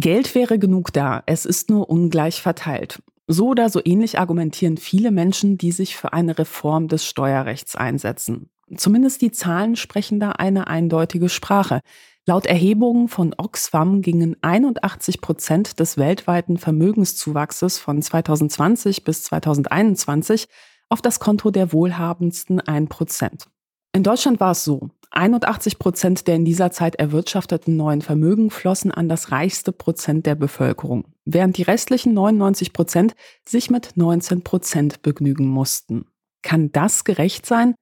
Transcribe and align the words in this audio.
Geld 0.00 0.36
wäre 0.36 0.60
genug 0.60 0.92
da, 0.92 1.24
es 1.26 1.44
ist 1.44 1.70
nur 1.70 1.90
ungleich 1.90 2.40
verteilt. 2.40 3.02
So 3.26 3.48
oder 3.48 3.68
so 3.68 3.80
ähnlich 3.84 4.18
argumentieren 4.18 4.76
viele 4.76 5.10
Menschen, 5.10 5.58
die 5.58 5.72
sich 5.72 5.96
für 5.96 6.12
eine 6.12 6.38
Reform 6.38 6.86
des 6.86 7.04
Steuerrechts 7.04 7.74
einsetzen. 7.74 8.48
Zumindest 8.76 9.22
die 9.22 9.32
Zahlen 9.32 9.74
sprechen 9.74 10.20
da 10.20 10.32
eine 10.32 10.68
eindeutige 10.68 11.28
Sprache. 11.28 11.80
Laut 12.26 12.46
Erhebungen 12.46 13.08
von 13.08 13.34
Oxfam 13.36 14.00
gingen 14.00 14.36
81 14.40 15.20
Prozent 15.20 15.80
des 15.80 15.96
weltweiten 15.96 16.58
Vermögenszuwachses 16.58 17.78
von 17.78 18.00
2020 18.00 19.02
bis 19.02 19.24
2021 19.24 20.46
auf 20.90 21.02
das 21.02 21.18
Konto 21.18 21.50
der 21.50 21.72
wohlhabendsten 21.72 22.60
1 22.60 22.88
Prozent. 22.88 23.48
In 23.92 24.04
Deutschland 24.04 24.38
war 24.38 24.52
es 24.52 24.62
so. 24.62 24.90
81 25.18 25.80
Prozent 25.80 26.28
der 26.28 26.36
in 26.36 26.44
dieser 26.44 26.70
Zeit 26.70 26.94
erwirtschafteten 26.94 27.76
neuen 27.76 28.02
Vermögen 28.02 28.50
flossen 28.50 28.92
an 28.92 29.08
das 29.08 29.32
reichste 29.32 29.72
Prozent 29.72 30.26
der 30.26 30.36
Bevölkerung, 30.36 31.12
während 31.24 31.56
die 31.56 31.62
restlichen 31.62 32.14
99 32.14 32.72
Prozent 32.72 33.16
sich 33.44 33.68
mit 33.68 33.96
19 33.96 34.42
Prozent 34.42 35.02
begnügen 35.02 35.48
mussten. 35.48 36.06
Kann 36.42 36.70
das 36.70 37.02
gerecht 37.02 37.46
sein? 37.46 37.74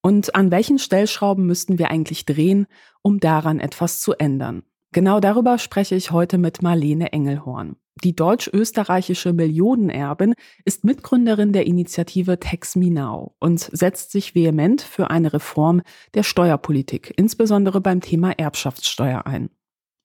Und 0.00 0.36
an 0.36 0.52
welchen 0.52 0.78
Stellschrauben 0.78 1.44
müssten 1.44 1.78
wir 1.80 1.90
eigentlich 1.90 2.24
drehen, 2.24 2.68
um 3.02 3.18
daran 3.18 3.58
etwas 3.58 4.00
zu 4.00 4.12
ändern? 4.14 4.62
Genau 4.92 5.20
darüber 5.20 5.58
spreche 5.58 5.94
ich 5.94 6.10
heute 6.10 6.36
mit 6.36 6.62
Marlene 6.62 7.12
Engelhorn. 7.12 7.76
Die 8.02 8.16
deutsch-österreichische 8.16 9.32
Millionenerbin 9.32 10.34
ist 10.64 10.84
Mitgründerin 10.84 11.52
der 11.52 11.66
Initiative 11.66 12.40
Tax 12.40 12.74
Me 12.74 12.90
Now 12.90 13.36
und 13.38 13.60
setzt 13.60 14.10
sich 14.10 14.34
vehement 14.34 14.82
für 14.82 15.10
eine 15.10 15.32
Reform 15.32 15.82
der 16.14 16.24
Steuerpolitik, 16.24 17.12
insbesondere 17.16 17.80
beim 17.80 18.00
Thema 18.00 18.32
Erbschaftssteuer 18.32 19.26
ein. 19.26 19.50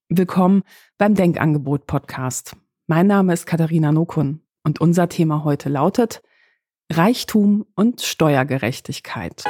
Willkommen 0.10 0.62
beim 1.00 1.16
Denkangebot 1.16 1.88
Podcast. 1.88 2.56
Mein 2.86 3.08
Name 3.08 3.34
ist 3.34 3.48
Katharina 3.48 3.92
Nokun 3.92 4.42
und 4.64 4.82
unser 4.82 5.10
Thema 5.10 5.44
heute 5.44 5.70
lautet 5.70 6.22
Reichtum 6.92 7.66
und 7.76 8.02
Steuergerechtigkeit. 8.02 9.46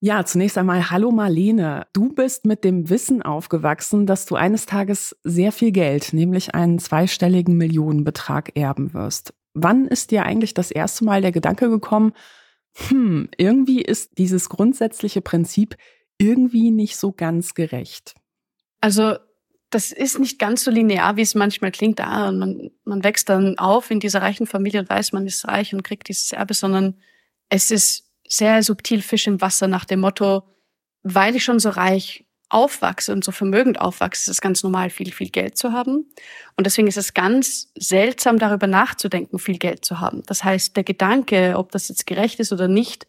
Ja, 0.00 0.24
zunächst 0.24 0.58
einmal 0.58 0.90
hallo 0.90 1.10
Marlene. 1.10 1.86
Du 1.92 2.12
bist 2.12 2.44
mit 2.44 2.64
dem 2.64 2.90
Wissen 2.90 3.22
aufgewachsen, 3.22 4.06
dass 4.06 4.26
du 4.26 4.34
eines 4.34 4.66
Tages 4.66 5.16
sehr 5.24 5.52
viel 5.52 5.72
Geld, 5.72 6.12
nämlich 6.12 6.54
einen 6.54 6.78
zweistelligen 6.78 7.56
Millionenbetrag 7.56 8.56
erben 8.56 8.92
wirst. 8.92 9.32
Wann 9.54 9.86
ist 9.86 10.10
dir 10.10 10.24
eigentlich 10.24 10.52
das 10.52 10.70
erste 10.70 11.04
Mal 11.04 11.22
der 11.22 11.32
Gedanke 11.32 11.70
gekommen, 11.70 12.12
hm, 12.88 13.30
irgendwie 13.38 13.80
ist 13.80 14.18
dieses 14.18 14.50
grundsätzliche 14.50 15.22
Prinzip 15.22 15.76
irgendwie 16.18 16.70
nicht 16.70 16.98
so 16.98 17.12
ganz 17.12 17.54
gerecht? 17.54 18.14
Also 18.82 19.16
das 19.70 19.92
ist 19.92 20.18
nicht 20.18 20.38
ganz 20.38 20.62
so 20.62 20.70
linear, 20.70 21.16
wie 21.16 21.22
es 21.22 21.34
manchmal 21.34 21.72
klingt. 21.72 22.00
Ah, 22.00 22.30
man, 22.32 22.70
man 22.84 23.02
wächst 23.02 23.30
dann 23.30 23.58
auf 23.58 23.90
in 23.90 24.00
dieser 24.00 24.20
reichen 24.20 24.46
Familie 24.46 24.80
und 24.80 24.90
weiß, 24.90 25.12
man 25.12 25.26
ist 25.26 25.48
reich 25.48 25.74
und 25.74 25.82
kriegt 25.82 26.08
dieses 26.08 26.32
Erbe, 26.32 26.52
sondern 26.52 26.96
es 27.48 27.70
ist 27.70 28.05
sehr 28.28 28.62
subtil 28.62 29.02
Fisch 29.02 29.26
im 29.26 29.40
Wasser 29.40 29.68
nach 29.68 29.84
dem 29.84 30.00
Motto, 30.00 30.42
weil 31.02 31.36
ich 31.36 31.44
schon 31.44 31.58
so 31.58 31.70
reich 31.70 32.26
aufwachse 32.48 33.12
und 33.12 33.24
so 33.24 33.32
vermögend 33.32 33.80
aufwachse, 33.80 34.30
ist 34.30 34.36
es 34.36 34.40
ganz 34.40 34.62
normal, 34.62 34.90
viel, 34.90 35.12
viel 35.12 35.30
Geld 35.30 35.56
zu 35.58 35.72
haben. 35.72 36.06
Und 36.56 36.64
deswegen 36.64 36.86
ist 36.86 36.96
es 36.96 37.14
ganz 37.14 37.72
seltsam, 37.76 38.38
darüber 38.38 38.66
nachzudenken, 38.66 39.38
viel 39.38 39.58
Geld 39.58 39.84
zu 39.84 40.00
haben. 40.00 40.22
Das 40.26 40.44
heißt, 40.44 40.76
der 40.76 40.84
Gedanke, 40.84 41.54
ob 41.56 41.72
das 41.72 41.88
jetzt 41.88 42.06
gerecht 42.06 42.38
ist 42.38 42.52
oder 42.52 42.68
nicht, 42.68 43.06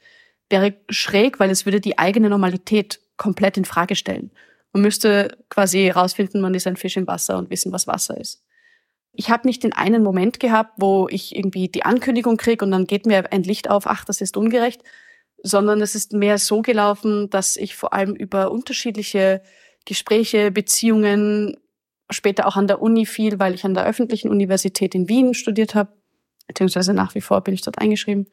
wäre 0.50 0.76
schräg, 0.90 1.40
weil 1.40 1.52
es 1.52 1.66
würde 1.66 1.82
die 1.82 2.00
eigene 2.00 2.30
Normalität 2.30 3.00
komplett 3.18 3.58
in 3.58 3.66
Frage 3.66 3.96
stellen. 3.96 4.32
Man 4.74 4.82
müsste 4.82 5.38
quasi 5.50 5.84
herausfinden, 5.84 6.42
man 6.42 6.54
ist 6.54 6.68
ein 6.68 6.78
Fisch 6.78 6.98
im 6.98 7.08
Wasser 7.08 7.38
und 7.38 7.50
wissen, 7.50 7.72
was 7.72 7.88
Wasser 7.88 8.18
ist. 8.18 8.44
Ich 9.14 9.30
habe 9.30 9.48
nicht 9.48 9.64
den 9.64 9.74
einen 9.74 10.04
Moment 10.04 10.40
gehabt, 10.40 10.74
wo 10.78 11.08
ich 11.10 11.36
irgendwie 11.36 11.68
die 11.68 11.84
Ankündigung 11.84 12.38
kriege 12.38 12.64
und 12.64 12.72
dann 12.72 12.86
geht 12.86 13.06
mir 13.06 13.32
ein 13.32 13.44
Licht 13.44 13.70
auf, 13.70 13.88
ach, 13.88 14.06
das 14.06 14.22
ist 14.22 14.38
ungerecht, 14.38 14.84
sondern 15.44 15.82
es 15.82 15.96
ist 15.96 16.14
mehr 16.14 16.38
so 16.38 16.62
gelaufen, 16.62 17.30
dass 17.30 17.58
ich 17.58 17.76
vor 17.76 17.94
allem 17.94 18.16
über 18.16 18.52
unterschiedliche 18.52 19.42
Gespräche, 19.86 20.52
Beziehungen, 20.52 21.58
später 22.10 22.48
auch 22.48 22.56
an 22.56 22.68
der 22.68 22.82
Uni 22.82 23.06
viel, 23.06 23.40
weil 23.40 23.54
ich 23.54 23.66
an 23.66 23.74
der 23.74 23.86
öffentlichen 23.86 24.30
Universität 24.30 24.96
in 24.96 25.10
Wien 25.10 25.34
studiert 25.34 25.76
habe, 25.76 25.94
beziehungsweise 26.48 26.94
nach 26.94 27.16
wie 27.16 27.22
vor 27.22 27.42
bin 27.42 27.54
ich 27.54 27.62
dort 27.62 27.80
eingeschrieben. 27.80 28.28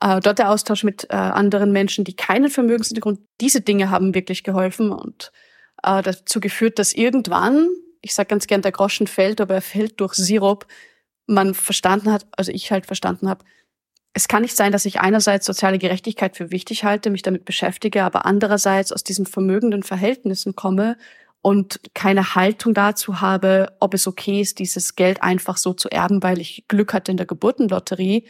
Äh, 0.00 0.20
dort 0.20 0.38
der 0.38 0.50
Austausch 0.50 0.84
mit 0.84 1.04
äh, 1.10 1.16
anderen 1.16 1.72
Menschen, 1.72 2.04
die 2.04 2.16
keinen 2.16 2.48
Vermögenshintergrund, 2.48 3.20
diese 3.40 3.60
Dinge 3.60 3.90
haben 3.90 4.14
wirklich 4.14 4.44
geholfen 4.44 4.92
und 4.92 5.32
äh, 5.82 6.02
dazu 6.02 6.40
geführt, 6.40 6.78
dass 6.78 6.94
irgendwann, 6.94 7.68
ich 8.00 8.14
sage 8.14 8.28
ganz 8.28 8.46
gern, 8.46 8.62
der 8.62 8.72
Groschen 8.72 9.06
fällt, 9.06 9.40
aber 9.40 9.54
er 9.54 9.62
fällt 9.62 10.00
durch 10.00 10.14
Sirup, 10.14 10.66
man 11.26 11.54
verstanden 11.54 12.10
hat, 12.10 12.26
also 12.32 12.50
ich 12.50 12.72
halt 12.72 12.86
verstanden 12.86 13.28
habe, 13.28 13.44
es 14.12 14.26
kann 14.26 14.42
nicht 14.42 14.56
sein, 14.56 14.72
dass 14.72 14.86
ich 14.86 15.00
einerseits 15.00 15.46
soziale 15.46 15.78
Gerechtigkeit 15.78 16.36
für 16.36 16.50
wichtig 16.50 16.84
halte, 16.84 17.10
mich 17.10 17.22
damit 17.22 17.44
beschäftige, 17.44 18.02
aber 18.02 18.26
andererseits 18.26 18.92
aus 18.92 19.04
diesen 19.04 19.26
vermögenden 19.26 19.82
Verhältnissen 19.82 20.56
komme 20.56 20.96
und 21.42 21.80
keine 21.94 22.34
Haltung 22.34 22.74
dazu 22.74 23.20
habe, 23.20 23.76
ob 23.80 23.94
es 23.94 24.06
okay 24.06 24.40
ist, 24.40 24.58
dieses 24.58 24.96
Geld 24.96 25.22
einfach 25.22 25.56
so 25.56 25.72
zu 25.72 25.88
erben, 25.88 26.22
weil 26.22 26.40
ich 26.40 26.64
Glück 26.68 26.92
hatte 26.92 27.12
in 27.12 27.16
der 27.16 27.26
Geburtenlotterie. 27.26 28.26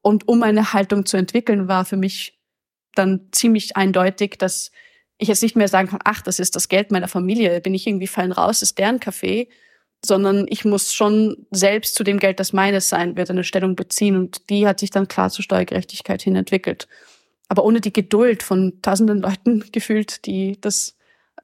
Und 0.00 0.28
um 0.28 0.42
eine 0.42 0.72
Haltung 0.72 1.06
zu 1.06 1.16
entwickeln, 1.16 1.66
war 1.66 1.84
für 1.84 1.96
mich 1.96 2.38
dann 2.94 3.28
ziemlich 3.32 3.76
eindeutig, 3.76 4.36
dass 4.38 4.70
ich 5.18 5.28
jetzt 5.28 5.42
nicht 5.42 5.56
mehr 5.56 5.68
sagen 5.68 5.88
kann, 5.88 6.00
ach, 6.04 6.22
das 6.22 6.38
ist 6.38 6.56
das 6.56 6.68
Geld 6.68 6.90
meiner 6.90 7.08
Familie, 7.08 7.60
bin 7.60 7.74
ich 7.74 7.86
irgendwie 7.86 8.06
fallen 8.06 8.32
raus, 8.32 8.62
ist 8.62 8.78
deren 8.78 9.00
Kaffee, 9.00 9.48
sondern 10.04 10.46
ich 10.48 10.64
muss 10.64 10.92
schon 10.92 11.46
selbst 11.50 11.94
zu 11.94 12.04
dem 12.04 12.18
Geld, 12.18 12.40
das 12.40 12.52
meines 12.52 12.88
sein 12.88 13.16
wird, 13.16 13.30
eine 13.30 13.44
Stellung 13.44 13.76
beziehen. 13.76 14.16
Und 14.16 14.50
die 14.50 14.66
hat 14.66 14.80
sich 14.80 14.90
dann 14.90 15.08
klar 15.08 15.30
zur 15.30 15.44
Steuergerechtigkeit 15.44 16.22
hin 16.22 16.36
entwickelt. 16.36 16.88
Aber 17.48 17.64
ohne 17.64 17.80
die 17.80 17.92
Geduld 17.92 18.42
von 18.42 18.80
tausenden 18.82 19.20
Leuten 19.20 19.64
gefühlt, 19.72 20.26
die 20.26 20.60
das 20.60 20.96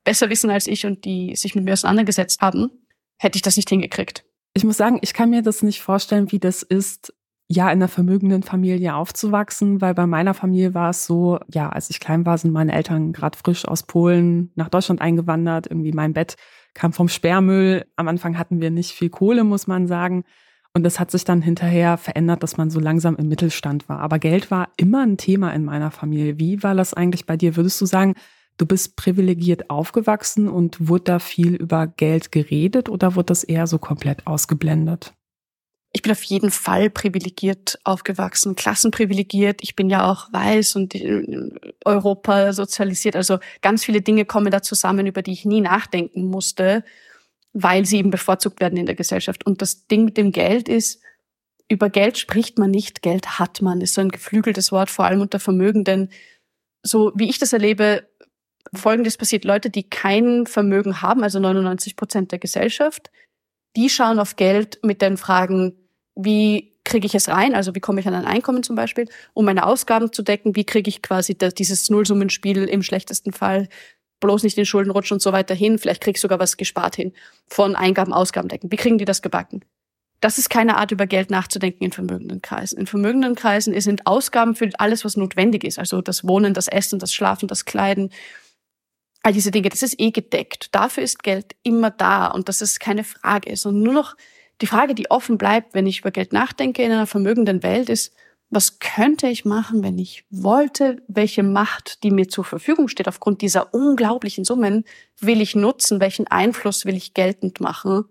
besser 0.05 0.31
wissen 0.31 0.51
als 0.51 0.67
ich 0.67 0.87
und 0.87 1.05
die 1.05 1.37
sich 1.37 1.55
mit 1.55 1.65
mir 1.65 1.73
auseinandergesetzt 1.73 2.41
haben, 2.41 2.71
hätte 3.19 3.37
ich 3.37 3.43
das 3.43 3.57
nicht 3.57 3.69
hingekriegt. 3.69 4.25
Ich 4.55 4.65
muss 4.65 4.77
sagen, 4.77 4.99
ich 5.03 5.13
kann 5.13 5.31
mir 5.31 5.43
das 5.43 5.63
nicht 5.63 5.83
vorstellen, 5.83 6.33
wie 6.33 6.39
das 6.39 6.63
ist, 6.63 7.13
ja, 7.47 7.67
in 7.67 7.79
einer 7.79 7.89
vermögenden 7.89 8.43
Familie 8.43 8.95
aufzuwachsen, 8.95 9.81
weil 9.81 9.95
bei 9.95 10.07
meiner 10.07 10.35
Familie 10.35 10.75
war 10.75 10.91
es 10.91 11.07
so, 11.07 11.39
ja, 11.53 11.69
als 11.69 11.91
ich 11.91 12.01
klein 12.01 12.27
war, 12.27 12.37
sind 12.37 12.53
meine 12.53 12.73
Eltern 12.73 13.13
gerade 13.13 13.39
frisch 13.39 13.67
aus 13.67 13.85
Polen 13.85 14.51
nach 14.55 14.69
Deutschland 14.69 15.01
eingewandert. 15.01 15.67
Irgendwie 15.67 15.93
mein 15.93 16.13
Bett 16.13 16.37
kam 16.79 16.93
vom 16.93 17.09
Sperrmüll. 17.09 17.85
Am 17.97 18.07
Anfang 18.07 18.39
hatten 18.39 18.61
wir 18.61 18.71
nicht 18.71 18.93
viel 18.93 19.11
Kohle, 19.11 19.43
muss 19.43 19.67
man 19.67 19.89
sagen. 19.89 20.25
Und 20.75 20.85
das 20.85 21.01
hat 21.01 21.11
sich 21.11 21.25
dann 21.25 21.43
hinterher 21.43 21.97
verändert, 21.97 22.45
dass 22.45 22.57
man 22.57 22.71
so 22.71 22.79
langsam 22.79 23.17
im 23.17 23.29
Mittelstand 23.29 23.89
war. 23.89 23.99
Aber 23.99 24.21
Geld 24.21 24.53
war 24.53 24.69
immer 24.77 25.03
ein 25.03 25.17
Thema 25.17 25.53
in 25.53 25.65
meiner 25.65 25.91
Familie. 25.91 26.39
Wie 26.39 26.63
war 26.63 26.77
das 26.77 26.95
eigentlich 26.95 27.27
bei 27.27 27.37
dir? 27.37 27.57
Würdest 27.57 27.81
du 27.81 27.87
sagen, 27.87 28.15
du 28.59 28.67
bist 28.67 28.95
privilegiert 28.95 29.71
aufgewachsen 29.71 30.49
und 30.49 30.89
wurde 30.89 31.05
da 31.05 31.19
viel 31.19 31.57
über 31.57 31.89
Geld 31.89 32.31
geredet 32.31 32.89
oder 32.89 33.17
wurde 33.17 33.27
das 33.27 33.43
eher 33.43 33.67
so 33.67 33.79
komplett 33.79 34.29
ausgeblendet? 34.29 35.18
Ich 35.93 36.03
bin 36.03 36.13
auf 36.13 36.23
jeden 36.25 36.51
Fall 36.51 36.91
privilegiert 36.91 37.79
aufgewachsen, 37.85 38.57
klassenprivilegiert. 38.57 39.61
Ich 39.63 39.75
bin 39.75 39.89
ja 39.89 40.11
auch 40.11 40.33
weiß 40.33 40.77
und 40.77 40.95
in 40.95 41.59
Europa 41.85 42.53
sozialisiert. 42.53 43.17
Also 43.17 43.39
ganz 43.63 43.85
viele 43.85 44.03
Dinge 44.03 44.27
kommen 44.27 44.51
da 44.51 44.61
zusammen, 44.61 45.07
über 45.07 45.23
die 45.23 45.33
ich 45.33 45.47
nie 45.47 45.63
nachdenken 45.63 46.25
musste, 46.25 46.85
weil 47.55 47.87
sie 47.87 47.99
eben 47.99 48.11
bevorzugt 48.11 48.61
werden 48.61 48.77
in 48.77 48.87
der 48.87 48.95
Gesellschaft. 48.95 49.47
Und 49.47 49.63
das 49.63 49.87
Ding 49.87 50.05
mit 50.05 50.19
dem 50.19 50.31
Geld 50.31 50.69
ist, 50.69 51.01
über 51.71 51.89
Geld 51.89 52.19
spricht 52.19 52.59
man 52.59 52.71
nicht, 52.71 53.03
Geld 53.03 53.39
hat 53.39 53.63
man, 53.63 53.81
ist 53.81 53.95
so 53.95 54.01
ein 54.01 54.11
geflügeltes 54.11 54.73
Wort, 54.73 54.91
vor 54.91 55.07
allem 55.07 55.21
unter 55.23 55.41
Vermögenden. 55.41 56.11
So 56.83 57.13
wie 57.15 57.29
ich 57.31 57.39
das 57.39 57.53
erlebe, 57.53 58.09
Folgendes 58.75 59.17
passiert, 59.17 59.45
Leute, 59.45 59.71
die 59.71 59.89
kein 59.89 60.47
Vermögen 60.47 61.01
haben, 61.01 61.23
also 61.23 61.39
99 61.39 61.97
Prozent 61.97 62.33
der 62.33 62.39
Gesellschaft, 62.39 63.11
die 63.79 63.89
schauen 63.89 64.19
auf 64.19 64.35
Geld 64.35 64.81
mit 64.83 65.01
den 65.01 65.17
Fragen, 65.17 65.73
wie 66.17 66.75
kriege 66.83 67.07
ich 67.07 67.15
es 67.15 67.29
rein, 67.29 67.55
also 67.55 67.77
wie 67.77 67.81
komme 67.81 68.01
ich 68.01 68.09
an 68.09 68.15
ein 68.15 68.25
Einkommen 68.25 68.65
zum 68.65 68.75
Beispiel, 68.75 69.09
um 69.35 69.45
meine 69.45 69.65
Ausgaben 69.65 70.13
zu 70.13 70.23
decken, 70.23 70.57
wie 70.57 70.65
kriege 70.65 70.89
ich 70.89 71.01
quasi 71.01 71.39
das, 71.39 71.55
dieses 71.55 71.89
Nullsummenspiel 71.89 72.65
im 72.65 72.83
schlechtesten 72.83 73.33
Fall 73.33 73.69
bloß 74.19 74.43
nicht 74.43 74.59
in 74.59 74.67
Schulden 74.67 74.91
rutschen 74.91 75.15
und 75.15 75.23
so 75.23 75.33
weiter 75.33 75.55
hin, 75.55 75.79
vielleicht 75.79 76.03
krieg 76.03 76.17
ich 76.17 76.21
sogar 76.21 76.41
was 76.41 76.57
gespart 76.57 76.97
hin 76.97 77.13
von 77.47 77.77
Eingaben, 77.77 78.13
Ausgaben 78.13 78.49
decken. 78.49 78.73
Wie 78.73 78.77
kriegen 78.77 78.99
die 78.99 79.05
das 79.05 79.23
gebacken? 79.23 79.65
Das 80.21 80.39
ist 80.39 80.51
keine 80.51 80.77
Art, 80.79 80.91
über 80.91 81.07
Geld 81.07 81.31
nachzudenken 81.31 81.85
in 81.85 81.93
vermögenden 81.93 82.43
Kreisen. 82.43 82.81
In 82.81 82.89
vermögenden 82.89 83.37
Kreisen 83.37 83.81
sind 83.81 84.09
Ausgaben 84.09 84.57
für 84.57 84.69
alles, 84.79 85.05
was 85.05 85.17
notwendig 85.17 85.63
ist, 85.63 85.79
also 85.79 86.03
das 86.03 86.27
Wohnen, 86.27 86.53
das 86.53 86.67
Essen, 86.67 86.99
das 86.99 87.15
Schlafen, 87.15 87.47
das 87.47 87.65
Kleiden, 87.65 88.11
all 89.23 89.33
diese 89.33 89.51
Dinge, 89.51 89.69
das 89.69 89.83
ist 89.83 89.99
eh 89.99 90.11
gedeckt. 90.11 90.75
Dafür 90.75 91.03
ist 91.03 91.23
Geld 91.23 91.57
immer 91.63 91.91
da 91.91 92.29
und 92.29 92.49
das 92.49 92.63
ist 92.63 92.81
keine 92.81 93.05
Frage, 93.05 93.57
sondern 93.57 93.83
nur 93.83 93.95
noch 93.95 94.17
die 94.61 94.67
Frage, 94.67 94.95
die 94.95 95.11
offen 95.11 95.39
bleibt, 95.39 95.75
wenn 95.75 95.87
ich 95.87 96.01
über 96.01 96.11
Geld 96.11 96.33
nachdenke 96.33 96.83
in 96.83 96.91
einer 96.91 97.07
vermögenden 97.07 97.63
Welt, 97.63 97.89
ist, 97.89 98.15
was 98.51 98.79
könnte 98.79 99.29
ich 99.29 99.45
machen, 99.45 99.83
wenn 99.83 99.99
ich 99.99 100.25
wollte, 100.31 101.03
welche 101.07 101.43
Macht, 101.43 102.03
die 102.03 102.11
mir 102.11 102.29
zur 102.29 102.45
Verfügung 102.45 102.89
steht, 102.89 103.07
aufgrund 103.07 103.43
dieser 103.43 103.75
unglaublichen 103.75 104.45
Summen, 104.45 104.85
will 105.21 105.43
ich 105.43 105.55
nutzen, 105.55 106.01
welchen 106.01 106.27
Einfluss 106.29 106.87
will 106.87 106.97
ich 106.97 107.13
geltend 107.13 107.61
machen. 107.61 108.05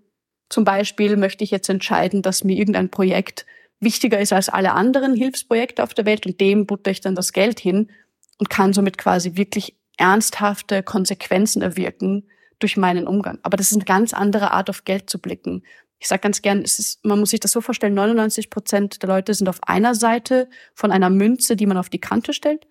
Zum 0.49 0.63
Beispiel 0.63 1.17
möchte 1.17 1.43
ich 1.43 1.51
jetzt 1.51 1.69
entscheiden, 1.69 2.21
dass 2.21 2.43
mir 2.43 2.55
irgendein 2.55 2.89
Projekt 2.89 3.45
wichtiger 3.79 4.19
ist 4.19 4.31
als 4.31 4.49
alle 4.49 4.73
anderen 4.73 5.15
Hilfsprojekte 5.15 5.83
auf 5.83 5.93
der 5.93 6.05
Welt 6.05 6.25
und 6.25 6.39
dem 6.39 6.65
butter 6.65 6.91
ich 6.91 7.01
dann 7.01 7.15
das 7.15 7.33
Geld 7.33 7.59
hin 7.59 7.89
und 8.37 8.49
kann 8.49 8.73
somit 8.73 8.97
quasi 8.97 9.35
wirklich 9.35 9.75
ernsthafte 9.97 10.83
Konsequenzen 10.83 11.61
erwirken 11.61 12.27
durch 12.59 12.77
meinen 12.77 13.07
Umgang. 13.07 13.39
Aber 13.43 13.57
das 13.57 13.71
ist 13.71 13.77
eine 13.77 13.85
ganz 13.85 14.13
andere 14.13 14.51
Art, 14.51 14.69
auf 14.69 14.85
Geld 14.85 15.09
zu 15.09 15.19
blicken. 15.19 15.63
Ich 15.99 16.07
sage 16.07 16.21
ganz 16.21 16.41
gern, 16.41 16.61
es 16.61 16.79
ist, 16.79 17.03
man 17.05 17.19
muss 17.19 17.31
sich 17.31 17.39
das 17.39 17.51
so 17.51 17.61
vorstellen, 17.61 17.95
99 17.95 18.49
Prozent 18.49 19.01
der 19.01 19.09
Leute 19.09 19.33
sind 19.33 19.49
auf 19.49 19.59
einer 19.63 19.95
Seite 19.95 20.47
von 20.75 20.91
einer 20.91 21.09
Münze, 21.09 21.55
die 21.55 21.65
man 21.65 21.77
auf 21.77 21.89
die 21.89 21.99
Kante 21.99 22.33
stellt. 22.33 22.67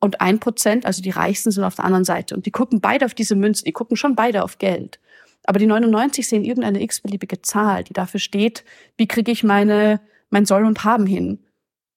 Und 0.00 0.20
ein 0.20 0.38
Prozent, 0.38 0.86
also 0.86 1.02
die 1.02 1.10
Reichsten, 1.10 1.50
sind 1.50 1.64
auf 1.64 1.74
der 1.74 1.84
anderen 1.84 2.04
Seite. 2.04 2.36
Und 2.36 2.46
die 2.46 2.52
gucken 2.52 2.80
beide 2.80 3.04
auf 3.04 3.14
diese 3.14 3.34
Münze, 3.34 3.64
die 3.64 3.72
gucken 3.72 3.96
schon 3.96 4.14
beide 4.14 4.44
auf 4.44 4.58
Geld. 4.58 5.00
Aber 5.44 5.58
die 5.58 5.66
99 5.66 6.28
sehen 6.28 6.44
irgendeine 6.44 6.82
x-beliebige 6.82 7.42
Zahl, 7.42 7.82
die 7.82 7.94
dafür 7.94 8.20
steht, 8.20 8.64
wie 8.96 9.08
kriege 9.08 9.32
ich 9.32 9.42
meine, 9.42 10.00
mein 10.30 10.46
Soll 10.46 10.64
und 10.64 10.84
Haben 10.84 11.06
hin. 11.06 11.44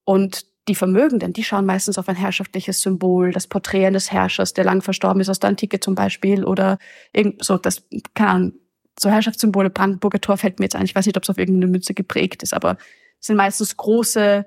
Und 0.03 0.45
die 0.71 0.75
Vermögenden, 0.75 1.33
die 1.33 1.43
schauen 1.43 1.65
meistens 1.65 1.97
auf 1.97 2.07
ein 2.07 2.15
herrschaftliches 2.15 2.79
Symbol, 2.79 3.33
das 3.33 3.45
Porträt 3.45 3.85
eines 3.85 4.09
Herrschers, 4.09 4.53
der 4.53 4.63
lang 4.63 4.81
verstorben 4.81 5.19
ist 5.19 5.27
aus 5.27 5.39
der 5.39 5.49
Antike 5.49 5.81
zum 5.81 5.95
Beispiel, 5.95 6.45
oder 6.45 6.77
irgend 7.11 7.43
so, 7.43 7.57
das, 7.57 7.83
keine 8.13 8.53
so 8.97 9.09
Herrschaftssymbole, 9.09 9.69
Brandenburger 9.69 10.21
Tor 10.21 10.37
fällt 10.37 10.59
mir 10.59 10.65
jetzt 10.65 10.77
ein. 10.77 10.85
Ich 10.85 10.95
weiß 10.95 11.05
nicht, 11.05 11.17
ob 11.17 11.23
es 11.23 11.29
auf 11.29 11.37
irgendeine 11.37 11.69
Münze 11.69 11.93
geprägt 11.93 12.41
ist, 12.41 12.53
aber 12.53 12.77
es 13.19 13.27
sind 13.27 13.35
meistens 13.35 13.75
große, 13.75 14.45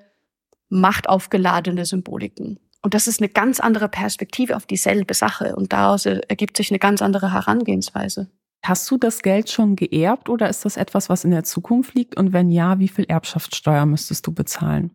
machtaufgeladene 0.71 1.85
Symboliken. 1.85 2.59
Und 2.81 2.95
das 2.95 3.07
ist 3.07 3.21
eine 3.21 3.29
ganz 3.29 3.61
andere 3.61 3.91
Perspektive 3.91 4.57
auf 4.57 4.65
dieselbe 4.65 5.13
Sache. 5.13 5.57
Und 5.57 5.75
daraus 5.75 6.07
ergibt 6.07 6.57
sich 6.57 6.71
eine 6.71 6.79
ganz 6.79 7.03
andere 7.03 7.33
Herangehensweise. 7.33 8.31
Hast 8.63 8.91
du 8.91 8.97
das 8.97 9.21
Geld 9.21 9.51
schon 9.51 9.77
geerbt 9.77 10.31
oder 10.31 10.49
ist 10.49 10.65
das 10.65 10.79
etwas, 10.79 11.11
was 11.11 11.25
in 11.25 11.33
der 11.33 11.45
Zukunft 11.45 11.95
liegt? 11.95 12.17
Und 12.17 12.33
wenn 12.33 12.51
ja, 12.51 12.79
wie 12.79 12.89
viel 12.89 13.05
Erbschaftssteuer 13.05 13.85
müsstest 13.85 14.27
du 14.27 14.33
bezahlen? 14.33 14.91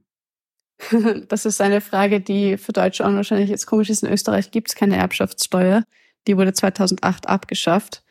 Das 1.28 1.46
ist 1.46 1.62
eine 1.62 1.82
Frage, 1.82 2.22
die 2.22 2.58
für 2.58 2.72
Deutsche 2.72 3.04
wahrscheinlich 3.04 3.50
jetzt 3.50 3.66
komisch 3.66 3.90
ist. 3.90 4.04
In 4.04 4.12
Österreich 4.12 4.52
gibt 4.52 4.70
es 4.70 4.76
keine 4.76 4.98
Erbschaftssteuer. 4.98 5.84
Die 6.28 6.38
wurde 6.38 6.54
2008 6.54 7.28
abgeschafft. 7.28 8.04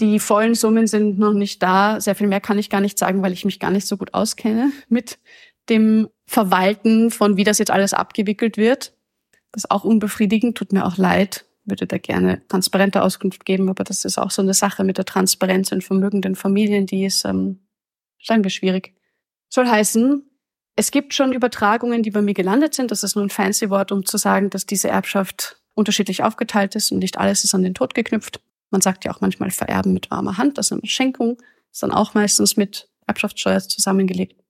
Die 0.00 0.18
vollen 0.20 0.54
Summen 0.54 0.86
sind 0.86 1.18
noch 1.18 1.32
nicht 1.32 1.62
da. 1.62 2.00
Sehr 2.00 2.14
viel 2.14 2.26
mehr 2.26 2.40
kann 2.40 2.58
ich 2.58 2.68
gar 2.68 2.80
nicht 2.80 2.98
sagen, 2.98 3.22
weil 3.22 3.32
ich 3.32 3.44
mich 3.44 3.60
gar 3.60 3.70
nicht 3.70 3.86
so 3.86 3.96
gut 3.96 4.12
auskenne 4.14 4.72
mit 4.88 5.18
dem 5.68 6.08
Verwalten 6.26 7.10
von, 7.10 7.36
wie 7.36 7.44
das 7.44 7.58
jetzt 7.58 7.70
alles 7.70 7.94
abgewickelt 7.94 8.56
wird. 8.56 8.92
Das 9.52 9.64
ist 9.64 9.70
auch 9.70 9.84
unbefriedigend, 9.84 10.58
tut 10.58 10.72
mir 10.72 10.84
auch 10.84 10.98
leid. 10.98 11.46
Würde 11.64 11.86
da 11.86 11.98
gerne 11.98 12.42
transparente 12.48 13.02
Auskunft 13.02 13.44
geben, 13.44 13.68
aber 13.68 13.84
das 13.84 14.04
ist 14.04 14.18
auch 14.18 14.30
so 14.30 14.42
eine 14.42 14.54
Sache 14.54 14.84
mit 14.84 14.98
der 14.98 15.04
Transparenz 15.04 15.72
in 15.72 15.80
vermögenden 15.80 16.36
Familien, 16.36 16.86
die 16.86 17.04
ist 17.06 17.24
ähm, 17.24 17.66
sagen 18.22 18.44
wir 18.44 18.50
schwierig. 18.50 18.94
Soll 19.48 19.66
heißen, 19.66 20.22
es 20.76 20.90
gibt 20.90 21.14
schon 21.14 21.32
Übertragungen, 21.32 22.02
die 22.02 22.10
bei 22.10 22.20
mir 22.20 22.34
gelandet 22.34 22.74
sind. 22.74 22.90
Das 22.90 23.02
ist 23.02 23.16
nur 23.16 23.24
ein 23.24 23.30
fancy 23.30 23.70
Wort, 23.70 23.90
um 23.92 24.04
zu 24.04 24.18
sagen, 24.18 24.50
dass 24.50 24.66
diese 24.66 24.88
Erbschaft 24.88 25.58
unterschiedlich 25.74 26.22
aufgeteilt 26.22 26.74
ist 26.74 26.92
und 26.92 26.98
nicht 26.98 27.18
alles 27.18 27.44
ist 27.44 27.54
an 27.54 27.62
den 27.62 27.74
Tod 27.74 27.94
geknüpft. 27.94 28.40
Man 28.70 28.82
sagt 28.82 29.04
ja 29.04 29.12
auch 29.12 29.20
manchmal 29.20 29.50
Vererben 29.50 29.94
mit 29.94 30.10
warmer 30.10 30.36
Hand, 30.36 30.58
das 30.58 30.66
ist 30.66 30.72
eine 30.72 30.86
Schenkung, 30.86 31.40
ist 31.72 31.82
dann 31.82 31.92
auch 31.92 32.14
meistens 32.14 32.56
mit 32.56 32.88
Erbschaftssteuer 33.06 33.60
zusammengelegt. 33.60 34.42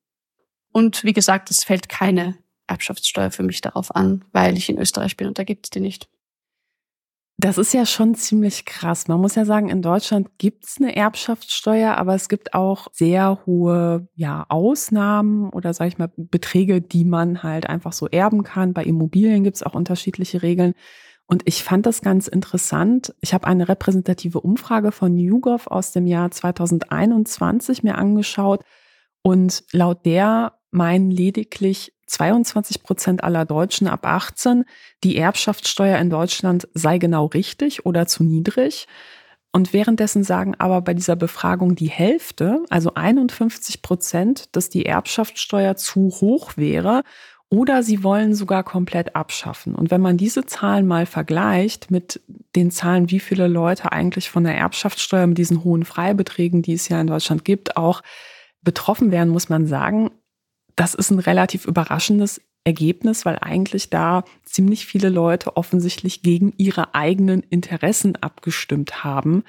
Und 0.73 1.05
wie 1.05 1.13
gesagt, 1.13 1.51
es 1.51 1.65
fällt 1.65 1.89
keine 1.89 2.37
Erbschaftssteuer 2.67 3.31
für 3.31 3.43
mich 3.43 3.61
darauf 3.61 3.95
an, 3.95 4.25
weil 4.33 4.57
ich 4.57 4.69
in 4.69 4.79
Österreich 4.79 5.17
bin 5.17 5.29
und 5.29 5.39
da 5.39 5.45
gibt 5.45 5.67
es 5.67 5.71
die 5.71 5.81
nicht. 5.81 6.09
Das 7.39 7.59
ist 7.59 7.75
ja 7.75 7.85
schon 7.85 8.15
ziemlich 8.15 8.65
krass. 8.65 9.09
Man 9.09 9.21
muss 9.21 9.35
ja 9.35 9.45
sagen, 9.45 9.69
in 9.69 9.83
Deutschland 9.83 10.39
gibt 10.39 10.65
es 10.65 10.79
eine 10.79 10.97
Erbschaftssteuer, 10.97 11.97
aber 11.97 12.15
es 12.15 12.31
gibt 12.31 12.55
auch 12.55 12.89
sehr 12.93 13.41
hohe 13.45 14.09
ja, 14.15 14.47
Ausnahmen 14.49 15.51
oder 15.51 15.75
sage 15.75 15.89
ich 15.89 15.99
mal 15.99 16.11
Beträge, 16.17 16.81
die 16.81 17.05
man 17.05 17.43
halt 17.43 17.69
einfach 17.69 17.93
so 17.93 18.07
erben 18.09 18.43
kann. 18.43 18.73
Bei 18.73 18.85
Immobilien 18.85 19.45
gibt 19.45 19.57
es 19.57 19.63
auch 19.63 19.75
unterschiedliche 19.75 20.43
Regeln. 20.43 20.73
Und 21.27 21.43
ich 21.45 21.63
fand 21.63 21.85
das 21.85 22.01
ganz 22.01 22.27
interessant. 22.27 23.15
Ich 23.21 23.35
habe 23.35 23.47
eine 23.47 23.69
repräsentative 23.69 24.41
Umfrage 24.41 24.91
von 24.91 25.19
YouGov 25.19 25.67
aus 25.67 25.93
dem 25.93 26.07
Jahr 26.07 26.31
2021 26.31 27.83
mir 27.83 27.99
angeschaut. 27.99 28.63
Und 29.23 29.65
laut 29.73 30.07
der 30.07 30.55
meinen 30.71 31.11
lediglich 31.11 31.96
22 32.07 32.83
Prozent 32.83 33.25
aller 33.25 33.45
Deutschen 33.45 33.89
ab 33.89 34.07
18, 34.07 34.65
die 35.05 35.17
Erbschaftssteuer 35.17 35.99
in 35.99 36.11
Deutschland 36.11 36.69
sei 36.75 36.99
genau 36.99 37.27
richtig 37.27 37.87
oder 37.87 38.07
zu 38.07 38.25
niedrig. 38.25 38.87
Und 39.53 39.73
währenddessen 39.73 40.23
sagen 40.23 40.55
aber 40.59 40.83
bei 40.83 40.93
dieser 40.93 41.17
Befragung 41.17 41.77
die 41.77 41.89
Hälfte, 41.89 42.63
also 42.69 42.95
51 42.95 43.81
Prozent, 43.81 44.55
dass 44.55 44.69
die 44.69 44.85
Erbschaftssteuer 44.85 45.77
zu 45.77 46.11
hoch 46.21 46.57
wäre 46.57 47.03
oder 47.49 47.83
sie 47.83 48.03
wollen 48.03 48.35
sogar 48.35 48.65
komplett 48.65 49.15
abschaffen. 49.15 49.75
Und 49.75 49.91
wenn 49.91 50.01
man 50.01 50.17
diese 50.17 50.47
Zahlen 50.47 50.87
mal 50.87 51.07
vergleicht 51.07 51.91
mit 51.91 52.21
den 52.57 52.71
Zahlen, 52.71 53.11
wie 53.11 53.21
viele 53.21 53.47
Leute 53.47 53.93
eigentlich 53.93 54.31
von 54.31 54.45
der 54.45 54.57
Erbschaftssteuer 54.57 55.27
mit 55.27 55.39
diesen 55.39 55.63
hohen 55.63 55.85
Freibeträgen, 55.85 56.63
die 56.63 56.75
es 56.75 56.89
ja 56.89 57.01
in 57.01 57.07
Deutschland 57.07 57.45
gibt, 57.45 57.77
auch 57.77 58.03
betroffen 58.63 59.13
werden, 59.13 59.31
muss 59.31 59.49
man 59.49 59.67
sagen, 59.67 60.11
das 60.77 60.95
ist 60.95 61.11
ein 61.11 61.19
relativ 61.19 61.65
überraschendes 61.65 62.41
Ergebnis, 62.65 63.25
weil 63.25 63.39
eigentlich 63.41 63.91
da 63.91 64.25
ziemlich 64.45 64.87
viele 64.87 65.09
Leute 65.09 65.57
offensichtlich 65.57 66.23
gegen 66.23 66.53
ihre 66.57 66.95
eigenen 66.95 67.43
Interessen 67.43 68.17
abgestimmt 68.17 69.05
haben, 69.05 69.45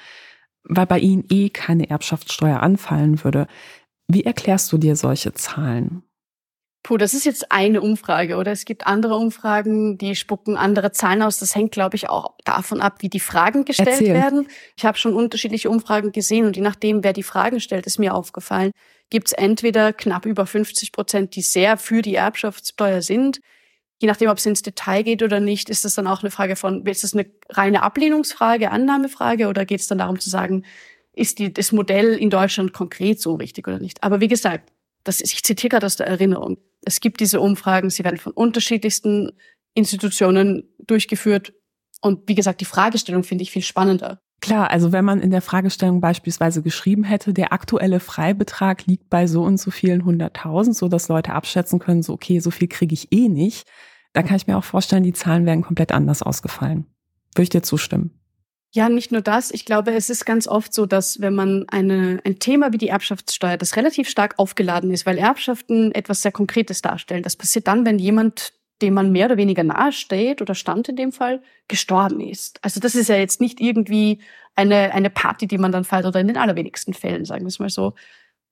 weil 0.63 0.85
bei 0.85 0.99
ihnen 0.99 1.25
eh 1.29 1.49
keine 1.49 1.89
Erbschaftssteuer 1.89 2.61
anfallen 2.61 3.23
würde. 3.23 3.47
Wie 4.07 4.23
erklärst 4.23 4.71
du 4.71 4.77
dir 4.77 4.95
solche 4.95 5.33
Zahlen? 5.33 6.03
Puh, 6.83 6.97
das 6.97 7.13
ist 7.13 7.25
jetzt 7.25 7.51
eine 7.51 7.81
Umfrage, 7.81 8.37
oder? 8.37 8.53
Es 8.53 8.63
gibt 8.63 8.87
andere 8.87 9.15
Umfragen, 9.15 9.97
die 9.97 10.15
spucken 10.15 10.55
andere 10.55 10.93
Zahlen 10.93 11.21
aus. 11.21 11.37
Das 11.37 11.53
hängt, 11.53 11.73
glaube 11.73 11.97
ich, 11.97 12.07
auch 12.07 12.35
davon 12.45 12.79
ab, 12.79 13.01
wie 13.01 13.09
die 13.09 13.19
Fragen 13.19 13.65
gestellt 13.65 13.89
Erzähl. 13.89 14.13
werden. 14.13 14.47
Ich 14.77 14.85
habe 14.85 14.97
schon 14.97 15.13
unterschiedliche 15.13 15.69
Umfragen 15.69 16.13
gesehen 16.13 16.45
und 16.45 16.55
je 16.55 16.61
nachdem, 16.61 17.03
wer 17.03 17.11
die 17.11 17.23
Fragen 17.23 17.59
stellt, 17.59 17.85
ist 17.87 17.99
mir 17.99 18.13
aufgefallen, 18.13 18.71
gibt 19.09 19.27
es 19.27 19.33
entweder 19.33 19.93
knapp 19.93 20.25
über 20.25 20.45
50 20.45 20.91
Prozent, 20.91 21.35
die 21.35 21.41
sehr 21.41 21.77
für 21.77 22.01
die 22.01 22.15
Erbschaftssteuer 22.15 23.01
sind. 23.01 23.39
Je 23.99 24.07
nachdem, 24.07 24.29
ob 24.29 24.37
es 24.37 24.45
ins 24.45 24.61
Detail 24.61 25.03
geht 25.03 25.23
oder 25.23 25.39
nicht, 25.39 25.69
ist 25.69 25.85
das 25.85 25.95
dann 25.95 26.07
auch 26.07 26.21
eine 26.21 26.31
Frage 26.31 26.55
von, 26.55 26.85
ist 26.85 27.03
das 27.03 27.13
eine 27.13 27.25
reine 27.49 27.83
Ablehnungsfrage, 27.83 28.71
Annahmefrage 28.71 29.47
oder 29.47 29.65
geht 29.65 29.79
es 29.79 29.87
dann 29.87 29.97
darum 29.97 30.19
zu 30.19 30.29
sagen, 30.29 30.65
ist 31.13 31.39
die, 31.39 31.51
das 31.51 31.71
Modell 31.71 32.13
in 32.13 32.29
Deutschland 32.29 32.73
konkret 32.73 33.19
so 33.19 33.35
richtig 33.35 33.67
oder 33.67 33.79
nicht? 33.79 34.03
Aber 34.03 34.19
wie 34.19 34.27
gesagt, 34.27 34.71
das, 35.03 35.21
ich 35.21 35.41
zitiere 35.43 35.69
gerade 35.69 35.85
aus 35.85 35.95
der 35.95 36.07
Erinnerung. 36.07 36.57
Es 36.85 36.99
gibt 36.99 37.21
diese 37.21 37.39
Umfragen, 37.39 37.89
sie 37.89 38.03
werden 38.03 38.17
von 38.17 38.33
unterschiedlichsten 38.33 39.31
Institutionen 39.73 40.69
durchgeführt. 40.79 41.53
Und 42.01 42.27
wie 42.27 42.35
gesagt, 42.35 42.61
die 42.61 42.65
Fragestellung 42.65 43.23
finde 43.23 43.43
ich 43.43 43.51
viel 43.51 43.63
spannender. 43.63 44.21
Klar, 44.41 44.69
also 44.69 44.91
wenn 44.91 45.03
man 45.03 45.19
in 45.19 45.31
der 45.31 45.41
Fragestellung 45.41 45.99
beispielsweise 45.99 46.61
geschrieben 46.61 47.03
hätte, 47.03 47.33
der 47.33 47.53
aktuelle 47.53 47.99
Freibetrag 47.99 48.85
liegt 48.85 49.09
bei 49.09 49.25
so 49.25 49.43
und 49.43 49.59
so 49.59 49.71
vielen 49.71 50.05
hunderttausend, 50.05 50.75
so 50.75 50.87
dass 50.87 51.07
Leute 51.07 51.33
abschätzen 51.33 51.79
können, 51.79 52.03
so 52.03 52.13
okay, 52.13 52.39
so 52.39 52.51
viel 52.51 52.67
kriege 52.67 52.93
ich 52.93 53.11
eh 53.11 53.29
nicht, 53.29 53.67
dann 54.13 54.25
kann 54.25 54.37
ich 54.37 54.47
mir 54.47 54.57
auch 54.57 54.63
vorstellen, 54.63 55.03
die 55.03 55.13
Zahlen 55.13 55.45
wären 55.45 55.63
komplett 55.63 55.91
anders 55.91 56.21
ausgefallen. 56.21 56.85
Würde 57.33 57.43
ich 57.43 57.49
dir 57.49 57.63
zustimmen? 57.63 58.11
Ja, 58.73 58.89
nicht 58.89 59.11
nur 59.11 59.21
das. 59.21 59.51
Ich 59.51 59.65
glaube, 59.65 59.93
es 59.93 60.09
ist 60.09 60.25
ganz 60.25 60.47
oft 60.47 60.73
so, 60.73 60.85
dass 60.85 61.21
wenn 61.21 61.33
man 61.33 61.65
eine, 61.69 62.19
ein 62.25 62.37
Thema 62.37 62.73
wie 62.73 62.77
die 62.77 62.89
Erbschaftssteuer, 62.89 63.57
das 63.57 63.75
relativ 63.75 64.09
stark 64.09 64.35
aufgeladen 64.37 64.91
ist, 64.91 65.05
weil 65.05 65.17
Erbschaften 65.17 65.93
etwas 65.93 66.21
sehr 66.21 66.31
Konkretes 66.31 66.81
darstellen. 66.81 67.23
Das 67.23 67.35
passiert 67.35 67.67
dann, 67.67 67.85
wenn 67.85 67.97
jemand, 67.97 68.53
dem 68.81 68.93
man 68.93 69.11
mehr 69.11 69.25
oder 69.25 69.37
weniger 69.37 69.63
nahe 69.63 69.91
steht 69.91 70.41
oder 70.41 70.55
stand 70.55 70.89
in 70.89 70.95
dem 70.95 71.11
Fall, 71.11 71.41
gestorben 71.67 72.19
ist. 72.19 72.63
Also 72.63 72.79
das 72.79 72.95
ist 72.95 73.09
ja 73.09 73.15
jetzt 73.15 73.41
nicht 73.41 73.59
irgendwie 73.59 74.19
eine, 74.55 74.93
eine 74.93 75.09
Party, 75.09 75.47
die 75.47 75.57
man 75.57 75.71
dann 75.71 75.83
feiert 75.83 76.05
oder 76.05 76.19
in 76.19 76.27
den 76.27 76.37
allerwenigsten 76.37 76.93
Fällen, 76.93 77.25
sagen 77.25 77.43
wir 77.43 77.49
es 77.49 77.59
mal 77.59 77.69
so. 77.69 77.93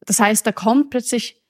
Das 0.06 0.20
heißt, 0.20 0.46
da 0.46 0.52
kommt 0.52 0.90
plötzlich 0.90 1.42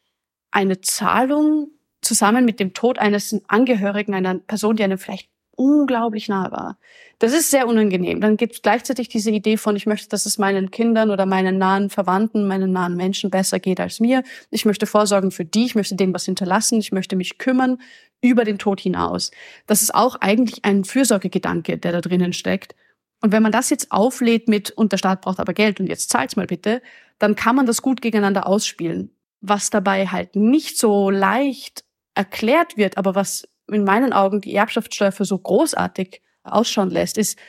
eine 0.52 0.82
Zahlung 0.82 1.70
zusammen 2.02 2.46
mit 2.46 2.60
dem 2.60 2.74
Tod 2.74 3.00
eines 3.00 3.42
Angehörigen, 3.48 4.14
einer 4.14 4.36
Person, 4.36 4.76
die 4.76 4.84
einem 4.84 4.98
vielleicht 4.98 5.30
unglaublich 5.58 6.28
nah 6.28 6.52
war. 6.52 6.78
Das 7.20 7.34
ist 7.34 7.50
sehr 7.50 7.68
unangenehm. 7.68 8.20
Dann 8.20 8.38
gibt 8.38 8.56
es 8.56 8.62
gleichzeitig 8.62 9.08
diese 9.08 9.32
Idee 9.32 9.58
von, 9.58 9.76
ich 9.76 9.86
möchte, 9.86 10.10
dass 10.10 10.26
es 10.26 10.38
meinen 10.38 10.70
Kindern 10.70 11.12
oder 11.12 11.26
meinen 11.26 11.58
nahen 11.58 11.90
Verwandten, 11.90 12.48
meinen 12.48 12.72
nahen 12.72 12.96
Menschen 12.96 13.30
besser 13.30 13.60
geht 13.60 13.80
als 13.80 14.00
mir. 14.00 14.24
Ich 14.52 14.66
möchte 14.66 14.86
vorsorgen 14.86 15.32
für 15.32 15.46
die, 15.46 15.66
ich 15.66 15.76
möchte 15.76 15.96
denen 15.96 16.14
was 16.14 16.26
hinterlassen, 16.26 16.80
ich 16.80 16.92
möchte 16.92 17.16
mich 17.16 17.38
kümmern 17.38 17.80
über 18.26 18.44
den 18.44 18.58
Tod 18.58 18.80
hinaus. 18.80 19.32
Das 19.68 19.82
ist 19.82 19.94
auch 19.94 20.16
eigentlich 20.22 20.66
ein 20.66 20.84
Fürsorgegedanke, 20.84 21.78
der 21.78 21.92
da 21.92 22.02
drinnen 22.02 22.34
steckt. 22.34 22.76
Und 23.22 23.32
wenn 23.32 23.44
man 23.44 23.52
das 23.52 23.70
jetzt 23.70 23.92
auflädt 23.92 24.48
mit, 24.48 24.72
und 24.72 24.92
der 24.92 24.98
Staat 24.98 25.22
braucht 25.22 25.40
aber 25.40 25.54
Geld 25.54 25.80
und 25.80 25.88
jetzt 25.88 26.10
zahlt's 26.10 26.36
mal 26.36 26.48
bitte, 26.48 26.82
dann 27.18 27.36
kann 27.36 27.56
man 27.56 27.66
das 27.66 27.82
gut 27.82 28.02
gegeneinander 28.02 28.48
ausspielen. 28.48 29.16
Was 29.42 29.70
dabei 29.70 30.08
halt 30.08 30.36
nicht 30.36 30.78
so 30.78 31.10
leicht 31.10 31.86
erklärt 32.14 32.78
wird, 32.78 32.98
aber 32.98 33.16
was 33.16 33.48
in 33.68 33.84
meinen 33.84 34.14
Augen 34.14 34.42
die 34.42 34.54
Erbschaftssteuer 34.54 35.12
für 35.12 35.26
so 35.26 35.38
großartig 35.38 36.22
ausschauen 36.44 36.90
lässt, 36.90 37.18
ist, 37.18 37.40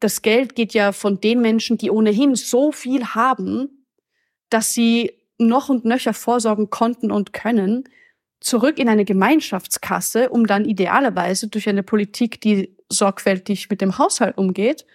das 0.00 0.22
Geld 0.22 0.54
geht 0.54 0.72
ja 0.72 0.92
von 0.92 1.20
den 1.20 1.40
Menschen, 1.40 1.76
die 1.76 1.90
ohnehin 1.90 2.34
so 2.34 2.72
viel 2.72 3.04
haben, 3.08 3.86
dass 4.48 4.72
sie 4.72 5.12
noch 5.38 5.68
und 5.68 5.84
nöcher 5.84 6.14
vorsorgen 6.14 6.70
konnten 6.70 7.10
und 7.10 7.32
können, 7.32 7.84
zurück 8.40 8.78
in 8.78 8.88
eine 8.88 9.04
Gemeinschaftskasse, 9.04 10.30
um 10.30 10.46
dann 10.46 10.64
idealerweise 10.64 11.48
durch 11.48 11.68
eine 11.68 11.82
Politik, 11.82 12.40
die 12.40 12.76
sorgfältig 12.88 13.70
mit 13.70 13.80
dem 13.80 13.98
Haushalt 13.98 14.38
umgeht, 14.38 14.86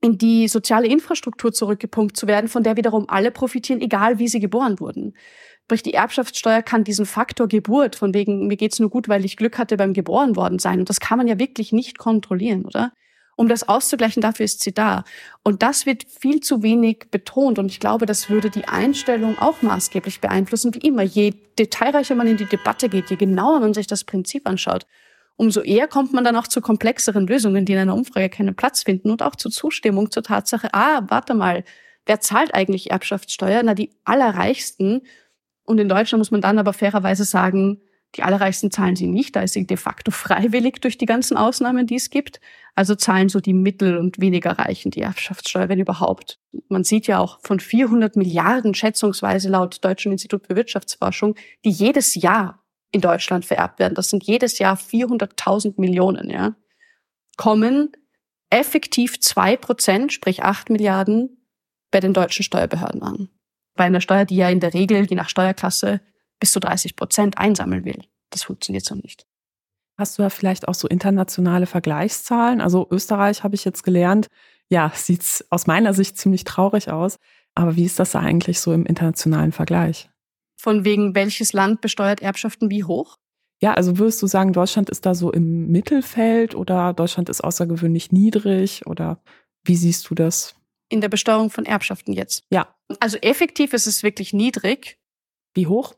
in 0.00 0.18
die 0.18 0.46
soziale 0.48 0.86
Infrastruktur 0.86 1.52
zurückgepumpt 1.52 2.16
zu 2.16 2.26
werden, 2.26 2.48
von 2.48 2.62
der 2.62 2.76
wiederum 2.76 3.06
alle 3.08 3.30
profitieren, 3.30 3.80
egal 3.80 4.18
wie 4.18 4.28
sie 4.28 4.38
geboren 4.38 4.78
wurden. 4.78 5.14
Sprich, 5.64 5.82
die 5.82 5.94
Erbschaftssteuer 5.94 6.62
kann 6.62 6.84
diesen 6.84 7.04
Faktor 7.04 7.48
Geburt, 7.48 7.96
von 7.96 8.14
wegen, 8.14 8.46
mir 8.46 8.56
geht's 8.56 8.78
nur 8.78 8.88
gut, 8.88 9.08
weil 9.08 9.24
ich 9.24 9.36
Glück 9.36 9.58
hatte 9.58 9.76
beim 9.76 9.92
geboren 9.92 10.36
worden 10.36 10.58
sein. 10.58 10.78
Und 10.78 10.88
das 10.88 11.00
kann 11.00 11.18
man 11.18 11.26
ja 11.26 11.38
wirklich 11.38 11.72
nicht 11.72 11.98
kontrollieren, 11.98 12.64
oder? 12.64 12.92
Um 13.38 13.46
das 13.46 13.68
auszugleichen, 13.68 14.20
dafür 14.20 14.46
ist 14.46 14.62
sie 14.62 14.74
da. 14.74 15.04
Und 15.44 15.62
das 15.62 15.86
wird 15.86 16.02
viel 16.02 16.40
zu 16.40 16.64
wenig 16.64 17.06
betont. 17.12 17.60
Und 17.60 17.66
ich 17.66 17.78
glaube, 17.78 18.04
das 18.04 18.28
würde 18.28 18.50
die 18.50 18.66
Einstellung 18.66 19.38
auch 19.38 19.62
maßgeblich 19.62 20.20
beeinflussen, 20.20 20.74
wie 20.74 20.84
immer. 20.84 21.02
Je 21.02 21.34
detailreicher 21.56 22.16
man 22.16 22.26
in 22.26 22.36
die 22.36 22.46
Debatte 22.46 22.88
geht, 22.88 23.10
je 23.10 23.16
genauer 23.16 23.60
man 23.60 23.74
sich 23.74 23.86
das 23.86 24.02
Prinzip 24.02 24.48
anschaut, 24.48 24.86
umso 25.36 25.60
eher 25.60 25.86
kommt 25.86 26.12
man 26.12 26.24
dann 26.24 26.34
auch 26.34 26.48
zu 26.48 26.60
komplexeren 26.60 27.28
Lösungen, 27.28 27.64
die 27.64 27.74
in 27.74 27.78
einer 27.78 27.94
Umfrage 27.94 28.28
keinen 28.28 28.56
Platz 28.56 28.82
finden 28.82 29.08
und 29.08 29.22
auch 29.22 29.36
zur 29.36 29.52
Zustimmung 29.52 30.10
zur 30.10 30.24
Tatsache, 30.24 30.74
ah, 30.74 31.02
warte 31.06 31.34
mal, 31.34 31.62
wer 32.06 32.18
zahlt 32.18 32.52
eigentlich 32.54 32.90
Erbschaftssteuer? 32.90 33.62
Na, 33.62 33.74
die 33.74 33.92
Allerreichsten. 34.04 35.02
Und 35.62 35.78
in 35.78 35.88
Deutschland 35.88 36.18
muss 36.18 36.32
man 36.32 36.40
dann 36.40 36.58
aber 36.58 36.72
fairerweise 36.72 37.24
sagen, 37.24 37.82
die 38.16 38.22
Allerreichsten 38.22 38.70
zahlen 38.70 38.96
sie 38.96 39.06
nicht, 39.06 39.36
da 39.36 39.42
ist 39.42 39.52
sie 39.52 39.66
de 39.66 39.76
facto 39.76 40.10
freiwillig 40.10 40.80
durch 40.80 40.96
die 40.96 41.06
ganzen 41.06 41.36
Ausnahmen, 41.36 41.86
die 41.86 41.96
es 41.96 42.10
gibt. 42.10 42.40
Also 42.74 42.94
zahlen 42.94 43.28
so 43.28 43.40
die 43.40 43.52
Mittel- 43.52 43.98
und 43.98 44.18
weniger 44.18 44.52
Reichen 44.58 44.90
die 44.90 45.02
Erbschaftssteuer, 45.02 45.68
wenn 45.68 45.80
überhaupt. 45.80 46.38
Man 46.68 46.84
sieht 46.84 47.06
ja 47.06 47.18
auch 47.18 47.38
von 47.42 47.60
400 47.60 48.16
Milliarden 48.16 48.74
schätzungsweise 48.74 49.48
laut 49.48 49.84
Deutschen 49.84 50.12
Institut 50.12 50.46
für 50.46 50.56
Wirtschaftsforschung, 50.56 51.34
die 51.64 51.70
jedes 51.70 52.14
Jahr 52.14 52.64
in 52.90 53.00
Deutschland 53.00 53.44
vererbt 53.44 53.78
werden. 53.78 53.94
Das 53.94 54.08
sind 54.08 54.24
jedes 54.24 54.58
Jahr 54.58 54.76
400.000 54.76 55.74
Millionen, 55.76 56.30
ja. 56.30 56.54
Kommen 57.36 57.92
effektiv 58.50 59.20
zwei 59.20 59.56
Prozent, 59.56 60.12
sprich 60.12 60.42
acht 60.42 60.70
Milliarden, 60.70 61.44
bei 61.90 62.00
den 62.00 62.14
deutschen 62.14 62.42
Steuerbehörden 62.42 63.02
an. 63.02 63.28
Bei 63.74 63.84
einer 63.84 64.00
Steuer, 64.00 64.24
die 64.24 64.36
ja 64.36 64.48
in 64.48 64.60
der 64.60 64.74
Regel, 64.74 65.04
je 65.04 65.16
nach 65.16 65.28
Steuerklasse, 65.28 66.00
bis 66.40 66.52
zu 66.52 66.60
30 66.60 66.96
Prozent 66.96 67.38
einsammeln 67.38 67.84
will. 67.84 68.04
Das 68.30 68.44
funktioniert 68.44 68.84
so 68.84 68.94
nicht. 68.94 69.26
Hast 69.96 70.18
du 70.18 70.22
da 70.22 70.30
vielleicht 70.30 70.68
auch 70.68 70.74
so 70.74 70.86
internationale 70.86 71.66
Vergleichszahlen? 71.66 72.60
Also 72.60 72.86
Österreich 72.90 73.42
habe 73.42 73.56
ich 73.56 73.64
jetzt 73.64 73.82
gelernt, 73.82 74.28
ja, 74.68 74.92
sieht 74.94 75.44
aus 75.50 75.66
meiner 75.66 75.92
Sicht 75.94 76.16
ziemlich 76.18 76.44
traurig 76.44 76.90
aus. 76.90 77.18
Aber 77.54 77.74
wie 77.74 77.84
ist 77.84 77.98
das 77.98 78.14
eigentlich 78.14 78.60
so 78.60 78.72
im 78.72 78.86
internationalen 78.86 79.50
Vergleich? 79.50 80.08
Von 80.60 80.84
wegen, 80.84 81.14
welches 81.14 81.52
Land 81.52 81.80
besteuert 81.80 82.22
Erbschaften 82.22 82.70
wie 82.70 82.84
hoch? 82.84 83.16
Ja, 83.60 83.74
also 83.74 83.98
würdest 83.98 84.22
du 84.22 84.28
sagen, 84.28 84.52
Deutschland 84.52 84.88
ist 84.90 85.04
da 85.04 85.14
so 85.14 85.32
im 85.32 85.68
Mittelfeld 85.68 86.54
oder 86.54 86.92
Deutschland 86.92 87.28
ist 87.28 87.42
außergewöhnlich 87.42 88.12
niedrig 88.12 88.86
oder 88.86 89.20
wie 89.64 89.74
siehst 89.74 90.08
du 90.08 90.14
das? 90.14 90.54
In 90.88 91.00
der 91.00 91.08
Besteuerung 91.08 91.50
von 91.50 91.66
Erbschaften 91.66 92.12
jetzt? 92.12 92.44
Ja. 92.50 92.74
Also 93.00 93.18
effektiv 93.18 93.72
ist 93.72 93.86
es 93.86 94.04
wirklich 94.04 94.32
niedrig. 94.32 94.98
Wie 95.54 95.66
hoch? 95.66 95.94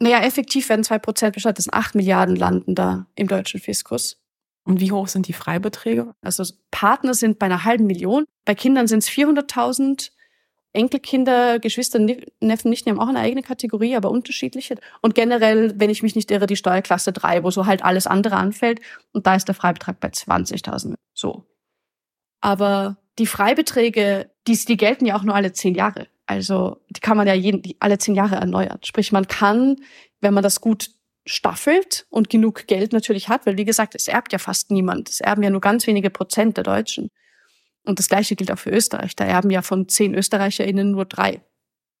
Naja, 0.00 0.20
effektiv 0.20 0.68
werden 0.68 0.84
zwei 0.84 0.98
Prozent 0.98 1.34
besteuert. 1.34 1.58
Das 1.58 1.64
sind 1.64 1.74
acht 1.74 1.94
Milliarden 1.94 2.36
landen 2.36 2.74
da 2.74 3.06
im 3.16 3.26
deutschen 3.26 3.60
Fiskus. 3.60 4.20
Und 4.64 4.80
wie 4.80 4.92
hoch 4.92 5.08
sind 5.08 5.26
die 5.28 5.32
Freibeträge? 5.32 6.14
Also 6.20 6.44
Partner 6.70 7.14
sind 7.14 7.38
bei 7.38 7.46
einer 7.46 7.64
halben 7.64 7.86
Million. 7.86 8.24
Bei 8.44 8.54
Kindern 8.54 8.86
sind 8.86 9.00
es 9.00 9.08
400.000. 9.08 10.10
Enkelkinder, 10.74 11.58
Geschwister, 11.58 11.98
Neffen 11.98 12.68
nicht, 12.68 12.84
die 12.84 12.90
haben 12.90 13.00
auch 13.00 13.08
eine 13.08 13.20
eigene 13.20 13.42
Kategorie, 13.42 13.96
aber 13.96 14.10
unterschiedliche. 14.10 14.76
Und 15.00 15.14
generell, 15.14 15.72
wenn 15.80 15.88
ich 15.88 16.02
mich 16.02 16.14
nicht 16.14 16.30
irre, 16.30 16.46
die 16.46 16.56
Steuerklasse 16.56 17.12
3, 17.12 17.42
wo 17.42 17.50
so 17.50 17.64
halt 17.64 17.82
alles 17.82 18.06
andere 18.06 18.36
anfällt. 18.36 18.80
Und 19.12 19.26
da 19.26 19.34
ist 19.34 19.48
der 19.48 19.54
Freibetrag 19.54 19.98
bei 19.98 20.08
20.000. 20.08 20.94
So. 21.14 21.46
Aber 22.40 22.98
die 23.18 23.26
Freibeträge, 23.26 24.30
die, 24.46 24.56
die 24.56 24.76
gelten 24.76 25.06
ja 25.06 25.16
auch 25.16 25.22
nur 25.22 25.34
alle 25.34 25.52
zehn 25.52 25.74
Jahre. 25.74 26.06
Also 26.28 26.82
die 26.90 27.00
kann 27.00 27.16
man 27.16 27.26
ja 27.26 27.32
jeden, 27.32 27.62
die, 27.62 27.76
alle 27.80 27.96
zehn 27.96 28.14
Jahre 28.14 28.36
erneuern. 28.36 28.78
Sprich, 28.84 29.12
man 29.12 29.26
kann, 29.26 29.76
wenn 30.20 30.34
man 30.34 30.42
das 30.42 30.60
gut 30.60 30.90
staffelt 31.24 32.06
und 32.10 32.28
genug 32.28 32.66
Geld 32.66 32.92
natürlich 32.92 33.30
hat, 33.30 33.46
weil 33.46 33.56
wie 33.56 33.64
gesagt, 33.64 33.94
es 33.94 34.08
erbt 34.08 34.32
ja 34.32 34.38
fast 34.38 34.70
niemand. 34.70 35.08
Es 35.08 35.20
erben 35.20 35.42
ja 35.42 35.48
nur 35.48 35.62
ganz 35.62 35.86
wenige 35.86 36.10
Prozent 36.10 36.58
der 36.58 36.64
Deutschen. 36.64 37.10
Und 37.84 37.98
das 37.98 38.08
Gleiche 38.08 38.36
gilt 38.36 38.52
auch 38.52 38.58
für 38.58 38.70
Österreich. 38.70 39.16
Da 39.16 39.24
erben 39.24 39.48
ja 39.48 39.62
von 39.62 39.88
zehn 39.88 40.14
ÖsterreicherInnen 40.14 40.90
nur 40.90 41.06
drei. 41.06 41.40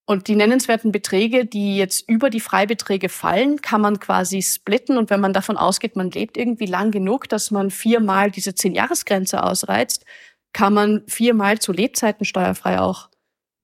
Und 0.04 0.28
die 0.28 0.36
nennenswerten 0.36 0.92
Beträge, 0.92 1.46
die 1.46 1.78
jetzt 1.78 2.06
über 2.06 2.28
die 2.28 2.40
Freibeträge 2.40 3.08
fallen, 3.08 3.62
kann 3.62 3.80
man 3.80 3.98
quasi 3.98 4.42
splitten. 4.42 4.98
Und 4.98 5.08
wenn 5.08 5.20
man 5.20 5.32
davon 5.32 5.56
ausgeht, 5.56 5.96
man 5.96 6.10
lebt 6.10 6.36
irgendwie 6.36 6.66
lang 6.66 6.90
genug, 6.90 7.30
dass 7.30 7.50
man 7.50 7.70
viermal 7.70 8.30
diese 8.30 8.54
Zehn-Jahres-Grenze 8.54 9.42
ausreizt, 9.42 10.04
kann 10.52 10.74
man 10.74 11.02
viermal 11.06 11.58
zu 11.60 11.72
Lebzeiten 11.72 12.26
steuerfrei 12.26 12.78
auch 12.80 13.07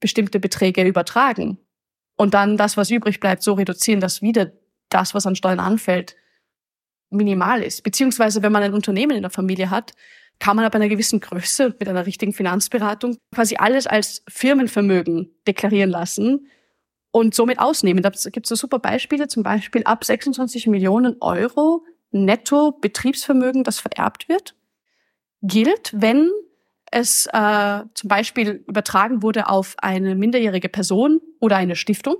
bestimmte 0.05 0.39
Beträge 0.39 0.85
übertragen 0.85 1.57
und 2.19 2.35
dann 2.35 2.59
das, 2.59 2.77
was 2.77 2.91
übrig 2.91 3.21
bleibt, 3.21 3.43
so 3.43 3.55
reduzieren, 3.55 4.01
dass 4.01 4.21
wieder 4.21 4.53
das, 4.91 5.15
was 5.15 5.25
an 5.25 5.35
Steuern 5.35 5.61
anfällt, 5.61 6.15
minimal 7.09 7.63
ist. 7.63 7.83
Beziehungsweise, 7.83 8.43
wenn 8.43 8.53
man 8.53 8.63
ein 8.63 8.75
Unternehmen 8.75 9.17
in 9.17 9.23
der 9.23 9.31
Familie 9.31 9.71
hat, 9.71 9.93
kann 10.41 10.57
man 10.57 10.67
ab 10.67 10.75
einer 10.75 10.91
gewissen 10.91 11.21
Größe 11.21 11.65
und 11.69 11.81
mit 11.81 11.89
einer 11.89 12.05
richtigen 12.05 12.35
Finanzberatung 12.35 13.17
quasi 13.35 13.57
alles 13.57 13.87
als 13.87 14.23
Firmenvermögen 14.29 15.35
deklarieren 15.47 15.89
lassen 15.89 16.49
und 17.11 17.35
somit 17.35 17.59
ausnehmen. 17.59 18.03
Da 18.03 18.11
gibt 18.11 18.45
es 18.45 18.51
so 18.51 18.57
super 18.57 18.81
Beispiele, 18.81 19.27
zum 19.29 19.43
Beispiel 19.43 19.85
ab 19.85 20.05
26 20.05 20.67
Millionen 20.67 21.17
Euro 21.23 21.83
netto 22.11 22.73
Betriebsvermögen, 22.73 23.65
das 23.65 23.81
vererbt 23.81 24.29
wird, 24.29 24.55
gilt, 25.41 25.95
wenn 25.97 26.29
es 26.95 27.27
äh, 27.33 27.81
zum 27.95 28.09
Beispiel 28.09 28.63
übertragen 28.69 29.21
wurde 29.21 29.49
auf 29.49 29.75
eine 29.79 30.15
minderjährige 30.15 30.69
Person 30.69 31.21
oder 31.41 31.57
eine 31.57 31.75
Stiftung, 31.75 32.15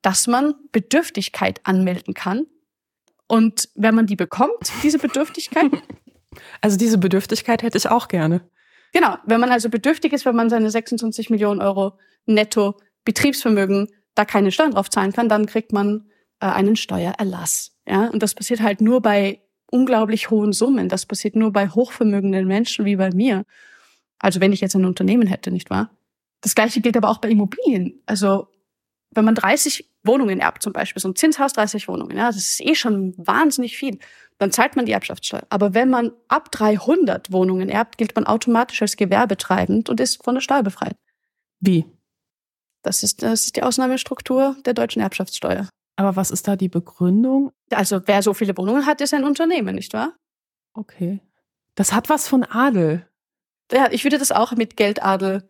dass 0.00 0.28
man 0.28 0.54
Bedürftigkeit 0.70 1.60
anmelden 1.64 2.14
kann. 2.14 2.46
Und 3.26 3.68
wenn 3.74 3.96
man 3.96 4.06
die 4.06 4.14
bekommt, 4.14 4.72
diese 4.82 4.98
Bedürftigkeit. 4.98 5.70
Also 6.60 6.76
diese 6.76 6.98
Bedürftigkeit 6.98 7.62
hätte 7.62 7.78
ich 7.78 7.88
auch 7.88 8.08
gerne. 8.08 8.46
Genau, 8.92 9.16
wenn 9.24 9.40
man 9.40 9.50
also 9.50 9.70
bedürftig 9.70 10.12
ist, 10.12 10.26
wenn 10.26 10.36
man 10.36 10.50
seine 10.50 10.70
26 10.70 11.30
Millionen 11.30 11.62
Euro 11.62 11.98
netto 12.26 12.78
Betriebsvermögen 13.06 13.88
da 14.14 14.26
keine 14.26 14.52
Steuern 14.52 14.72
drauf 14.72 14.90
zahlen 14.90 15.14
kann, 15.14 15.30
dann 15.30 15.46
kriegt 15.46 15.72
man 15.72 16.10
äh, 16.40 16.46
einen 16.46 16.76
Steuererlass. 16.76 17.74
Ja, 17.88 18.08
und 18.08 18.22
das 18.22 18.34
passiert 18.34 18.60
halt 18.60 18.82
nur 18.82 19.00
bei 19.00 19.40
unglaublich 19.70 20.28
hohen 20.28 20.52
Summen. 20.52 20.90
Das 20.90 21.06
passiert 21.06 21.36
nur 21.36 21.52
bei 21.52 21.70
hochvermögenden 21.70 22.46
Menschen 22.46 22.84
wie 22.84 22.96
bei 22.96 23.10
mir. 23.12 23.46
Also 24.18 24.40
wenn 24.40 24.52
ich 24.52 24.60
jetzt 24.60 24.74
ein 24.74 24.84
Unternehmen 24.84 25.26
hätte, 25.26 25.50
nicht 25.50 25.70
wahr? 25.70 25.90
Das 26.40 26.54
gleiche 26.54 26.80
gilt 26.80 26.96
aber 26.96 27.08
auch 27.08 27.18
bei 27.18 27.28
Immobilien. 27.28 28.02
Also 28.06 28.48
wenn 29.10 29.24
man 29.24 29.34
30 29.34 29.90
Wohnungen 30.04 30.40
erbt 30.40 30.62
zum 30.62 30.72
Beispiel, 30.72 31.00
so 31.00 31.08
ein 31.08 31.16
Zinshaus 31.16 31.52
30 31.54 31.88
Wohnungen, 31.88 32.16
ja, 32.16 32.26
das 32.26 32.36
ist 32.36 32.60
eh 32.60 32.74
schon 32.74 33.14
wahnsinnig 33.16 33.76
viel, 33.76 33.98
dann 34.38 34.52
zahlt 34.52 34.76
man 34.76 34.86
die 34.86 34.92
Erbschaftssteuer. 34.92 35.46
Aber 35.48 35.74
wenn 35.74 35.88
man 35.88 36.12
ab 36.28 36.52
300 36.52 37.32
Wohnungen 37.32 37.68
erbt, 37.68 37.98
gilt 37.98 38.14
man 38.14 38.26
automatisch 38.26 38.82
als 38.82 38.96
gewerbetreibend 38.96 39.88
und 39.88 40.00
ist 40.00 40.22
von 40.22 40.34
der 40.34 40.42
Steuer 40.42 40.62
befreit. 40.62 40.96
Wie? 41.60 41.86
Das 42.82 43.02
ist, 43.02 43.22
das 43.22 43.46
ist 43.46 43.56
die 43.56 43.62
Ausnahmestruktur 43.62 44.56
der 44.64 44.74
deutschen 44.74 45.02
Erbschaftssteuer. 45.02 45.68
Aber 45.96 46.14
was 46.14 46.30
ist 46.30 46.46
da 46.46 46.56
die 46.56 46.68
Begründung? 46.68 47.50
Also 47.70 48.00
wer 48.04 48.22
so 48.22 48.34
viele 48.34 48.56
Wohnungen 48.56 48.84
hat, 48.84 49.00
ist 49.00 49.14
ein 49.14 49.24
Unternehmen, 49.24 49.74
nicht 49.74 49.94
wahr? 49.94 50.12
Okay. 50.74 51.20
Das 51.74 51.92
hat 51.92 52.10
was 52.10 52.28
von 52.28 52.44
Adel 52.44 53.08
ja, 53.72 53.88
ich 53.90 54.04
würde 54.04 54.18
das 54.18 54.32
auch 54.32 54.52
mit 54.52 54.76
Geldadel 54.76 55.48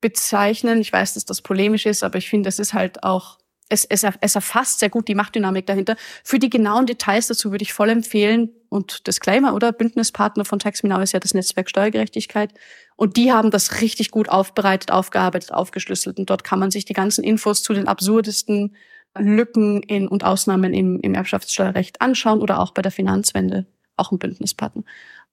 bezeichnen. 0.00 0.80
Ich 0.80 0.92
weiß, 0.92 1.14
dass 1.14 1.24
das 1.24 1.42
polemisch 1.42 1.86
ist, 1.86 2.02
aber 2.02 2.18
ich 2.18 2.28
finde, 2.28 2.48
es 2.48 2.58
ist 2.58 2.74
halt 2.74 3.02
auch, 3.02 3.38
es, 3.68 3.84
es, 3.84 4.04
es 4.20 4.34
erfasst 4.34 4.80
sehr 4.80 4.90
gut 4.90 5.08
die 5.08 5.14
Machtdynamik 5.14 5.66
dahinter. 5.66 5.96
Für 6.24 6.38
die 6.38 6.50
genauen 6.50 6.86
Details 6.86 7.28
dazu 7.28 7.50
würde 7.52 7.62
ich 7.62 7.72
voll 7.72 7.90
empfehlen 7.90 8.50
und 8.68 9.06
Disclaimer, 9.06 9.54
oder? 9.54 9.72
Bündnispartner 9.72 10.44
von 10.44 10.58
TaxMinau 10.58 11.00
ist 11.00 11.12
ja 11.12 11.20
das 11.20 11.34
Netzwerk 11.34 11.68
Steuergerechtigkeit. 11.68 12.52
Und 12.96 13.16
die 13.16 13.32
haben 13.32 13.50
das 13.50 13.80
richtig 13.80 14.10
gut 14.10 14.28
aufbereitet, 14.28 14.90
aufgearbeitet, 14.90 15.52
aufgeschlüsselt. 15.52 16.18
Und 16.18 16.30
dort 16.30 16.44
kann 16.44 16.58
man 16.58 16.70
sich 16.70 16.84
die 16.84 16.92
ganzen 16.92 17.24
Infos 17.24 17.62
zu 17.62 17.72
den 17.72 17.88
absurdesten 17.88 18.74
Lücken 19.18 19.82
in, 19.82 20.06
und 20.06 20.24
Ausnahmen 20.24 20.72
im, 20.72 21.00
im 21.00 21.14
Erbschaftssteuerrecht 21.14 22.00
anschauen 22.00 22.40
oder 22.40 22.60
auch 22.60 22.72
bei 22.72 22.82
der 22.82 22.92
Finanzwende, 22.92 23.66
auch 23.96 24.12
ein 24.12 24.18
Bündnispartner. 24.18 24.84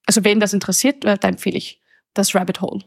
Also 0.06 0.24
wen 0.24 0.40
das 0.40 0.54
interessiert, 0.54 1.06
äh, 1.06 1.18
da 1.20 1.28
empfehle 1.28 1.58
ich 1.58 1.82
das 2.18 2.36
Rabbit 2.36 2.62
Hole. 2.62 2.84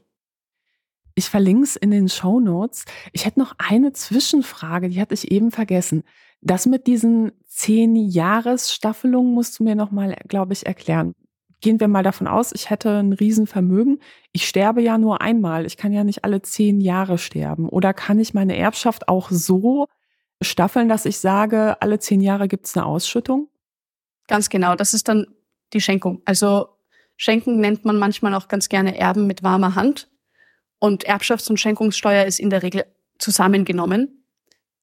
Ich 1.14 1.28
verlinke 1.28 1.64
es 1.64 1.76
in 1.76 1.90
den 1.90 2.08
Show 2.08 2.40
Notes. 2.40 2.84
Ich 3.12 3.26
hätte 3.26 3.40
noch 3.40 3.54
eine 3.58 3.92
Zwischenfrage, 3.92 4.88
die 4.88 5.00
hatte 5.00 5.14
ich 5.14 5.30
eben 5.30 5.50
vergessen. 5.50 6.04
Das 6.40 6.66
mit 6.66 6.86
diesen 6.86 7.32
zehn 7.46 7.96
Jahresstaffelungen 7.96 9.34
musst 9.34 9.58
du 9.58 9.64
mir 9.64 9.74
noch 9.74 9.90
mal, 9.90 10.16
glaube 10.28 10.52
ich, 10.52 10.66
erklären. 10.66 11.14
Gehen 11.60 11.78
wir 11.78 11.88
mal 11.88 12.02
davon 12.02 12.26
aus, 12.26 12.52
ich 12.52 12.70
hätte 12.70 13.00
ein 13.00 13.12
Riesenvermögen. 13.12 14.00
Ich 14.32 14.48
sterbe 14.48 14.80
ja 14.80 14.96
nur 14.96 15.20
einmal. 15.20 15.66
Ich 15.66 15.76
kann 15.76 15.92
ja 15.92 16.04
nicht 16.04 16.24
alle 16.24 16.40
zehn 16.40 16.80
Jahre 16.80 17.18
sterben. 17.18 17.68
Oder 17.68 17.92
kann 17.92 18.18
ich 18.18 18.32
meine 18.32 18.56
Erbschaft 18.56 19.08
auch 19.08 19.30
so 19.30 19.86
staffeln, 20.40 20.88
dass 20.88 21.04
ich 21.04 21.18
sage, 21.18 21.76
alle 21.82 21.98
zehn 21.98 22.22
Jahre 22.22 22.48
gibt 22.48 22.66
es 22.66 22.76
eine 22.76 22.86
Ausschüttung? 22.86 23.48
Ganz 24.26 24.48
genau. 24.48 24.74
Das 24.74 24.94
ist 24.94 25.08
dann 25.08 25.26
die 25.74 25.82
Schenkung. 25.82 26.22
Also 26.24 26.68
Schenken 27.22 27.60
nennt 27.60 27.84
man 27.84 27.98
manchmal 27.98 28.32
auch 28.32 28.48
ganz 28.48 28.70
gerne 28.70 28.96
Erben 28.96 29.26
mit 29.26 29.42
warmer 29.42 29.74
Hand. 29.74 30.08
Und 30.78 31.06
Erbschafts- 31.06 31.50
und 31.50 31.60
Schenkungssteuer 31.60 32.24
ist 32.24 32.40
in 32.40 32.48
der 32.48 32.62
Regel 32.62 32.86
zusammengenommen. 33.18 34.24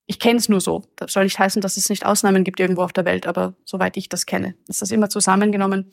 Ich 0.06 0.20
kenne 0.20 0.38
es 0.38 0.48
nur 0.48 0.62
so. 0.62 0.84
Das 0.98 1.14
soll 1.14 1.24
nicht 1.24 1.40
heißen, 1.40 1.64
dass 1.64 1.78
es 1.78 1.90
nicht 1.90 2.06
Ausnahmen 2.06 2.44
gibt 2.44 2.60
irgendwo 2.60 2.84
auf 2.84 2.94
der 2.94 3.06
Welt, 3.06 3.26
aber 3.26 3.56
soweit 3.66 3.98
ich 3.98 4.08
das 4.08 4.28
kenne, 4.28 4.54
ist 4.68 4.84
das 4.84 4.92
immer 4.92 5.10
zusammengenommen. 5.10 5.92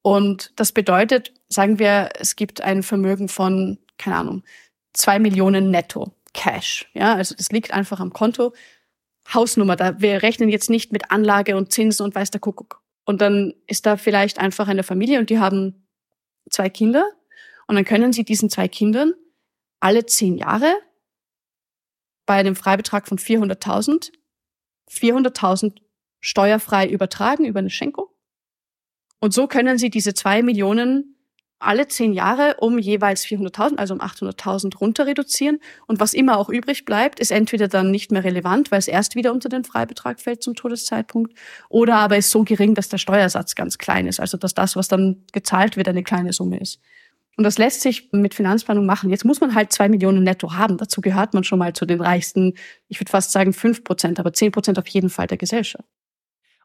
Und 0.00 0.52
das 0.54 0.70
bedeutet, 0.70 1.34
sagen 1.48 1.80
wir, 1.80 2.10
es 2.20 2.36
gibt 2.36 2.60
ein 2.60 2.84
Vermögen 2.84 3.28
von, 3.28 3.80
keine 3.98 4.14
Ahnung, 4.14 4.44
zwei 4.92 5.18
Millionen 5.18 5.72
netto 5.72 6.14
Cash. 6.34 6.88
Ja, 6.94 7.16
also 7.16 7.34
das 7.34 7.50
liegt 7.50 7.74
einfach 7.74 7.98
am 7.98 8.12
Konto. 8.12 8.52
Hausnummer, 9.34 9.74
da 9.74 10.00
wir 10.00 10.22
rechnen 10.22 10.50
jetzt 10.50 10.70
nicht 10.70 10.92
mit 10.92 11.10
Anlage 11.10 11.56
und 11.56 11.72
Zinsen 11.72 12.04
und 12.04 12.14
weiß 12.14 12.30
der 12.30 12.40
Kuckuck. 12.40 12.80
Und 13.04 13.20
dann 13.20 13.54
ist 13.66 13.86
da 13.86 13.96
vielleicht 13.96 14.38
einfach 14.38 14.68
eine 14.68 14.82
Familie 14.82 15.18
und 15.18 15.30
die 15.30 15.38
haben 15.38 15.86
zwei 16.50 16.68
Kinder. 16.70 17.08
Und 17.66 17.76
dann 17.76 17.84
können 17.84 18.12
sie 18.12 18.24
diesen 18.24 18.50
zwei 18.50 18.68
Kindern 18.68 19.14
alle 19.80 20.06
zehn 20.06 20.36
Jahre 20.36 20.72
bei 22.26 22.34
einem 22.34 22.56
Freibetrag 22.56 23.08
von 23.08 23.18
400.000 23.18 24.12
400.000 24.90 25.80
steuerfrei 26.20 26.88
übertragen 26.88 27.44
über 27.44 27.60
eine 27.60 27.70
Schenkung. 27.70 28.06
Und 29.20 29.32
so 29.32 29.46
können 29.46 29.78
sie 29.78 29.90
diese 29.90 30.14
zwei 30.14 30.42
Millionen 30.42 31.16
alle 31.60 31.86
zehn 31.88 32.12
Jahre 32.12 32.56
um 32.58 32.78
jeweils 32.78 33.24
400.000, 33.24 33.76
also 33.76 33.94
um 33.94 34.00
800.000 34.00 34.76
runter 34.78 35.06
reduzieren. 35.06 35.58
Und 35.86 36.00
was 36.00 36.14
immer 36.14 36.38
auch 36.38 36.48
übrig 36.48 36.84
bleibt, 36.84 37.20
ist 37.20 37.30
entweder 37.30 37.68
dann 37.68 37.90
nicht 37.90 38.10
mehr 38.10 38.24
relevant, 38.24 38.70
weil 38.70 38.78
es 38.78 38.88
erst 38.88 39.14
wieder 39.14 39.32
unter 39.32 39.48
den 39.48 39.64
Freibetrag 39.64 40.20
fällt 40.20 40.42
zum 40.42 40.54
Todeszeitpunkt, 40.54 41.34
oder 41.68 41.96
aber 41.96 42.16
ist 42.16 42.30
so 42.30 42.44
gering, 42.44 42.74
dass 42.74 42.88
der 42.88 42.98
Steuersatz 42.98 43.54
ganz 43.54 43.78
klein 43.78 44.06
ist, 44.06 44.20
also 44.20 44.36
dass 44.36 44.54
das, 44.54 44.74
was 44.74 44.88
dann 44.88 45.24
gezahlt 45.32 45.76
wird, 45.76 45.88
eine 45.88 46.02
kleine 46.02 46.32
Summe 46.32 46.58
ist. 46.58 46.80
Und 47.36 47.44
das 47.44 47.58
lässt 47.58 47.82
sich 47.82 48.10
mit 48.12 48.34
Finanzplanung 48.34 48.84
machen. 48.84 49.08
Jetzt 49.08 49.24
muss 49.24 49.40
man 49.40 49.54
halt 49.54 49.72
zwei 49.72 49.88
Millionen 49.88 50.24
netto 50.24 50.54
haben. 50.54 50.76
Dazu 50.76 51.00
gehört 51.00 51.32
man 51.32 51.44
schon 51.44 51.58
mal 51.58 51.72
zu 51.72 51.86
den 51.86 52.00
reichsten, 52.00 52.54
ich 52.88 53.00
würde 53.00 53.10
fast 53.10 53.32
sagen 53.32 53.52
fünf 53.52 53.84
Prozent, 53.84 54.18
aber 54.18 54.32
zehn 54.32 54.52
Prozent 54.52 54.78
auf 54.78 54.88
jeden 54.88 55.10
Fall 55.10 55.26
der 55.26 55.38
Gesellschaft 55.38 55.84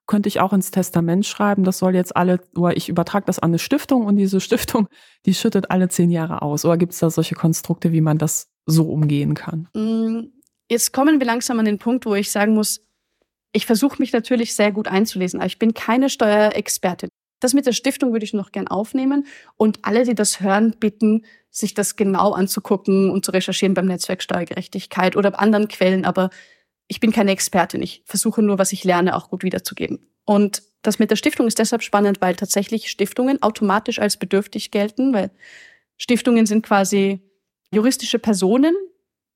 könnte 0.08 0.30
ich 0.30 0.40
auch 0.40 0.54
ins 0.54 0.72
Testament 0.72 1.26
schreiben, 1.26 1.64
das 1.64 1.80
soll 1.80 1.96
jetzt 1.96 2.16
alle, 2.16 2.40
oder 2.56 2.78
ich 2.78 2.90
übertrage 2.90 3.26
das 3.26 3.40
an 3.40 3.52
eine 3.52 3.60
Stiftung 3.60 4.06
und 4.06 4.18
diese 4.18 4.40
Stiftung, 4.40 4.88
die 5.26 5.34
schüttet 5.34 5.72
alle 5.72 5.90
zehn 5.90 6.12
Jahre 6.12 6.42
aus. 6.42 6.66
Oder 6.66 6.78
gibt 6.78 6.94
es 6.94 7.00
da 7.00 7.10
solche 7.10 7.36
Konstrukte, 7.36 7.92
wie 7.92 8.02
man 8.02 8.18
das 8.18 8.52
so 8.66 8.90
umgehen 8.90 9.34
kann? 9.34 9.68
Mm, 9.74 10.32
jetzt 10.70 10.94
kommen 10.94 11.20
wir 11.20 11.26
langsam 11.26 11.60
an 11.60 11.66
den 11.66 11.80
Punkt, 11.80 12.06
wo 12.06 12.14
ich 12.16 12.32
sagen 12.32 12.54
muss, 12.54 12.82
ich 13.52 13.66
versuche 13.66 14.02
mich 14.02 14.12
natürlich 14.12 14.54
sehr 14.54 14.72
gut 14.72 14.88
einzulesen, 14.88 15.40
aber 15.40 15.48
ich 15.48 15.60
bin 15.60 15.74
keine 15.74 16.10
Steuerexpertin. 16.10 17.10
Das 17.40 17.54
mit 17.54 17.66
der 17.66 17.74
Stiftung 17.74 18.12
würde 18.12 18.26
ich 18.26 18.34
noch 18.34 18.52
gern 18.52 18.68
aufnehmen 18.68 19.28
und 19.56 19.80
alle, 19.84 20.04
die 20.04 20.16
das 20.16 20.42
hören, 20.42 20.76
bitten, 20.80 21.26
sich 21.52 21.74
das 21.74 21.96
genau 21.96 22.32
anzugucken 22.32 23.10
und 23.10 23.24
zu 23.24 23.32
recherchieren 23.32 23.74
beim 23.74 23.86
Netzwerk 23.86 24.22
Steuergerechtigkeit 24.22 25.16
oder 25.16 25.40
anderen 25.40 25.68
Quellen. 25.68 26.06
Aber 26.06 26.30
ich 26.88 27.00
bin 27.00 27.12
keine 27.12 27.32
Expertin. 27.32 27.82
Ich 27.82 28.04
versuche 28.06 28.42
nur, 28.42 28.60
was 28.60 28.72
ich 28.72 28.84
lerne, 28.84 29.16
auch 29.16 29.30
gut 29.30 29.44
wiederzugeben. 29.44 30.08
Und 30.26 30.64
das 30.82 31.00
mit 31.00 31.10
der 31.12 31.16
Stiftung 31.16 31.48
ist 31.48 31.60
deshalb 31.60 31.82
spannend, 31.82 32.22
weil 32.22 32.36
tatsächlich 32.36 32.90
Stiftungen 32.90 33.42
automatisch 33.42 34.00
als 34.00 34.18
bedürftig 34.18 34.72
gelten, 34.72 35.14
weil 35.14 35.32
Stiftungen 35.98 36.46
sind 36.46 36.66
quasi 36.66 37.22
juristische 37.72 38.20
Personen, 38.20 38.76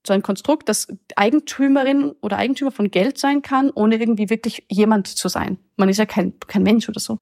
so 0.06 0.12
ein 0.12 0.22
Konstrukt, 0.22 0.68
das 0.68 0.88
Eigentümerin 1.16 2.12
oder 2.22 2.38
Eigentümer 2.38 2.70
von 2.70 2.90
Geld 2.90 3.18
sein 3.18 3.42
kann, 3.42 3.70
ohne 3.70 4.00
irgendwie 4.00 4.30
wirklich 4.30 4.64
jemand 4.70 5.08
zu 5.08 5.28
sein. 5.28 5.58
Man 5.76 5.88
ist 5.88 5.98
ja 5.98 6.06
kein, 6.06 6.38
kein 6.46 6.62
Mensch 6.62 6.88
oder 6.88 7.00
so. 7.00 7.18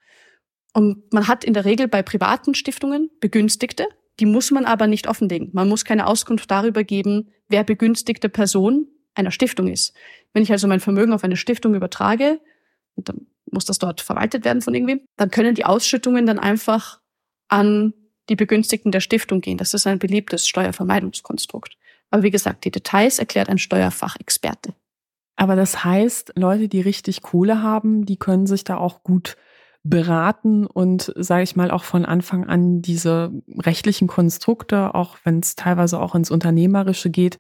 Und 0.75 1.13
man 1.13 1.27
hat 1.27 1.45
in 1.45 1.55
der 1.55 1.65
Regel 1.65 1.89
bei 1.89 2.03
privaten 2.03 2.55
Stiftungen 2.55 3.11
Begünstigte, 3.21 3.87
die 4.21 4.27
muss 4.27 4.51
man 4.51 4.65
aber 4.65 4.87
nicht 4.87 5.09
offenlegen. 5.09 5.51
Man 5.53 5.69
muss 5.69 5.85
keine 5.85 6.07
Auskunft 6.07 6.51
darüber 6.51 6.85
geben, 6.85 7.31
wer 7.49 7.65
begünstigte 7.65 8.29
Person 8.29 8.87
einer 9.19 9.31
Stiftung 9.31 9.69
ist. 9.69 9.95
Wenn 10.33 10.43
ich 10.43 10.53
also 10.53 10.69
mein 10.69 10.81
Vermögen 10.81 11.13
auf 11.13 11.25
eine 11.25 11.37
Stiftung 11.37 11.75
übertrage, 11.75 12.41
und 12.95 13.09
dann 13.09 13.27
muss 13.51 13.65
das 13.65 13.79
dort 13.79 14.01
verwaltet 14.01 14.45
werden 14.45 14.63
von 14.63 14.75
irgendwem, 14.75 15.01
dann 15.17 15.31
können 15.31 15.55
die 15.55 15.65
Ausschüttungen 15.65 16.27
dann 16.27 16.39
einfach 16.39 17.01
an 17.49 17.95
die 18.29 18.37
Begünstigten 18.37 18.93
der 18.93 19.01
Stiftung 19.01 19.41
gehen. 19.41 19.59
Das 19.59 19.75
ist 19.75 19.87
ein 19.87 19.99
beliebtes 19.99 20.47
Steuervermeidungskonstrukt. 20.47 21.77
Aber 22.11 22.23
wie 22.23 22.31
gesagt, 22.31 22.65
die 22.65 22.71
Details 22.71 23.19
erklärt 23.19 23.49
ein 23.49 23.59
Steuerfachexperte. 23.59 24.75
Aber 25.37 25.57
das 25.57 25.85
heißt, 25.85 26.33
Leute, 26.37 26.69
die 26.69 26.81
richtig 26.81 27.23
Kohle 27.23 27.63
haben, 27.63 28.05
die 28.05 28.17
können 28.17 28.47
sich 28.47 28.65
da 28.65 28.77
auch 28.77 29.03
gut 29.03 29.37
beraten 29.85 30.67
und, 30.67 31.13
sage 31.17 31.45
ich 31.45 31.57
mal, 31.57 31.71
auch 31.71 31.85
von 31.85 32.05
Anfang 32.05 32.45
an 32.45 32.83
diese 32.83 33.33
rechtlichen 33.59 34.09
Konstrukte, 34.09 34.95
auch 34.95 35.17
wenn 35.25 35.39
es 35.39 35.55
teilweise 35.55 36.01
auch 36.01 36.15
ins 36.15 36.31
Unternehmerische 36.31 37.11
geht, 37.11 37.39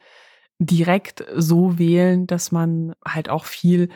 direkt 0.59 1.25
so 1.35 1.79
wählen, 1.79 2.27
dass 2.27 2.53
man 2.53 2.95
halt 3.07 3.29
auch 3.29 3.45
viel 3.45 3.89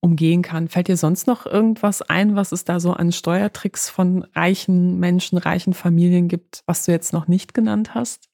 umgehen 0.00 0.42
kann. 0.42 0.68
Fällt 0.68 0.88
dir 0.88 0.98
sonst 0.98 1.26
noch 1.26 1.46
irgendwas 1.46 2.02
ein, 2.02 2.36
was 2.36 2.52
es 2.52 2.64
da 2.64 2.78
so 2.78 2.92
an 2.92 3.10
Steuertricks 3.10 3.88
von 3.88 4.24
reichen 4.34 4.98
Menschen, 4.98 5.38
reichen 5.38 5.72
Familien 5.72 6.28
gibt, 6.28 6.62
was 6.66 6.84
du 6.84 6.92
jetzt 6.92 7.14
noch 7.14 7.26
nicht 7.26 7.54
genannt 7.54 7.94
hast? 7.94 8.28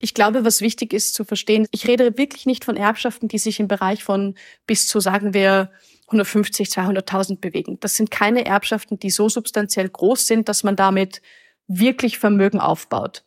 Ich 0.00 0.14
glaube, 0.14 0.44
was 0.44 0.60
wichtig 0.60 0.92
ist 0.92 1.14
zu 1.14 1.24
verstehen, 1.24 1.66
ich 1.70 1.88
rede 1.88 2.18
wirklich 2.18 2.46
nicht 2.46 2.64
von 2.64 2.76
Erbschaften, 2.76 3.26
die 3.26 3.38
sich 3.38 3.58
im 3.58 3.68
Bereich 3.68 4.04
von 4.04 4.34
bis 4.66 4.86
zu, 4.86 5.00
sagen 5.00 5.34
wir, 5.34 5.70
150, 6.08 6.68
200.000 6.68 7.40
bewegen. 7.40 7.78
Das 7.80 7.96
sind 7.96 8.10
keine 8.10 8.44
Erbschaften, 8.44 8.98
die 8.98 9.10
so 9.10 9.28
substanziell 9.28 9.88
groß 9.88 10.26
sind, 10.26 10.48
dass 10.48 10.62
man 10.62 10.76
damit 10.76 11.20
wirklich 11.66 12.18
Vermögen 12.18 12.60
aufbaut. 12.60 13.24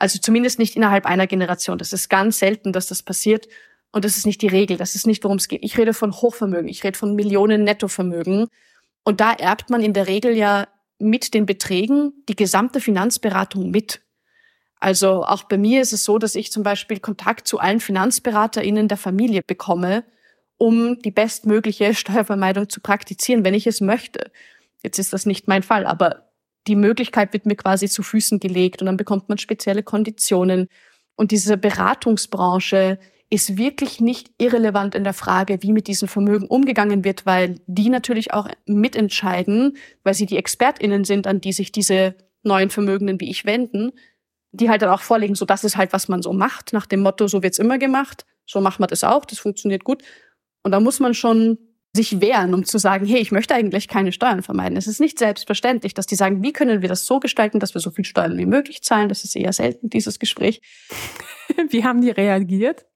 Also 0.00 0.20
zumindest 0.20 0.60
nicht 0.60 0.76
innerhalb 0.76 1.06
einer 1.06 1.26
Generation. 1.26 1.76
Das 1.76 1.92
ist 1.92 2.08
ganz 2.08 2.38
selten, 2.38 2.72
dass 2.72 2.86
das 2.86 3.02
passiert. 3.02 3.48
Und 3.90 4.04
das 4.04 4.16
ist 4.16 4.26
nicht 4.26 4.40
die 4.42 4.46
Regel. 4.46 4.76
Das 4.76 4.94
ist 4.94 5.08
nicht, 5.08 5.24
worum 5.24 5.38
es 5.38 5.48
geht. 5.48 5.64
Ich 5.64 5.76
rede 5.76 5.92
von 5.92 6.12
Hochvermögen. 6.12 6.68
Ich 6.68 6.84
rede 6.84 6.96
von 6.96 7.16
Millionen 7.16 7.64
Nettovermögen. 7.64 8.46
Und 9.02 9.20
da 9.20 9.32
erbt 9.32 9.70
man 9.70 9.82
in 9.82 9.94
der 9.94 10.06
Regel 10.06 10.36
ja 10.36 10.68
mit 11.00 11.34
den 11.34 11.46
Beträgen 11.46 12.12
die 12.28 12.36
gesamte 12.36 12.80
Finanzberatung 12.80 13.72
mit. 13.72 14.00
Also 14.78 15.24
auch 15.24 15.42
bei 15.42 15.58
mir 15.58 15.80
ist 15.80 15.92
es 15.92 16.04
so, 16.04 16.18
dass 16.18 16.36
ich 16.36 16.52
zum 16.52 16.62
Beispiel 16.62 17.00
Kontakt 17.00 17.48
zu 17.48 17.58
allen 17.58 17.80
FinanzberaterInnen 17.80 18.86
der 18.86 18.98
Familie 18.98 19.42
bekomme, 19.44 20.04
um 20.58 21.00
die 21.00 21.10
bestmögliche 21.10 21.92
Steuervermeidung 21.96 22.68
zu 22.68 22.80
praktizieren, 22.80 23.44
wenn 23.44 23.54
ich 23.54 23.66
es 23.66 23.80
möchte. 23.80 24.30
Jetzt 24.84 25.00
ist 25.00 25.12
das 25.12 25.26
nicht 25.26 25.48
mein 25.48 25.64
Fall, 25.64 25.86
aber 25.86 26.27
die 26.68 26.76
Möglichkeit 26.76 27.32
wird 27.32 27.46
mir 27.46 27.56
quasi 27.56 27.88
zu 27.88 28.02
Füßen 28.02 28.38
gelegt 28.38 28.82
und 28.82 28.86
dann 28.86 28.96
bekommt 28.96 29.28
man 29.28 29.38
spezielle 29.38 29.82
Konditionen. 29.82 30.68
Und 31.16 31.32
diese 31.32 31.56
Beratungsbranche 31.56 32.98
ist 33.30 33.58
wirklich 33.58 34.00
nicht 34.00 34.30
irrelevant 34.38 34.94
in 34.94 35.04
der 35.04 35.12
Frage, 35.12 35.58
wie 35.62 35.72
mit 35.72 35.86
diesem 35.86 36.08
Vermögen 36.08 36.46
umgegangen 36.46 37.04
wird, 37.04 37.26
weil 37.26 37.60
die 37.66 37.88
natürlich 37.88 38.32
auch 38.32 38.48
mitentscheiden, 38.66 39.76
weil 40.02 40.14
sie 40.14 40.26
die 40.26 40.36
ExpertInnen 40.36 41.04
sind, 41.04 41.26
an 41.26 41.40
die 41.40 41.52
sich 41.52 41.72
diese 41.72 42.14
neuen 42.42 42.70
Vermögenden 42.70 43.20
wie 43.20 43.30
ich 43.30 43.44
wenden, 43.44 43.92
die 44.52 44.70
halt 44.70 44.82
dann 44.82 44.90
auch 44.90 45.02
vorlegen, 45.02 45.34
so 45.34 45.44
das 45.44 45.64
ist 45.64 45.76
halt, 45.76 45.92
was 45.92 46.08
man 46.08 46.22
so 46.22 46.32
macht, 46.32 46.72
nach 46.72 46.86
dem 46.86 47.00
Motto, 47.00 47.26
so 47.26 47.42
wird's 47.42 47.58
immer 47.58 47.78
gemacht, 47.78 48.24
so 48.46 48.60
macht 48.60 48.80
man 48.80 48.88
das 48.88 49.04
auch, 49.04 49.24
das 49.24 49.38
funktioniert 49.38 49.84
gut. 49.84 50.02
Und 50.62 50.72
da 50.72 50.80
muss 50.80 51.00
man 51.00 51.14
schon 51.14 51.58
sich 51.98 52.20
wehren, 52.20 52.54
um 52.54 52.64
zu 52.64 52.78
sagen, 52.78 53.04
hey, 53.06 53.18
ich 53.18 53.32
möchte 53.32 53.54
eigentlich 53.54 53.88
keine 53.88 54.12
Steuern 54.12 54.42
vermeiden. 54.42 54.76
Es 54.76 54.86
ist 54.86 55.00
nicht 55.00 55.18
selbstverständlich, 55.18 55.94
dass 55.94 56.06
die 56.06 56.14
sagen, 56.14 56.42
wie 56.42 56.52
können 56.52 56.80
wir 56.80 56.88
das 56.88 57.06
so 57.06 57.18
gestalten, 57.18 57.58
dass 57.58 57.74
wir 57.74 57.80
so 57.80 57.90
viel 57.90 58.04
Steuern 58.04 58.38
wie 58.38 58.46
möglich 58.46 58.82
zahlen. 58.82 59.08
Das 59.08 59.24
ist 59.24 59.34
eher 59.34 59.52
selten, 59.52 59.90
dieses 59.90 60.18
Gespräch. 60.18 60.62
wie 61.70 61.84
haben 61.84 62.00
die 62.00 62.10
reagiert? 62.10 62.86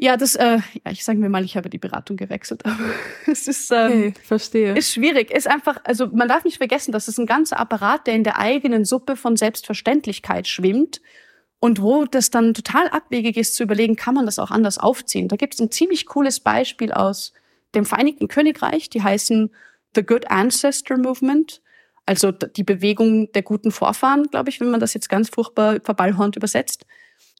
Ja, 0.00 0.16
das, 0.16 0.36
äh, 0.36 0.58
ja, 0.84 0.92
ich 0.92 1.04
sage 1.04 1.18
mir 1.18 1.28
mal, 1.28 1.44
ich 1.44 1.56
habe 1.56 1.68
die 1.68 1.78
Beratung 1.78 2.16
gewechselt. 2.16 2.64
Aber 2.64 2.78
es 3.26 3.48
ist, 3.48 3.72
ähm, 3.72 3.86
okay, 3.86 4.14
verstehe. 4.22 4.78
ist 4.78 4.92
schwierig. 4.92 5.32
Ist 5.32 5.48
einfach, 5.48 5.80
also 5.82 6.06
man 6.06 6.28
darf 6.28 6.44
nicht 6.44 6.58
vergessen, 6.58 6.92
das 6.92 7.08
ist 7.08 7.18
ein 7.18 7.26
ganzer 7.26 7.58
Apparat, 7.58 8.06
der 8.06 8.14
in 8.14 8.22
der 8.22 8.38
eigenen 8.38 8.84
Suppe 8.84 9.16
von 9.16 9.36
Selbstverständlichkeit 9.36 10.46
schwimmt 10.46 11.00
und 11.58 11.82
wo 11.82 12.04
das 12.04 12.30
dann 12.30 12.54
total 12.54 12.88
abwegig 12.90 13.36
ist 13.36 13.56
zu 13.56 13.64
überlegen, 13.64 13.96
kann 13.96 14.14
man 14.14 14.26
das 14.26 14.38
auch 14.38 14.52
anders 14.52 14.78
aufziehen. 14.78 15.26
Da 15.26 15.34
gibt 15.34 15.54
es 15.54 15.60
ein 15.60 15.72
ziemlich 15.72 16.06
cooles 16.06 16.38
Beispiel 16.38 16.92
aus 16.92 17.32
dem 17.74 17.84
Vereinigten 17.84 18.28
Königreich, 18.28 18.90
die 18.90 19.02
heißen 19.02 19.50
The 19.94 20.02
Good 20.02 20.30
Ancestor 20.30 20.98
Movement. 20.98 21.62
Also 22.06 22.32
die 22.32 22.64
Bewegung 22.64 23.30
der 23.32 23.42
guten 23.42 23.70
Vorfahren, 23.70 24.24
glaube 24.30 24.48
ich, 24.48 24.60
wenn 24.60 24.70
man 24.70 24.80
das 24.80 24.94
jetzt 24.94 25.08
ganz 25.08 25.28
furchtbar 25.28 25.78
verballhornt 25.82 26.36
übersetzt. 26.36 26.86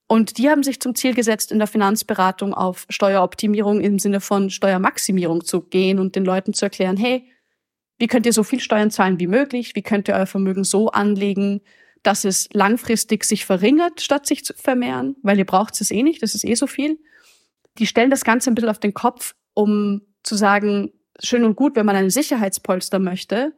Und 0.06 0.38
die 0.38 0.48
haben 0.48 0.62
sich 0.62 0.80
zum 0.80 0.94
Ziel 0.94 1.14
gesetzt, 1.14 1.52
in 1.52 1.58
der 1.58 1.68
Finanzberatung 1.68 2.54
auf 2.54 2.86
Steueroptimierung 2.88 3.80
im 3.80 3.98
Sinne 3.98 4.20
von 4.20 4.48
Steuermaximierung 4.50 5.44
zu 5.44 5.60
gehen 5.60 5.98
und 5.98 6.16
den 6.16 6.24
Leuten 6.24 6.54
zu 6.54 6.64
erklären, 6.64 6.96
hey, 6.96 7.30
wie 7.98 8.06
könnt 8.06 8.24
ihr 8.26 8.32
so 8.32 8.42
viel 8.42 8.60
Steuern 8.60 8.90
zahlen 8.90 9.20
wie 9.20 9.26
möglich? 9.26 9.74
Wie 9.74 9.82
könnt 9.82 10.08
ihr 10.08 10.14
euer 10.14 10.26
Vermögen 10.26 10.64
so 10.64 10.88
anlegen, 10.88 11.60
dass 12.02 12.24
es 12.24 12.48
langfristig 12.52 13.24
sich 13.24 13.44
verringert, 13.44 14.00
statt 14.00 14.26
sich 14.26 14.44
zu 14.44 14.54
vermehren? 14.54 15.16
Weil 15.22 15.38
ihr 15.38 15.44
braucht 15.44 15.78
es 15.80 15.90
eh 15.90 16.02
nicht, 16.02 16.22
das 16.22 16.34
ist 16.34 16.44
eh 16.44 16.54
so 16.54 16.66
viel. 16.66 16.98
Die 17.78 17.86
stellen 17.86 18.10
das 18.10 18.24
Ganze 18.24 18.50
ein 18.50 18.54
bisschen 18.54 18.70
auf 18.70 18.80
den 18.80 18.94
Kopf, 18.94 19.34
um 19.52 20.02
zu 20.28 20.36
sagen, 20.36 20.92
schön 21.20 21.44
und 21.44 21.56
gut, 21.56 21.74
wenn 21.76 21.86
man 21.86 21.96
einen 21.96 22.10
Sicherheitspolster 22.10 22.98
möchte, 22.98 23.54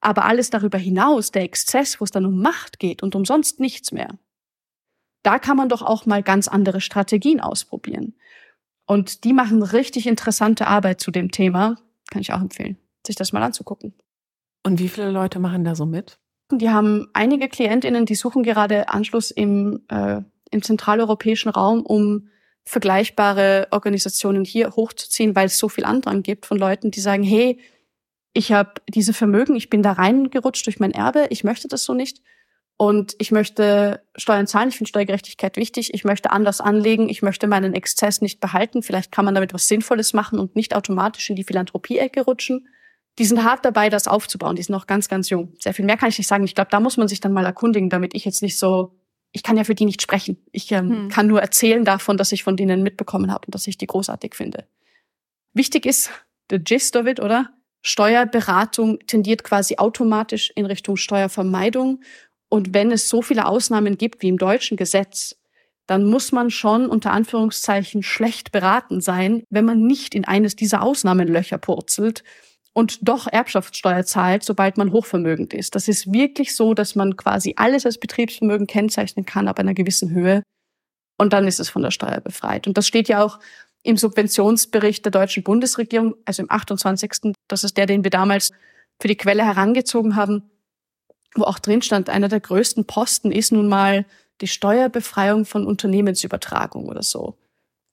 aber 0.00 0.24
alles 0.24 0.50
darüber 0.50 0.78
hinaus, 0.78 1.30
der 1.30 1.42
Exzess, 1.42 2.00
wo 2.00 2.04
es 2.04 2.10
dann 2.10 2.26
um 2.26 2.40
Macht 2.40 2.78
geht 2.78 3.02
und 3.02 3.14
um 3.14 3.24
sonst 3.24 3.60
nichts 3.60 3.92
mehr, 3.92 4.18
da 5.22 5.38
kann 5.38 5.56
man 5.56 5.68
doch 5.68 5.82
auch 5.82 6.06
mal 6.06 6.22
ganz 6.22 6.48
andere 6.48 6.80
Strategien 6.80 7.40
ausprobieren. 7.40 8.14
Und 8.86 9.24
die 9.24 9.32
machen 9.32 9.62
richtig 9.62 10.06
interessante 10.06 10.66
Arbeit 10.66 11.00
zu 11.00 11.10
dem 11.10 11.30
Thema. 11.30 11.76
Kann 12.10 12.22
ich 12.22 12.32
auch 12.32 12.40
empfehlen, 12.40 12.78
sich 13.06 13.16
das 13.16 13.32
mal 13.32 13.42
anzugucken. 13.42 13.94
Und 14.64 14.78
wie 14.78 14.88
viele 14.88 15.10
Leute 15.10 15.38
machen 15.38 15.64
da 15.64 15.74
so 15.74 15.86
mit? 15.86 16.18
Die 16.50 16.70
haben 16.70 17.08
einige 17.12 17.48
KlientInnen, 17.48 18.06
die 18.06 18.14
suchen 18.14 18.42
gerade 18.42 18.88
Anschluss 18.88 19.30
im, 19.30 19.84
äh, 19.88 20.22
im 20.50 20.62
zentraleuropäischen 20.62 21.50
Raum, 21.50 21.82
um 21.82 22.28
vergleichbare 22.70 23.66
Organisationen 23.72 24.44
hier 24.44 24.76
hochzuziehen, 24.76 25.34
weil 25.34 25.46
es 25.46 25.58
so 25.58 25.68
viel 25.68 25.84
Andrang 25.84 26.22
gibt 26.22 26.46
von 26.46 26.56
Leuten, 26.56 26.92
die 26.92 27.00
sagen, 27.00 27.24
hey, 27.24 27.58
ich 28.32 28.52
habe 28.52 28.74
diese 28.88 29.12
Vermögen, 29.12 29.56
ich 29.56 29.70
bin 29.70 29.82
da 29.82 29.90
reingerutscht 29.90 30.66
durch 30.66 30.78
mein 30.78 30.92
Erbe, 30.92 31.26
ich 31.30 31.42
möchte 31.42 31.66
das 31.66 31.82
so 31.82 31.94
nicht 31.94 32.22
und 32.76 33.16
ich 33.18 33.32
möchte 33.32 34.04
Steuern 34.14 34.46
zahlen, 34.46 34.68
ich 34.68 34.76
finde 34.76 34.88
Steuergerechtigkeit 34.88 35.56
wichtig, 35.56 35.92
ich 35.94 36.04
möchte 36.04 36.30
anders 36.30 36.60
anlegen, 36.60 37.08
ich 37.08 37.22
möchte 37.22 37.48
meinen 37.48 37.74
Exzess 37.74 38.20
nicht 38.20 38.38
behalten, 38.38 38.84
vielleicht 38.84 39.10
kann 39.10 39.24
man 39.24 39.34
damit 39.34 39.52
was 39.52 39.66
Sinnvolles 39.66 40.12
machen 40.12 40.38
und 40.38 40.54
nicht 40.54 40.76
automatisch 40.76 41.28
in 41.28 41.34
die 41.34 41.44
Philanthropie-Ecke 41.44 42.20
rutschen. 42.20 42.68
Die 43.18 43.24
sind 43.24 43.42
hart 43.42 43.64
dabei, 43.64 43.88
das 43.88 44.06
aufzubauen, 44.06 44.54
die 44.54 44.62
sind 44.62 44.74
noch 44.74 44.86
ganz, 44.86 45.08
ganz 45.08 45.28
jung. 45.28 45.54
Sehr 45.58 45.74
viel 45.74 45.84
mehr 45.84 45.96
kann 45.96 46.10
ich 46.10 46.18
nicht 46.18 46.28
sagen. 46.28 46.44
Ich 46.44 46.54
glaube, 46.54 46.70
da 46.70 46.78
muss 46.78 46.96
man 46.96 47.08
sich 47.08 47.18
dann 47.18 47.32
mal 47.32 47.44
erkundigen, 47.44 47.90
damit 47.90 48.14
ich 48.14 48.24
jetzt 48.24 48.42
nicht 48.42 48.56
so, 48.56 48.92
ich 49.32 49.42
kann 49.42 49.56
ja 49.56 49.64
für 49.64 49.74
die 49.74 49.84
nicht 49.84 50.02
sprechen. 50.02 50.38
Ich 50.52 50.70
ähm, 50.72 50.90
hm. 50.90 51.08
kann 51.08 51.26
nur 51.26 51.40
erzählen 51.40 51.84
davon, 51.84 52.16
dass 52.16 52.32
ich 52.32 52.42
von 52.42 52.56
denen 52.56 52.82
mitbekommen 52.82 53.32
habe 53.32 53.46
und 53.46 53.54
dass 53.54 53.66
ich 53.66 53.78
die 53.78 53.86
großartig 53.86 54.34
finde. 54.34 54.66
Wichtig 55.52 55.86
ist, 55.86 56.10
the 56.50 56.58
gist 56.58 56.96
of 56.96 57.06
it, 57.06 57.20
oder? 57.20 57.50
Steuerberatung 57.82 58.98
tendiert 59.06 59.42
quasi 59.44 59.76
automatisch 59.76 60.52
in 60.54 60.66
Richtung 60.66 60.96
Steuervermeidung 60.96 62.02
und 62.48 62.74
wenn 62.74 62.92
es 62.92 63.08
so 63.08 63.22
viele 63.22 63.46
Ausnahmen 63.46 63.96
gibt 63.96 64.22
wie 64.22 64.28
im 64.28 64.36
deutschen 64.36 64.76
Gesetz, 64.76 65.36
dann 65.86 66.04
muss 66.04 66.30
man 66.30 66.50
schon 66.50 66.86
unter 66.86 67.12
Anführungszeichen 67.12 68.02
schlecht 68.02 68.52
beraten 68.52 69.00
sein, 69.00 69.44
wenn 69.50 69.64
man 69.64 69.82
nicht 69.86 70.14
in 70.14 70.24
eines 70.24 70.56
dieser 70.56 70.82
Ausnahmenlöcher 70.82 71.58
purzelt 71.58 72.22
und 72.72 73.08
doch 73.08 73.26
Erbschaftssteuer 73.26 74.04
zahlt, 74.04 74.44
sobald 74.44 74.76
man 74.76 74.92
hochvermögend 74.92 75.52
ist. 75.52 75.74
Das 75.74 75.88
ist 75.88 76.12
wirklich 76.12 76.54
so, 76.54 76.74
dass 76.74 76.94
man 76.94 77.16
quasi 77.16 77.54
alles 77.56 77.84
als 77.84 77.98
Betriebsvermögen 77.98 78.66
kennzeichnen 78.66 79.26
kann 79.26 79.48
ab 79.48 79.58
einer 79.58 79.74
gewissen 79.74 80.10
Höhe 80.10 80.42
und 81.18 81.32
dann 81.32 81.46
ist 81.46 81.60
es 81.60 81.68
von 81.68 81.82
der 81.82 81.90
Steuer 81.90 82.20
befreit. 82.20 82.66
Und 82.66 82.78
das 82.78 82.86
steht 82.86 83.08
ja 83.08 83.22
auch 83.22 83.38
im 83.82 83.96
Subventionsbericht 83.96 85.04
der 85.04 85.12
deutschen 85.12 85.42
Bundesregierung, 85.42 86.14
also 86.24 86.42
im 86.42 86.50
28. 86.50 87.34
Das 87.48 87.64
ist 87.64 87.76
der, 87.76 87.86
den 87.86 88.04
wir 88.04 88.10
damals 88.10 88.50
für 89.00 89.08
die 89.08 89.16
Quelle 89.16 89.44
herangezogen 89.44 90.16
haben 90.16 90.50
wo 91.34 91.44
auch 91.44 91.58
drin 91.58 91.82
stand, 91.82 92.08
einer 92.08 92.28
der 92.28 92.40
größten 92.40 92.86
Posten 92.86 93.30
ist 93.32 93.52
nun 93.52 93.68
mal 93.68 94.04
die 94.40 94.48
Steuerbefreiung 94.48 95.44
von 95.44 95.66
Unternehmensübertragung 95.66 96.88
oder 96.88 97.02
so. 97.02 97.36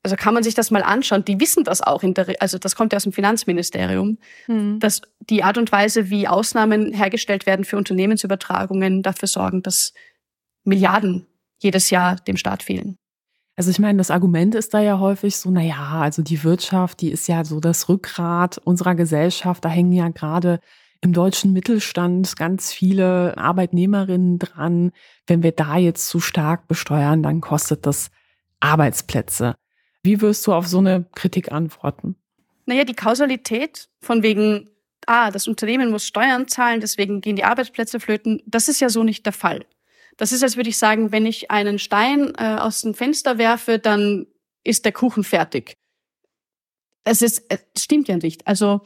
Also 0.03 0.15
kann 0.15 0.33
man 0.33 0.43
sich 0.43 0.53
das 0.53 0.71
mal 0.71 0.83
anschauen. 0.83 1.25
Die 1.25 1.39
wissen 1.39 1.63
das 1.63 1.81
auch 1.81 2.03
in 2.03 2.13
der, 2.13 2.35
also 2.39 2.57
das 2.57 2.75
kommt 2.75 2.93
ja 2.93 2.97
aus 2.97 3.03
dem 3.03 3.11
Finanzministerium, 3.11 4.17
mhm. 4.47 4.79
dass 4.79 5.01
die 5.19 5.43
Art 5.43 5.57
und 5.57 5.71
Weise, 5.71 6.09
wie 6.09 6.27
Ausnahmen 6.27 6.93
hergestellt 6.93 7.45
werden 7.45 7.65
für 7.65 7.77
Unternehmensübertragungen, 7.77 9.03
dafür 9.03 9.27
sorgen, 9.27 9.63
dass 9.63 9.93
Milliarden 10.63 11.25
jedes 11.59 11.89
Jahr 11.89 12.15
dem 12.15 12.37
Staat 12.37 12.63
fehlen. 12.63 12.97
Also 13.57 13.71
ich 13.71 13.79
meine, 13.79 13.97
das 13.97 14.11
Argument 14.11 14.53
ist 14.53 14.75
da 14.75 14.79
ja 14.79 14.99
häufig 14.99 15.35
so, 15.35 15.49
na 15.49 15.61
ja, 15.61 15.99
also 15.99 16.21
die 16.21 16.43
Wirtschaft, 16.43 17.01
die 17.01 17.09
ist 17.09 17.27
ja 17.27 17.43
so 17.43 17.59
das 17.59 17.89
Rückgrat 17.89 18.59
unserer 18.59 18.93
Gesellschaft. 18.93 19.65
Da 19.65 19.69
hängen 19.69 19.93
ja 19.93 20.09
gerade 20.09 20.59
im 21.01 21.11
deutschen 21.11 21.53
Mittelstand 21.53 22.35
ganz 22.37 22.71
viele 22.71 23.35
Arbeitnehmerinnen 23.35 24.37
dran. 24.37 24.91
Wenn 25.25 25.41
wir 25.41 25.53
da 25.53 25.77
jetzt 25.77 26.07
zu 26.07 26.19
stark 26.19 26.67
besteuern, 26.67 27.23
dann 27.23 27.41
kostet 27.41 27.87
das 27.87 28.11
Arbeitsplätze. 28.59 29.55
Wie 30.07 30.21
wirst 30.21 30.47
du 30.47 30.53
auf 30.53 30.65
so 30.67 30.77
eine 30.77 31.03
Kritik 31.15 31.51
antworten? 31.51 32.15
Naja, 32.65 32.85
die 32.85 32.93
Kausalität 32.93 33.89
von 33.99 34.23
wegen, 34.23 34.69
ah, 35.05 35.31
das 35.31 35.49
Unternehmen 35.49 35.91
muss 35.91 36.05
Steuern 36.05 36.47
zahlen, 36.47 36.79
deswegen 36.79 37.19
gehen 37.19 37.35
die 37.35 37.43
Arbeitsplätze 37.43 37.99
flöten, 37.99 38.41
das 38.45 38.69
ist 38.69 38.79
ja 38.79 38.87
so 38.87 39.03
nicht 39.03 39.25
der 39.25 39.33
Fall. 39.33 39.65
Das 40.15 40.31
ist, 40.31 40.43
als 40.43 40.55
würde 40.55 40.69
ich 40.69 40.77
sagen, 40.77 41.11
wenn 41.11 41.25
ich 41.25 41.51
einen 41.51 41.77
Stein 41.77 42.31
äh, 42.37 42.55
aus 42.57 42.83
dem 42.83 42.93
Fenster 42.93 43.37
werfe, 43.37 43.79
dann 43.79 44.27
ist 44.63 44.85
der 44.85 44.93
Kuchen 44.93 45.25
fertig. 45.25 45.73
Es 47.03 47.21
ist, 47.21 47.43
es 47.49 47.83
stimmt 47.83 48.07
ja 48.07 48.15
nicht. 48.15 48.47
Also 48.47 48.83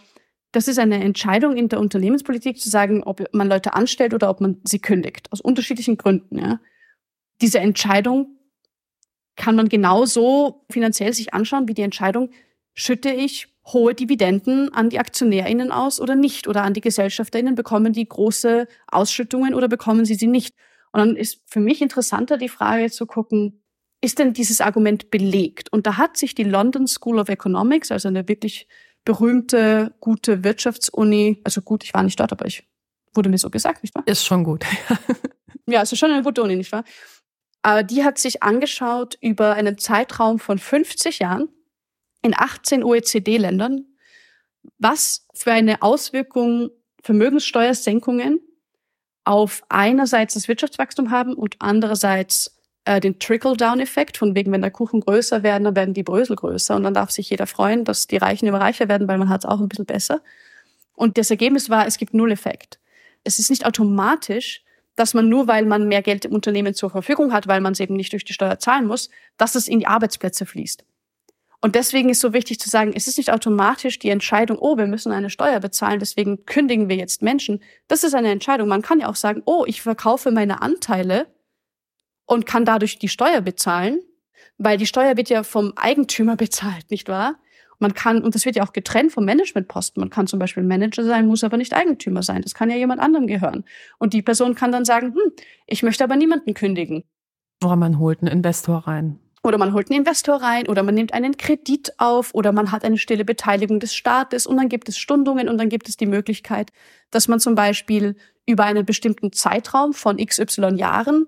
das 0.51 0.67
ist 0.67 0.79
eine 0.79 1.03
Entscheidung 1.03 1.55
in 1.55 1.69
der 1.69 1.81
Unternehmenspolitik 1.81 2.59
zu 2.59 2.71
sagen, 2.71 3.03
ob 3.03 3.31
man 3.31 3.47
Leute 3.47 3.75
anstellt 3.75 4.15
oder 4.15 4.27
ob 4.31 4.41
man 4.41 4.59
sie 4.63 4.79
kündigt. 4.79 5.31
Aus 5.31 5.39
unterschiedlichen 5.39 5.97
Gründen. 5.97 6.39
Ja. 6.39 6.59
Diese 7.41 7.59
Entscheidung 7.59 8.39
kann 9.41 9.55
man 9.55 9.69
genauso 9.69 10.63
finanziell 10.69 11.13
sich 11.13 11.33
anschauen 11.33 11.67
wie 11.67 11.73
die 11.73 11.81
Entscheidung, 11.81 12.29
schütte 12.75 13.09
ich 13.09 13.47
hohe 13.65 13.95
Dividenden 13.95 14.71
an 14.71 14.91
die 14.91 14.99
AktionärInnen 14.99 15.71
aus 15.71 15.99
oder 15.99 16.13
nicht? 16.13 16.47
Oder 16.47 16.61
an 16.61 16.75
die 16.75 16.81
GesellschafterInnen 16.81 17.55
bekommen 17.55 17.91
die 17.91 18.07
große 18.07 18.67
Ausschüttungen 18.87 19.55
oder 19.55 19.67
bekommen 19.67 20.05
sie 20.05 20.13
sie 20.13 20.27
nicht? 20.27 20.53
Und 20.91 20.99
dann 20.99 21.15
ist 21.15 21.41
für 21.47 21.59
mich 21.59 21.81
interessanter 21.81 22.37
die 22.37 22.49
Frage 22.49 22.91
zu 22.91 23.07
gucken, 23.07 23.63
ist 23.99 24.19
denn 24.19 24.33
dieses 24.33 24.61
Argument 24.61 25.09
belegt? 25.09 25.73
Und 25.73 25.87
da 25.87 25.97
hat 25.97 26.17
sich 26.17 26.35
die 26.35 26.43
London 26.43 26.85
School 26.85 27.17
of 27.17 27.27
Economics, 27.29 27.91
also 27.91 28.09
eine 28.09 28.27
wirklich 28.27 28.67
berühmte, 29.05 29.95
gute 29.99 30.43
Wirtschaftsuni. 30.43 31.41
Also 31.43 31.61
gut, 31.61 31.83
ich 31.83 31.95
war 31.95 32.03
nicht 32.03 32.19
dort, 32.19 32.31
aber 32.31 32.45
ich 32.45 32.69
wurde 33.15 33.29
mir 33.29 33.39
so 33.39 33.49
gesagt, 33.49 33.81
nicht 33.81 33.95
wahr? 33.95 34.03
Ist 34.05 34.23
schon 34.23 34.43
gut. 34.43 34.65
ja, 35.65 35.79
also 35.79 35.95
schon 35.95 36.11
eine 36.11 36.21
gute 36.21 36.43
Uni, 36.43 36.55
nicht 36.55 36.71
wahr? 36.71 36.83
Aber 37.61 37.83
die 37.83 38.03
hat 38.03 38.17
sich 38.17 38.43
angeschaut 38.43 39.17
über 39.21 39.53
einen 39.53 39.77
Zeitraum 39.77 40.39
von 40.39 40.57
50 40.57 41.19
Jahren 41.19 41.49
in 42.21 42.33
18 42.35 42.83
OECD-Ländern, 42.83 43.85
was 44.77 45.27
für 45.33 45.51
eine 45.51 45.81
Auswirkung 45.81 46.71
Vermögenssteuersenkungen 47.03 48.41
auf 49.23 49.63
einerseits 49.69 50.33
das 50.35 50.47
Wirtschaftswachstum 50.47 51.11
haben 51.11 51.33
und 51.33 51.55
andererseits 51.59 52.59
äh, 52.85 52.99
den 52.99 53.19
Trickle-Down-Effekt, 53.19 54.17
von 54.17 54.35
wegen, 54.35 54.51
wenn 54.51 54.61
der 54.61 54.71
Kuchen 54.71 55.01
größer 55.01 55.43
werden, 55.43 55.63
dann 55.63 55.75
werden 55.75 55.93
die 55.93 56.03
Brösel 56.03 56.35
größer 56.35 56.75
und 56.75 56.83
dann 56.83 56.93
darf 56.93 57.11
sich 57.11 57.29
jeder 57.29 57.47
freuen, 57.47 57.85
dass 57.85 58.07
die 58.07 58.17
Reichen 58.17 58.47
immer 58.47 58.61
reicher 58.61 58.87
werden, 58.87 59.07
weil 59.07 59.17
man 59.17 59.29
hat 59.29 59.43
es 59.43 59.49
auch 59.49 59.59
ein 59.59 59.69
bisschen 59.69 59.85
besser. 59.85 60.21
Und 60.93 61.17
das 61.17 61.29
Ergebnis 61.29 61.69
war, 61.69 61.85
es 61.85 61.97
gibt 61.97 62.13
null 62.13 62.31
Effekt. 62.31 62.79
Es 63.23 63.39
ist 63.39 63.49
nicht 63.49 63.65
automatisch, 63.65 64.63
dass 64.95 65.13
man 65.13 65.29
nur, 65.29 65.47
weil 65.47 65.65
man 65.65 65.87
mehr 65.87 66.01
Geld 66.01 66.25
im 66.25 66.33
Unternehmen 66.33 66.73
zur 66.73 66.89
Verfügung 66.89 67.33
hat, 67.33 67.47
weil 67.47 67.61
man 67.61 67.73
es 67.73 67.79
eben 67.79 67.95
nicht 67.95 68.11
durch 68.13 68.25
die 68.25 68.33
Steuer 68.33 68.59
zahlen 68.59 68.85
muss, 68.85 69.09
dass 69.37 69.55
es 69.55 69.67
in 69.67 69.79
die 69.79 69.87
Arbeitsplätze 69.87 70.45
fließt. 70.45 70.83
Und 71.63 71.75
deswegen 71.75 72.09
ist 72.09 72.21
so 72.21 72.33
wichtig 72.33 72.59
zu 72.59 72.69
sagen, 72.69 72.91
es 72.95 73.07
ist 73.07 73.17
nicht 73.19 73.31
automatisch 73.31 73.99
die 73.99 74.09
Entscheidung, 74.09 74.57
oh, 74.59 74.77
wir 74.77 74.87
müssen 74.87 75.11
eine 75.11 75.29
Steuer 75.29 75.59
bezahlen, 75.59 75.99
deswegen 75.99 76.45
kündigen 76.45 76.89
wir 76.89 76.95
jetzt 76.95 77.21
Menschen. 77.21 77.61
Das 77.87 78.03
ist 78.03 78.15
eine 78.15 78.31
Entscheidung. 78.31 78.67
Man 78.67 78.81
kann 78.81 78.99
ja 78.99 79.07
auch 79.07 79.15
sagen, 79.15 79.43
oh, 79.45 79.63
ich 79.67 79.81
verkaufe 79.81 80.31
meine 80.31 80.63
Anteile 80.63 81.27
und 82.25 82.47
kann 82.47 82.65
dadurch 82.65 82.97
die 82.97 83.09
Steuer 83.09 83.41
bezahlen, 83.41 83.99
weil 84.57 84.77
die 84.77 84.87
Steuer 84.87 85.17
wird 85.17 85.29
ja 85.29 85.43
vom 85.43 85.73
Eigentümer 85.75 86.35
bezahlt, 86.37 86.89
nicht 86.89 87.07
wahr? 87.07 87.35
Man 87.81 87.93
kann, 87.95 88.21
und 88.23 88.35
das 88.35 88.45
wird 88.45 88.55
ja 88.55 88.63
auch 88.63 88.73
getrennt 88.73 89.11
vom 89.11 89.25
Managementposten. 89.25 89.99
Man 89.99 90.11
kann 90.11 90.27
zum 90.27 90.37
Beispiel 90.37 90.63
Manager 90.63 91.03
sein, 91.03 91.25
muss 91.25 91.43
aber 91.43 91.57
nicht 91.57 91.73
Eigentümer 91.73 92.21
sein. 92.21 92.43
Das 92.43 92.53
kann 92.53 92.69
ja 92.69 92.75
jemand 92.75 93.01
anderem 93.01 93.25
gehören. 93.25 93.65
Und 93.97 94.13
die 94.13 94.21
Person 94.21 94.53
kann 94.53 94.71
dann 94.71 94.85
sagen, 94.85 95.15
hm, 95.15 95.31
ich 95.65 95.81
möchte 95.81 96.03
aber 96.03 96.15
niemanden 96.15 96.53
kündigen. 96.53 97.03
Oder 97.63 97.75
man 97.75 97.97
holt 97.97 98.21
einen 98.21 98.31
Investor 98.31 98.87
rein. 98.87 99.19
Oder 99.43 99.57
man 99.57 99.73
holt 99.73 99.89
einen 99.89 100.01
Investor 100.01 100.35
rein 100.35 100.67
oder 100.67 100.83
man 100.83 100.93
nimmt 100.93 101.13
einen 101.13 101.35
Kredit 101.35 101.93
auf 101.97 102.35
oder 102.35 102.51
man 102.51 102.71
hat 102.71 102.85
eine 102.85 102.99
stille 102.99 103.25
Beteiligung 103.25 103.79
des 103.79 103.95
Staates 103.95 104.45
und 104.45 104.57
dann 104.57 104.69
gibt 104.69 104.87
es 104.87 104.99
Stundungen 104.99 105.49
und 105.49 105.57
dann 105.57 105.69
gibt 105.69 105.89
es 105.89 105.97
die 105.97 106.05
Möglichkeit, 106.05 106.71
dass 107.09 107.27
man 107.27 107.39
zum 107.39 107.55
Beispiel 107.55 108.15
über 108.45 108.65
einen 108.65 108.85
bestimmten 108.85 109.31
Zeitraum 109.31 109.93
von 109.93 110.17
XY 110.17 110.75
Jahren 110.75 111.25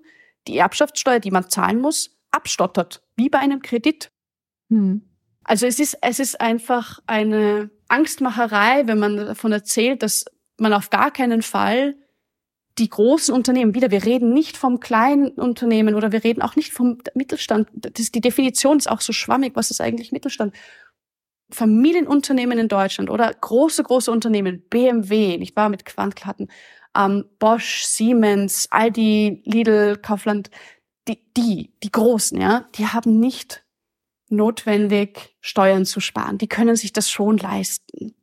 die 0.48 0.58
Erbschaftssteuer, 0.58 1.20
die 1.20 1.32
man 1.32 1.50
zahlen 1.50 1.82
muss, 1.82 2.16
abstottert, 2.30 3.02
wie 3.16 3.30
bei 3.30 3.40
einem 3.40 3.64
Kredit. 3.64 4.12
Hm. 4.70 5.02
Also 5.44 5.66
es 5.66 5.80
ist, 5.80 5.98
es 6.02 6.20
ist 6.20 6.40
einfach 6.40 7.00
eine 7.06 7.70
Angstmacherei, 7.88 8.88
wenn 8.88 9.00
man 9.00 9.18
davon 9.18 9.52
erzählt, 9.52 10.04
dass 10.04 10.26
man 10.58 10.74
auf 10.74 10.90
gar 10.90 11.12
keinen 11.12 11.42
Fall 11.42 11.96
die 12.80 12.90
großen 12.90 13.34
Unternehmen, 13.34 13.76
wieder, 13.76 13.92
wir 13.92 14.04
reden 14.04 14.34
nicht 14.34 14.58
vom 14.58 14.80
kleinen 14.80 15.30
Unternehmen 15.34 15.94
oder 15.94 16.12
wir 16.12 16.24
reden 16.24 16.42
auch 16.42 16.56
nicht 16.56 16.74
vom 16.74 16.98
Mittelstand. 17.14 17.68
Das, 17.74 18.12
die 18.12 18.22
Definition 18.22 18.78
ist 18.78 18.90
auch 18.90 19.02
so 19.02 19.14
schwammig, 19.14 19.56
was 19.56 19.70
ist 19.70 19.80
eigentlich 19.80 20.12
Mittelstand? 20.12 20.56
Familienunternehmen 21.52 22.58
in 22.58 22.68
Deutschland 22.68 23.12
oder 23.12 23.32
große, 23.32 23.84
große 23.84 24.12
Unternehmen, 24.12 24.64
BMW, 24.70 25.38
nicht 25.38 25.56
wahr, 25.56 25.70
mit 25.70 25.86
Quantklatten, 25.86 26.50
ähm, 26.98 27.26
Bosch, 27.38 27.84
Siemens, 27.84 28.68
Aldi, 28.72 29.44
Lidl, 29.46 29.98
Kaufland, 29.98 30.50
die, 31.08 31.20
die, 31.38 31.74
die 31.84 31.92
Großen, 31.92 32.40
ja, 32.42 32.68
die 32.76 32.88
haben 32.88 33.20
nicht 33.20 33.63
notwendig, 34.36 35.36
Steuern 35.42 35.86
zu 35.86 36.00
sparen. 36.00 36.38
Die 36.38 36.48
können 36.48 36.76
sich 36.76 36.94
das 36.94 37.10
schon 37.10 37.38
leisten. 37.38 38.16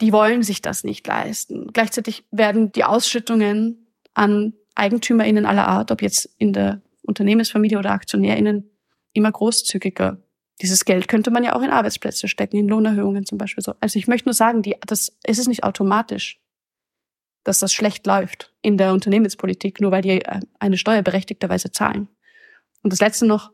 Die 0.00 0.12
wollen 0.12 0.42
sich 0.42 0.60
das 0.60 0.84
nicht 0.84 1.06
leisten. 1.06 1.72
Gleichzeitig 1.72 2.24
werden 2.30 2.72
die 2.72 2.84
Ausschüttungen 2.84 3.86
an 4.12 4.54
EigentümerInnen 4.74 5.46
aller 5.46 5.68
Art, 5.68 5.90
ob 5.90 6.02
jetzt 6.02 6.28
in 6.38 6.52
der 6.52 6.82
Unternehmensfamilie 7.02 7.78
oder 7.78 7.92
AktionärInnen, 7.92 8.70
immer 9.12 9.30
großzügiger. 9.30 10.20
Dieses 10.60 10.84
Geld 10.84 11.08
könnte 11.08 11.30
man 11.30 11.44
ja 11.44 11.54
auch 11.54 11.62
in 11.62 11.70
Arbeitsplätze 11.70 12.28
stecken, 12.28 12.56
in 12.56 12.68
Lohnerhöhungen 12.68 13.24
zum 13.24 13.38
Beispiel. 13.38 13.62
So. 13.62 13.74
Also 13.80 13.98
ich 13.98 14.08
möchte 14.08 14.28
nur 14.28 14.34
sagen, 14.34 14.62
die, 14.62 14.76
das, 14.86 15.16
es 15.22 15.38
ist 15.38 15.48
nicht 15.48 15.64
automatisch 15.64 16.40
dass 17.44 17.58
das 17.58 17.72
schlecht 17.72 18.06
läuft 18.06 18.52
in 18.62 18.76
der 18.76 18.92
Unternehmenspolitik, 18.92 19.80
nur 19.80 19.92
weil 19.92 20.02
die 20.02 20.22
äh, 20.22 20.40
eine 20.58 20.78
Steuer 20.78 21.02
berechtigterweise 21.02 21.70
zahlen. 21.70 22.08
Und 22.82 22.92
das 22.92 23.00
Letzte 23.00 23.26
noch, 23.26 23.52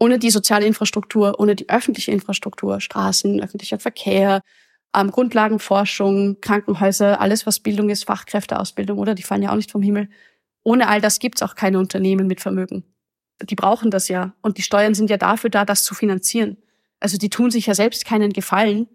ohne 0.00 0.18
die 0.18 0.30
soziale 0.30 0.66
Infrastruktur, 0.66 1.38
ohne 1.38 1.54
die 1.54 1.68
öffentliche 1.68 2.10
Infrastruktur, 2.10 2.80
Straßen, 2.80 3.40
öffentlicher 3.40 3.78
Verkehr, 3.78 4.40
ähm, 4.96 5.10
Grundlagenforschung, 5.10 6.40
Krankenhäuser, 6.40 7.20
alles 7.20 7.46
was 7.46 7.60
Bildung 7.60 7.90
ist, 7.90 8.06
Fachkräfteausbildung, 8.06 8.98
oder? 8.98 9.14
Die 9.14 9.22
fallen 9.22 9.42
ja 9.42 9.52
auch 9.52 9.56
nicht 9.56 9.70
vom 9.70 9.82
Himmel. 9.82 10.08
Ohne 10.64 10.88
all 10.88 11.00
das 11.00 11.18
gibt's 11.18 11.42
auch 11.42 11.54
keine 11.54 11.78
Unternehmen 11.78 12.26
mit 12.26 12.40
Vermögen. 12.40 12.84
Die 13.42 13.54
brauchen 13.54 13.90
das 13.90 14.08
ja. 14.08 14.34
Und 14.40 14.58
die 14.58 14.62
Steuern 14.62 14.94
sind 14.94 15.10
ja 15.10 15.18
dafür 15.18 15.50
da, 15.50 15.64
das 15.64 15.84
zu 15.84 15.94
finanzieren. 15.94 16.56
Also 16.98 17.18
die 17.18 17.30
tun 17.30 17.50
sich 17.50 17.66
ja 17.66 17.74
selbst 17.74 18.04
keinen 18.04 18.32
Gefallen, 18.32 18.88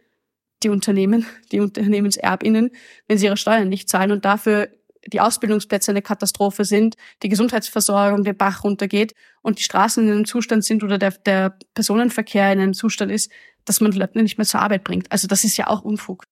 die 0.63 0.69
Unternehmen, 0.69 1.25
die 1.51 1.59
Unternehmenserbinnen, 1.59 2.71
wenn 3.07 3.17
sie 3.17 3.27
ihre 3.27 3.37
Steuern 3.37 3.69
nicht 3.69 3.89
zahlen 3.89 4.11
und 4.11 4.25
dafür 4.25 4.69
die 5.11 5.21
Ausbildungsplätze 5.21 5.91
eine 5.91 6.01
Katastrophe 6.01 6.65
sind, 6.65 6.95
die 7.23 7.29
Gesundheitsversorgung 7.29 8.23
den 8.23 8.37
Bach 8.37 8.63
runtergeht 8.63 9.13
und 9.41 9.59
die 9.59 9.63
Straßen 9.63 10.03
in 10.03 10.11
einem 10.11 10.25
Zustand 10.25 10.63
sind 10.63 10.83
oder 10.83 10.97
der, 10.97 11.11
der 11.11 11.57
Personenverkehr 11.73 12.51
in 12.51 12.59
einem 12.59 12.73
Zustand 12.73 13.11
ist, 13.11 13.31
dass 13.65 13.81
man 13.81 13.91
Leute 13.91 14.21
nicht 14.21 14.37
mehr 14.37 14.47
zur 14.47 14.61
Arbeit 14.61 14.83
bringt. 14.83 15.11
Also 15.11 15.27
das 15.27 15.43
ist 15.43 15.57
ja 15.57 15.67
auch 15.67 15.81
Unfug. 15.81 16.25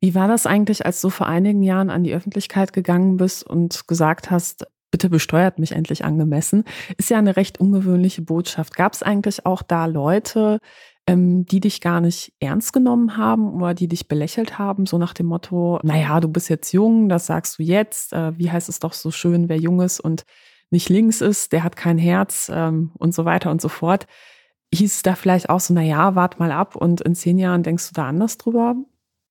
Wie 0.00 0.14
war 0.14 0.28
das 0.28 0.46
eigentlich, 0.46 0.86
als 0.86 1.00
du 1.00 1.10
vor 1.10 1.26
einigen 1.26 1.62
Jahren 1.62 1.90
an 1.90 2.04
die 2.04 2.14
Öffentlichkeit 2.14 2.72
gegangen 2.72 3.16
bist 3.16 3.44
und 3.44 3.88
gesagt 3.88 4.30
hast, 4.30 4.66
bitte 4.90 5.10
besteuert 5.10 5.58
mich 5.58 5.72
endlich 5.72 6.04
angemessen? 6.04 6.64
Ist 6.96 7.10
ja 7.10 7.18
eine 7.18 7.36
recht 7.36 7.58
ungewöhnliche 7.60 8.22
Botschaft. 8.22 8.76
Gab 8.76 8.94
es 8.94 9.02
eigentlich 9.02 9.44
auch 9.44 9.62
da 9.62 9.86
Leute, 9.86 10.58
ähm, 11.08 11.46
die 11.46 11.60
dich 11.60 11.80
gar 11.80 12.00
nicht 12.00 12.32
ernst 12.38 12.72
genommen 12.72 13.16
haben 13.16 13.54
oder 13.54 13.74
die 13.74 13.88
dich 13.88 14.08
belächelt 14.08 14.58
haben, 14.58 14.86
so 14.86 14.98
nach 14.98 15.14
dem 15.14 15.26
Motto, 15.26 15.80
naja, 15.82 16.20
du 16.20 16.28
bist 16.28 16.50
jetzt 16.50 16.72
jung, 16.72 17.08
das 17.08 17.26
sagst 17.26 17.58
du 17.58 17.62
jetzt, 17.62 18.12
äh, 18.12 18.36
wie 18.38 18.50
heißt 18.50 18.68
es 18.68 18.78
doch 18.78 18.92
so 18.92 19.10
schön, 19.10 19.48
wer 19.48 19.56
jung 19.56 19.80
ist 19.80 20.00
und 20.00 20.24
nicht 20.70 20.90
links 20.90 21.22
ist, 21.22 21.52
der 21.52 21.64
hat 21.64 21.76
kein 21.76 21.96
Herz 21.96 22.50
ähm, 22.52 22.92
und 22.98 23.14
so 23.14 23.24
weiter 23.24 23.50
und 23.50 23.62
so 23.62 23.68
fort. 23.68 24.06
Hieß 24.74 24.96
es 24.96 25.02
da 25.02 25.14
vielleicht 25.14 25.48
auch 25.48 25.60
so, 25.60 25.72
naja, 25.72 26.14
wart 26.14 26.38
mal 26.38 26.52
ab 26.52 26.76
und 26.76 27.00
in 27.00 27.14
zehn 27.14 27.38
Jahren 27.38 27.62
denkst 27.62 27.88
du 27.88 27.94
da 27.94 28.06
anders 28.06 28.36
drüber? 28.36 28.76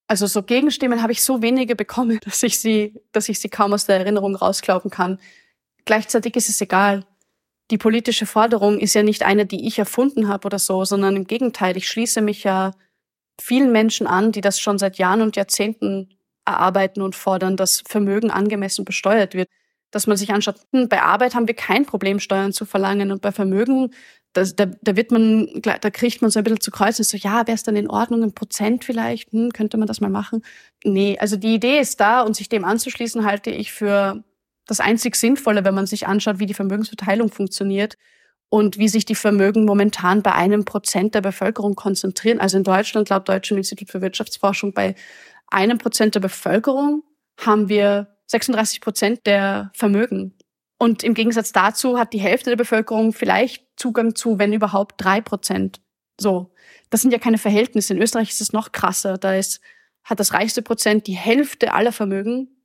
Also 0.08 0.26
so 0.26 0.42
Gegenstimmen 0.42 1.04
habe 1.04 1.12
ich 1.12 1.24
so 1.24 1.44
wenige 1.44 1.76
bekommen, 1.76 2.20
dass 2.26 2.42
ich 2.42 2.60
sie, 2.60 3.00
dass 3.12 3.30
ich 3.30 3.40
sie 3.40 3.50
kaum 3.50 3.74
aus 3.74 3.86
der 3.86 4.00
Erinnerung 4.00 4.36
rausklauben 4.36 4.90
kann. 4.90 5.20
Gleichzeitig 5.86 6.36
ist 6.36 6.50
es 6.50 6.60
egal 6.60 7.06
die 7.72 7.78
politische 7.78 8.26
Forderung 8.26 8.80
ist 8.80 8.94
ja 8.94 9.04
nicht 9.04 9.24
eine, 9.24 9.46
die 9.46 9.68
ich 9.68 9.78
erfunden 9.80 10.28
habe 10.28 10.46
oder 10.46 10.60
so, 10.60 10.86
sondern 10.86 11.16
im 11.16 11.28
Gegenteil, 11.28 11.76
ich 11.78 11.88
schließe 11.90 12.22
mich 12.22 12.44
ja 12.44 12.72
vielen 13.40 13.72
Menschen 13.72 14.08
an, 14.08 14.32
die 14.32 14.42
das 14.42 14.60
schon 14.60 14.78
seit 14.78 14.98
Jahren 14.98 15.22
und 15.22 15.36
Jahrzehnten 15.36 16.10
erarbeiten 16.46 17.02
und 17.02 17.16
fordern, 17.16 17.58
dass 17.58 17.84
Vermögen 17.88 18.32
angemessen 18.32 18.86
besteuert 18.86 19.34
wird. 19.34 19.50
Dass 19.92 20.08
man 20.08 20.18
sich 20.18 20.32
anschaut, 20.32 20.58
hm, 20.74 20.90
bei 20.90 21.02
Arbeit 21.02 21.36
haben 21.36 21.48
wir 21.48 21.56
kein 21.56 21.86
Problem, 21.86 22.20
Steuern 22.20 22.54
zu 22.54 22.66
verlangen 22.66 23.12
und 23.12 23.22
bei 23.22 23.32
Vermögen, 23.32 23.94
da, 24.34 24.44
da, 24.44 24.66
da 24.66 24.96
wird 24.96 25.12
man, 25.12 25.50
da 25.62 25.78
kriegt 25.90 26.22
man 26.22 26.32
so 26.32 26.40
ein 26.40 26.44
bisschen 26.44 26.62
zu 26.62 26.72
kreuzen, 26.72 27.04
so, 27.04 27.18
ja, 27.18 27.48
wäre 27.48 27.56
es 27.56 27.64
dann 27.64 27.76
in 27.76 27.90
Ordnung, 27.90 28.24
ein 28.24 28.34
Prozent 28.34 28.86
vielleicht, 28.86 29.32
hm, 29.32 29.52
könnte 29.52 29.78
man 29.78 29.88
das 29.88 30.02
mal 30.02 30.10
machen? 30.10 30.44
Nee, 30.84 31.18
also 31.20 31.38
die 31.38 31.56
Idee 31.56 31.80
ist 31.80 32.00
da 32.00 32.22
und 32.22 32.36
sich 32.36 32.50
dem 32.50 32.66
anzuschließen, 32.66 33.26
halte 33.26 33.50
ich 33.50 33.72
für 33.72 34.24
das 34.68 34.80
einzig 34.80 35.16
Sinnvolle, 35.16 35.64
wenn 35.64 35.74
man 35.74 35.88
sich 35.88 36.08
anschaut, 36.08 36.40
wie 36.40 36.46
die 36.46 36.54
Vermögensverteilung 36.54 37.32
funktioniert 37.32 37.98
und 38.50 38.78
wie 38.78 38.88
sich 38.88 39.06
die 39.06 39.16
Vermögen 39.16 39.66
momentan 39.66 40.22
bei 40.22 40.34
einem 40.34 40.66
Prozent 40.66 41.16
der 41.16 41.22
Bevölkerung 41.22 41.76
konzentrieren. 41.76 42.40
Also 42.40 42.58
in 42.58 42.64
Deutschland, 42.64 43.10
laut 43.10 43.28
Deutschen 43.28 43.58
Institut 43.58 43.90
für 43.90 44.02
Wirtschaftsforschung, 44.02 44.74
bei 44.74 44.96
einem 45.48 45.78
Prozent 45.78 46.16
der 46.16 46.20
Bevölkerung 46.20 47.04
haben 47.40 47.70
wir 47.70 48.16
36 48.28 48.82
Prozent 48.82 49.26
der 49.26 49.72
Vermögen. 49.74 50.34
Und 50.80 51.04
im 51.04 51.14
Gegensatz 51.14 51.52
dazu 51.52 51.98
hat 51.98 52.14
die 52.14 52.20
Hälfte 52.20 52.52
der 52.52 52.58
Bevölkerung 52.58 53.14
vielleicht 53.14 53.66
Zugang 53.78 54.16
zu, 54.16 54.38
wenn 54.38 54.54
überhaupt, 54.54 54.96
drei 54.98 55.22
Prozent. 55.22 55.82
So. 56.20 56.52
Das 56.90 57.02
sind 57.02 57.12
ja 57.12 57.20
keine 57.20 57.38
Verhältnisse. 57.38 57.94
In 57.94 58.02
Österreich 58.02 58.30
ist 58.30 58.42
es 58.42 58.54
noch 58.54 58.72
krasser. 58.72 59.18
Da 59.18 59.36
ist, 59.36 59.60
hat 60.04 60.20
das 60.20 60.34
reichste 60.34 60.62
Prozent 60.62 61.08
die 61.08 61.16
Hälfte 61.16 61.74
aller 61.74 61.92
Vermögen 61.92 62.57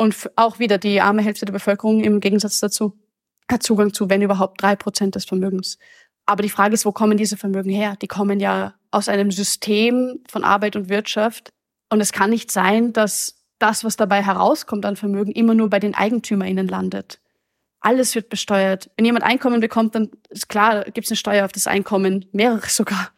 und 0.00 0.30
auch 0.34 0.58
wieder 0.58 0.78
die 0.78 1.02
arme 1.02 1.20
Hälfte 1.20 1.44
der 1.44 1.52
Bevölkerung 1.52 2.02
im 2.02 2.20
Gegensatz 2.20 2.58
dazu 2.58 2.98
hat 3.52 3.62
Zugang 3.62 3.92
zu, 3.92 4.08
wenn 4.08 4.22
überhaupt, 4.22 4.62
drei 4.62 4.74
Prozent 4.74 5.14
des 5.14 5.26
Vermögens. 5.26 5.76
Aber 6.24 6.42
die 6.42 6.48
Frage 6.48 6.72
ist, 6.72 6.86
wo 6.86 6.92
kommen 6.92 7.18
diese 7.18 7.36
Vermögen 7.36 7.68
her? 7.68 7.96
Die 8.00 8.06
kommen 8.06 8.40
ja 8.40 8.72
aus 8.90 9.10
einem 9.10 9.30
System 9.30 10.20
von 10.26 10.42
Arbeit 10.42 10.74
und 10.74 10.88
Wirtschaft. 10.88 11.52
Und 11.90 12.00
es 12.00 12.12
kann 12.12 12.30
nicht 12.30 12.50
sein, 12.50 12.94
dass 12.94 13.44
das, 13.58 13.84
was 13.84 13.96
dabei 13.96 14.24
herauskommt 14.24 14.86
an 14.86 14.96
Vermögen, 14.96 15.32
immer 15.32 15.52
nur 15.52 15.68
bei 15.68 15.80
den 15.80 15.94
EigentümerInnen 15.94 16.66
landet. 16.66 17.20
Alles 17.80 18.14
wird 18.14 18.30
besteuert. 18.30 18.90
Wenn 18.96 19.04
jemand 19.04 19.26
Einkommen 19.26 19.60
bekommt, 19.60 19.94
dann 19.94 20.10
ist 20.30 20.48
klar, 20.48 20.84
gibt 20.84 21.04
es 21.04 21.10
eine 21.10 21.16
Steuer 21.16 21.44
auf 21.44 21.52
das 21.52 21.66
Einkommen, 21.66 22.24
mehrere 22.32 22.70
sogar. 22.70 23.10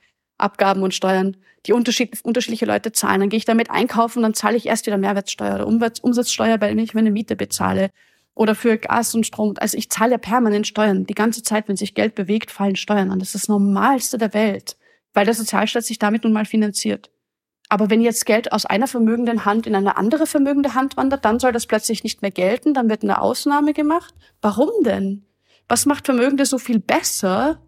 Abgaben 0.43 0.83
und 0.83 0.95
Steuern, 0.95 1.37
die 1.67 1.73
unterschied 1.73 2.25
unterschiedliche 2.25 2.67
Leute 2.67 2.93
zahlen. 2.93 3.21
Dann 3.21 3.29
gehe 3.29 3.39
ich 3.39 3.45
damit 3.45 3.71
einkaufen, 3.71 4.23
dann 4.23 4.35
zahle 4.35 4.57
ich 4.57 4.67
erst 4.67 4.87
wieder 4.87 4.99
Mehrwertsteuer 4.99 5.67
oder 5.67 5.67
Umsatzsteuer, 5.67 6.61
weil 6.61 6.79
ich 6.79 6.95
meine 6.95 7.11
Miete 7.11 7.37
bezahle 7.37 7.91
oder 8.35 8.55
für 8.55 8.79
Gas 8.79 9.15
und 9.15 9.27
Strom. 9.27 9.55
Also 9.59 9.77
ich 9.77 9.91
zahle 9.91 10.13
ja 10.13 10.19
permanent 10.19 10.67
Steuern. 10.67 11.05
Die 11.07 11.15
ganze 11.15 11.43
Zeit, 11.43 11.69
wenn 11.69 11.77
sich 11.77 11.95
Geld 11.95 12.15
bewegt, 12.15 12.51
fallen 12.51 12.77
Steuern 12.77 13.11
an. 13.11 13.19
Das 13.19 13.29
ist 13.29 13.43
das 13.43 13.49
Normalste 13.49 14.19
der 14.19 14.35
Welt, 14.35 14.77
weil 15.13 15.25
der 15.25 15.35
Sozialstaat 15.35 15.85
sich 15.85 15.99
damit 15.99 16.25
nun 16.25 16.33
mal 16.33 16.47
finanziert. 16.47 17.11
Aber 17.69 17.89
wenn 17.89 18.03
jetzt 18.03 18.27
Geld 18.27 18.53
aus 18.53 18.67
einer 18.67 18.87
vermögenden 18.87 19.45
Hand 19.45 19.67
in 19.67 19.75
eine 19.75 19.97
andere 19.97 20.27
vermögende 20.27 20.75
Hand 20.75 20.97
wandert, 20.97 21.25
dann 21.25 21.39
soll 21.39 21.53
das 21.53 21.67
plötzlich 21.67 22.05
nicht 22.05 22.21
mehr 22.21 22.31
gelten, 22.31 22.75
dann 22.75 22.91
wird 22.91 23.03
eine 23.03 23.21
Ausnahme 23.21 23.73
gemacht. 23.73 24.15
Warum 24.43 24.71
denn? 24.85 25.25
Was 25.69 25.87
macht 25.87 26.05
Vermögende 26.05 26.45
so 26.45 26.59
viel 26.59 26.81
besser, 26.81 27.63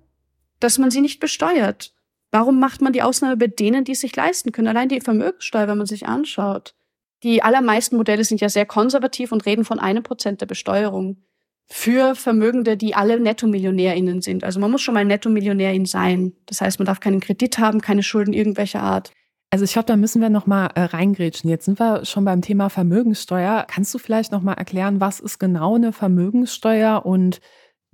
dass 0.60 0.76
man 0.76 0.90
sie 0.90 1.00
nicht 1.00 1.20
besteuert? 1.20 1.94
Warum 2.34 2.58
macht 2.58 2.82
man 2.82 2.92
die 2.92 3.02
Ausnahme 3.02 3.36
bei 3.36 3.46
denen, 3.46 3.84
die 3.84 3.92
es 3.92 4.00
sich 4.00 4.16
leisten 4.16 4.50
können? 4.50 4.66
Allein 4.66 4.88
die 4.88 5.00
Vermögenssteuer, 5.00 5.68
wenn 5.68 5.78
man 5.78 5.86
sich 5.86 6.08
anschaut. 6.08 6.74
Die 7.22 7.44
allermeisten 7.44 7.96
Modelle 7.96 8.24
sind 8.24 8.40
ja 8.40 8.48
sehr 8.48 8.66
konservativ 8.66 9.30
und 9.30 9.46
reden 9.46 9.64
von 9.64 9.78
einem 9.78 10.02
Prozent 10.02 10.40
der 10.40 10.46
Besteuerung 10.46 11.22
für 11.68 12.16
Vermögende, 12.16 12.76
die 12.76 12.96
alle 12.96 13.20
NettomillionärInnen 13.20 14.20
sind. 14.20 14.42
Also 14.42 14.58
man 14.58 14.72
muss 14.72 14.82
schon 14.82 14.94
mal 14.94 15.04
Nettomillionärin 15.04 15.86
sein. 15.86 16.32
Das 16.46 16.60
heißt, 16.60 16.80
man 16.80 16.86
darf 16.86 16.98
keinen 16.98 17.20
Kredit 17.20 17.60
haben, 17.60 17.80
keine 17.80 18.02
Schulden 18.02 18.34
irgendwelcher 18.34 18.82
Art. 18.82 19.12
Also 19.50 19.64
ich 19.64 19.72
glaube, 19.72 19.86
da 19.86 19.94
müssen 19.94 20.20
wir 20.20 20.28
noch 20.28 20.48
mal 20.48 20.66
äh, 20.74 20.80
reingrätschen. 20.80 21.48
Jetzt 21.48 21.66
sind 21.66 21.78
wir 21.78 22.04
schon 22.04 22.24
beim 22.24 22.42
Thema 22.42 22.68
Vermögenssteuer. 22.68 23.64
Kannst 23.68 23.94
du 23.94 23.98
vielleicht 23.98 24.32
noch 24.32 24.42
mal 24.42 24.54
erklären, 24.54 25.00
was 25.00 25.20
ist 25.20 25.38
genau 25.38 25.76
eine 25.76 25.92
Vermögenssteuer 25.92 27.06
und 27.06 27.40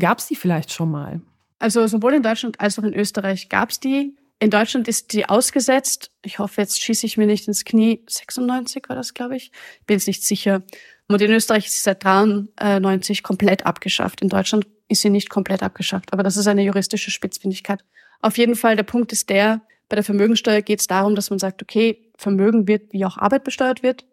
gab 0.00 0.16
es 0.16 0.28
die 0.28 0.36
vielleicht 0.36 0.72
schon 0.72 0.90
mal? 0.90 1.20
Also 1.58 1.86
sowohl 1.86 2.14
in 2.14 2.22
Deutschland 2.22 2.58
als 2.58 2.78
auch 2.78 2.84
in 2.84 2.94
Österreich 2.94 3.50
gab 3.50 3.68
es 3.68 3.80
die. 3.80 4.16
In 4.42 4.50
Deutschland 4.50 4.88
ist 4.88 5.12
die 5.12 5.28
ausgesetzt. 5.28 6.10
Ich 6.24 6.38
hoffe, 6.38 6.62
jetzt 6.62 6.80
schieße 6.80 7.04
ich 7.04 7.18
mir 7.18 7.26
nicht 7.26 7.46
ins 7.46 7.66
Knie. 7.66 8.02
96 8.08 8.88
war 8.88 8.96
das, 8.96 9.12
glaube 9.12 9.36
ich. 9.36 9.52
Bin 9.86 9.98
jetzt 9.98 10.06
nicht 10.06 10.24
sicher. 10.24 10.62
Und 11.08 11.20
in 11.20 11.30
Österreich 11.30 11.66
ist 11.66 11.74
sie 11.76 11.82
seit 11.82 12.02
93 12.02 13.22
komplett 13.22 13.66
abgeschafft. 13.66 14.22
In 14.22 14.30
Deutschland 14.30 14.66
ist 14.88 15.02
sie 15.02 15.10
nicht 15.10 15.28
komplett 15.28 15.62
abgeschafft. 15.62 16.14
Aber 16.14 16.22
das 16.22 16.38
ist 16.38 16.46
eine 16.46 16.62
juristische 16.62 17.10
Spitzfindigkeit. 17.10 17.84
Auf 18.22 18.38
jeden 18.38 18.56
Fall, 18.56 18.76
der 18.76 18.82
Punkt 18.82 19.12
ist 19.12 19.28
der, 19.28 19.60
bei 19.90 19.96
der 19.96 20.04
Vermögensteuer 20.04 20.62
geht 20.62 20.80
es 20.80 20.86
darum, 20.86 21.14
dass 21.14 21.28
man 21.28 21.38
sagt, 21.38 21.62
okay, 21.62 22.10
Vermögen 22.16 22.66
wird, 22.66 22.92
wie 22.92 23.04
auch 23.04 23.18
Arbeit 23.18 23.44
besteuert 23.44 23.82
wird. 23.82 24.06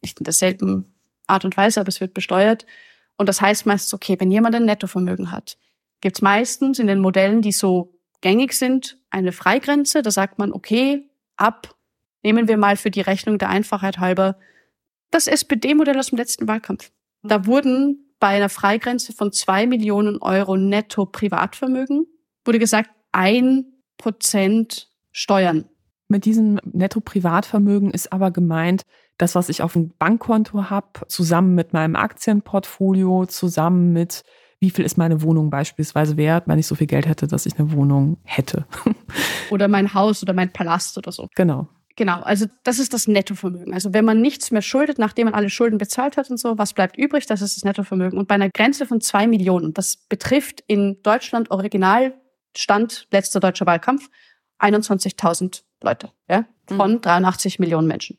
Nicht 0.00 0.18
in 0.18 0.24
derselben 0.24 0.94
Art 1.26 1.44
und 1.44 1.56
Weise, 1.56 1.80
aber 1.80 1.88
es 1.88 2.00
wird 2.00 2.14
besteuert. 2.14 2.64
Und 3.16 3.28
das 3.28 3.40
heißt 3.40 3.66
meistens, 3.66 3.92
okay, 3.92 4.16
wenn 4.18 4.30
jemand 4.30 4.54
ein 4.54 4.64
Nettovermögen 4.64 5.30
hat, 5.30 5.58
gibt 6.00 6.16
es 6.16 6.22
meistens 6.22 6.78
in 6.78 6.86
den 6.86 7.00
Modellen, 7.00 7.42
die 7.42 7.52
so 7.52 7.93
gängig 8.24 8.54
sind, 8.54 8.98
eine 9.10 9.32
Freigrenze. 9.32 10.00
Da 10.00 10.10
sagt 10.10 10.38
man, 10.38 10.52
okay, 10.52 11.08
ab, 11.36 11.76
nehmen 12.22 12.48
wir 12.48 12.56
mal 12.56 12.76
für 12.76 12.90
die 12.90 13.02
Rechnung 13.02 13.38
der 13.38 13.50
Einfachheit 13.50 13.98
halber 13.98 14.36
das 15.10 15.26
SPD-Modell 15.26 15.98
aus 15.98 16.08
dem 16.08 16.16
letzten 16.18 16.48
Wahlkampf. 16.48 16.90
Da 17.22 17.46
wurden 17.46 18.14
bei 18.18 18.28
einer 18.28 18.48
Freigrenze 18.48 19.12
von 19.12 19.30
zwei 19.30 19.66
Millionen 19.66 20.22
Euro 20.22 20.56
netto 20.56 21.04
Privatvermögen, 21.04 22.06
wurde 22.46 22.58
gesagt, 22.58 22.90
ein 23.12 23.66
Prozent 23.98 24.88
Steuern. 25.12 25.66
Mit 26.08 26.24
diesem 26.24 26.58
Netto-Privatvermögen 26.64 27.90
ist 27.90 28.12
aber 28.12 28.30
gemeint, 28.30 28.82
das, 29.18 29.34
was 29.34 29.48
ich 29.48 29.62
auf 29.62 29.74
dem 29.74 29.90
Bankkonto 29.98 30.70
habe, 30.70 31.06
zusammen 31.08 31.54
mit 31.54 31.72
meinem 31.72 31.94
Aktienportfolio, 31.94 33.26
zusammen 33.26 33.92
mit 33.92 34.22
wie 34.60 34.70
viel 34.70 34.84
ist 34.84 34.96
meine 34.96 35.22
Wohnung 35.22 35.50
beispielsweise 35.50 36.16
wert, 36.16 36.44
wenn 36.46 36.58
ich 36.58 36.66
so 36.66 36.74
viel 36.74 36.86
Geld 36.86 37.06
hätte, 37.06 37.26
dass 37.26 37.46
ich 37.46 37.58
eine 37.58 37.72
Wohnung 37.72 38.18
hätte. 38.24 38.66
Oder 39.50 39.68
mein 39.68 39.94
Haus 39.94 40.22
oder 40.22 40.32
mein 40.32 40.52
Palast 40.52 40.96
oder 40.96 41.12
so. 41.12 41.28
Genau. 41.34 41.68
Genau, 41.96 42.20
also 42.22 42.46
das 42.64 42.80
ist 42.80 42.92
das 42.92 43.06
Nettovermögen. 43.06 43.72
Also 43.72 43.94
wenn 43.94 44.04
man 44.04 44.20
nichts 44.20 44.50
mehr 44.50 44.62
schuldet, 44.62 44.98
nachdem 44.98 45.26
man 45.26 45.34
alle 45.34 45.48
Schulden 45.48 45.78
bezahlt 45.78 46.16
hat 46.16 46.28
und 46.28 46.38
so, 46.38 46.58
was 46.58 46.72
bleibt 46.72 46.96
übrig, 46.96 47.26
das 47.26 47.40
ist 47.40 47.56
das 47.56 47.64
Nettovermögen. 47.64 48.18
Und 48.18 48.26
bei 48.26 48.34
einer 48.34 48.50
Grenze 48.50 48.86
von 48.86 49.00
zwei 49.00 49.28
Millionen, 49.28 49.74
das 49.74 49.96
betrifft 50.08 50.64
in 50.66 51.00
Deutschland 51.04 51.52
Originalstand 51.52 53.06
letzter 53.12 53.38
deutscher 53.38 53.66
Wahlkampf 53.66 54.10
21.000 54.58 55.62
Leute, 55.82 56.10
ja, 56.28 56.46
von 56.66 57.00
83 57.00 57.58
mhm. 57.58 57.62
Millionen 57.62 57.86
Menschen. 57.86 58.18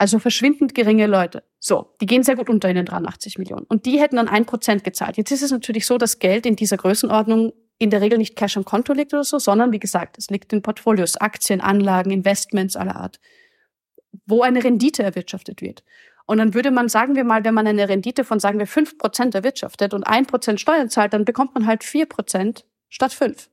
Also 0.00 0.18
verschwindend 0.18 0.74
geringe 0.74 1.06
Leute. 1.06 1.44
So, 1.58 1.94
die 2.00 2.06
gehen 2.06 2.22
sehr 2.22 2.34
gut 2.34 2.48
unter 2.48 2.70
in 2.70 2.76
den 2.76 2.86
83 2.86 3.36
Millionen. 3.36 3.66
Und 3.66 3.84
die 3.84 4.00
hätten 4.00 4.16
dann 4.16 4.28
ein 4.28 4.46
Prozent 4.46 4.82
gezahlt. 4.82 5.18
Jetzt 5.18 5.30
ist 5.30 5.42
es 5.42 5.50
natürlich 5.50 5.84
so, 5.84 5.98
dass 5.98 6.18
Geld 6.18 6.46
in 6.46 6.56
dieser 6.56 6.78
Größenordnung 6.78 7.52
in 7.78 7.90
der 7.90 8.00
Regel 8.00 8.16
nicht 8.16 8.34
Cash 8.34 8.56
am 8.56 8.64
Konto 8.64 8.94
liegt 8.94 9.12
oder 9.12 9.24
so, 9.24 9.38
sondern 9.38 9.72
wie 9.72 9.78
gesagt, 9.78 10.16
es 10.16 10.30
liegt 10.30 10.54
in 10.54 10.62
Portfolios, 10.62 11.18
Aktien, 11.18 11.60
Anlagen, 11.60 12.12
Investments 12.12 12.76
aller 12.76 12.96
Art, 12.96 13.20
wo 14.24 14.40
eine 14.40 14.64
Rendite 14.64 15.02
erwirtschaftet 15.02 15.60
wird. 15.60 15.84
Und 16.24 16.38
dann 16.38 16.54
würde 16.54 16.70
man, 16.70 16.88
sagen 16.88 17.14
wir 17.14 17.24
mal, 17.24 17.44
wenn 17.44 17.52
man 17.52 17.66
eine 17.66 17.90
Rendite 17.90 18.24
von, 18.24 18.40
sagen 18.40 18.58
wir, 18.58 18.66
fünf 18.66 18.96
Prozent 18.96 19.34
erwirtschaftet 19.34 19.92
und 19.92 20.04
ein 20.04 20.24
Prozent 20.24 20.62
Steuern 20.62 20.88
zahlt, 20.88 21.12
dann 21.12 21.26
bekommt 21.26 21.52
man 21.52 21.66
halt 21.66 21.84
vier 21.84 22.06
Prozent 22.06 22.64
statt 22.88 23.12
fünf. 23.12 23.50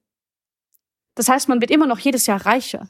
Das 1.13 1.27
heißt, 1.27 1.49
man 1.49 1.59
wird 1.59 1.71
immer 1.71 1.87
noch 1.87 1.99
jedes 1.99 2.25
Jahr 2.25 2.45
reicher 2.45 2.89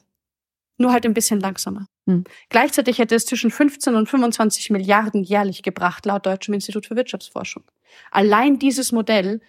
nur 0.78 0.92
halt 0.92 1.04
ein 1.04 1.14
bisschen 1.14 1.40
langsamer. 1.40 1.88
Hm. 2.08 2.24
Gleichzeitig 2.48 2.98
hätte 2.98 3.14
es 3.14 3.26
zwischen 3.26 3.50
15 3.50 3.94
und 3.94 4.08
25 4.08 4.70
Milliarden 4.70 5.22
jährlich 5.22 5.62
gebracht, 5.62 6.06
laut 6.06 6.24
Deutschem 6.24 6.54
Institut 6.54 6.86
für 6.86 6.96
Wirtschaftsforschung. 6.96 7.64
Allein 8.10 8.58
dieses 8.58 8.92
Modell 8.92 9.42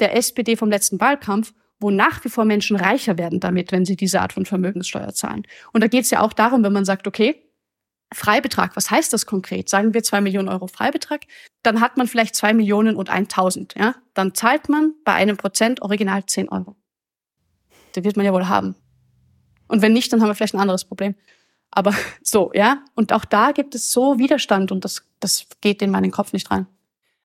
der 0.00 0.16
SPD 0.16 0.56
vom 0.56 0.70
letzten 0.70 0.98
Wahlkampf, 1.00 1.52
wo 1.78 1.90
nach 1.90 2.24
wie 2.24 2.30
vor 2.30 2.46
Menschen 2.46 2.76
reicher 2.76 3.18
werden 3.18 3.40
damit, 3.40 3.72
wenn 3.72 3.84
sie 3.84 3.94
diese 3.94 4.22
Art 4.22 4.32
von 4.32 4.46
Vermögenssteuer 4.46 5.12
zahlen. 5.12 5.42
Und 5.74 5.82
da 5.82 5.86
geht 5.86 6.04
es 6.04 6.10
ja 6.10 6.22
auch 6.22 6.32
darum, 6.32 6.64
wenn 6.64 6.72
man 6.72 6.86
sagt, 6.86 7.06
okay, 7.06 7.44
Freibetrag, 8.14 8.74
was 8.74 8.90
heißt 8.90 9.12
das 9.12 9.26
konkret? 9.26 9.68
Sagen 9.68 9.92
wir 9.92 10.02
zwei 10.02 10.22
Millionen 10.22 10.48
Euro 10.48 10.66
Freibetrag, 10.66 11.26
dann 11.62 11.82
hat 11.82 11.98
man 11.98 12.08
vielleicht 12.08 12.34
zwei 12.34 12.54
Millionen 12.54 12.96
und 12.96 13.10
1000, 13.10 13.74
ja? 13.76 13.96
Dann 14.14 14.34
zahlt 14.34 14.70
man 14.70 14.94
bei 15.04 15.12
einem 15.12 15.36
Prozent 15.36 15.82
original 15.82 16.24
zehn 16.24 16.48
Euro. 16.48 16.74
Den 17.94 18.04
wird 18.04 18.16
man 18.16 18.24
ja 18.24 18.32
wohl 18.32 18.48
haben. 18.48 18.76
Und 19.68 19.82
wenn 19.82 19.92
nicht, 19.92 20.10
dann 20.10 20.22
haben 20.22 20.28
wir 20.28 20.34
vielleicht 20.34 20.54
ein 20.54 20.60
anderes 20.60 20.86
Problem. 20.86 21.14
Aber 21.70 21.94
so, 22.22 22.50
ja. 22.54 22.84
Und 22.94 23.12
auch 23.12 23.24
da 23.24 23.52
gibt 23.52 23.74
es 23.74 23.90
so 23.90 24.18
Widerstand 24.18 24.72
und 24.72 24.84
das, 24.84 25.04
das 25.20 25.46
geht 25.60 25.82
in 25.82 25.90
meinen 25.90 26.10
Kopf 26.10 26.32
nicht 26.32 26.50
rein. 26.50 26.66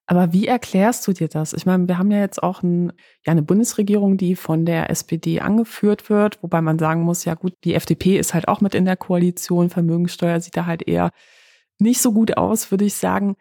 Aber 0.05 0.33
wie 0.33 0.47
erklärst 0.47 1.07
du 1.07 1.13
dir 1.13 1.29
das? 1.29 1.53
Ich 1.53 1.65
meine, 1.65 1.87
wir 1.87 1.97
haben 1.97 2.11
ja 2.11 2.19
jetzt 2.19 2.43
auch 2.43 2.61
ein, 2.61 2.91
ja, 3.25 3.31
eine 3.31 3.41
Bundesregierung, 3.41 4.17
die 4.17 4.35
von 4.35 4.65
der 4.65 4.89
SPD 4.89 5.39
angeführt 5.39 6.09
wird, 6.09 6.43
wobei 6.43 6.61
man 6.61 6.77
sagen 6.77 7.01
muss, 7.01 7.23
ja 7.23 7.35
gut, 7.35 7.53
die 7.63 7.73
FDP 7.73 8.17
ist 8.17 8.33
halt 8.33 8.49
auch 8.49 8.59
mit 8.59 8.75
in 8.75 8.83
der 8.83 8.97
Koalition, 8.97 9.69
Vermögenssteuer 9.69 10.41
sieht 10.41 10.57
da 10.57 10.65
halt 10.65 10.85
eher 10.87 11.11
nicht 11.79 12.01
so 12.01 12.11
gut 12.11 12.37
aus, 12.37 12.69
würde 12.69 12.85
ich 12.85 12.95
sagen. 12.95 13.37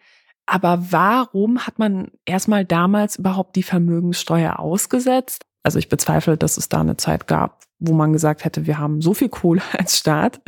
Aber 0.47 0.87
warum 0.91 1.67
hat 1.67 1.79
man 1.79 2.13
erstmal 2.27 2.65
damals 2.65 3.17
überhaupt 3.17 3.57
die 3.57 3.63
Vermögenssteuer 3.63 4.61
ausgesetzt? 4.61 5.45
Also 5.65 5.79
ich 5.79 5.89
bezweifle, 5.89 6.37
dass 6.37 6.57
es 6.57 6.69
da 6.69 6.81
eine 6.81 6.97
Zeit 6.97 7.27
gab, 7.27 7.65
wo 7.79 7.93
man 7.93 8.13
gesagt 8.13 8.45
hätte, 8.45 8.67
wir 8.67 8.79
haben 8.79 9.01
so 9.01 9.15
viel 9.15 9.29
Kohle 9.29 9.63
als 9.79 9.99
Staat, 9.99 10.41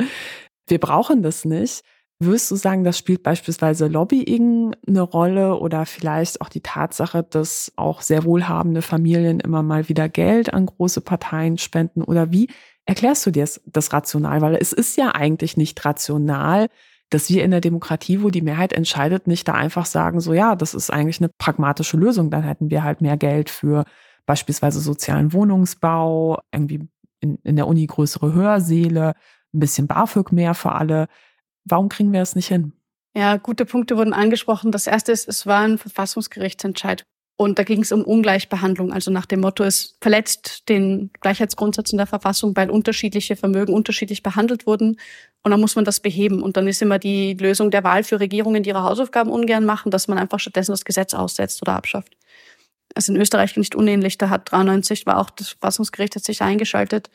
wir 0.67 0.79
brauchen 0.79 1.21
das 1.23 1.45
nicht. 1.45 1.83
Würdest 2.19 2.49
du 2.49 2.55
sagen, 2.55 2.85
das 2.85 2.97
spielt 2.97 3.23
beispielsweise 3.23 3.87
Lobbying 3.87 4.73
eine 4.87 5.01
Rolle 5.01 5.59
oder 5.59 5.85
vielleicht 5.85 6.39
auch 6.39 6.47
die 6.47 6.61
Tatsache, 6.61 7.23
dass 7.23 7.73
auch 7.75 8.01
sehr 8.01 8.23
wohlhabende 8.23 8.81
Familien 8.81 9.41
immer 9.41 9.63
mal 9.63 9.89
wieder 9.89 10.07
Geld 10.07 10.53
an 10.53 10.65
große 10.65 11.01
Parteien 11.01 11.57
spenden? 11.57 12.03
Oder 12.03 12.31
wie 12.31 12.47
erklärst 12.85 13.25
du 13.25 13.31
dir 13.31 13.43
das, 13.43 13.61
das 13.65 13.91
rational? 13.91 14.39
Weil 14.39 14.55
es 14.55 14.71
ist 14.71 14.95
ja 14.95 15.09
eigentlich 15.09 15.57
nicht 15.57 15.83
rational, 15.83 16.67
dass 17.09 17.29
wir 17.29 17.43
in 17.43 17.51
der 17.51 17.61
Demokratie, 17.61 18.23
wo 18.23 18.29
die 18.29 18.41
Mehrheit 18.41 18.71
entscheidet, 18.71 19.27
nicht 19.27 19.47
da 19.47 19.53
einfach 19.53 19.85
sagen, 19.85 20.21
so 20.21 20.33
ja, 20.33 20.55
das 20.55 20.73
ist 20.73 20.91
eigentlich 20.91 21.19
eine 21.19 21.29
pragmatische 21.37 21.97
Lösung, 21.97 22.31
dann 22.31 22.43
hätten 22.43 22.69
wir 22.69 22.83
halt 22.83 23.01
mehr 23.01 23.17
Geld 23.17 23.49
für 23.49 23.83
beispielsweise 24.25 24.79
sozialen 24.79 25.33
Wohnungsbau, 25.33 26.39
irgendwie 26.51 26.87
in, 27.19 27.37
in 27.43 27.55
der 27.57 27.67
Uni 27.67 27.85
größere 27.85 28.33
Hörsäle, 28.33 29.13
ein 29.55 29.59
bisschen 29.59 29.87
BAföG 29.87 30.31
mehr 30.31 30.53
für 30.53 30.73
alle. 30.73 31.07
Warum 31.63 31.89
kriegen 31.89 32.13
wir 32.13 32.21
es 32.21 32.35
nicht 32.35 32.47
hin? 32.47 32.73
Ja, 33.15 33.37
gute 33.37 33.65
Punkte 33.65 33.97
wurden 33.97 34.13
angesprochen. 34.13 34.71
Das 34.71 34.87
erste 34.87 35.11
ist, 35.11 35.27
es 35.27 35.45
war 35.47 35.61
ein 35.61 35.77
Verfassungsgerichtsentscheid. 35.77 37.05
Und 37.37 37.59
da 37.59 37.63
ging 37.63 37.81
es 37.81 37.91
um 37.91 38.03
Ungleichbehandlung. 38.03 38.93
Also 38.93 39.11
nach 39.11 39.25
dem 39.25 39.41
Motto, 39.41 39.63
es 39.63 39.97
verletzt 40.01 40.69
den 40.69 41.11
Gleichheitsgrundsatz 41.19 41.91
in 41.91 41.97
der 41.97 42.07
Verfassung, 42.07 42.55
weil 42.55 42.69
unterschiedliche 42.69 43.35
Vermögen 43.35 43.73
unterschiedlich 43.73 44.23
behandelt 44.23 44.65
wurden. 44.65 44.99
Und 45.43 45.51
dann 45.51 45.59
muss 45.59 45.75
man 45.75 45.83
das 45.83 45.99
beheben. 45.99 46.41
Und 46.41 46.55
dann 46.55 46.67
ist 46.67 46.81
immer 46.81 46.99
die 46.99 47.33
Lösung 47.33 47.71
der 47.71 47.83
Wahl 47.83 48.03
für 48.03 48.19
Regierungen, 48.19 48.63
die 48.63 48.69
ihre 48.69 48.83
Hausaufgaben 48.83 49.31
ungern 49.31 49.65
machen, 49.65 49.91
dass 49.91 50.07
man 50.07 50.17
einfach 50.17 50.39
stattdessen 50.39 50.71
das 50.71 50.85
Gesetz 50.85 51.13
aussetzt 51.13 51.61
oder 51.61 51.73
abschafft 51.73 52.15
also 52.95 53.13
in 53.13 53.19
Österreich 53.19 53.55
nicht 53.57 53.75
unähnlich, 53.75 54.17
da 54.17 54.29
hat 54.29 54.51
93 54.51 55.05
war 55.05 55.17
auch 55.19 55.29
das 55.29 55.49
Verfassungsgericht 55.49 56.15
hat 56.15 56.23
sich 56.23 56.41
eingeschaltet 56.41 57.09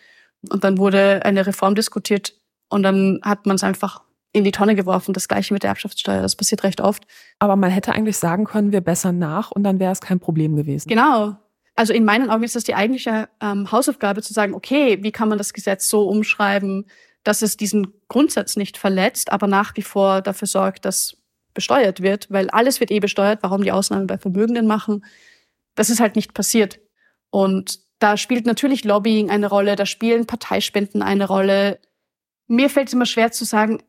und 0.48 0.64
dann 0.64 0.78
wurde 0.78 1.24
eine 1.24 1.46
Reform 1.46 1.74
diskutiert 1.74 2.34
und 2.68 2.82
dann 2.82 3.20
hat 3.22 3.46
man 3.46 3.56
es 3.56 3.64
einfach 3.64 4.02
in 4.32 4.44
die 4.44 4.52
Tonne 4.52 4.74
geworfen. 4.74 5.12
Das 5.12 5.28
gleiche 5.28 5.52
mit 5.52 5.62
der 5.62 5.70
Erbschaftssteuer, 5.70 6.22
das 6.22 6.36
passiert 6.36 6.62
recht 6.62 6.80
oft. 6.80 7.04
Aber 7.38 7.56
man 7.56 7.70
hätte 7.70 7.92
eigentlich 7.92 8.16
sagen 8.16 8.44
können, 8.44 8.72
wir 8.72 8.80
bessern 8.80 9.18
nach 9.18 9.50
und 9.50 9.64
dann 9.64 9.80
wäre 9.80 9.92
es 9.92 10.00
kein 10.00 10.20
Problem 10.20 10.56
gewesen. 10.56 10.88
Genau. 10.88 11.36
Also 11.74 11.92
in 11.92 12.04
meinen 12.04 12.30
Augen 12.30 12.44
ist 12.44 12.56
das 12.56 12.64
die 12.64 12.74
eigentliche 12.74 13.28
ähm, 13.40 13.70
Hausaufgabe 13.72 14.22
zu 14.22 14.32
sagen, 14.32 14.54
okay, 14.54 15.02
wie 15.02 15.12
kann 15.12 15.28
man 15.28 15.38
das 15.38 15.52
Gesetz 15.52 15.88
so 15.88 16.08
umschreiben, 16.08 16.86
dass 17.24 17.42
es 17.42 17.56
diesen 17.56 17.92
Grundsatz 18.08 18.56
nicht 18.56 18.78
verletzt, 18.78 19.32
aber 19.32 19.46
nach 19.46 19.76
wie 19.76 19.82
vor 19.82 20.22
dafür 20.22 20.48
sorgt, 20.48 20.84
dass 20.84 21.16
besteuert 21.54 22.00
wird, 22.00 22.30
weil 22.30 22.48
alles 22.50 22.80
wird 22.80 22.90
eh 22.90 23.00
besteuert. 23.00 23.42
Warum 23.42 23.62
die 23.62 23.72
Ausnahmen 23.72 24.06
bei 24.06 24.18
Vermögenden 24.18 24.66
machen? 24.66 25.04
Das 25.74 25.90
ist 25.90 26.00
halt 26.00 26.16
nicht 26.16 26.34
passiert. 26.34 26.80
Und 27.30 27.80
da 28.00 28.16
spielt 28.16 28.46
natürlich 28.46 28.84
Lobbying 28.84 29.30
eine 29.30 29.46
Rolle, 29.46 29.76
da 29.76 29.86
spielen 29.86 30.26
Parteispenden 30.26 31.02
eine 31.02 31.28
Rolle. 31.28 31.78
Mir 32.48 32.68
fällt 32.70 32.88
es 32.88 32.94
immer 32.94 33.06
schwer 33.06 33.30
zu 33.30 33.44
sagen, 33.44 33.82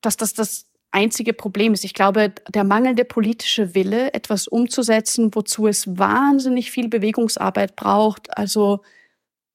dass 0.00 0.16
das 0.16 0.34
das 0.34 0.66
einzige 0.90 1.34
Problem 1.34 1.74
ist. 1.74 1.84
Ich 1.84 1.94
glaube, 1.94 2.32
der 2.48 2.64
mangelnde 2.64 3.04
politische 3.04 3.74
Wille, 3.74 4.14
etwas 4.14 4.48
umzusetzen, 4.48 5.34
wozu 5.34 5.66
es 5.66 5.98
wahnsinnig 5.98 6.70
viel 6.70 6.88
Bewegungsarbeit 6.88 7.76
braucht. 7.76 8.36
Also 8.36 8.80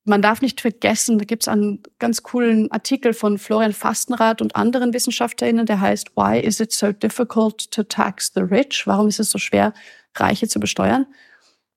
man 0.03 0.21
darf 0.21 0.41
nicht 0.41 0.61
vergessen, 0.61 1.17
da 1.17 1.25
gibt 1.25 1.43
es 1.43 1.47
einen 1.47 1.83
ganz 1.99 2.23
coolen 2.23 2.71
Artikel 2.71 3.13
von 3.13 3.37
Florian 3.39 3.73
Fastenrath 3.73 4.41
und 4.41 4.55
anderen 4.55 4.93
WissenschaftlerInnen, 4.93 5.65
der 5.65 5.81
heißt 5.81 6.15
Why 6.15 6.39
is 6.39 6.59
it 6.59 6.71
so 6.71 6.91
difficult 6.91 7.69
to 7.71 7.83
tax 7.83 8.31
the 8.33 8.41
rich? 8.41 8.85
Warum 8.85 9.07
ist 9.07 9.19
es 9.19 9.31
so 9.31 9.37
schwer, 9.37 9.73
Reiche 10.15 10.47
zu 10.47 10.59
besteuern? 10.59 11.07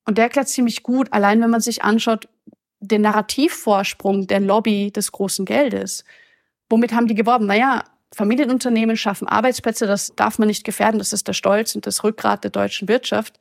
Und 0.06 0.18
der 0.18 0.24
erklärt 0.24 0.48
ziemlich 0.48 0.82
gut, 0.82 1.12
allein 1.12 1.40
wenn 1.40 1.50
man 1.50 1.60
sich 1.60 1.82
anschaut, 1.82 2.28
den 2.80 3.02
Narrativvorsprung 3.02 4.26
der 4.26 4.40
Lobby 4.40 4.90
des 4.90 5.12
großen 5.12 5.44
Geldes. 5.44 6.04
Womit 6.68 6.92
haben 6.92 7.06
die 7.06 7.14
geworben? 7.14 7.46
Naja, 7.46 7.84
Familienunternehmen 8.14 8.96
schaffen 8.96 9.28
Arbeitsplätze, 9.28 9.86
das 9.86 10.14
darf 10.16 10.38
man 10.38 10.48
nicht 10.48 10.64
gefährden, 10.64 10.98
das 10.98 11.12
ist 11.12 11.28
der 11.28 11.32
Stolz 11.32 11.74
und 11.74 11.86
das 11.86 12.02
Rückgrat 12.02 12.42
der 12.42 12.50
deutschen 12.50 12.88
Wirtschaft. 12.88 13.38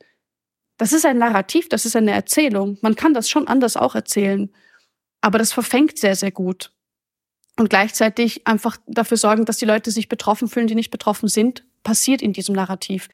Das 0.78 0.94
ist 0.94 1.06
ein 1.06 1.18
Narrativ, 1.18 1.70
das 1.70 1.86
ist 1.86 1.96
eine 1.96 2.12
Erzählung. 2.12 2.78
Man 2.82 2.96
kann 2.96 3.14
das 3.14 3.30
schon 3.30 3.48
anders 3.48 3.76
auch 3.76 3.96
erzählen, 3.96 4.54
aber 5.22 5.40
das 5.40 5.52
verfängt 5.52 5.98
sehr, 5.98 6.16
sehr 6.16 6.32
gut. 6.32 6.72
Und 7.58 7.70
gleichzeitig 7.70 8.48
einfach 8.48 8.78
dafür 8.88 9.18
sorgen, 9.18 9.46
dass 9.46 9.58
die 9.58 9.66
Leute 9.66 9.92
sich 9.92 10.08
betroffen 10.08 10.48
fühlen, 10.48 10.68
die 10.68 10.76
nicht 10.76 10.92
betroffen 10.92 11.28
sind, 11.28 11.66
passiert 11.84 12.22
in 12.22 12.32
diesem 12.32 12.56
Narrativ 12.56 13.10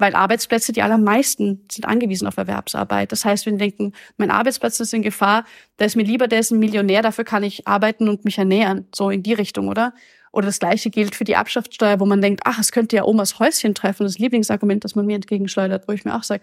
weil 0.00 0.14
Arbeitsplätze, 0.14 0.72
die 0.72 0.82
allermeisten 0.82 1.66
sind 1.70 1.84
angewiesen 1.84 2.26
auf 2.26 2.36
Erwerbsarbeit. 2.36 3.12
Das 3.12 3.24
heißt, 3.24 3.46
wenn 3.46 3.54
wir 3.54 3.68
denken, 3.68 3.92
mein 4.16 4.30
Arbeitsplatz 4.30 4.80
ist 4.80 4.94
in 4.94 5.02
Gefahr, 5.02 5.44
da 5.76 5.84
ist 5.84 5.96
mir 5.96 6.04
lieber, 6.04 6.26
ein 6.30 6.58
Millionär, 6.58 7.02
dafür 7.02 7.24
kann 7.24 7.42
ich 7.42 7.66
arbeiten 7.68 8.08
und 8.08 8.24
mich 8.24 8.38
ernähren. 8.38 8.86
So 8.94 9.10
in 9.10 9.22
die 9.22 9.34
Richtung, 9.34 9.68
oder? 9.68 9.94
Oder 10.32 10.46
das 10.46 10.60
Gleiche 10.60 10.90
gilt 10.90 11.14
für 11.14 11.24
die 11.24 11.36
Abschaftssteuer, 11.36 12.00
wo 12.00 12.06
man 12.06 12.20
denkt, 12.20 12.42
ach, 12.44 12.58
es 12.58 12.72
könnte 12.72 12.96
ja 12.96 13.04
Omas 13.04 13.38
Häuschen 13.38 13.74
treffen, 13.74 14.04
das 14.04 14.18
Lieblingsargument, 14.18 14.84
das 14.84 14.94
man 14.94 15.06
mir 15.06 15.16
entgegenschleudert, 15.16 15.88
wo 15.88 15.92
ich 15.92 16.04
mir 16.04 16.14
auch 16.14 16.22
sage, 16.22 16.42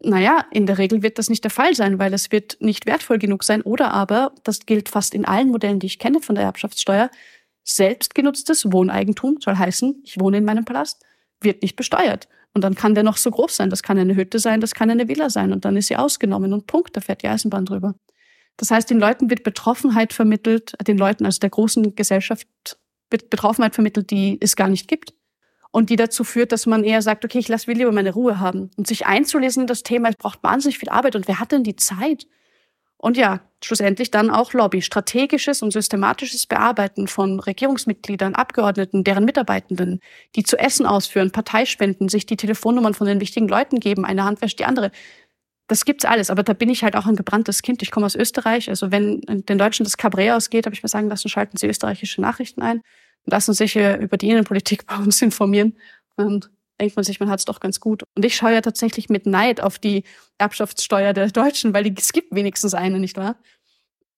naja, 0.00 0.44
in 0.50 0.66
der 0.66 0.78
Regel 0.78 1.02
wird 1.02 1.18
das 1.18 1.28
nicht 1.28 1.44
der 1.44 1.50
Fall 1.50 1.74
sein, 1.74 1.98
weil 1.98 2.14
es 2.14 2.30
wird 2.30 2.56
nicht 2.60 2.86
wertvoll 2.86 3.18
genug 3.18 3.44
sein. 3.44 3.62
Oder 3.62 3.92
aber, 3.92 4.32
das 4.44 4.60
gilt 4.66 4.88
fast 4.88 5.14
in 5.14 5.24
allen 5.24 5.48
Modellen, 5.48 5.80
die 5.80 5.86
ich 5.86 5.98
kenne 5.98 6.20
von 6.20 6.34
der 6.34 6.44
Erbschaftssteuer, 6.44 7.10
selbstgenutztes 7.64 8.72
Wohneigentum 8.72 9.38
soll 9.40 9.56
heißen, 9.56 10.02
ich 10.04 10.18
wohne 10.18 10.38
in 10.38 10.44
meinem 10.44 10.64
Palast, 10.64 11.04
wird 11.40 11.62
nicht 11.62 11.76
besteuert. 11.76 12.28
Und 12.54 12.64
dann 12.64 12.74
kann 12.74 12.94
der 12.94 13.04
noch 13.04 13.16
so 13.16 13.30
groß 13.30 13.54
sein. 13.54 13.70
Das 13.70 13.82
kann 13.82 13.98
eine 13.98 14.16
Hütte 14.16 14.38
sein, 14.38 14.60
das 14.60 14.74
kann 14.74 14.90
eine 14.90 15.08
Villa 15.08 15.30
sein. 15.30 15.52
Und 15.52 15.64
dann 15.64 15.76
ist 15.76 15.88
sie 15.88 15.96
ausgenommen 15.96 16.52
und 16.52 16.66
Punkt, 16.66 16.96
da 16.96 17.00
fährt 17.00 17.22
die 17.22 17.28
Eisenbahn 17.28 17.66
drüber. 17.66 17.94
Das 18.56 18.70
heißt, 18.70 18.90
den 18.90 18.98
Leuten 18.98 19.30
wird 19.30 19.44
Betroffenheit 19.44 20.12
vermittelt, 20.12 20.74
den 20.86 20.98
Leuten, 20.98 21.24
also 21.24 21.38
der 21.38 21.50
großen 21.50 21.94
Gesellschaft, 21.94 22.46
wird 23.10 23.30
Betroffenheit 23.30 23.74
vermittelt, 23.74 24.10
die 24.10 24.38
es 24.40 24.56
gar 24.56 24.68
nicht 24.68 24.88
gibt. 24.88 25.14
Und 25.70 25.90
die 25.90 25.96
dazu 25.96 26.24
führt, 26.24 26.50
dass 26.50 26.66
man 26.66 26.82
eher 26.82 27.02
sagt, 27.02 27.24
okay, 27.24 27.38
ich 27.38 27.48
lasse 27.48 27.70
lieber 27.70 27.92
meine 27.92 28.12
Ruhe 28.12 28.40
haben. 28.40 28.70
Und 28.76 28.86
sich 28.86 29.06
einzulesen 29.06 29.62
in 29.62 29.66
das 29.66 29.82
Thema, 29.82 30.08
es 30.08 30.16
braucht 30.16 30.42
wahnsinnig 30.42 30.78
viel 30.78 30.88
Arbeit. 30.88 31.14
Und 31.14 31.28
wer 31.28 31.38
hat 31.38 31.52
denn 31.52 31.62
die 31.62 31.76
Zeit? 31.76 32.26
Und 32.96 33.16
ja, 33.16 33.40
schlussendlich 33.64 34.10
dann 34.10 34.30
auch 34.30 34.52
Lobby, 34.52 34.82
strategisches 34.82 35.62
und 35.62 35.72
systematisches 35.72 36.46
Bearbeiten 36.46 37.08
von 37.08 37.40
Regierungsmitgliedern, 37.40 38.34
Abgeordneten, 38.34 39.04
deren 39.04 39.24
Mitarbeitenden, 39.24 40.00
die 40.36 40.44
zu 40.44 40.56
Essen 40.58 40.86
ausführen, 40.86 41.32
Parteispenden, 41.32 42.08
sich 42.08 42.26
die 42.26 42.36
Telefonnummern 42.36 42.94
von 42.94 43.06
den 43.06 43.20
wichtigen 43.20 43.48
Leuten 43.48 43.80
geben, 43.80 44.04
eine 44.04 44.24
Hand 44.24 44.42
wäscht 44.42 44.58
die 44.58 44.64
andere. 44.64 44.90
Das 45.66 45.84
gibt's 45.84 46.04
alles, 46.04 46.30
aber 46.30 46.42
da 46.42 46.54
bin 46.54 46.70
ich 46.70 46.82
halt 46.82 46.96
auch 46.96 47.06
ein 47.06 47.16
gebranntes 47.16 47.62
Kind. 47.62 47.82
Ich 47.82 47.90
komme 47.90 48.06
aus 48.06 48.14
Österreich, 48.14 48.70
also 48.70 48.90
wenn 48.90 49.20
den 49.26 49.58
Deutschen 49.58 49.84
das 49.84 49.96
Cabaret 49.96 50.30
ausgeht, 50.30 50.64
habe 50.64 50.74
ich 50.74 50.82
mir 50.82 50.88
sagen 50.88 51.08
lassen, 51.08 51.28
schalten 51.28 51.58
Sie 51.58 51.66
österreichische 51.66 52.20
Nachrichten 52.20 52.62
ein 52.62 52.78
und 53.24 53.32
lassen 53.32 53.52
sich 53.52 53.76
über 53.76 54.16
die 54.16 54.30
Innenpolitik 54.30 54.86
bei 54.86 54.96
uns 54.96 55.20
informieren. 55.20 55.76
Und 56.16 56.50
denkt 56.80 56.96
man 56.96 57.04
sich, 57.04 57.20
man 57.20 57.30
hat 57.30 57.40
es 57.40 57.44
doch 57.44 57.60
ganz 57.60 57.80
gut. 57.80 58.04
Und 58.14 58.24
ich 58.24 58.36
schaue 58.36 58.52
ja 58.52 58.60
tatsächlich 58.60 59.08
mit 59.08 59.26
Neid 59.26 59.60
auf 59.60 59.78
die 59.78 60.04
Erbschaftssteuer 60.38 61.12
der 61.12 61.28
Deutschen, 61.28 61.74
weil 61.74 61.84
die, 61.84 61.94
es 61.96 62.12
gibt 62.12 62.34
wenigstens 62.34 62.74
eine, 62.74 62.98
nicht 62.98 63.16
wahr? 63.16 63.36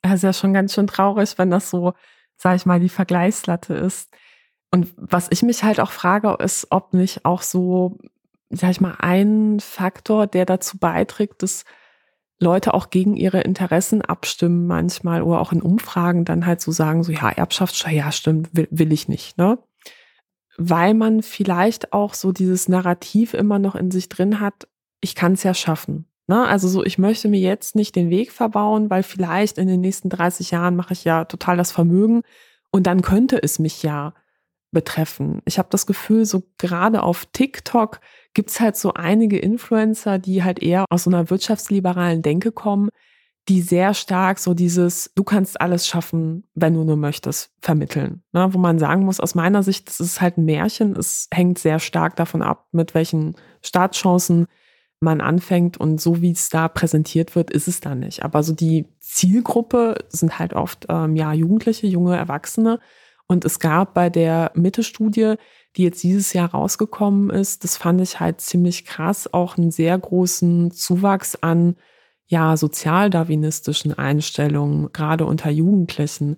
Das 0.02 0.14
ist 0.14 0.22
ja 0.22 0.32
schon 0.32 0.54
ganz 0.54 0.74
schön 0.74 0.86
traurig, 0.86 1.36
wenn 1.36 1.50
das 1.50 1.70
so, 1.70 1.94
sag 2.36 2.56
ich 2.56 2.66
mal, 2.66 2.80
die 2.80 2.88
Vergleichslatte 2.88 3.74
ist. 3.74 4.10
Und 4.70 4.92
was 4.96 5.28
ich 5.30 5.42
mich 5.42 5.64
halt 5.64 5.80
auch 5.80 5.90
frage, 5.90 6.36
ist, 6.42 6.68
ob 6.70 6.94
nicht 6.94 7.24
auch 7.24 7.42
so, 7.42 7.98
sag 8.50 8.70
ich 8.70 8.80
mal, 8.80 8.96
ein 8.98 9.60
Faktor, 9.60 10.26
der 10.26 10.46
dazu 10.46 10.78
beiträgt, 10.78 11.42
dass 11.42 11.64
Leute 12.38 12.72
auch 12.72 12.88
gegen 12.90 13.16
ihre 13.16 13.42
Interessen 13.42 14.00
abstimmen 14.02 14.66
manchmal 14.66 15.22
oder 15.22 15.40
auch 15.40 15.52
in 15.52 15.60
Umfragen 15.60 16.24
dann 16.24 16.46
halt 16.46 16.60
so 16.60 16.72
sagen, 16.72 17.04
so 17.04 17.12
ja, 17.12 17.28
Erbschaftssteuer, 17.28 17.92
ja, 17.92 18.12
stimmt, 18.12 18.48
will, 18.52 18.68
will 18.70 18.92
ich 18.92 19.08
nicht, 19.08 19.36
ne? 19.36 19.58
Weil 20.62 20.92
man 20.92 21.22
vielleicht 21.22 21.94
auch 21.94 22.12
so 22.12 22.32
dieses 22.32 22.68
Narrativ 22.68 23.32
immer 23.32 23.58
noch 23.58 23.74
in 23.74 23.90
sich 23.90 24.10
drin 24.10 24.40
hat, 24.40 24.68
ich 25.00 25.14
kann 25.14 25.32
es 25.32 25.42
ja 25.42 25.54
schaffen. 25.54 26.04
Ne? 26.26 26.46
Also 26.46 26.68
so, 26.68 26.84
ich 26.84 26.98
möchte 26.98 27.28
mir 27.28 27.40
jetzt 27.40 27.74
nicht 27.76 27.96
den 27.96 28.10
Weg 28.10 28.30
verbauen, 28.30 28.90
weil 28.90 29.02
vielleicht 29.02 29.56
in 29.56 29.68
den 29.68 29.80
nächsten 29.80 30.10
30 30.10 30.50
Jahren 30.50 30.76
mache 30.76 30.92
ich 30.92 31.04
ja 31.04 31.24
total 31.24 31.56
das 31.56 31.72
Vermögen 31.72 32.22
und 32.70 32.86
dann 32.86 33.00
könnte 33.00 33.42
es 33.42 33.58
mich 33.58 33.82
ja 33.82 34.12
betreffen. 34.70 35.40
Ich 35.46 35.58
habe 35.58 35.68
das 35.70 35.86
Gefühl, 35.86 36.26
so 36.26 36.42
gerade 36.58 37.02
auf 37.02 37.24
TikTok 37.32 38.00
gibt's 38.34 38.60
halt 38.60 38.76
so 38.76 38.92
einige 38.92 39.38
Influencer, 39.38 40.18
die 40.18 40.44
halt 40.44 40.62
eher 40.62 40.84
aus 40.90 41.04
so 41.04 41.10
einer 41.10 41.30
wirtschaftsliberalen 41.30 42.20
Denke 42.20 42.52
kommen, 42.52 42.90
die 43.48 43.62
sehr 43.62 43.94
stark 43.94 44.38
so 44.38 44.54
dieses, 44.54 45.12
du 45.14 45.24
kannst 45.24 45.60
alles 45.60 45.86
schaffen, 45.86 46.44
wenn 46.54 46.74
du 46.74 46.84
nur 46.84 46.96
möchtest, 46.96 47.50
vermitteln. 47.60 48.22
Ne? 48.32 48.52
Wo 48.52 48.58
man 48.58 48.78
sagen 48.78 49.04
muss, 49.04 49.20
aus 49.20 49.34
meiner 49.34 49.62
Sicht, 49.62 49.88
das 49.88 50.00
ist 50.00 50.20
halt 50.20 50.38
ein 50.38 50.44
Märchen. 50.44 50.94
Es 50.94 51.28
hängt 51.32 51.58
sehr 51.58 51.78
stark 51.78 52.16
davon 52.16 52.42
ab, 52.42 52.66
mit 52.72 52.94
welchen 52.94 53.34
Startchancen 53.62 54.46
man 55.00 55.20
anfängt 55.22 55.78
und 55.78 56.00
so 56.00 56.20
wie 56.20 56.32
es 56.32 56.50
da 56.50 56.68
präsentiert 56.68 57.34
wird, 57.34 57.50
ist 57.50 57.68
es 57.68 57.80
da 57.80 57.94
nicht. 57.94 58.22
Aber 58.22 58.42
so 58.42 58.52
die 58.52 58.86
Zielgruppe 58.98 59.96
sind 60.10 60.38
halt 60.38 60.52
oft 60.52 60.86
ähm, 60.90 61.16
ja 61.16 61.32
Jugendliche, 61.32 61.86
junge 61.86 62.16
Erwachsene. 62.16 62.78
Und 63.26 63.44
es 63.44 63.58
gab 63.60 63.94
bei 63.94 64.10
der 64.10 64.50
Mitte-Studie, 64.54 65.34
die 65.76 65.84
jetzt 65.84 66.02
dieses 66.02 66.32
Jahr 66.32 66.50
rausgekommen 66.50 67.30
ist, 67.30 67.64
das 67.64 67.76
fand 67.76 68.00
ich 68.00 68.20
halt 68.20 68.40
ziemlich 68.40 68.84
krass, 68.84 69.32
auch 69.32 69.56
einen 69.56 69.70
sehr 69.70 69.96
großen 69.96 70.72
Zuwachs 70.72 71.36
an 71.36 71.76
ja, 72.30 72.56
sozialdarwinistischen 72.56 73.92
Einstellungen, 73.98 74.92
gerade 74.92 75.26
unter 75.26 75.50
Jugendlichen. 75.50 76.36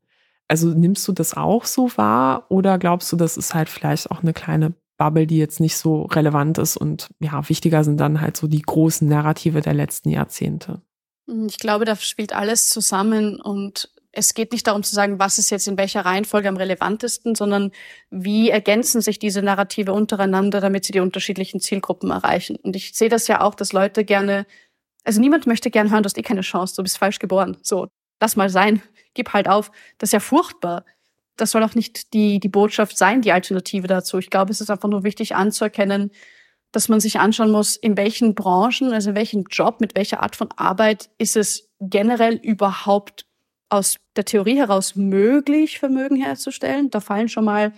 Also 0.49 0.68
nimmst 0.68 1.07
du 1.07 1.12
das 1.12 1.36
auch 1.36 1.66
so 1.66 1.90
wahr 1.97 2.47
oder 2.49 2.78
glaubst 2.78 3.12
du, 3.12 3.16
das 3.16 3.36
ist 3.36 3.55
halt 3.55 3.68
vielleicht 3.68 4.11
auch 4.11 4.22
eine 4.22 4.32
kleine 4.32 4.72
Bubble, 4.97 5.26
die 5.26 5.36
jetzt 5.36 5.61
nicht 5.61 5.76
so 5.76 6.05
relevant 6.05 6.57
ist 6.57 6.78
und 6.78 7.11
ja, 7.20 7.47
wichtiger 7.49 7.84
sind 7.84 8.01
dann 8.01 8.22
halt 8.22 8.38
so 8.38 8.47
die 8.47 8.62
großen 8.62 9.07
Narrative 9.07 9.61
der 9.61 9.74
letzten 9.74 10.09
Jahrzehnte? 10.09 10.80
Ich 11.47 11.59
glaube, 11.59 11.84
da 11.84 11.95
spielt 11.97 12.34
alles 12.34 12.70
zusammen 12.70 13.38
und 13.38 13.90
es 14.12 14.32
geht 14.32 14.53
nicht 14.53 14.66
darum 14.66 14.82
zu 14.82 14.95
sagen, 14.95 15.18
was 15.18 15.38
ist 15.38 15.51
jetzt 15.51 15.68
in 15.68 15.76
welcher 15.76 16.07
Reihenfolge 16.07 16.49
am 16.49 16.57
relevantesten, 16.57 17.34
sondern 17.34 17.70
wie 18.11 18.49
ergänzen 18.49 19.03
sich 19.03 19.18
diese 19.18 19.43
Narrative 19.43 19.93
untereinander, 19.93 20.61
damit 20.61 20.86
sie 20.86 20.93
die 20.93 21.01
unterschiedlichen 21.01 21.61
Zielgruppen 21.61 22.11
erreichen. 22.11 22.57
Und 22.57 22.76
ich 22.76 22.95
sehe 22.95 23.09
das 23.11 23.26
ja 23.28 23.43
auch, 23.43 23.55
dass 23.55 23.72
Leute 23.72 24.05
gerne 24.05 24.47
also 25.05 25.20
niemand 25.20 25.46
möchte 25.46 25.70
gern 25.70 25.90
hören, 25.90 26.03
du 26.03 26.07
hast 26.07 26.18
eh 26.18 26.22
keine 26.22 26.42
Chance, 26.42 26.74
du 26.76 26.82
bist 26.82 26.98
falsch 26.98 27.18
geboren. 27.18 27.57
So, 27.62 27.88
lass 28.20 28.36
mal 28.36 28.48
sein, 28.48 28.82
gib 29.14 29.32
halt 29.32 29.48
auf. 29.48 29.70
Das 29.98 30.09
ist 30.09 30.12
ja 30.12 30.20
furchtbar. 30.20 30.84
Das 31.36 31.50
soll 31.50 31.62
auch 31.62 31.74
nicht 31.74 32.12
die, 32.12 32.40
die 32.40 32.48
Botschaft 32.48 32.96
sein, 32.96 33.22
die 33.22 33.32
Alternative 33.32 33.86
dazu. 33.86 34.18
Ich 34.18 34.30
glaube, 34.30 34.53
es 34.53 34.61
ist 34.61 34.70
einfach 34.70 34.88
nur 34.88 35.03
wichtig 35.03 35.34
anzuerkennen, 35.34 36.11
dass 36.72 36.88
man 36.88 37.00
sich 37.00 37.20
anschauen 37.20 37.50
muss, 37.50 37.76
in 37.76 37.96
welchen 37.96 38.34
Branchen, 38.34 38.92
also 38.92 39.11
in 39.11 39.16
welchem 39.16 39.44
Job, 39.50 39.80
mit 39.80 39.94
welcher 39.94 40.22
Art 40.22 40.36
von 40.36 40.50
Arbeit 40.57 41.11
ist 41.18 41.36
es 41.36 41.68
generell 41.80 42.36
überhaupt 42.36 43.26
aus 43.68 43.96
der 44.16 44.24
Theorie 44.24 44.57
heraus 44.57 44.96
möglich, 44.96 45.78
Vermögen 45.78 46.16
herzustellen. 46.16 46.90
Da 46.90 47.00
fallen 47.00 47.28
schon 47.28 47.44
mal, 47.44 47.72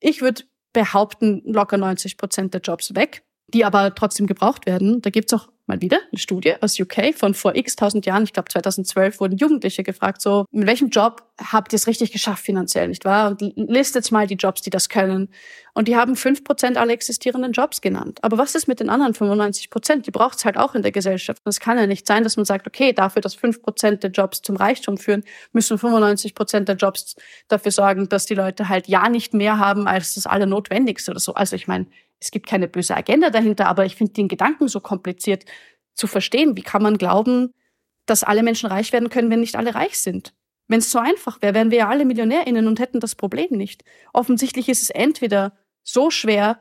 ich 0.00 0.22
würde 0.22 0.44
behaupten, 0.72 1.42
locker 1.44 1.76
90 1.76 2.16
Prozent 2.16 2.54
der 2.54 2.60
Jobs 2.60 2.94
weg, 2.94 3.24
die 3.48 3.64
aber 3.64 3.94
trotzdem 3.94 4.26
gebraucht 4.26 4.66
werden. 4.66 5.02
Da 5.02 5.10
gibt's 5.10 5.34
auch 5.34 5.48
mal 5.66 5.80
wieder 5.80 5.98
eine 6.10 6.18
Studie 6.18 6.54
aus 6.60 6.78
UK 6.78 7.14
von 7.14 7.34
vor 7.34 7.54
x 7.54 7.76
tausend 7.76 8.04
Jahren, 8.06 8.24
ich 8.24 8.32
glaube 8.32 8.48
2012, 8.50 9.20
wurden 9.20 9.36
Jugendliche 9.36 9.82
gefragt, 9.82 10.20
so, 10.20 10.44
mit 10.50 10.66
welchem 10.66 10.88
Job 10.88 11.22
habt 11.38 11.72
ihr 11.72 11.76
es 11.76 11.86
richtig 11.86 12.12
geschafft 12.12 12.44
finanziell, 12.44 12.88
nicht 12.88 13.04
wahr? 13.04 13.30
Und 13.30 13.52
listet 13.56 14.10
mal 14.10 14.26
die 14.26 14.34
Jobs, 14.34 14.62
die 14.62 14.70
das 14.70 14.88
können. 14.88 15.28
Und 15.74 15.88
die 15.88 15.96
haben 15.96 16.16
fünf 16.16 16.44
Prozent 16.44 16.76
aller 16.76 16.92
existierenden 16.92 17.52
Jobs 17.52 17.80
genannt. 17.80 18.18
Aber 18.22 18.36
was 18.38 18.54
ist 18.54 18.68
mit 18.68 18.80
den 18.80 18.90
anderen 18.90 19.14
95 19.14 19.70
Prozent? 19.70 20.06
Die 20.06 20.10
braucht 20.10 20.38
es 20.38 20.44
halt 20.44 20.58
auch 20.58 20.74
in 20.74 20.82
der 20.82 20.92
Gesellschaft. 20.92 21.40
Und 21.44 21.50
es 21.50 21.60
kann 21.60 21.78
ja 21.78 21.86
nicht 21.86 22.06
sein, 22.06 22.24
dass 22.24 22.36
man 22.36 22.44
sagt, 22.44 22.66
okay, 22.66 22.92
dafür, 22.92 23.22
dass 23.22 23.34
fünf 23.34 23.62
Prozent 23.62 24.02
der 24.02 24.10
Jobs 24.10 24.42
zum 24.42 24.56
Reichtum 24.56 24.98
führen, 24.98 25.24
müssen 25.52 25.78
95 25.78 26.34
Prozent 26.34 26.68
der 26.68 26.76
Jobs 26.76 27.16
dafür 27.48 27.72
sorgen, 27.72 28.08
dass 28.08 28.26
die 28.26 28.34
Leute 28.34 28.68
halt 28.68 28.88
ja 28.88 29.08
nicht 29.08 29.32
mehr 29.32 29.58
haben 29.58 29.86
als 29.86 30.14
das 30.14 30.26
Allernotwendigste 30.26 31.12
oder 31.12 31.20
so. 31.20 31.34
Also 31.34 31.56
ich 31.56 31.66
meine, 31.66 31.86
es 32.22 32.30
gibt 32.30 32.46
keine 32.46 32.68
böse 32.68 32.96
Agenda 32.96 33.30
dahinter, 33.30 33.66
aber 33.66 33.84
ich 33.84 33.96
finde 33.96 34.12
den 34.12 34.28
Gedanken 34.28 34.68
so 34.68 34.80
kompliziert 34.80 35.44
zu 35.94 36.06
verstehen. 36.06 36.56
Wie 36.56 36.62
kann 36.62 36.80
man 36.80 36.96
glauben, 36.96 37.52
dass 38.06 38.22
alle 38.22 38.44
Menschen 38.44 38.68
reich 38.68 38.92
werden 38.92 39.10
können, 39.10 39.28
wenn 39.28 39.40
nicht 39.40 39.56
alle 39.56 39.74
reich 39.74 39.98
sind? 39.98 40.32
Wenn 40.68 40.78
es 40.78 40.92
so 40.92 41.00
einfach 41.00 41.42
wäre, 41.42 41.54
wären 41.54 41.72
wir 41.72 41.78
ja 41.78 41.88
alle 41.88 42.04
MillionärInnen 42.04 42.68
und 42.68 42.78
hätten 42.78 43.00
das 43.00 43.16
Problem 43.16 43.48
nicht. 43.50 43.82
Offensichtlich 44.12 44.68
ist 44.68 44.82
es 44.82 44.90
entweder 44.90 45.58
so 45.82 46.10
schwer, 46.10 46.60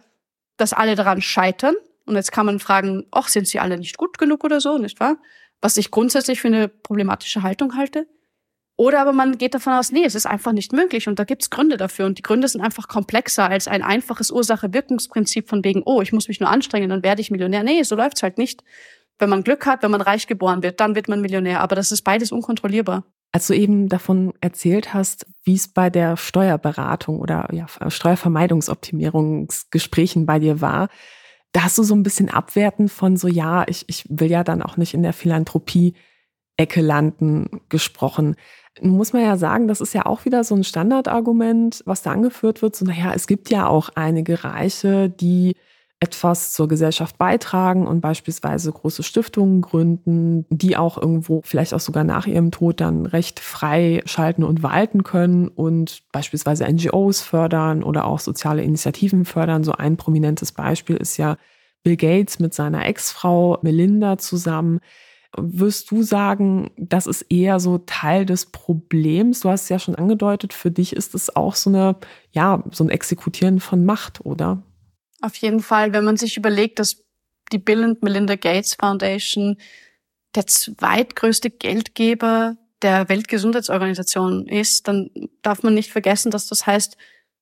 dass 0.57 0.74
alle 0.74 0.95
daran 0.95 1.22
scheitern. 1.22 1.76
Und 2.07 2.16
jetzt 2.16 2.32
kann 2.32 2.47
man 2.47 2.59
fragen, 2.59 3.05
ach, 3.12 3.28
sind 3.28 3.47
sie 3.47 3.59
alle 3.59 3.78
nicht 3.78 3.97
gut 3.97 4.18
genug 4.18 4.43
oder 4.43 4.59
so, 4.59 4.80
nicht 4.80 4.99
wahr? 4.99 5.18
Was 5.62 5.78
ich 5.78 5.91
grundsätzlich 5.91 6.41
für 6.41 6.47
eine 6.47 6.70
problematische 6.70 7.43
Haltung 7.43 7.76
halte. 7.76 8.07
Oder 8.82 8.99
aber 8.99 9.13
man 9.13 9.38
geht 9.38 9.53
davon 9.53 9.73
aus, 9.73 9.91
nee, 9.91 10.05
es 10.05 10.15
ist 10.15 10.25
einfach 10.25 10.53
nicht 10.53 10.73
möglich 10.73 11.07
und 11.07 11.19
da 11.19 11.23
gibt's 11.23 11.51
Gründe 11.51 11.77
dafür. 11.77 12.07
Und 12.07 12.17
die 12.17 12.23
Gründe 12.23 12.47
sind 12.47 12.61
einfach 12.61 12.88
komplexer 12.88 13.47
als 13.47 13.67
ein 13.67 13.84
einfaches 13.84 14.32
Ursache-Wirkungsprinzip 14.32 15.47
von 15.47 15.63
wegen, 15.63 15.84
oh, 15.86 16.01
ich 16.01 16.11
muss 16.11 16.27
mich 16.27 16.39
nur 16.39 16.49
anstrengen, 16.49 16.89
dann 16.89 17.03
werde 17.03 17.21
ich 17.21 17.29
Millionär. 17.29 17.61
Nee, 17.61 17.84
so 17.84 17.95
läuft's 17.95 18.23
halt 18.23 18.39
nicht. 18.39 18.63
Wenn 19.19 19.29
man 19.29 19.43
Glück 19.43 19.67
hat, 19.67 19.84
wenn 19.84 19.91
man 19.91 20.01
reich 20.01 20.25
geboren 20.25 20.63
wird, 20.63 20.79
dann 20.79 20.95
wird 20.95 21.09
man 21.09 21.21
Millionär. 21.21 21.59
Aber 21.59 21.75
das 21.75 21.91
ist 21.91 22.01
beides 22.01 22.32
unkontrollierbar. 22.32 23.03
Als 23.32 23.45
du 23.45 23.53
eben 23.53 23.88
davon 23.88 24.34
erzählt 24.41 24.95
hast, 24.95 25.27
wie 25.43 25.53
es 25.53 25.67
bei 25.67 25.91
der 25.91 26.17
Steuerberatung 26.17 27.19
oder 27.19 27.49
ja, 27.51 27.67
Steuervermeidungsoptimierungsgesprächen 27.88 30.25
bei 30.25 30.39
dir 30.39 30.59
war, 30.59 30.89
da 31.51 31.65
hast 31.65 31.77
du 31.77 31.84
so 31.84 31.93
ein 31.93 32.01
bisschen 32.01 32.32
abwertend 32.32 32.91
von 32.91 33.15
so, 33.15 33.27
ja, 33.27 33.63
ich, 33.67 33.86
ich 33.88 34.05
will 34.09 34.32
ja 34.32 34.43
dann 34.43 34.63
auch 34.63 34.75
nicht 34.75 34.95
in 34.95 35.03
der 35.03 35.13
Philanthropie-Ecke 35.13 36.82
landen, 36.82 37.61
gesprochen. 37.69 38.38
Nun 38.80 38.95
muss 38.97 39.11
man 39.13 39.24
ja 39.24 39.38
sagen, 39.38 39.67
das 39.67 39.82
ist 39.82 39.93
ja 39.93 40.05
auch 40.05 40.24
wieder 40.26 40.43
so 40.43 40.55
ein 40.55 40.63
Standardargument, 40.63 41.84
was 41.86 42.03
da 42.03 42.11
angeführt 42.11 42.61
wird. 42.61 42.76
So, 42.76 42.86
naja, 42.86 43.13
es 43.13 43.28
gibt 43.28 43.49
ja 43.49 43.67
auch 43.67 43.89
einige 43.95 44.43
Reiche, 44.43 45.09
die 45.09 45.55
etwas 45.99 46.51
zur 46.51 46.67
Gesellschaft 46.67 47.19
beitragen 47.19 47.86
und 47.86 48.01
beispielsweise 48.01 48.72
große 48.72 49.03
Stiftungen 49.03 49.61
gründen, 49.61 50.45
die 50.49 50.76
auch 50.76 50.97
irgendwo 50.97 51.41
vielleicht 51.43 51.76
auch 51.76 51.80
sogar 51.80 52.03
nach 52.03 52.26
ihrem 52.26 52.49
Tod 52.49 52.82
dann 52.82 53.05
recht 53.05 53.39
frei 53.39 54.01
schalten 54.05 54.43
und 54.43 54.63
walten 54.63 55.03
können 55.03 55.47
und 55.47 56.01
beispielsweise 56.11 56.65
NGOs 56.65 57.22
fördern 57.22 57.84
oder 57.84 58.05
auch 58.05 58.19
soziale 58.19 58.63
Initiativen 58.63 59.26
fördern. 59.26 59.63
So 59.63 59.74
ein 59.74 59.95
prominentes 59.95 60.53
Beispiel 60.53 60.97
ist 60.97 61.17
ja 61.17 61.38
Bill 61.84 61.97
Gates 61.97 62.39
mit 62.39 62.55
seiner 62.55 62.84
Ex-Frau 62.88 63.59
Melinda 63.61 64.17
zusammen. 64.17 64.80
Wirst 65.38 65.91
du 65.91 66.03
sagen, 66.03 66.71
das 66.77 67.07
ist 67.07 67.21
eher 67.29 67.59
so 67.59 67.77
Teil 67.77 68.25
des 68.25 68.47
Problems? 68.47 69.39
Du 69.39 69.49
hast 69.49 69.63
es 69.63 69.69
ja 69.69 69.79
schon 69.79 69.95
angedeutet, 69.95 70.53
für 70.53 70.71
dich 70.71 70.93
ist 70.93 71.15
es 71.15 71.34
auch 71.36 71.55
so 71.55 71.69
eine, 71.69 71.95
ja, 72.32 72.63
so 72.71 72.84
ein 72.84 72.89
Exekutieren 72.89 73.61
von 73.61 73.86
Macht, 73.86 74.25
oder? 74.25 74.61
Auf 75.21 75.36
jeden 75.38 75.61
Fall, 75.61 75.93
wenn 75.93 76.03
man 76.03 76.17
sich 76.17 76.36
überlegt, 76.36 76.79
dass 76.79 77.03
die 77.51 77.59
Bill 77.59 77.84
and 77.84 78.03
Melinda 78.03 78.36
Gates 78.36 78.75
Foundation 78.75 79.57
der 80.36 80.47
zweitgrößte 80.47 81.49
Geldgeber 81.49 82.57
der 82.82 83.07
Weltgesundheitsorganisation 83.07 84.47
ist, 84.47 84.88
dann 84.88 85.11
darf 85.41 85.63
man 85.63 85.73
nicht 85.73 85.91
vergessen, 85.91 86.32
dass 86.32 86.47
das 86.47 86.65
heißt, 86.65 86.97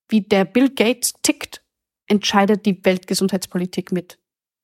wie 0.09 0.21
der 0.21 0.45
Bill 0.45 0.69
Gates 0.69 1.13
tickt, 1.23 1.63
entscheidet 2.07 2.65
die 2.65 2.83
Weltgesundheitspolitik 2.83 3.91
mit. 3.91 4.18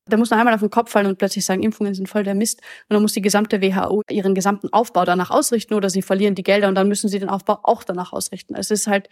Da 0.07 0.17
muss 0.17 0.29
man 0.29 0.39
einmal 0.39 0.53
auf 0.53 0.59
den 0.59 0.69
Kopf 0.69 0.91
fallen 0.91 1.07
und 1.07 1.17
plötzlich 1.17 1.45
sagen, 1.45 1.63
Impfungen 1.63 1.95
sind 1.95 2.07
voll 2.07 2.23
der 2.23 2.35
Mist. 2.35 2.61
Und 2.87 2.93
dann 2.93 3.01
muss 3.01 3.13
die 3.13 3.21
gesamte 3.21 3.61
WHO 3.61 4.03
ihren 4.09 4.35
gesamten 4.35 4.71
Aufbau 4.71 5.03
danach 5.03 5.31
ausrichten 5.31 5.73
oder 5.73 5.89
sie 5.89 6.03
verlieren 6.03 6.35
die 6.35 6.43
Gelder 6.43 6.67
und 6.67 6.75
dann 6.75 6.87
müssen 6.87 7.09
sie 7.09 7.19
den 7.19 7.29
Aufbau 7.29 7.59
auch 7.63 7.83
danach 7.83 8.13
ausrichten. 8.13 8.55
Es 8.55 8.69
ist 8.69 8.85
halt 8.85 9.09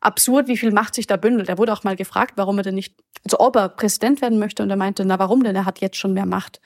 absurd, 0.00 0.46
wie 0.46 0.56
viel 0.56 0.70
Macht 0.70 0.94
sich 0.94 1.08
da 1.08 1.16
bündelt. 1.16 1.48
Er 1.48 1.58
wurde 1.58 1.72
auch 1.72 1.82
mal 1.82 1.96
gefragt, 1.96 2.34
warum 2.36 2.58
er 2.58 2.62
denn 2.62 2.76
nicht, 2.76 2.94
also 3.24 3.40
ob 3.40 3.56
er 3.56 3.68
Präsident 3.68 4.22
werden 4.22 4.38
möchte 4.38 4.62
und 4.62 4.70
er 4.70 4.76
meinte, 4.76 5.04
na 5.04 5.18
warum 5.18 5.42
denn? 5.42 5.56
Er 5.56 5.64
hat 5.64 5.80
jetzt 5.80 5.96
schon 5.96 6.14
mehr 6.14 6.26
Macht. 6.26 6.60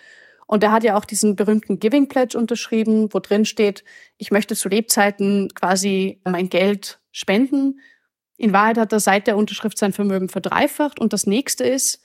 Und 0.46 0.62
er 0.62 0.72
hat 0.72 0.84
ja 0.84 0.96
auch 0.98 1.06
diesen 1.06 1.34
berühmten 1.34 1.78
Giving 1.78 2.08
Pledge 2.08 2.36
unterschrieben, 2.36 3.08
wo 3.14 3.20
drin 3.20 3.46
steht, 3.46 3.84
ich 4.18 4.30
möchte 4.30 4.54
zu 4.54 4.68
Lebzeiten 4.68 5.48
quasi 5.54 6.20
mein 6.24 6.50
Geld 6.50 7.00
spenden. 7.10 7.80
In 8.36 8.52
Wahrheit 8.52 8.76
hat 8.76 8.92
er 8.92 9.00
seit 9.00 9.26
der 9.26 9.38
Unterschrift 9.38 9.78
sein 9.78 9.94
Vermögen 9.94 10.28
verdreifacht. 10.28 11.00
Und 11.00 11.14
das 11.14 11.26
nächste 11.26 11.64
ist, 11.64 12.02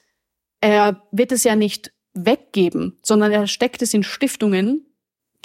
er 0.62 1.04
wird 1.12 1.32
es 1.32 1.44
ja 1.44 1.56
nicht 1.56 1.92
weggeben, 2.14 2.98
sondern 3.04 3.32
er 3.32 3.48
steckt 3.48 3.82
es 3.82 3.94
in 3.94 4.04
Stiftungen, 4.04 4.86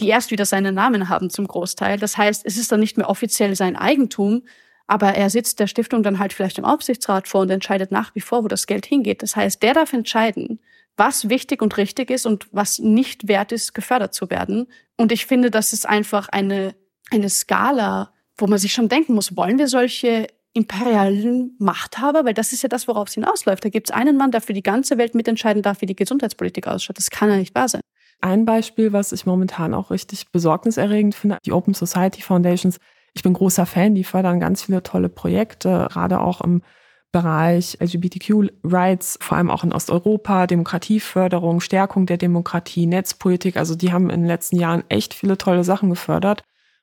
die 0.00 0.08
erst 0.08 0.30
wieder 0.30 0.46
seinen 0.46 0.74
Namen 0.74 1.08
haben 1.08 1.30
zum 1.30 1.46
Großteil. 1.46 1.98
Das 1.98 2.16
heißt, 2.16 2.44
es 2.44 2.56
ist 2.56 2.72
dann 2.72 2.80
nicht 2.80 2.96
mehr 2.96 3.10
offiziell 3.10 3.54
sein 3.54 3.76
Eigentum, 3.76 4.42
aber 4.86 5.14
er 5.14 5.30
sitzt 5.30 5.60
der 5.60 5.66
Stiftung 5.66 6.02
dann 6.02 6.18
halt 6.18 6.32
vielleicht 6.32 6.58
im 6.58 6.64
Aufsichtsrat 6.64 7.28
vor 7.28 7.42
und 7.42 7.50
entscheidet 7.50 7.92
nach 7.92 8.14
wie 8.14 8.20
vor, 8.20 8.44
wo 8.44 8.48
das 8.48 8.66
Geld 8.66 8.86
hingeht. 8.86 9.22
Das 9.22 9.36
heißt, 9.36 9.62
der 9.62 9.74
darf 9.74 9.92
entscheiden, 9.92 10.60
was 10.96 11.28
wichtig 11.28 11.62
und 11.62 11.76
richtig 11.76 12.10
ist 12.10 12.26
und 12.26 12.48
was 12.52 12.78
nicht 12.78 13.28
wert 13.28 13.52
ist, 13.52 13.74
gefördert 13.74 14.14
zu 14.14 14.30
werden. 14.30 14.66
Und 14.96 15.12
ich 15.12 15.26
finde, 15.26 15.50
das 15.50 15.72
ist 15.72 15.88
einfach 15.88 16.28
eine, 16.28 16.74
eine 17.10 17.28
Skala, 17.28 18.12
wo 18.36 18.46
man 18.46 18.58
sich 18.58 18.72
schon 18.72 18.88
denken 18.88 19.14
muss, 19.14 19.36
wollen 19.36 19.58
wir 19.58 19.68
solche 19.68 20.26
imperialen 20.55 21.57
Machthaber? 21.59 22.24
Weil 22.24 22.34
das 22.34 22.53
ist 22.53 22.62
ja 22.62 22.68
das, 22.68 22.88
worauf 22.88 23.09
es 23.09 23.14
hinausläuft. 23.14 23.64
Da 23.64 23.68
gibt 23.68 23.90
es 23.90 23.94
einen 23.94 24.16
Mann, 24.16 24.30
der 24.30 24.40
für 24.40 24.53
die 24.53 24.62
ganze 24.62 24.98
Welt 24.98 25.14
mitentscheiden 25.14 25.62
darf, 25.62 25.80
wie 25.80 25.86
die 25.86 25.96
Gesundheitspolitik 25.96 26.66
ausschaut. 26.66 26.98
Das 26.98 27.11
kann 27.11 27.30
ja 27.30 27.36
nicht 27.36 27.55
wahr 27.55 27.68
sein. 27.68 27.80
Ein 28.20 28.44
Beispiel, 28.44 28.92
was 28.92 29.12
ich 29.12 29.26
momentan 29.26 29.74
auch 29.74 29.90
richtig 29.90 30.30
besorgniserregend 30.30 31.14
finde, 31.14 31.38
die 31.44 31.53
Open 31.53 31.74
Society 31.74 32.22
Foundations. 32.22 32.78
Ich 33.14 33.22
bin 33.22 33.32
großer 33.32 33.66
Fan, 33.66 33.94
die 33.94 34.05
fördern 34.05 34.40
ganz 34.40 34.62
viele 34.62 34.82
tolle 34.82 35.09
Projekte, 35.09 35.88
gerade 35.90 36.20
auch 36.20 36.40
im 36.40 36.62
Bereich 37.11 37.76
LGBTQ-Rights, 37.78 39.18
vor 39.20 39.36
allem 39.36 39.50
auch 39.50 39.64
in 39.64 39.72
Osteuropa, 39.72 40.46
Demokratieförderung, 40.46 41.61
Stärkung 41.61 42.07
der 42.07 42.16
Demokratie, 42.16 42.86
Netzpolitik. 42.86 43.59
Also 43.59 43.74
die 43.74 43.92
haben 43.92 44.09
in 44.09 44.22
den 44.22 44.28
letzten 44.28 44.57
Jahren 44.57 44.82
echt 44.88 45.12
viele 45.12 45.36
tolle 45.36 45.62
Sachen 45.62 45.90
gefördert. 45.90 46.42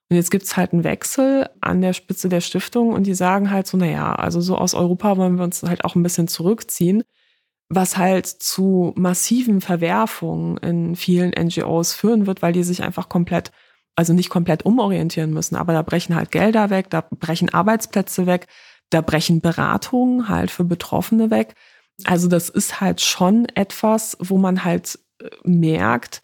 Und 0.10 0.16
jetzt 0.16 0.32
gibt's 0.32 0.58
halt 0.58 0.74
einen 0.74 0.84
Wechsel 0.84 1.50
an 1.62 1.82
der 1.82 1.94
Spitze 1.94 2.30
der 2.30 2.42
Stiftung 2.42 2.94
und 2.94 3.06
die 3.06 3.14
sagen 3.14 3.52
halt 3.52 3.68
so, 3.68 3.78
naja, 3.78 4.16
also 4.16 4.42
so 4.42 4.58
aus 4.58 4.74
Europa 4.74 5.18
wollen 5.18 5.38
wir 5.38 5.44
uns 5.44 5.62
halt 5.62 5.86
auch 5.86 5.96
ein 5.96 6.02
bisschen 6.02 6.28
zurückziehen, 6.28 7.04
was 7.70 7.98
halt 7.98 8.26
zu 8.26 8.94
massiven 8.96 9.62
Verwerfungen 9.62 10.58
in 10.58 10.96
vielen 10.96 11.32
NGOs 11.32 11.94
führen 11.94 12.26
wird, 12.26 12.42
weil 12.42 12.54
die 12.54 12.64
sich 12.64 12.82
einfach 12.82 13.08
komplett, 13.08 13.52
also 13.96 14.14
nicht 14.14 14.30
komplett 14.30 14.66
umorientieren 14.66 15.32
müssen, 15.32 15.56
aber 15.56 15.74
da 15.74 15.84
brechen 15.84 16.16
halt 16.16 16.32
Gelder 16.32 16.72
weg, 16.72 16.90
da 16.90 17.02
brechen 17.02 17.54
Arbeitsplätze 17.54 18.26
weg, 18.26 18.48
da 18.90 19.02
brechen 19.02 19.42
Beratungen 19.42 20.28
halt 20.28 20.50
für 20.50 20.64
Betroffene 20.64 21.30
weg. 21.30 21.54
Also 22.06 22.28
das 22.28 22.50
ist 22.50 22.82
halt 22.82 23.02
schon 23.02 23.46
etwas, 23.54 24.18
wo 24.20 24.40
man 24.40 24.64
halt 24.64 24.98
äh, 25.22 25.28
merkt, 25.44 26.24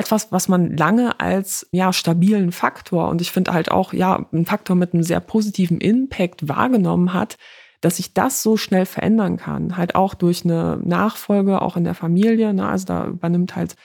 etwas, 0.00 0.32
was 0.32 0.48
man 0.48 0.76
lange 0.76 1.20
als 1.20 1.68
ja 1.72 1.92
stabilen 1.92 2.52
Faktor 2.52 3.08
und 3.08 3.20
ich 3.20 3.30
finde 3.30 3.52
halt 3.52 3.70
auch 3.70 3.92
ja 3.92 4.26
ein 4.32 4.46
Faktor 4.46 4.76
mit 4.76 4.94
einem 4.94 5.02
sehr 5.02 5.20
positiven 5.20 5.80
Impact 5.80 6.48
wahrgenommen 6.48 7.12
hat, 7.12 7.36
dass 7.80 7.96
sich 7.96 8.12
das 8.12 8.42
so 8.42 8.56
schnell 8.56 8.86
verändern 8.86 9.36
kann, 9.36 9.76
halt 9.76 9.94
auch 9.94 10.14
durch 10.14 10.44
eine 10.44 10.78
Nachfolge 10.84 11.62
auch 11.62 11.76
in 11.76 11.84
der 11.84 11.94
Familie. 11.94 12.52
Ne? 12.52 12.68
Also 12.68 12.86
da 12.86 13.06
übernimmt 13.06 13.56
halt 13.56 13.76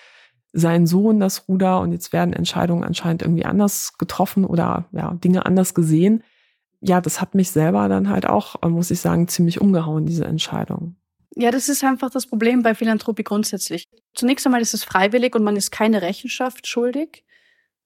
sein 0.51 0.87
Sohn 0.87 1.19
das 1.19 1.47
Ruder 1.47 1.81
und 1.81 1.91
jetzt 1.91 2.13
werden 2.13 2.33
Entscheidungen 2.33 2.83
anscheinend 2.83 3.21
irgendwie 3.21 3.45
anders 3.45 3.97
getroffen 3.97 4.45
oder 4.45 4.85
ja 4.91 5.13
Dinge 5.13 5.45
anders 5.45 5.73
gesehen 5.73 6.23
ja, 6.87 7.01
das 7.01 7.21
hat 7.21 7.35
mich 7.35 7.51
selber 7.51 7.87
dann 7.89 8.09
halt 8.09 8.27
auch, 8.27 8.55
äh, 8.61 8.67
muss 8.67 8.91
ich 8.91 8.99
sagen, 8.99 9.27
ziemlich 9.27 9.61
umgehauen, 9.61 10.05
diese 10.05 10.25
Entscheidung. 10.25 10.95
Ja, 11.37 11.51
das 11.51 11.67
ist 11.67 11.83
einfach 11.83 12.09
das 12.09 12.27
Problem 12.27 12.63
bei 12.63 12.73
Philanthropie 12.75 13.23
grundsätzlich. 13.23 13.87
Zunächst 14.13 14.45
einmal 14.45 14.61
ist 14.61 14.73
es 14.73 14.85
freiwillig 14.85 15.35
und 15.35 15.43
man 15.43 15.57
ist 15.57 15.69
keine 15.69 16.01
Rechenschaft 16.01 16.65
schuldig. 16.67 17.23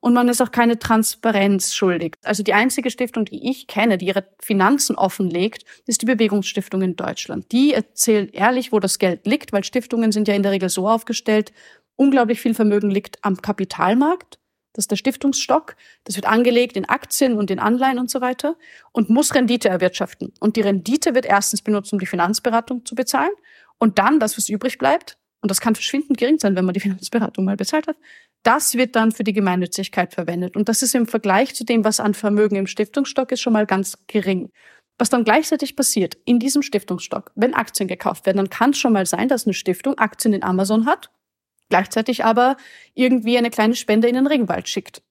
Und 0.02 0.14
man 0.14 0.30
ist 0.30 0.42
auch 0.42 0.52
keine 0.52 0.80
Transparenz 0.80 1.74
schuldig. 1.74 2.16
Also 2.24 2.42
die 2.42 2.54
einzige 2.54 2.90
Stiftung, 2.90 3.26
die 3.26 3.50
ich 3.50 3.68
kenne, 3.68 3.98
die 3.98 4.06
ihre 4.06 4.30
Finanzen 4.40 4.96
offenlegt, 4.96 5.66
ist 5.88 6.02
die 6.02 6.06
Bewegungsstiftung 6.06 6.82
in 6.82 6.96
Deutschland. 6.96 7.52
Die 7.52 7.74
erzählen 7.74 8.30
ehrlich, 8.30 8.72
wo 8.72 8.80
das 8.80 8.98
Geld 8.98 9.28
liegt, 9.28 9.52
weil 9.52 9.66
Stiftungen 9.66 10.14
sind 10.14 10.30
ja 10.30 10.36
in 10.36 10.44
der 10.44 10.54
Regel 10.54 10.70
so 10.70 10.88
aufgestellt, 10.88 11.52
unglaublich 11.98 12.40
viel 12.40 12.54
Vermögen 12.54 12.90
liegt 12.90 13.18
am 13.26 13.42
Kapitalmarkt 13.42 14.40
das 14.80 14.84
ist 14.84 14.92
der 14.92 14.96
Stiftungsstock. 14.96 15.76
Das 16.06 16.16
wird 16.16 16.26
angelegt 16.26 16.78
in 16.78 16.88
Aktien 16.88 17.38
und 17.38 17.52
in 17.52 17.60
Anleihen 17.60 18.00
und 18.00 18.10
so 18.10 18.22
weiter 18.22 18.56
und 18.94 19.10
muss 19.10 19.36
Rendite 19.36 19.68
erwirtschaften. 19.68 20.32
Und 20.40 20.56
die 20.56 20.62
Rendite 20.62 21.14
wird 21.14 21.26
erstens 21.26 21.62
benutzt, 21.62 21.92
um 21.92 22.00
die 22.00 22.06
Finanzberatung 22.06 22.86
zu 22.86 22.96
bezahlen. 22.96 23.32
Und 23.78 24.00
dann 24.00 24.22
das, 24.22 24.38
was 24.38 24.48
übrig 24.48 24.78
bleibt, 24.78 25.18
und 25.42 25.52
das 25.52 25.60
kann 25.60 25.76
verschwindend 25.76 26.18
gering 26.18 26.40
sein, 26.40 26.56
wenn 26.56 26.64
man 26.64 26.74
die 26.74 26.80
Finanzberatung 26.88 27.44
mal 27.44 27.58
bezahlt 27.58 27.88
hat, 27.88 27.98
das 28.44 28.76
wird 28.76 28.96
dann 28.96 29.12
für 29.12 29.26
die 29.26 29.34
Gemeinnützigkeit 29.34 30.14
verwendet. 30.14 30.56
Und 30.56 30.70
das 30.70 30.82
ist 30.82 30.96
im 30.96 31.08
Vergleich 31.08 31.56
zu 31.56 31.66
dem, 31.66 31.84
was 31.84 32.00
an 32.00 32.14
Vermögen 32.14 32.56
im 32.56 32.68
Stiftungsstock 32.68 33.34
ist, 33.34 33.42
schon 33.42 33.52
mal 33.52 33.66
ganz 33.66 33.98
gering. 34.08 34.50
Was 34.98 35.10
dann 35.10 35.26
gleichzeitig 35.26 35.76
passiert 35.76 36.16
in 36.24 36.40
diesem 36.40 36.62
Stiftungsstock, 36.62 37.34
wenn 37.36 37.54
Aktien 37.54 37.90
gekauft 37.90 38.26
werden, 38.26 38.38
dann 38.38 38.50
kann 38.50 38.70
es 38.70 38.78
schon 38.78 38.94
mal 38.94 39.06
sein, 39.06 39.28
dass 39.28 39.46
eine 39.46 39.54
Stiftung 39.54 39.98
Aktien 39.98 40.34
in 40.34 40.44
Amazon 40.44 40.86
hat 40.86 41.10
gleichzeitig 41.70 42.26
aber 42.26 42.58
irgendwie 42.94 43.38
eine 43.38 43.50
kleine 43.50 43.76
Spende 43.76 44.08
in 44.08 44.16
den 44.16 44.28
Regenwald 44.28 44.68
schickt. 44.68 45.02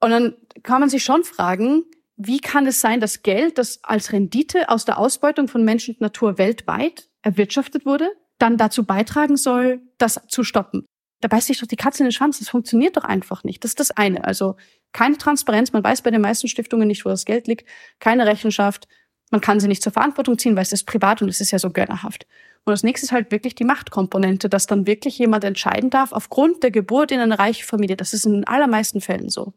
Und 0.00 0.10
dann 0.10 0.34
kann 0.62 0.80
man 0.80 0.90
sich 0.90 1.02
schon 1.02 1.24
fragen, 1.24 1.84
wie 2.16 2.38
kann 2.38 2.66
es 2.66 2.80
sein, 2.80 3.00
dass 3.00 3.22
Geld, 3.22 3.58
das 3.58 3.82
als 3.82 4.12
Rendite 4.12 4.68
aus 4.68 4.84
der 4.84 4.98
Ausbeutung 4.98 5.48
von 5.48 5.64
Mensch 5.64 5.88
und 5.88 6.00
Natur 6.00 6.38
weltweit 6.38 7.08
erwirtschaftet 7.22 7.86
wurde, 7.86 8.10
dann 8.38 8.56
dazu 8.56 8.84
beitragen 8.84 9.36
soll, 9.36 9.80
das 9.98 10.20
zu 10.28 10.44
stoppen? 10.44 10.84
Da 11.20 11.28
beißt 11.28 11.46
sich 11.46 11.58
doch 11.58 11.66
die 11.66 11.76
Katze 11.76 12.02
in 12.02 12.06
den 12.06 12.12
Schwanz. 12.12 12.38
Das 12.38 12.50
funktioniert 12.50 12.96
doch 12.96 13.04
einfach 13.04 13.44
nicht. 13.44 13.64
Das 13.64 13.70
ist 13.70 13.80
das 13.80 13.90
eine. 13.90 14.24
Also 14.24 14.56
keine 14.92 15.16
Transparenz. 15.16 15.72
Man 15.72 15.82
weiß 15.82 16.02
bei 16.02 16.10
den 16.10 16.20
meisten 16.20 16.48
Stiftungen 16.48 16.86
nicht, 16.86 17.04
wo 17.06 17.08
das 17.08 17.24
Geld 17.24 17.46
liegt. 17.46 17.66
Keine 17.98 18.26
Rechenschaft. 18.26 18.86
Man 19.30 19.40
kann 19.40 19.58
sie 19.58 19.68
nicht 19.68 19.82
zur 19.82 19.92
Verantwortung 19.92 20.38
ziehen, 20.38 20.54
weil 20.54 20.64
es 20.64 20.72
ist 20.72 20.84
privat 20.84 21.22
und 21.22 21.28
es 21.28 21.40
ist 21.40 21.50
ja 21.50 21.58
so 21.58 21.70
gönnerhaft. 21.70 22.26
Und 22.64 22.72
das 22.72 22.82
nächste 22.82 23.06
ist 23.06 23.12
halt 23.12 23.30
wirklich 23.30 23.54
die 23.54 23.64
Machtkomponente, 23.64 24.48
dass 24.48 24.66
dann 24.66 24.86
wirklich 24.86 25.18
jemand 25.18 25.44
entscheiden 25.44 25.90
darf, 25.90 26.12
aufgrund 26.12 26.62
der 26.62 26.70
Geburt 26.70 27.12
in 27.12 27.20
eine 27.20 27.38
reiche 27.38 27.64
Familie. 27.64 27.96
Das 27.96 28.14
ist 28.14 28.24
in 28.24 28.32
den 28.32 28.46
allermeisten 28.46 29.00
Fällen 29.00 29.28
so. 29.28 29.52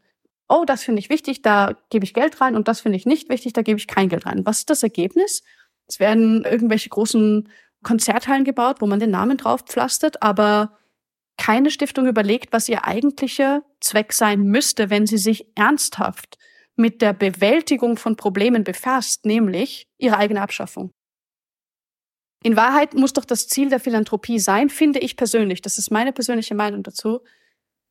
Oh, 0.49 0.63
das 0.65 0.83
finde 0.83 0.99
ich 0.99 1.09
wichtig, 1.09 1.41
da 1.41 1.75
gebe 1.89 2.05
ich 2.05 2.13
Geld 2.13 2.39
rein 2.39 2.55
und 2.55 2.67
das 2.67 2.81
finde 2.81 2.97
ich 2.97 3.05
nicht 3.05 3.29
wichtig, 3.29 3.53
da 3.53 3.61
gebe 3.61 3.79
ich 3.79 3.87
kein 3.87 4.09
Geld 4.09 4.25
rein. 4.25 4.45
Was 4.45 4.59
ist 4.59 4.69
das 4.69 4.83
Ergebnis? 4.83 5.43
Es 5.87 5.99
werden 5.99 6.43
irgendwelche 6.43 6.89
großen 6.89 7.49
Konzerthallen 7.83 8.43
gebaut, 8.43 8.77
wo 8.79 8.87
man 8.87 8.99
den 8.99 9.11
Namen 9.11 9.37
drauf 9.37 9.61
pflastert, 9.61 10.21
aber 10.21 10.77
keine 11.37 11.69
Stiftung 11.69 12.07
überlegt, 12.07 12.51
was 12.51 12.67
ihr 12.67 12.85
eigentlicher 12.85 13.63
Zweck 13.79 14.11
sein 14.11 14.41
müsste, 14.43 14.89
wenn 14.89 15.05
sie 15.05 15.17
sich 15.17 15.47
ernsthaft 15.55 16.37
mit 16.75 17.01
der 17.01 17.13
Bewältigung 17.13 17.97
von 17.97 18.15
Problemen 18.15 18.63
befasst, 18.63 19.25
nämlich 19.25 19.87
ihre 19.97 20.17
eigene 20.17 20.41
Abschaffung. 20.41 20.91
In 22.43 22.55
Wahrheit 22.55 22.93
muss 22.93 23.13
doch 23.13 23.25
das 23.25 23.47
Ziel 23.47 23.69
der 23.69 23.79
Philanthropie 23.79 24.39
sein, 24.39 24.69
finde 24.69 24.99
ich 24.99 25.17
persönlich, 25.17 25.61
das 25.61 25.77
ist 25.77 25.91
meine 25.91 26.13
persönliche 26.13 26.55
Meinung 26.55 26.83
dazu, 26.83 27.21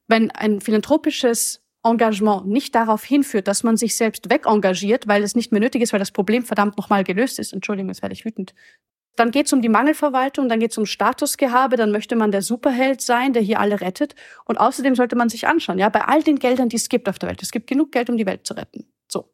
wenn 0.09 0.31
ein 0.31 0.61
philanthropisches 0.61 1.63
Engagement 1.85 2.47
nicht 2.47 2.75
darauf 2.75 3.05
hinführt, 3.05 3.49
dass 3.49 3.63
man 3.63 3.77
sich 3.77 3.97
selbst 3.97 4.31
wegengagiert, 4.31 5.07
weil 5.07 5.23
es 5.23 5.35
nicht 5.35 5.53
mehr 5.53 5.61
nötig 5.61 5.83
ist, 5.83 5.93
weil 5.93 6.01
das 6.01 6.11
Problem 6.11 6.45
verdammt 6.45 6.77
nochmal 6.77 7.05
gelöst 7.05 7.39
ist. 7.39 7.53
Entschuldigung, 7.53 7.91
jetzt 7.91 8.03
werde 8.03 8.13
ich 8.13 8.25
wütend. 8.25 8.55
Dann 9.15 9.31
geht 9.31 9.47
es 9.47 9.53
um 9.53 9.63
die 9.63 9.69
Mangelverwaltung, 9.69 10.49
dann 10.49 10.61
geht 10.61 10.73
es 10.73 10.79
um 10.79 10.85
Statusgehabe, 10.85 11.77
dann 11.77 11.91
möchte 11.91 12.17
man 12.17 12.33
der 12.33 12.43
Superheld 12.43 13.01
sein, 13.01 13.33
der 13.33 13.43
hier 13.43 13.61
alle 13.61 13.81
rettet. 13.81 14.15
Und 14.45 14.59
außerdem 14.59 14.95
sollte 14.95 15.17
man 15.17 15.29
sich 15.29 15.47
anschauen, 15.47 15.79
ja, 15.79 15.89
bei 15.89 16.03
all 16.03 16.23
den 16.23 16.39
Geldern, 16.39 16.69
die 16.69 16.77
es 16.77 16.89
gibt 16.89 17.09
auf 17.09 17.19
der 17.19 17.31
Welt, 17.31 17.43
es 17.43 17.51
gibt 17.51 17.67
genug 17.67 17.93
Geld, 17.93 18.11
um 18.11 18.19
die 18.19 18.27
Welt 18.27 18.47
zu 18.47 18.55
retten. 18.55 18.87
So. 19.09 19.33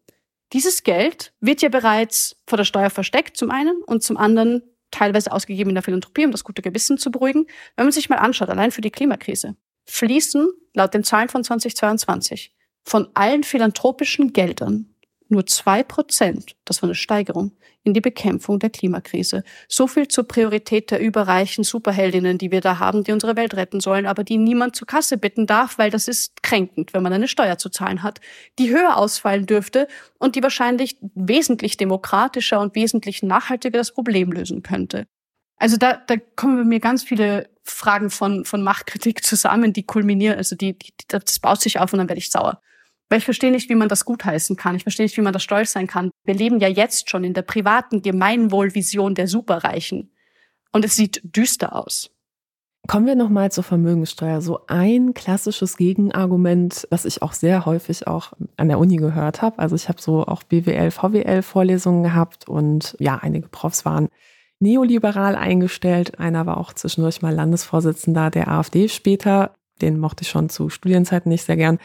Dieses 0.52 0.84
Geld 0.84 1.32
wird 1.40 1.62
ja 1.62 1.68
bereits 1.68 2.36
vor 2.46 2.58
der 2.58 2.64
Steuer 2.64 2.90
versteckt, 2.90 3.36
zum 3.36 3.50
einen, 3.50 3.82
und 3.82 4.02
zum 4.04 4.16
anderen 4.18 4.62
teilweise 4.92 5.32
ausgegeben 5.32 5.70
in 5.70 5.74
der 5.74 5.82
Philanthropie, 5.82 6.24
um 6.24 6.30
das 6.30 6.44
gute 6.44 6.62
Gewissen 6.62 6.98
zu 6.98 7.10
beruhigen. 7.10 7.46
Wenn 7.74 7.86
man 7.86 7.92
sich 7.92 8.08
mal 8.08 8.16
anschaut, 8.16 8.48
allein 8.48 8.70
für 8.70 8.80
die 8.80 8.90
Klimakrise, 8.90 9.56
fließen 9.86 10.48
laut 10.74 10.94
den 10.94 11.02
Zahlen 11.02 11.28
von 11.28 11.42
2022 11.42 12.54
von 12.84 13.08
allen 13.14 13.44
philanthropischen 13.44 14.32
Geldern 14.32 14.91
nur 15.32 15.46
zwei 15.46 15.82
Prozent, 15.82 16.54
das 16.64 16.82
war 16.82 16.88
eine 16.88 16.94
Steigerung, 16.94 17.52
in 17.84 17.94
die 17.94 18.00
Bekämpfung 18.00 18.58
der 18.58 18.70
Klimakrise. 18.70 19.42
So 19.68 19.86
viel 19.88 20.06
zur 20.06 20.28
Priorität 20.28 20.90
der 20.90 21.00
überreichen 21.00 21.64
Superheldinnen, 21.64 22.38
die 22.38 22.52
wir 22.52 22.60
da 22.60 22.78
haben, 22.78 23.02
die 23.02 23.12
unsere 23.12 23.36
Welt 23.36 23.54
retten 23.54 23.80
sollen, 23.80 24.06
aber 24.06 24.22
die 24.22 24.38
niemand 24.38 24.76
zur 24.76 24.86
Kasse 24.86 25.18
bitten 25.18 25.46
darf, 25.46 25.78
weil 25.78 25.90
das 25.90 26.06
ist 26.06 26.42
kränkend, 26.42 26.94
wenn 26.94 27.02
man 27.02 27.12
eine 27.12 27.26
Steuer 27.26 27.58
zu 27.58 27.70
zahlen 27.70 28.02
hat, 28.02 28.20
die 28.58 28.70
höher 28.70 28.96
ausfallen 28.96 29.46
dürfte 29.46 29.88
und 30.18 30.36
die 30.36 30.42
wahrscheinlich 30.42 30.96
wesentlich 31.14 31.76
demokratischer 31.76 32.60
und 32.60 32.76
wesentlich 32.76 33.22
nachhaltiger 33.22 33.78
das 33.78 33.92
Problem 33.92 34.30
lösen 34.30 34.62
könnte. 34.62 35.06
Also 35.56 35.76
da, 35.76 35.94
da 35.94 36.16
kommen 36.36 36.56
bei 36.56 36.64
mir 36.64 36.80
ganz 36.80 37.02
viele 37.02 37.48
Fragen 37.64 38.10
von, 38.10 38.44
von 38.44 38.62
Machtkritik 38.62 39.24
zusammen, 39.24 39.72
die 39.72 39.84
kulminieren, 39.84 40.36
also 40.36 40.56
die, 40.56 40.78
die, 40.78 40.92
das 41.08 41.38
baut 41.38 41.60
sich 41.60 41.78
auf 41.78 41.92
und 41.92 41.98
dann 41.98 42.08
werde 42.08 42.18
ich 42.18 42.30
sauer. 42.30 42.60
Weil 43.12 43.18
ich 43.18 43.26
verstehe 43.26 43.50
nicht, 43.50 43.68
wie 43.68 43.74
man 43.74 43.90
das 43.90 44.06
gutheißen 44.06 44.56
kann. 44.56 44.74
Ich 44.74 44.84
verstehe 44.84 45.04
nicht, 45.04 45.18
wie 45.18 45.20
man 45.20 45.34
da 45.34 45.38
stolz 45.38 45.72
sein 45.72 45.86
kann. 45.86 46.10
Wir 46.24 46.32
leben 46.32 46.60
ja 46.60 46.68
jetzt 46.68 47.10
schon 47.10 47.24
in 47.24 47.34
der 47.34 47.42
privaten 47.42 48.00
Gemeinwohlvision 48.00 49.14
der 49.14 49.28
Superreichen. 49.28 50.10
Und 50.72 50.82
es 50.86 50.96
sieht 50.96 51.20
düster 51.22 51.76
aus. 51.76 52.10
Kommen 52.88 53.04
wir 53.04 53.14
nochmal 53.14 53.52
zur 53.52 53.64
Vermögenssteuer. 53.64 54.40
So 54.40 54.60
ein 54.66 55.12
klassisches 55.12 55.76
Gegenargument, 55.76 56.88
das 56.88 57.04
ich 57.04 57.20
auch 57.20 57.34
sehr 57.34 57.66
häufig 57.66 58.06
auch 58.06 58.32
an 58.56 58.68
der 58.68 58.78
Uni 58.78 58.96
gehört 58.96 59.42
habe. 59.42 59.58
Also 59.58 59.76
ich 59.76 59.90
habe 59.90 60.00
so 60.00 60.24
auch 60.24 60.42
BWL, 60.42 60.90
VWL 60.90 61.42
Vorlesungen 61.42 62.04
gehabt 62.04 62.48
und 62.48 62.96
ja, 62.98 63.18
einige 63.20 63.48
Profs 63.48 63.84
waren 63.84 64.08
neoliberal 64.58 65.36
eingestellt. 65.36 66.18
Einer 66.18 66.46
war 66.46 66.56
auch 66.56 66.72
zwischendurch 66.72 67.20
mal 67.20 67.34
Landesvorsitzender 67.34 68.30
der 68.30 68.48
AfD 68.48 68.88
später. 68.88 69.52
Den 69.82 69.98
mochte 69.98 70.22
ich 70.22 70.30
schon 70.30 70.48
zu 70.48 70.70
Studienzeiten 70.70 71.28
nicht 71.28 71.44
sehr 71.44 71.58
gern. 71.58 71.78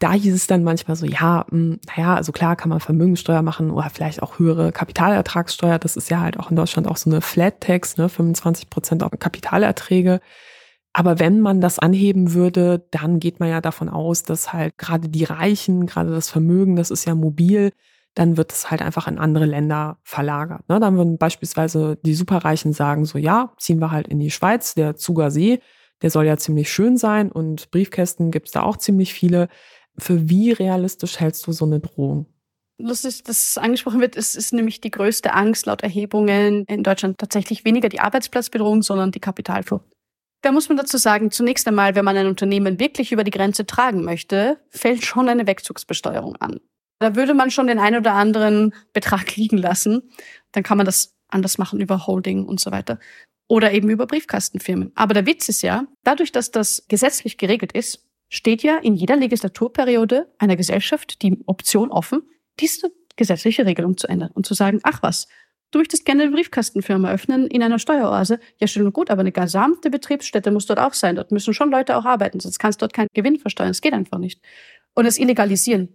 Da 0.00 0.12
hieß 0.12 0.34
es 0.34 0.46
dann 0.46 0.64
manchmal 0.64 0.96
so, 0.96 1.06
ja, 1.06 1.46
hm, 1.50 1.80
naja, 1.86 2.14
also 2.14 2.32
klar 2.32 2.56
kann 2.56 2.68
man 2.68 2.80
Vermögenssteuer 2.80 3.42
machen 3.42 3.70
oder 3.70 3.90
vielleicht 3.90 4.22
auch 4.22 4.38
höhere 4.38 4.72
Kapitalertragssteuer. 4.72 5.78
Das 5.78 5.96
ist 5.96 6.10
ja 6.10 6.20
halt 6.20 6.38
auch 6.38 6.50
in 6.50 6.56
Deutschland 6.56 6.88
auch 6.88 6.96
so 6.96 7.10
eine 7.10 7.20
Flat 7.20 7.60
Tax, 7.60 7.96
ne, 7.96 8.08
25 8.08 8.68
Prozent 8.70 9.02
auf 9.02 9.12
Kapitalerträge. 9.18 10.20
Aber 10.92 11.18
wenn 11.18 11.40
man 11.40 11.60
das 11.60 11.78
anheben 11.78 12.32
würde, 12.32 12.86
dann 12.90 13.20
geht 13.20 13.38
man 13.38 13.50
ja 13.50 13.60
davon 13.60 13.88
aus, 13.90 14.22
dass 14.22 14.52
halt 14.52 14.78
gerade 14.78 15.08
die 15.10 15.24
Reichen, 15.24 15.86
gerade 15.86 16.10
das 16.10 16.30
Vermögen, 16.30 16.76
das 16.76 16.90
ist 16.90 17.04
ja 17.06 17.14
mobil, 17.14 17.72
dann 18.14 18.38
wird 18.38 18.50
es 18.50 18.70
halt 18.70 18.80
einfach 18.80 19.06
in 19.06 19.18
andere 19.18 19.44
Länder 19.44 19.98
verlagert. 20.02 20.66
Ne? 20.70 20.80
Dann 20.80 20.96
würden 20.96 21.18
beispielsweise 21.18 21.98
die 22.02 22.14
Superreichen 22.14 22.72
sagen, 22.72 23.04
so 23.04 23.18
ja, 23.18 23.52
ziehen 23.58 23.78
wir 23.78 23.90
halt 23.90 24.08
in 24.08 24.18
die 24.18 24.30
Schweiz, 24.30 24.74
der 24.74 24.96
Zuger 24.96 25.30
See, 25.30 25.60
der 26.00 26.10
soll 26.10 26.24
ja 26.24 26.38
ziemlich 26.38 26.72
schön 26.72 26.96
sein 26.96 27.30
und 27.30 27.70
Briefkästen 27.70 28.30
gibt 28.30 28.46
es 28.46 28.52
da 28.52 28.62
auch 28.62 28.78
ziemlich 28.78 29.12
viele. 29.12 29.48
Für 29.98 30.28
wie 30.28 30.52
realistisch 30.52 31.20
hältst 31.20 31.46
du 31.46 31.52
so 31.52 31.64
eine 31.64 31.80
Drohung? 31.80 32.26
Lustig, 32.78 33.24
dass 33.24 33.50
es 33.50 33.58
angesprochen 33.58 34.00
wird, 34.00 34.16
es 34.16 34.34
ist 34.34 34.52
nämlich 34.52 34.82
die 34.82 34.90
größte 34.90 35.32
Angst 35.32 35.64
laut 35.64 35.82
Erhebungen 35.82 36.64
in 36.66 36.82
Deutschland 36.82 37.16
tatsächlich 37.16 37.64
weniger 37.64 37.88
die 37.88 38.00
Arbeitsplatzbedrohung, 38.00 38.82
sondern 38.82 39.12
die 39.12 39.20
Kapitalflucht. 39.20 39.86
Da 40.42 40.52
muss 40.52 40.68
man 40.68 40.76
dazu 40.76 40.98
sagen, 40.98 41.30
zunächst 41.30 41.66
einmal, 41.66 41.94
wenn 41.94 42.04
man 42.04 42.16
ein 42.16 42.26
Unternehmen 42.26 42.78
wirklich 42.78 43.12
über 43.12 43.24
die 43.24 43.30
Grenze 43.30 43.64
tragen 43.64 44.04
möchte, 44.04 44.60
fällt 44.68 45.04
schon 45.04 45.28
eine 45.28 45.46
Wegzugsbesteuerung 45.46 46.36
an. 46.36 46.60
Da 46.98 47.16
würde 47.16 47.34
man 47.34 47.50
schon 47.50 47.66
den 47.66 47.78
einen 47.78 47.98
oder 47.98 48.12
anderen 48.12 48.74
Betrag 48.92 49.36
liegen 49.36 49.58
lassen. 49.58 50.10
Dann 50.52 50.62
kann 50.62 50.76
man 50.76 50.86
das 50.86 51.14
anders 51.28 51.58
machen 51.58 51.80
über 51.80 52.06
Holding 52.06 52.44
und 52.44 52.60
so 52.60 52.70
weiter. 52.70 52.98
Oder 53.48 53.72
eben 53.72 53.90
über 53.90 54.06
Briefkastenfirmen. 54.06 54.92
Aber 54.94 55.14
der 55.14 55.26
Witz 55.26 55.48
ist 55.48 55.62
ja, 55.62 55.86
dadurch, 56.04 56.32
dass 56.32 56.50
das 56.50 56.84
gesetzlich 56.88 57.38
geregelt 57.38 57.72
ist, 57.72 58.05
steht 58.28 58.62
ja 58.62 58.78
in 58.78 58.94
jeder 58.94 59.16
Legislaturperiode 59.16 60.32
einer 60.38 60.56
Gesellschaft 60.56 61.22
die 61.22 61.38
Option 61.46 61.90
offen, 61.90 62.22
diese 62.60 62.90
gesetzliche 63.16 63.66
Regelung 63.66 63.96
zu 63.96 64.08
ändern 64.08 64.30
und 64.34 64.46
zu 64.46 64.54
sagen, 64.54 64.80
ach 64.82 65.02
was, 65.02 65.28
du 65.70 65.78
möchtest 65.78 66.04
gerne 66.04 66.24
eine 66.24 66.32
Briefkastenfirma 66.32 67.10
öffnen 67.10 67.46
in 67.46 67.62
einer 67.62 67.78
Steueroase. 67.78 68.40
Ja, 68.58 68.66
schön 68.66 68.86
und 68.86 68.92
gut, 68.92 69.10
aber 69.10 69.20
eine 69.20 69.32
gesamte 69.32 69.90
Betriebsstätte 69.90 70.50
muss 70.50 70.66
dort 70.66 70.80
auch 70.80 70.94
sein. 70.94 71.16
Dort 71.16 71.32
müssen 71.32 71.54
schon 71.54 71.70
Leute 71.70 71.96
auch 71.96 72.04
arbeiten, 72.04 72.40
sonst 72.40 72.58
kannst 72.58 72.80
du 72.80 72.84
dort 72.84 72.92
keinen 72.92 73.08
Gewinn 73.14 73.38
versteuern. 73.38 73.70
Das 73.70 73.80
geht 73.80 73.92
einfach 73.92 74.18
nicht. 74.18 74.40
Und 74.94 75.04
das 75.04 75.18
Illegalisieren 75.18 75.94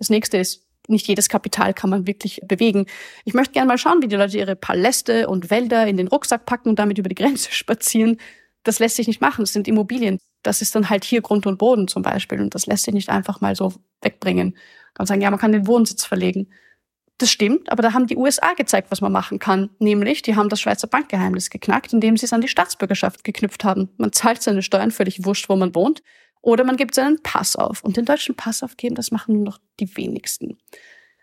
das 0.00 0.08
nächste 0.08 0.38
ist, 0.38 0.66
nicht 0.88 1.06
jedes 1.06 1.28
Kapital 1.28 1.74
kann 1.74 1.90
man 1.90 2.06
wirklich 2.06 2.40
bewegen. 2.42 2.86
Ich 3.24 3.34
möchte 3.34 3.52
gerne 3.52 3.68
mal 3.68 3.78
schauen, 3.78 4.02
wie 4.02 4.08
die 4.08 4.16
Leute 4.16 4.38
ihre 4.38 4.56
Paläste 4.56 5.28
und 5.28 5.50
Wälder 5.50 5.86
in 5.86 5.98
den 5.98 6.08
Rucksack 6.08 6.46
packen 6.46 6.70
und 6.70 6.78
damit 6.78 6.98
über 6.98 7.08
die 7.08 7.14
Grenze 7.14 7.52
spazieren. 7.52 8.16
Das 8.64 8.78
lässt 8.78 8.96
sich 8.96 9.06
nicht 9.06 9.20
machen. 9.20 9.42
Das 9.42 9.52
sind 9.52 9.68
Immobilien. 9.68 10.18
Das 10.42 10.62
ist 10.62 10.74
dann 10.74 10.88
halt 10.90 11.04
hier 11.04 11.20
Grund 11.20 11.46
und 11.46 11.58
Boden 11.58 11.88
zum 11.88 12.02
Beispiel. 12.02 12.40
Und 12.40 12.54
das 12.54 12.66
lässt 12.66 12.84
sich 12.84 12.94
nicht 12.94 13.08
einfach 13.08 13.40
mal 13.40 13.54
so 13.54 13.74
wegbringen. 14.02 14.50
Man 14.50 14.94
kann 14.94 15.06
sagen, 15.06 15.20
ja, 15.20 15.30
man 15.30 15.40
kann 15.40 15.52
den 15.52 15.66
Wohnsitz 15.66 16.04
verlegen. 16.04 16.48
Das 17.18 17.30
stimmt, 17.30 17.70
aber 17.70 17.82
da 17.82 17.92
haben 17.92 18.06
die 18.06 18.16
USA 18.16 18.54
gezeigt, 18.54 18.90
was 18.90 19.02
man 19.02 19.12
machen 19.12 19.38
kann. 19.38 19.68
Nämlich, 19.78 20.22
die 20.22 20.36
haben 20.36 20.48
das 20.48 20.60
Schweizer 20.62 20.86
Bankgeheimnis 20.86 21.50
geknackt, 21.50 21.92
indem 21.92 22.16
sie 22.16 22.24
es 22.24 22.32
an 22.32 22.40
die 22.40 22.48
Staatsbürgerschaft 22.48 23.24
geknüpft 23.24 23.62
haben. 23.62 23.90
Man 23.98 24.12
zahlt 24.12 24.40
seine 24.40 24.62
Steuern 24.62 24.90
völlig 24.90 25.24
wurscht, 25.26 25.50
wo 25.50 25.56
man 25.56 25.74
wohnt. 25.74 26.02
Oder 26.40 26.64
man 26.64 26.78
gibt 26.78 26.94
seinen 26.94 27.22
Pass 27.22 27.56
auf. 27.56 27.84
Und 27.84 27.98
den 27.98 28.06
deutschen 28.06 28.36
Pass 28.36 28.62
aufgeben, 28.62 28.94
das 28.94 29.10
machen 29.10 29.34
nur 29.34 29.44
noch 29.44 29.58
die 29.78 29.94
wenigsten. 29.98 30.56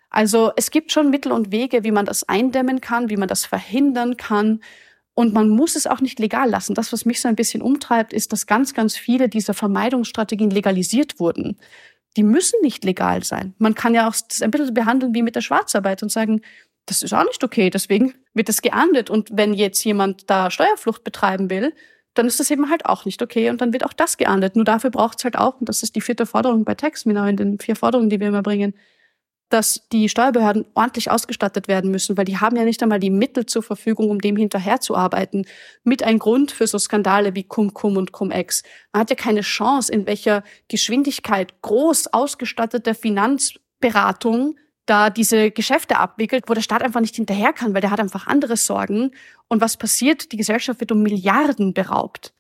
Also 0.10 0.52
es 0.56 0.72
gibt 0.72 0.92
schon 0.92 1.10
Mittel 1.10 1.32
und 1.32 1.52
Wege, 1.52 1.84
wie 1.84 1.92
man 1.92 2.06
das 2.06 2.24
eindämmen 2.30 2.80
kann, 2.80 3.10
wie 3.10 3.18
man 3.18 3.28
das 3.28 3.46
verhindern 3.46 4.18
kann. 4.18 4.62
Und 5.18 5.34
man 5.34 5.50
muss 5.50 5.76
es 5.76 5.88
auch 5.88 6.00
nicht 6.00 6.20
legal 6.20 6.48
lassen. 6.48 6.76
Das, 6.76 6.94
was 6.94 7.04
mich 7.04 7.22
so 7.22 7.28
ein 7.28 7.36
bisschen 7.36 7.64
umtreibt, 7.64 8.14
ist, 8.14 8.32
dass 8.34 8.46
ganz, 8.46 8.76
ganz 8.76 8.96
viele 8.96 9.30
dieser 9.30 9.56
Vermeidungsstrategien 9.56 10.52
legalisiert 10.52 11.20
wurden. 11.20 11.58
Die 12.18 12.22
müssen 12.22 12.58
nicht 12.62 12.86
legal 12.86 13.24
sein. 13.24 13.56
Man 13.58 13.74
kann 13.74 13.96
ja 13.96 14.08
auch 14.08 14.14
das 14.30 14.44
ein 14.44 14.52
bisschen 14.52 14.76
behandeln 14.76 15.16
wie 15.16 15.24
mit 15.24 15.36
der 15.36 15.42
Schwarzarbeit 15.42 16.04
und 16.04 16.12
sagen, 16.12 16.42
das 16.86 17.02
ist 17.02 17.16
auch 17.16 17.24
nicht 17.24 17.44
okay. 17.44 17.72
Deswegen 17.72 18.14
wird 18.36 18.48
es 18.48 18.62
geahndet. 18.62 19.10
Und 19.10 19.30
wenn 19.34 19.56
jetzt 19.56 19.84
jemand 19.84 20.30
da 20.30 20.52
Steuerflucht 20.52 21.04
betreiben 21.04 21.50
will, 21.50 21.74
dann 22.14 22.28
ist 22.28 22.40
das 22.40 22.52
eben 22.52 22.70
halt 22.70 22.86
auch 22.86 23.06
nicht 23.06 23.24
okay 23.24 23.50
und 23.50 23.60
dann 23.60 23.74
wird 23.74 23.86
auch 23.86 23.94
das 23.94 24.18
geahndet. 24.18 24.56
Nur 24.56 24.66
dafür 24.66 24.92
braucht 24.92 25.18
es 25.18 25.24
halt 25.24 25.36
auch, 25.36 25.60
und 25.60 25.68
das 25.68 25.82
ist 25.82 25.96
die 25.96 26.02
vierte 26.02 26.28
Forderung 26.28 26.64
bei 26.64 26.76
Text, 26.76 27.06
genau 27.06 27.26
in 27.26 27.38
den 27.38 27.58
vier 27.58 27.76
Forderungen, 27.76 28.12
die 28.12 28.20
wir 28.20 28.28
immer 28.28 28.44
bringen, 28.44 28.76
dass 29.50 29.88
die 29.92 30.10
Steuerbehörden 30.10 30.66
ordentlich 30.74 31.10
ausgestattet 31.10 31.68
werden 31.68 31.90
müssen, 31.92 32.18
weil 32.18 32.26
die 32.26 32.38
haben 32.38 32.58
ja 32.58 32.66
nicht 32.66 32.84
einmal 32.84 33.00
die 33.00 33.10
Mittel 33.10 33.46
zur 33.46 33.64
Verfügung, 33.64 34.10
um 34.10 34.20
dem 34.20 34.36
hinterherzuarbeiten. 34.36 35.46
Mit 35.84 36.04
ein 36.04 36.20
Grund 36.20 36.52
für 36.52 36.68
so 36.68 36.78
Skandale 36.78 37.34
wie 37.36 37.44
Cum-Cum 37.44 37.98
und 37.98 38.12
Cum-Ex. 38.12 38.64
Man 38.92 39.02
hat 39.02 39.10
ja 39.10 39.16
keine 39.16 39.42
Chance, 39.42 39.92
in 39.92 40.06
welcher 40.06 40.44
Geschwindigkeit 40.68 41.62
groß 41.62 42.08
ausgestattete 42.08 42.94
Finanzberatung 42.94 44.56
da 44.86 45.10
diese 45.10 45.52
Geschäfte 45.52 45.98
abwickelt, 45.98 46.46
wo 46.48 46.54
der 46.54 46.62
Staat 46.62 46.82
einfach 46.82 47.02
nicht 47.02 47.16
hinterher 47.16 47.54
kann, 47.54 47.74
weil 47.74 47.82
der 47.82 47.92
hat 47.92 48.00
einfach 48.00 48.26
andere 48.26 48.58
Sorgen. 48.58 49.12
Und 49.50 49.62
was 49.62 49.78
passiert? 49.78 50.32
Die 50.32 50.38
Gesellschaft 50.38 50.80
wird 50.80 50.92
um 50.92 51.04
Milliarden 51.04 51.74
beraubt. 51.74 52.34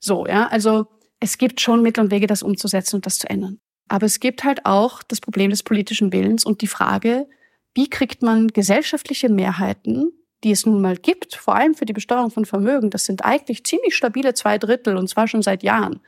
So, 0.00 0.26
ja, 0.26 0.48
also 0.48 0.86
es 1.20 1.38
gibt 1.38 1.60
schon 1.60 1.82
Mittel 1.82 2.04
und 2.04 2.10
Wege, 2.10 2.26
das 2.26 2.42
umzusetzen 2.42 2.96
und 2.96 3.06
das 3.06 3.18
zu 3.18 3.30
ändern. 3.30 3.60
Aber 3.88 4.06
es 4.06 4.20
gibt 4.20 4.44
halt 4.44 4.64
auch 4.64 5.02
das 5.02 5.20
Problem 5.20 5.50
des 5.50 5.62
politischen 5.62 6.12
Willens 6.12 6.44
und 6.44 6.62
die 6.62 6.66
Frage, 6.66 7.28
wie 7.74 7.88
kriegt 7.88 8.22
man 8.22 8.48
gesellschaftliche 8.48 9.28
Mehrheiten, 9.28 10.12
die 10.44 10.52
es 10.52 10.66
nun 10.66 10.80
mal 10.80 10.96
gibt, 10.96 11.34
vor 11.34 11.56
allem 11.56 11.74
für 11.74 11.86
die 11.86 11.92
Besteuerung 11.92 12.30
von 12.30 12.44
Vermögen, 12.44 12.90
das 12.90 13.04
sind 13.04 13.24
eigentlich 13.24 13.64
ziemlich 13.64 13.96
stabile 13.96 14.34
zwei 14.34 14.58
Drittel 14.58 14.96
und 14.96 15.08
zwar 15.08 15.26
schon 15.26 15.42
seit 15.42 15.62
Jahren. 15.62 16.00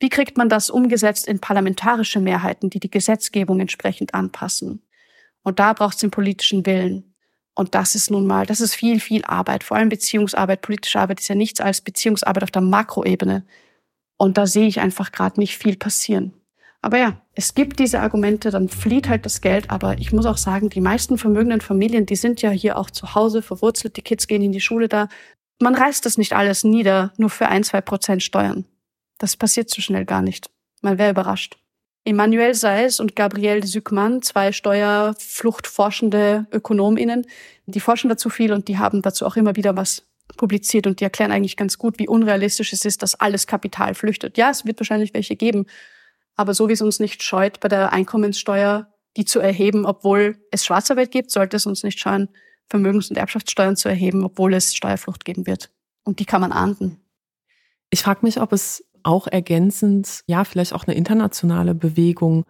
Wie 0.00 0.10
kriegt 0.10 0.36
man 0.36 0.48
das 0.48 0.70
umgesetzt 0.70 1.26
in 1.26 1.40
parlamentarische 1.40 2.20
Mehrheiten, 2.20 2.70
die 2.70 2.80
die 2.80 2.90
Gesetzgebung 2.90 3.58
entsprechend 3.60 4.14
anpassen? 4.14 4.82
Und 5.42 5.58
da 5.58 5.72
braucht 5.72 5.94
es 5.94 6.00
den 6.00 6.10
politischen 6.10 6.66
Willen. 6.66 7.14
Und 7.54 7.74
das 7.74 7.96
ist 7.96 8.10
nun 8.10 8.26
mal, 8.26 8.46
das 8.46 8.60
ist 8.60 8.76
viel, 8.76 9.00
viel 9.00 9.24
Arbeit. 9.24 9.64
Vor 9.64 9.76
allem 9.76 9.88
Beziehungsarbeit, 9.88 10.60
politische 10.60 11.00
Arbeit 11.00 11.20
ist 11.20 11.28
ja 11.28 11.34
nichts 11.34 11.60
als 11.60 11.80
Beziehungsarbeit 11.80 12.44
auf 12.44 12.50
der 12.52 12.62
Makroebene. 12.62 13.44
Und 14.16 14.38
da 14.38 14.46
sehe 14.46 14.68
ich 14.68 14.78
einfach 14.78 15.10
gerade 15.10 15.40
nicht 15.40 15.58
viel 15.58 15.76
passieren. 15.76 16.34
Aber 16.80 16.98
ja, 16.98 17.20
es 17.34 17.54
gibt 17.54 17.80
diese 17.80 18.00
Argumente, 18.00 18.50
dann 18.50 18.68
flieht 18.68 19.08
halt 19.08 19.24
das 19.26 19.40
Geld. 19.40 19.70
Aber 19.70 19.98
ich 19.98 20.12
muss 20.12 20.26
auch 20.26 20.36
sagen, 20.36 20.70
die 20.70 20.80
meisten 20.80 21.18
vermögenden 21.18 21.60
Familien, 21.60 22.06
die 22.06 22.16
sind 22.16 22.40
ja 22.40 22.50
hier 22.50 22.78
auch 22.78 22.90
zu 22.90 23.14
Hause 23.14 23.42
verwurzelt. 23.42 23.96
Die 23.96 24.02
Kids 24.02 24.26
gehen 24.28 24.42
in 24.42 24.52
die 24.52 24.60
Schule 24.60 24.88
da. 24.88 25.08
Man 25.60 25.74
reißt 25.74 26.06
das 26.06 26.18
nicht 26.18 26.34
alles 26.34 26.62
nieder, 26.62 27.12
nur 27.16 27.30
für 27.30 27.48
ein, 27.48 27.64
zwei 27.64 27.80
Prozent 27.80 28.22
Steuern. 28.22 28.64
Das 29.18 29.36
passiert 29.36 29.70
so 29.70 29.82
schnell 29.82 30.04
gar 30.04 30.22
nicht. 30.22 30.50
Man 30.80 30.98
wäre 30.98 31.10
überrascht. 31.10 31.58
Emmanuel 32.04 32.54
Seis 32.54 33.00
und 33.00 33.16
Gabriel 33.16 33.66
Sückmann, 33.66 34.22
zwei 34.22 34.52
steuerfluchtforschende 34.52 36.46
Ökonominnen, 36.52 37.26
die 37.66 37.80
forschen 37.80 38.08
dazu 38.08 38.30
viel 38.30 38.52
und 38.52 38.68
die 38.68 38.78
haben 38.78 39.02
dazu 39.02 39.26
auch 39.26 39.36
immer 39.36 39.56
wieder 39.56 39.76
was 39.76 40.06
publiziert 40.36 40.86
und 40.86 41.00
die 41.00 41.04
erklären 41.04 41.32
eigentlich 41.32 41.56
ganz 41.56 41.76
gut, 41.76 41.98
wie 41.98 42.08
unrealistisch 42.08 42.72
es 42.72 42.84
ist, 42.84 43.02
dass 43.02 43.14
alles 43.16 43.46
Kapital 43.46 43.94
flüchtet. 43.94 44.38
Ja, 44.38 44.48
es 44.50 44.64
wird 44.64 44.80
wahrscheinlich 44.80 45.12
welche 45.12 45.36
geben, 45.36 45.66
aber 46.38 46.54
so 46.54 46.68
wie 46.68 46.72
es 46.72 46.80
uns 46.80 47.00
nicht 47.00 47.22
scheut, 47.22 47.60
bei 47.60 47.68
der 47.68 47.92
Einkommenssteuer 47.92 48.88
die 49.16 49.24
zu 49.24 49.40
erheben, 49.40 49.84
obwohl 49.84 50.36
es 50.52 50.64
Schwarzarbeit 50.64 51.10
gibt, 51.10 51.32
sollte 51.32 51.56
es 51.56 51.66
uns 51.66 51.82
nicht 51.82 51.98
scheuen, 51.98 52.28
Vermögens- 52.68 53.10
und 53.10 53.16
Erbschaftssteuern 53.16 53.76
zu 53.76 53.88
erheben, 53.88 54.24
obwohl 54.24 54.54
es 54.54 54.76
Steuerflucht 54.76 55.24
geben 55.24 55.46
wird. 55.46 55.70
Und 56.04 56.20
die 56.20 56.24
kann 56.24 56.40
man 56.40 56.52
ahnden. 56.52 57.00
Ich 57.90 58.02
frage 58.02 58.20
mich, 58.22 58.40
ob 58.40 58.52
es 58.52 58.84
auch 59.02 59.26
ergänzend, 59.26 60.22
ja, 60.26 60.44
vielleicht 60.44 60.72
auch 60.72 60.86
eine 60.86 60.96
internationale 60.96 61.74
Bewegung 61.74 62.44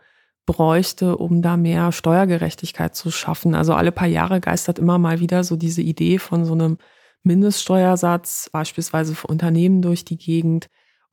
bräuchte, 0.45 1.17
um 1.17 1.41
da 1.41 1.57
mehr 1.57 1.93
Steuergerechtigkeit 1.93 2.95
zu 2.95 3.11
schaffen. 3.11 3.55
Also 3.55 3.75
alle 3.75 3.93
paar 3.93 4.09
Jahre 4.09 4.41
geistert 4.41 4.79
immer 4.79 4.99
mal 4.99 5.21
wieder 5.21 5.45
so 5.45 5.57
diese 5.57 5.83
Idee 5.83 6.19
von 6.19 6.45
so 6.45 6.53
einem 6.53 6.79
Mindeststeuersatz, 7.23 8.51
beispielsweise 8.53 9.15
für 9.15 9.27
Unternehmen 9.27 9.81
durch 9.81 10.05
die 10.05 10.19
Gegend. 10.19 10.69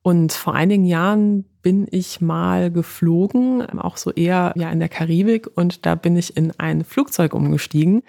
Und 0.06 0.32
vor 0.32 0.54
einigen 0.54 0.84
Jahren 0.84 1.42
bin 1.62 1.88
ich 1.90 2.20
mal 2.20 2.70
geflogen, 2.70 3.68
auch 3.80 3.96
so 3.96 4.12
eher 4.12 4.52
ja 4.54 4.70
in 4.70 4.78
der 4.78 4.88
Karibik, 4.88 5.48
und 5.52 5.84
da 5.84 5.96
bin 5.96 6.14
ich 6.14 6.36
in 6.36 6.52
ein 6.60 6.84
Flugzeug 6.84 7.34
umgestiegen. 7.34 8.04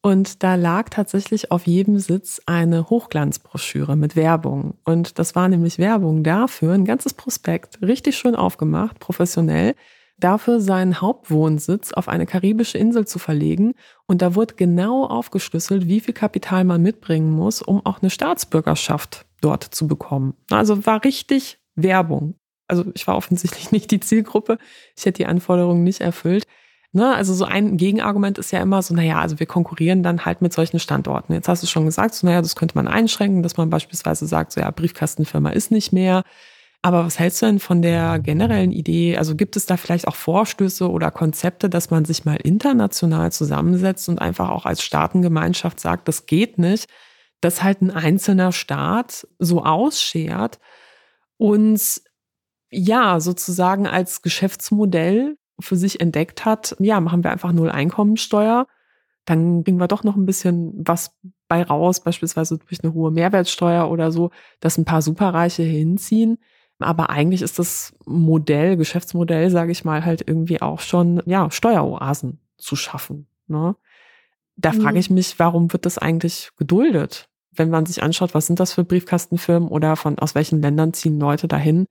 Und 0.00 0.42
da 0.42 0.54
lag 0.54 0.88
tatsächlich 0.88 1.50
auf 1.50 1.66
jedem 1.66 1.98
Sitz 1.98 2.40
eine 2.46 2.88
Hochglanzbroschüre 2.88 3.94
mit 3.94 4.16
Werbung. 4.16 4.78
Und 4.86 5.18
das 5.18 5.34
war 5.34 5.50
nämlich 5.50 5.78
Werbung 5.78 6.22
dafür, 6.24 6.72
ein 6.72 6.86
ganzes 6.86 7.12
Prospekt, 7.12 7.82
richtig 7.82 8.16
schön 8.16 8.36
aufgemacht, 8.36 8.98
professionell, 8.98 9.74
dafür 10.16 10.60
seinen 10.60 11.02
Hauptwohnsitz 11.02 11.92
auf 11.92 12.08
eine 12.08 12.24
karibische 12.24 12.78
Insel 12.78 13.06
zu 13.06 13.18
verlegen. 13.18 13.74
Und 14.06 14.22
da 14.22 14.34
wurde 14.34 14.54
genau 14.54 15.04
aufgeschlüsselt, 15.04 15.88
wie 15.88 16.00
viel 16.00 16.14
Kapital 16.14 16.64
man 16.64 16.80
mitbringen 16.80 17.30
muss, 17.30 17.60
um 17.60 17.84
auch 17.84 18.00
eine 18.00 18.08
Staatsbürgerschaft 18.08 19.23
dort 19.44 19.64
zu 19.64 19.86
bekommen. 19.86 20.34
Also 20.50 20.86
war 20.86 21.04
richtig 21.04 21.58
Werbung. 21.74 22.34
Also 22.66 22.84
ich 22.94 23.06
war 23.06 23.16
offensichtlich 23.16 23.70
nicht 23.72 23.90
die 23.90 24.00
Zielgruppe. 24.00 24.58
Ich 24.96 25.04
hätte 25.04 25.18
die 25.18 25.26
Anforderungen 25.26 25.84
nicht 25.84 26.00
erfüllt. 26.00 26.44
Ne? 26.92 27.12
Also 27.12 27.34
so 27.34 27.44
ein 27.44 27.76
Gegenargument 27.76 28.38
ist 28.38 28.52
ja 28.52 28.60
immer 28.60 28.80
so, 28.80 28.94
naja, 28.94 29.20
also 29.20 29.40
wir 29.40 29.46
konkurrieren 29.46 30.02
dann 30.02 30.24
halt 30.24 30.42
mit 30.42 30.52
solchen 30.52 30.78
Standorten. 30.78 31.32
Jetzt 31.32 31.48
hast 31.48 31.62
du 31.62 31.66
schon 31.66 31.84
gesagt, 31.86 32.14
so, 32.14 32.26
naja, 32.26 32.40
das 32.40 32.54
könnte 32.54 32.76
man 32.76 32.86
einschränken, 32.86 33.42
dass 33.42 33.56
man 33.56 33.68
beispielsweise 33.68 34.26
sagt, 34.26 34.52
so 34.52 34.60
ja, 34.60 34.70
Briefkastenfirma 34.70 35.50
ist 35.50 35.72
nicht 35.72 35.92
mehr. 35.92 36.22
Aber 36.82 37.04
was 37.04 37.18
hältst 37.18 37.42
du 37.42 37.46
denn 37.46 37.60
von 37.60 37.82
der 37.82 38.18
generellen 38.18 38.70
Idee? 38.70 39.16
Also 39.16 39.34
gibt 39.34 39.56
es 39.56 39.66
da 39.66 39.76
vielleicht 39.76 40.06
auch 40.06 40.14
Vorstöße 40.14 40.88
oder 40.88 41.10
Konzepte, 41.10 41.68
dass 41.68 41.90
man 41.90 42.04
sich 42.04 42.24
mal 42.26 42.36
international 42.36 43.32
zusammensetzt 43.32 44.08
und 44.08 44.20
einfach 44.20 44.50
auch 44.50 44.66
als 44.66 44.82
Staatengemeinschaft 44.82 45.80
sagt, 45.80 46.06
das 46.08 46.26
geht 46.26 46.58
nicht, 46.58 46.88
dass 47.44 47.62
halt 47.62 47.82
ein 47.82 47.90
einzelner 47.90 48.52
Staat 48.52 49.28
so 49.38 49.64
ausschert 49.64 50.58
und 51.36 52.00
ja, 52.70 53.20
sozusagen 53.20 53.86
als 53.86 54.22
Geschäftsmodell 54.22 55.36
für 55.60 55.76
sich 55.76 56.00
entdeckt 56.00 56.44
hat, 56.44 56.74
ja, 56.78 57.00
machen 57.00 57.22
wir 57.22 57.30
einfach 57.30 57.52
null 57.52 57.70
Einkommensteuer, 57.70 58.66
dann 59.26 59.62
bringen 59.62 59.78
wir 59.78 59.88
doch 59.88 60.04
noch 60.04 60.16
ein 60.16 60.26
bisschen 60.26 60.72
was 60.86 61.16
bei 61.46 61.62
raus, 61.62 62.00
beispielsweise 62.00 62.58
durch 62.58 62.82
eine 62.82 62.94
hohe 62.94 63.10
Mehrwertsteuer 63.10 63.90
oder 63.90 64.10
so, 64.10 64.30
dass 64.60 64.78
ein 64.78 64.86
paar 64.86 65.02
Superreiche 65.02 65.62
hinziehen. 65.62 66.38
Aber 66.78 67.10
eigentlich 67.10 67.42
ist 67.42 67.58
das 67.58 67.94
Modell, 68.06 68.76
Geschäftsmodell, 68.76 69.50
sage 69.50 69.70
ich 69.70 69.84
mal, 69.84 70.04
halt 70.04 70.26
irgendwie 70.26 70.60
auch 70.60 70.80
schon, 70.80 71.22
ja, 71.26 71.50
Steueroasen 71.50 72.40
zu 72.56 72.74
schaffen. 72.74 73.28
Ne? 73.46 73.76
Da 74.56 74.72
mhm. 74.72 74.80
frage 74.80 74.98
ich 74.98 75.10
mich, 75.10 75.38
warum 75.38 75.72
wird 75.72 75.86
das 75.86 75.98
eigentlich 75.98 76.50
geduldet? 76.56 77.28
Wenn 77.56 77.70
man 77.70 77.86
sich 77.86 78.02
anschaut, 78.02 78.34
was 78.34 78.46
sind 78.46 78.60
das 78.60 78.72
für 78.72 78.84
Briefkastenfirmen 78.84 79.68
oder 79.68 79.96
von 79.96 80.18
aus 80.18 80.34
welchen 80.34 80.60
Ländern 80.60 80.92
ziehen 80.92 81.18
Leute 81.18 81.48
dahin? 81.48 81.86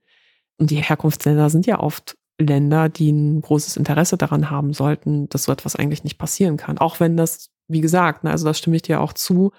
Und 0.58 0.70
die 0.70 0.82
Herkunftsländer 0.82 1.50
sind 1.50 1.66
ja 1.66 1.80
oft 1.80 2.16
Länder, 2.38 2.88
die 2.88 3.10
ein 3.10 3.40
großes 3.40 3.76
Interesse 3.76 4.16
daran 4.16 4.50
haben 4.50 4.72
sollten, 4.72 5.28
dass 5.28 5.44
so 5.44 5.52
etwas 5.52 5.76
eigentlich 5.76 6.04
nicht 6.04 6.18
passieren 6.18 6.56
kann. 6.56 6.78
Auch 6.78 7.00
wenn 7.00 7.16
das, 7.16 7.50
wie 7.68 7.80
gesagt, 7.80 8.24
ne, 8.24 8.30
also 8.30 8.44
da 8.44 8.54
stimme 8.54 8.76
ich 8.76 8.82
dir 8.82 9.00
auch 9.00 9.12
zu, 9.12 9.52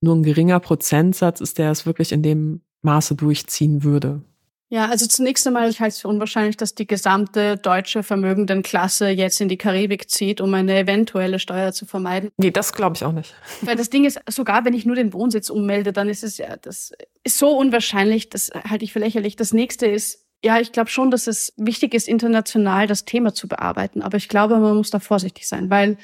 nur 0.00 0.16
ein 0.16 0.22
geringer 0.22 0.60
Prozentsatz 0.60 1.40
ist, 1.40 1.58
der 1.58 1.70
es 1.70 1.86
wirklich 1.86 2.12
in 2.12 2.22
dem 2.22 2.62
Maße 2.82 3.14
durchziehen 3.14 3.84
würde. 3.84 4.22
Ja, 4.72 4.88
also 4.88 5.06
zunächst 5.06 5.46
einmal, 5.46 5.68
ich 5.68 5.80
halte 5.80 5.92
es 5.92 6.00
für 6.00 6.08
unwahrscheinlich, 6.08 6.56
dass 6.56 6.74
die 6.74 6.86
gesamte 6.86 7.58
deutsche 7.58 8.02
Vermögendenklasse 8.02 9.10
jetzt 9.10 9.38
in 9.42 9.50
die 9.50 9.58
Karibik 9.58 10.08
zieht, 10.08 10.40
um 10.40 10.54
eine 10.54 10.78
eventuelle 10.78 11.38
Steuer 11.38 11.72
zu 11.72 11.84
vermeiden. 11.84 12.30
Nee, 12.38 12.52
das 12.52 12.72
glaube 12.72 12.96
ich 12.96 13.04
auch 13.04 13.12
nicht. 13.12 13.34
Weil 13.60 13.76
das 13.76 13.90
Ding 13.90 14.06
ist, 14.06 14.18
sogar 14.30 14.64
wenn 14.64 14.72
ich 14.72 14.86
nur 14.86 14.96
den 14.96 15.12
Wohnsitz 15.12 15.50
ummelde, 15.50 15.92
dann 15.92 16.08
ist 16.08 16.24
es 16.24 16.38
ja, 16.38 16.56
das 16.56 16.92
ist 17.22 17.36
so 17.36 17.50
unwahrscheinlich, 17.50 18.30
das 18.30 18.50
halte 18.66 18.86
ich 18.86 18.94
für 18.94 18.98
lächerlich. 19.00 19.36
Das 19.36 19.52
nächste 19.52 19.84
ist, 19.84 20.24
ja, 20.42 20.58
ich 20.58 20.72
glaube 20.72 20.88
schon, 20.88 21.10
dass 21.10 21.26
es 21.26 21.52
wichtig 21.58 21.92
ist, 21.92 22.08
international 22.08 22.86
das 22.86 23.04
Thema 23.04 23.34
zu 23.34 23.48
bearbeiten. 23.48 24.00
Aber 24.00 24.16
ich 24.16 24.30
glaube, 24.30 24.56
man 24.56 24.78
muss 24.78 24.88
da 24.88 25.00
vorsichtig 25.00 25.46
sein, 25.46 25.68
weil 25.68 25.98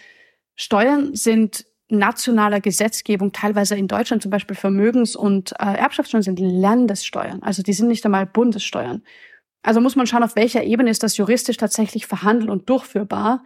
Steuern 0.57 1.15
sind 1.15 1.65
nationaler 1.89 2.61
Gesetzgebung, 2.61 3.33
teilweise 3.33 3.77
in 3.77 3.89
Deutschland 3.89 4.23
zum 4.23 4.31
Beispiel 4.31 4.57
Vermögens- 4.57 5.17
und 5.17 5.53
äh, 5.53 5.77
Erbschaftssteuern 5.77 6.23
sind 6.23 6.39
Landessteuern. 6.39 7.43
Also 7.43 7.63
die 7.63 7.73
sind 7.73 7.89
nicht 7.89 8.05
einmal 8.05 8.27
Bundessteuern. 8.27 9.03
Also 9.63 9.81
muss 9.81 9.97
man 9.97 10.07
schauen, 10.07 10.23
auf 10.23 10.37
welcher 10.37 10.63
Ebene 10.65 10.91
ist 10.91 11.03
das 11.03 11.17
juristisch 11.17 11.57
tatsächlich 11.57 12.07
verhandelt 12.07 12.51
und 12.51 12.69
durchführbar. 12.69 13.45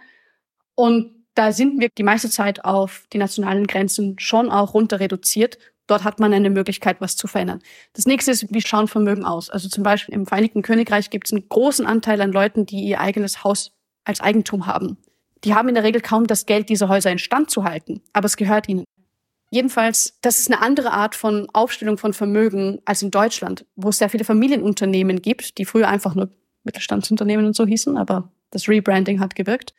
Und 0.75 1.25
da 1.35 1.53
sind 1.53 1.81
wir 1.81 1.89
die 1.97 2.03
meiste 2.03 2.31
Zeit 2.31 2.65
auf 2.65 3.07
die 3.13 3.19
nationalen 3.19 3.67
Grenzen 3.67 4.19
schon 4.19 4.51
auch 4.51 4.75
runter 4.75 5.01
reduziert. 5.01 5.59
Dort 5.87 6.05
hat 6.05 6.21
man 6.21 6.33
eine 6.33 6.51
Möglichkeit, 6.51 7.01
was 7.01 7.17
zu 7.17 7.27
verändern. 7.27 7.61
Das 7.93 8.07
nächste 8.07 8.31
ist, 8.31 8.53
wie 8.53 8.61
schauen 8.61 8.89
Vermögen 8.89 9.25
aus? 9.25 9.51
Also 9.51 9.69
zum 9.69 9.83
Beispiel 9.83 10.15
im 10.15 10.27
Vereinigten 10.27 10.63
Königreich 10.63 11.11
gibt 11.11 11.27
es 11.27 11.33
einen 11.33 11.49
großen 11.49 11.87
Anteil 11.87 12.21
an 12.21 12.33
Leuten, 12.33 12.67
die 12.67 12.85
ihr 12.85 13.01
eigenes 13.01 13.45
Haus 13.45 13.73
als 14.05 14.21
Eigentum 14.21 14.67
haben. 14.67 14.99
Die 15.45 15.55
haben 15.55 15.69
in 15.69 15.75
der 15.75 15.85
Regel 15.85 16.01
kaum 16.01 16.27
das 16.27 16.47
Geld, 16.47 16.69
diese 16.69 16.89
Häuser 16.89 17.11
in 17.11 17.19
Stand 17.19 17.51
zu 17.51 17.65
halten, 17.65 18.01
aber 18.13 18.27
es 18.27 18.37
gehört 18.37 18.69
ihnen. 18.69 18.85
Jedenfalls, 19.51 20.19
das 20.23 20.41
ist 20.41 20.51
eine 20.51 20.63
andere 20.63 20.93
Art 20.93 21.15
von 21.15 21.49
Aufstellung 21.53 21.99
von 21.99 22.15
Vermögen 22.15 22.81
als 22.87 23.03
in 23.03 23.11
Deutschland, 23.11 23.67
wo 23.77 23.91
es 23.91 23.99
sehr 23.99 24.09
viele 24.09 24.25
Familienunternehmen 24.25 25.21
gibt, 25.21 25.59
die 25.59 25.67
früher 25.67 25.89
einfach 25.89 26.15
nur 26.15 26.31
Mittelstandsunternehmen 26.65 27.45
und 27.45 27.55
so 27.55 27.67
hießen, 27.67 27.99
aber 27.99 28.33
das 28.51 28.69
Rebranding 28.69 29.21
hat 29.21 29.35
gewirkt. 29.35 29.75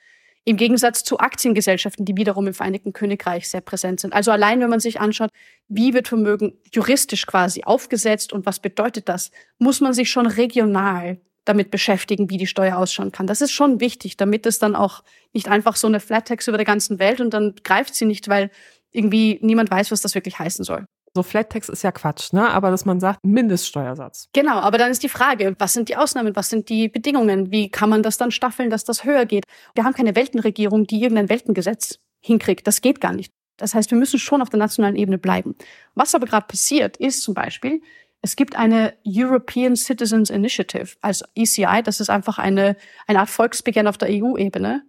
Im 0.45 0.57
Gegensatz 0.57 1.03
zu 1.03 1.19
Aktiengesellschaften, 1.19 2.05
die 2.05 2.17
wiederum 2.17 2.47
im 2.47 2.53
Vereinigten 2.53 2.91
Königreich 2.91 3.49
sehr 3.49 3.61
präsent 3.61 4.01
sind. 4.01 4.13
Also 4.13 4.29
allein, 4.29 4.59
wenn 4.59 4.69
man 4.69 4.81
sich 4.81 4.99
anschaut, 4.99 5.31
wie 5.69 5.93
wird 5.93 6.09
Vermögen 6.09 6.53
juristisch 6.73 7.25
quasi 7.25 7.63
aufgesetzt 7.63 8.33
und 8.33 8.45
was 8.45 8.59
bedeutet 8.59 9.07
das, 9.07 9.31
muss 9.57 9.79
man 9.79 9.93
sich 9.93 10.11
schon 10.11 10.27
regional 10.27 11.19
damit 11.45 11.71
beschäftigen, 11.71 12.29
wie 12.29 12.37
die 12.37 12.47
Steuer 12.47 12.77
ausschauen 12.77 13.11
kann. 13.11 13.27
Das 13.27 13.41
ist 13.41 13.51
schon 13.51 13.79
wichtig, 13.79 14.17
damit 14.17 14.45
es 14.45 14.59
dann 14.59 14.75
auch 14.75 15.03
nicht 15.33 15.47
einfach 15.49 15.75
so 15.75 15.87
eine 15.87 15.99
Flat 15.99 16.27
Tax 16.27 16.47
über 16.47 16.57
der 16.57 16.65
ganzen 16.65 16.99
Welt 16.99 17.21
und 17.21 17.33
dann 17.33 17.55
greift 17.63 17.95
sie 17.95 18.05
nicht, 18.05 18.27
weil 18.29 18.49
irgendwie 18.91 19.39
niemand 19.41 19.71
weiß, 19.71 19.91
was 19.91 20.01
das 20.01 20.15
wirklich 20.15 20.39
heißen 20.39 20.63
soll. 20.63 20.85
So 21.15 21.21
Flat 21.21 21.51
Tax 21.51 21.69
ist 21.69 21.83
ja 21.83 21.91
Quatsch, 21.91 22.33
ne? 22.33 22.49
Aber 22.49 22.71
dass 22.71 22.85
man 22.85 22.99
sagt, 22.99 23.19
Mindeststeuersatz. 23.23 24.29
Genau, 24.33 24.55
aber 24.55 24.79
dann 24.79 24.89
ist 24.89 25.03
die 25.03 25.09
Frage, 25.09 25.55
was 25.59 25.73
sind 25.73 25.89
die 25.89 25.95
Ausnahmen, 25.95 26.35
was 26.35 26.49
sind 26.49 26.69
die 26.69 26.89
Bedingungen? 26.89 27.51
Wie 27.51 27.69
kann 27.69 27.89
man 27.89 28.01
das 28.01 28.17
dann 28.17 28.31
staffeln, 28.31 28.71
dass 28.71 28.83
das 28.83 29.03
höher 29.03 29.25
geht? 29.25 29.45
Wir 29.75 29.83
haben 29.83 29.93
keine 29.93 30.15
Weltenregierung, 30.15 30.87
die 30.87 31.01
irgendein 31.01 31.29
Weltengesetz 31.29 31.99
hinkriegt. 32.19 32.65
Das 32.65 32.81
geht 32.81 32.99
gar 32.99 33.13
nicht. 33.13 33.31
Das 33.57 33.75
heißt, 33.75 33.91
wir 33.91 33.97
müssen 33.97 34.17
schon 34.17 34.41
auf 34.41 34.49
der 34.49 34.57
nationalen 34.57 34.95
Ebene 34.95 35.19
bleiben. 35.19 35.55
Was 35.93 36.15
aber 36.15 36.25
gerade 36.25 36.47
passiert, 36.47 36.97
ist 36.97 37.21
zum 37.21 37.35
Beispiel, 37.35 37.81
es 38.23 38.35
gibt 38.35 38.55
eine 38.55 38.95
European 39.05 39.75
Citizens 39.75 40.29
Initiative, 40.29 40.95
also 41.01 41.25
ECI, 41.35 41.81
das 41.83 41.99
ist 41.99 42.09
einfach 42.09 42.39
eine, 42.39 42.75
eine 43.05 43.19
Art 43.19 43.29
Volksbegehren 43.29 43.87
auf 43.87 43.97
der 43.97 44.09
EU-Ebene, 44.09 44.81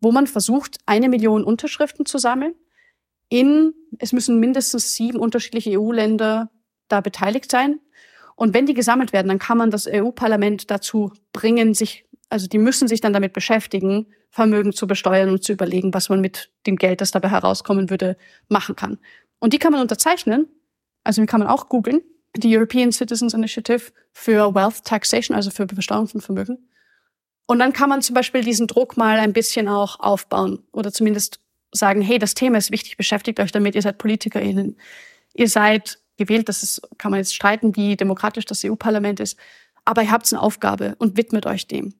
wo 0.00 0.12
man 0.12 0.26
versucht, 0.26 0.78
eine 0.86 1.08
Million 1.08 1.44
Unterschriften 1.44 2.06
zu 2.06 2.16
sammeln 2.18 2.54
in, 3.28 3.74
es 3.98 4.12
müssen 4.12 4.38
mindestens 4.38 4.94
sieben 4.94 5.18
unterschiedliche 5.18 5.80
EU-Länder 5.80 6.50
da 6.88 7.00
beteiligt 7.00 7.50
sein. 7.50 7.80
Und 8.36 8.54
wenn 8.54 8.66
die 8.66 8.74
gesammelt 8.74 9.12
werden, 9.12 9.28
dann 9.28 9.38
kann 9.38 9.58
man 9.58 9.70
das 9.70 9.88
EU-Parlament 9.90 10.70
dazu 10.70 11.12
bringen, 11.32 11.74
sich, 11.74 12.06
also 12.28 12.46
die 12.46 12.58
müssen 12.58 12.86
sich 12.86 13.00
dann 13.00 13.12
damit 13.12 13.32
beschäftigen, 13.32 14.06
Vermögen 14.30 14.72
zu 14.72 14.86
besteuern 14.86 15.30
und 15.30 15.42
zu 15.42 15.52
überlegen, 15.52 15.94
was 15.94 16.08
man 16.08 16.20
mit 16.20 16.52
dem 16.66 16.76
Geld, 16.76 17.00
das 17.00 17.10
dabei 17.10 17.30
herauskommen 17.30 17.90
würde, 17.90 18.16
machen 18.48 18.76
kann. 18.76 18.98
Und 19.38 19.54
die 19.54 19.58
kann 19.58 19.72
man 19.72 19.80
unterzeichnen. 19.80 20.46
Also 21.02 21.22
die 21.22 21.26
kann 21.26 21.40
man 21.40 21.48
auch 21.48 21.68
googeln. 21.68 22.02
Die 22.36 22.56
European 22.56 22.92
Citizens 22.92 23.34
Initiative 23.34 23.92
für 24.12 24.54
Wealth 24.54 24.84
Taxation, 24.84 25.36
also 25.36 25.50
für 25.50 25.66
Besteuerung 25.66 26.08
von 26.08 26.20
Vermögen. 26.20 26.68
Und 27.46 27.60
dann 27.60 27.72
kann 27.72 27.88
man 27.88 28.02
zum 28.02 28.14
Beispiel 28.14 28.42
diesen 28.42 28.66
Druck 28.66 28.96
mal 28.96 29.18
ein 29.18 29.32
bisschen 29.32 29.68
auch 29.68 30.00
aufbauen 30.00 30.64
oder 30.72 30.92
zumindest 30.92 31.40
sagen, 31.72 32.02
hey, 32.02 32.18
das 32.18 32.34
Thema 32.34 32.58
ist 32.58 32.70
wichtig, 32.70 32.96
beschäftigt 32.96 33.38
euch 33.40 33.52
damit, 33.52 33.74
ihr 33.74 33.82
seid 33.82 33.98
PolitikerInnen, 33.98 34.76
ihr 35.34 35.48
seid 35.48 35.98
gewählt, 36.16 36.48
das 36.48 36.62
ist, 36.62 36.82
kann 36.98 37.10
man 37.10 37.18
jetzt 37.18 37.34
streiten, 37.34 37.76
wie 37.76 37.96
demokratisch 37.96 38.46
das 38.46 38.64
EU-Parlament 38.64 39.20
ist, 39.20 39.38
aber 39.84 40.02
ihr 40.02 40.10
habt 40.10 40.32
eine 40.32 40.42
Aufgabe 40.42 40.96
und 40.98 41.16
widmet 41.16 41.46
euch 41.46 41.66
dem. 41.68 41.94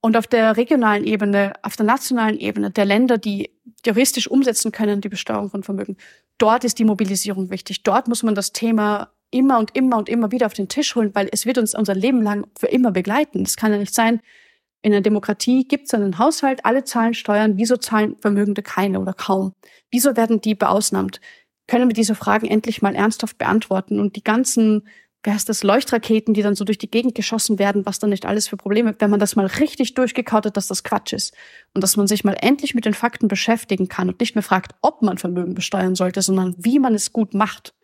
Und 0.00 0.16
auf 0.16 0.26
der 0.26 0.56
regionalen 0.56 1.04
Ebene, 1.04 1.52
auf 1.62 1.76
der 1.76 1.86
nationalen 1.86 2.38
Ebene 2.38 2.70
der 2.70 2.84
Länder, 2.84 3.18
die 3.18 3.50
juristisch 3.86 4.28
umsetzen 4.28 4.72
können, 4.72 5.00
die 5.00 5.08
Besteuerung 5.08 5.50
von 5.50 5.62
Vermögen, 5.62 5.96
dort 6.38 6.64
ist 6.64 6.78
die 6.78 6.84
Mobilisierung 6.84 7.50
wichtig. 7.50 7.84
Dort 7.84 8.08
muss 8.08 8.22
man 8.22 8.34
das 8.34 8.52
Thema 8.52 9.12
immer 9.32 9.58
und 9.58 9.74
immer 9.74 9.98
und 9.98 10.08
immer 10.08 10.30
wieder 10.30 10.46
auf 10.46 10.54
den 10.54 10.68
Tisch 10.68 10.94
holen, 10.94 11.10
weil 11.14 11.28
es 11.32 11.46
wird 11.46 11.58
uns 11.58 11.74
unser 11.74 11.94
Leben 11.94 12.22
lang 12.22 12.46
für 12.56 12.68
immer 12.68 12.92
begleiten. 12.92 13.42
Es 13.42 13.56
kann 13.56 13.72
ja 13.72 13.78
nicht 13.78 13.94
sein, 13.94 14.20
in 14.82 14.92
der 14.92 15.00
Demokratie 15.00 15.66
gibt 15.66 15.86
es 15.86 15.94
einen 15.94 16.18
Haushalt, 16.18 16.64
alle 16.64 16.84
zahlen 16.84 17.14
Steuern. 17.14 17.56
Wieso 17.56 17.76
zahlen 17.76 18.16
Vermögende 18.20 18.62
keine 18.62 19.00
oder 19.00 19.14
kaum? 19.14 19.54
Wieso 19.90 20.16
werden 20.16 20.40
die 20.40 20.54
beausnahmt? 20.54 21.20
Können 21.68 21.88
wir 21.88 21.94
diese 21.94 22.14
Fragen 22.14 22.46
endlich 22.46 22.82
mal 22.82 22.94
ernsthaft 22.94 23.38
beantworten 23.38 24.00
und 24.00 24.16
die 24.16 24.24
ganzen 24.24 24.82
wie 25.24 25.30
heißt 25.30 25.48
das, 25.48 25.62
Leuchtraketen, 25.62 26.34
die 26.34 26.42
dann 26.42 26.56
so 26.56 26.64
durch 26.64 26.78
die 26.78 26.90
Gegend 26.90 27.14
geschossen 27.14 27.58
werden, 27.58 27.86
was 27.86 28.00
dann 28.00 28.10
nicht 28.10 28.26
alles 28.26 28.48
für 28.48 28.56
Probleme, 28.56 28.94
wenn 28.98 29.10
man 29.10 29.20
das 29.20 29.36
mal 29.36 29.46
richtig 29.46 29.94
durchgekaut 29.94 30.46
hat, 30.46 30.56
dass 30.56 30.66
das 30.66 30.82
Quatsch 30.82 31.12
ist. 31.12 31.34
Und 31.74 31.84
dass 31.84 31.96
man 31.96 32.08
sich 32.08 32.24
mal 32.24 32.36
endlich 32.40 32.74
mit 32.74 32.84
den 32.84 32.94
Fakten 32.94 33.28
beschäftigen 33.28 33.88
kann 33.88 34.08
und 34.08 34.18
nicht 34.18 34.34
mehr 34.34 34.42
fragt, 34.42 34.74
ob 34.82 35.02
man 35.02 35.18
Vermögen 35.18 35.54
besteuern 35.54 35.94
sollte, 35.94 36.22
sondern 36.22 36.56
wie 36.58 36.80
man 36.80 36.94
es 36.94 37.12
gut 37.12 37.34
macht. 37.34 37.74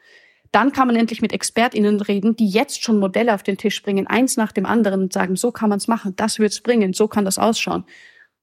Dann 0.53 0.73
kann 0.73 0.87
man 0.87 0.97
endlich 0.97 1.21
mit 1.21 1.33
ExpertInnen 1.33 2.01
reden, 2.01 2.37
die 2.37 2.49
jetzt 2.49 2.83
schon 2.83 2.99
Modelle 2.99 3.35
auf 3.35 3.43
den 3.43 3.59
Tisch 3.59 3.83
bringen, 3.83 4.07
eins 4.07 4.37
nach 4.37 4.53
dem 4.53 4.67
anderen 4.67 5.03
und 5.03 5.13
sagen, 5.13 5.37
so 5.37 5.53
kann 5.53 5.69
man 5.69 5.79
es 5.79 5.89
machen, 5.89 6.15
das 6.17 6.39
wird's 6.39 6.61
bringen, 6.61 6.93
so 6.93 7.09
kann 7.09 7.25
das 7.25 7.39
ausschauen. 7.39 7.85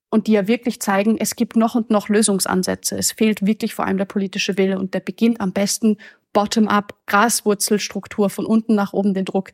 Und 0.10 0.28
die 0.28 0.34
ja 0.34 0.48
wirklich 0.48 0.80
zeigen, 0.80 1.18
es 1.20 1.36
gibt 1.36 1.56
noch 1.56 1.76
und 1.76 1.90
noch 1.90 2.10
Lösungsansätze. 2.10 2.98
Es 2.98 3.12
fehlt 3.12 3.46
wirklich 3.46 3.74
vor 3.74 3.86
allem 3.86 3.98
der 3.98 4.06
politische 4.06 4.58
Wille 4.58 4.78
und 4.78 4.94
der 4.94 5.00
beginnt 5.00 5.42
am 5.42 5.52
besten 5.52 5.98
bottom-up, 6.32 6.94
Graswurzelstruktur, 7.08 8.30
von 8.30 8.46
unten 8.46 8.76
nach 8.76 8.94
oben 8.94 9.14
den 9.14 9.26
Druck. 9.26 9.52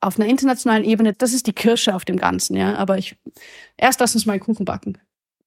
Auf 0.00 0.18
einer 0.18 0.28
internationalen 0.28 0.84
Ebene, 0.84 1.14
das 1.14 1.32
ist 1.32 1.46
die 1.46 1.52
Kirsche 1.52 1.94
auf 1.94 2.04
dem 2.04 2.16
Ganzen, 2.16 2.56
ja. 2.56 2.74
Aber 2.76 2.98
ich, 2.98 3.16
erst 3.76 4.00
lass 4.00 4.14
uns 4.14 4.26
mal 4.26 4.34
einen 4.34 4.42
Kuchen 4.42 4.64
backen. 4.64 4.98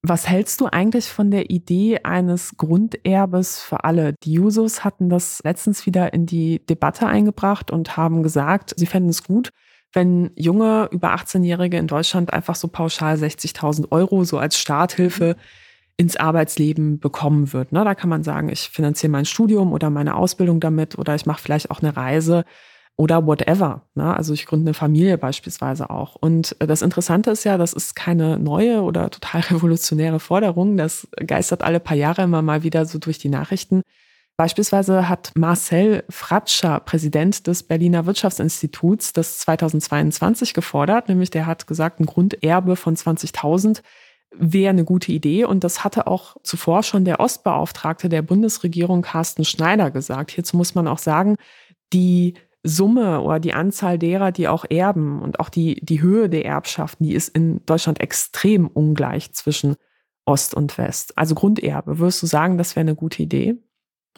Was 0.04 0.28
hältst 0.28 0.60
du 0.62 0.66
eigentlich 0.66 1.06
von 1.06 1.30
der 1.30 1.52
Idee 1.52 2.00
eines 2.04 2.58
Grunderbes 2.58 3.62
für 3.62 3.84
alle? 3.84 4.16
Die 4.24 4.34
Jusos 4.34 4.84
hatten 4.84 5.10
das 5.10 5.42
letztens 5.44 5.86
wieder 5.86 6.12
in 6.14 6.26
die 6.26 6.66
Debatte 6.66 7.06
eingebracht 7.06 7.70
und 7.70 7.98
haben 7.98 8.24
gesagt, 8.24 8.74
sie 8.76 8.88
fänden 8.88 9.12
es 9.12 9.24
gut, 9.24 9.52
wenn 9.94 10.32
junge, 10.36 10.90
über 10.92 11.14
18-Jährige 11.14 11.78
in 11.78 11.86
Deutschland 11.86 12.34
einfach 12.34 12.56
so 12.56 12.68
pauschal 12.68 13.16
60.000 13.16 13.92
Euro 13.92 14.24
so 14.24 14.40
als 14.40 14.58
Starthilfe 14.58 15.36
ins 15.98 16.16
Arbeitsleben 16.16 17.00
bekommen 17.00 17.54
wird. 17.54 17.68
Da 17.72 17.94
kann 17.94 18.10
man 18.10 18.24
sagen, 18.24 18.50
ich 18.50 18.70
finanziere 18.70 19.12
mein 19.12 19.26
Studium 19.26 19.72
oder 19.72 19.92
meine 19.92 20.16
Ausbildung 20.16 20.60
damit 20.60 20.98
oder 20.98 21.14
ich 21.14 21.28
mache 21.28 21.42
vielleicht 21.44 21.70
auch 21.70 21.82
eine 21.82 21.96
Reise 21.96 22.46
oder 22.98 23.26
whatever. 23.26 23.84
Ne? 23.96 24.16
Also 24.16 24.34
ich 24.34 24.46
gründe 24.46 24.70
eine 24.70 24.74
Familie 24.74 25.18
beispielsweise 25.18 25.90
auch. 25.90 26.16
Und 26.16 26.56
äh, 26.60 26.68
das 26.68 26.82
Interessante 26.82 27.32
ist 27.32 27.44
ja, 27.44 27.58
das 27.58 27.74
ist 27.74 27.96
keine 27.96 28.38
neue 28.38 28.82
oder 28.82 29.10
total 29.10 29.42
revolutionäre 29.50 30.20
Forderung. 30.20 30.78
Das 30.78 31.08
geistert 31.26 31.64
alle 31.64 31.80
paar 31.80 31.98
Jahre 31.98 32.24
immer 32.24 32.42
mal 32.42 32.64
wieder 32.64 32.86
so 32.86 33.00
durch 33.00 33.18
die 33.18 33.30
Nachrichten. 33.30 33.82
Beispielsweise 34.38 35.08
hat 35.08 35.32
Marcel 35.36 36.04
Fratscher, 36.10 36.80
Präsident 36.80 37.46
des 37.48 37.64
Berliner 37.64 38.06
Wirtschaftsinstituts, 38.06 39.14
das 39.14 39.40
2022 39.40 40.54
gefordert, 40.54 41.10
nämlich 41.10 41.30
der 41.30 41.46
hat 41.46 41.68
gesagt, 41.68 42.00
ein 42.00 42.08
Grunderbe 42.08 42.76
von 42.76 42.96
20.000 42.96 43.82
wäre 44.34 44.70
eine 44.70 44.84
gute 44.84 45.12
Idee. 45.12 45.46
Und 45.46 45.64
das 45.64 45.84
hatte 45.84 46.08
auch 46.08 46.38
zuvor 46.44 46.84
schon 46.84 47.06
der 47.06 47.20
Ostbeauftragte 47.20 48.10
der 48.10 48.22
Bundesregierung, 48.22 49.02
Carsten 49.02 49.46
Schneider, 49.46 49.92
gesagt. 49.92 50.32
Hierzu 50.32 50.58
muss 50.58 50.74
man 50.74 50.88
auch 50.88 51.00
sagen, 51.00 51.36
die 51.94 52.36
Summe 52.64 53.22
oder 53.22 53.40
die 53.40 53.54
Anzahl 53.54 53.98
derer, 53.98 54.32
die 54.32 54.48
auch 54.48 54.66
erben 54.70 55.22
und 55.22 55.40
auch 55.40 55.50
die, 55.50 55.76
die 55.82 56.02
Höhe 56.02 56.30
der 56.30 56.46
Erbschaften, 56.46 57.06
die 57.06 57.14
ist 57.14 57.30
in 57.30 57.66
Deutschland 57.66 58.00
extrem 58.00 58.68
ungleich 58.68 59.32
zwischen 59.34 59.76
Ost 60.26 60.54
und 60.54 60.78
West. 60.78 61.18
Also 61.18 61.34
Grunderbe, 61.34 61.98
würdest 61.98 62.22
du 62.22 62.28
sagen, 62.28 62.58
das 62.58 62.76
wäre 62.76 62.82
eine 62.82 62.96
gute 62.96 63.24
Idee? 63.24 63.56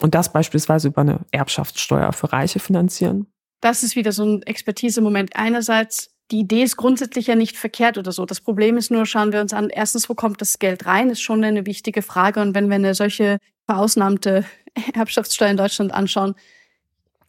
Und 0.02 0.16
das 0.16 0.34
beispielsweise 0.34 0.90
über 0.90 1.02
eine 1.02 1.22
Erbschaftssteuer 1.32 2.12
für 2.12 2.34
Reiche 2.34 2.60
finanzieren? 2.60 3.28
Das 3.62 3.84
ist 3.84 3.96
wieder 3.96 4.12
so 4.12 4.26
ein 4.26 4.42
Expertise-Moment. 4.42 5.36
Einerseits 5.36 6.14
die 6.32 6.40
Idee 6.40 6.64
ist 6.64 6.78
grundsätzlich 6.78 7.28
ja 7.28 7.36
nicht 7.36 7.58
verkehrt 7.58 7.98
oder 7.98 8.12
so. 8.12 8.26
Das 8.26 8.42
Problem 8.42 8.78
ist 8.78 8.92
nur, 8.92 9.06
schauen 9.06 9.32
wir 9.32 9.42
uns 9.42 9.54
an, 9.54 9.70
erstens, 9.70 10.10
wo 10.10 10.16
kommt 10.16 10.42
das 10.42 10.58
Geld 10.58 10.86
rein, 10.86 11.10
ist 11.10 11.22
schon 11.22 11.44
eine 11.44 11.66
wichtige 11.66 12.02
Frage. 12.02 12.42
Und 12.42 12.56
wenn 12.56 12.70
wir 12.70 12.76
eine 12.76 12.96
solche 12.96 13.38
verausnahmte 13.66 14.46
Erbschaftssteuer 14.94 15.50
in 15.50 15.58
Deutschland 15.58 15.94
anschauen, 15.94 16.36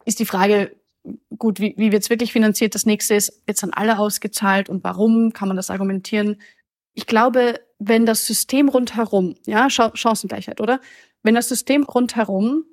ist 0.05 0.19
die 0.19 0.25
Frage, 0.25 0.71
gut, 1.37 1.59
wie, 1.59 1.75
wie 1.77 1.91
wird 1.91 2.03
es 2.03 2.09
wirklich 2.09 2.31
finanziert? 2.31 2.75
Das 2.75 2.85
nächste 2.85 3.15
ist, 3.15 3.41
wird 3.45 3.57
es 3.57 3.63
an 3.63 3.73
alle 3.73 3.99
ausgezahlt 3.99 4.69
und 4.69 4.83
warum? 4.83 5.33
Kann 5.33 5.47
man 5.47 5.57
das 5.57 5.69
argumentieren? 5.69 6.37
Ich 6.93 7.07
glaube, 7.07 7.59
wenn 7.79 8.05
das 8.05 8.25
System 8.25 8.69
rundherum, 8.69 9.35
ja, 9.45 9.69
Chancengleichheit, 9.69 10.61
oder? 10.61 10.79
Wenn 11.23 11.35
das 11.35 11.49
System 11.49 11.83
rundherum 11.83 12.65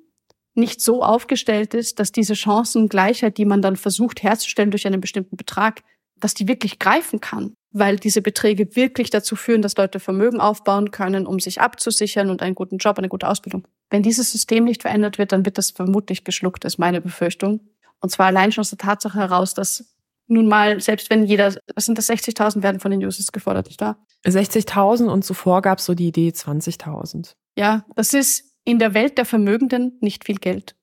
nicht 0.55 0.81
so 0.81 1.03
aufgestellt 1.03 1.73
ist, 1.73 1.99
dass 1.99 2.11
diese 2.11 2.35
Chancengleichheit, 2.35 3.37
die 3.37 3.45
man 3.45 3.61
dann 3.61 3.75
versucht 3.75 4.21
herzustellen 4.23 4.71
durch 4.71 4.85
einen 4.85 5.01
bestimmten 5.01 5.35
Betrag, 5.35 5.81
dass 6.19 6.33
die 6.33 6.47
wirklich 6.47 6.79
greifen 6.79 7.19
kann, 7.19 7.53
weil 7.71 7.97
diese 7.97 8.21
Beträge 8.21 8.75
wirklich 8.75 9.09
dazu 9.09 9.35
führen, 9.35 9.61
dass 9.61 9.75
Leute 9.75 9.99
Vermögen 9.99 10.39
aufbauen 10.39 10.91
können, 10.91 11.25
um 11.25 11.39
sich 11.39 11.59
abzusichern 11.59 12.29
und 12.29 12.41
einen 12.41 12.55
guten 12.55 12.77
Job, 12.77 12.97
eine 12.97 13.09
gute 13.09 13.27
Ausbildung. 13.27 13.67
Wenn 13.89 14.03
dieses 14.03 14.31
System 14.31 14.63
nicht 14.63 14.83
verändert 14.83 15.17
wird, 15.17 15.31
dann 15.31 15.45
wird 15.45 15.57
das 15.57 15.71
vermutlich 15.71 16.23
geschluckt, 16.23 16.65
ist 16.65 16.77
meine 16.77 17.01
Befürchtung. 17.01 17.59
Und 18.03 18.09
zwar 18.09 18.25
allein 18.25 18.51
schon 18.51 18.63
aus 18.63 18.69
der 18.69 18.77
Tatsache 18.77 19.17
heraus, 19.17 19.53
dass 19.53 19.95
nun 20.27 20.49
mal, 20.49 20.81
selbst 20.81 21.09
wenn 21.09 21.23
jeder, 21.23 21.55
was 21.73 21.85
sind 21.85 21.97
das, 21.97 22.09
60.000 22.09 22.61
werden 22.61 22.81
von 22.81 22.91
den 22.91 23.03
Users 23.03 23.31
gefordert, 23.31 23.67
nicht 23.67 23.79
wahr? 23.79 23.97
60.000 24.25 25.07
und 25.07 25.23
zuvor 25.23 25.61
gab 25.61 25.79
es 25.79 25.85
so 25.85 25.93
die 25.93 26.09
Idee 26.09 26.29
20.000. 26.29 27.31
Ja, 27.55 27.85
das 27.95 28.13
ist 28.13 28.43
in 28.65 28.77
der 28.77 28.93
Welt 28.93 29.17
der 29.17 29.23
Vermögenden 29.23 29.97
nicht 30.01 30.25
viel 30.25 30.35
Geld. 30.35 30.75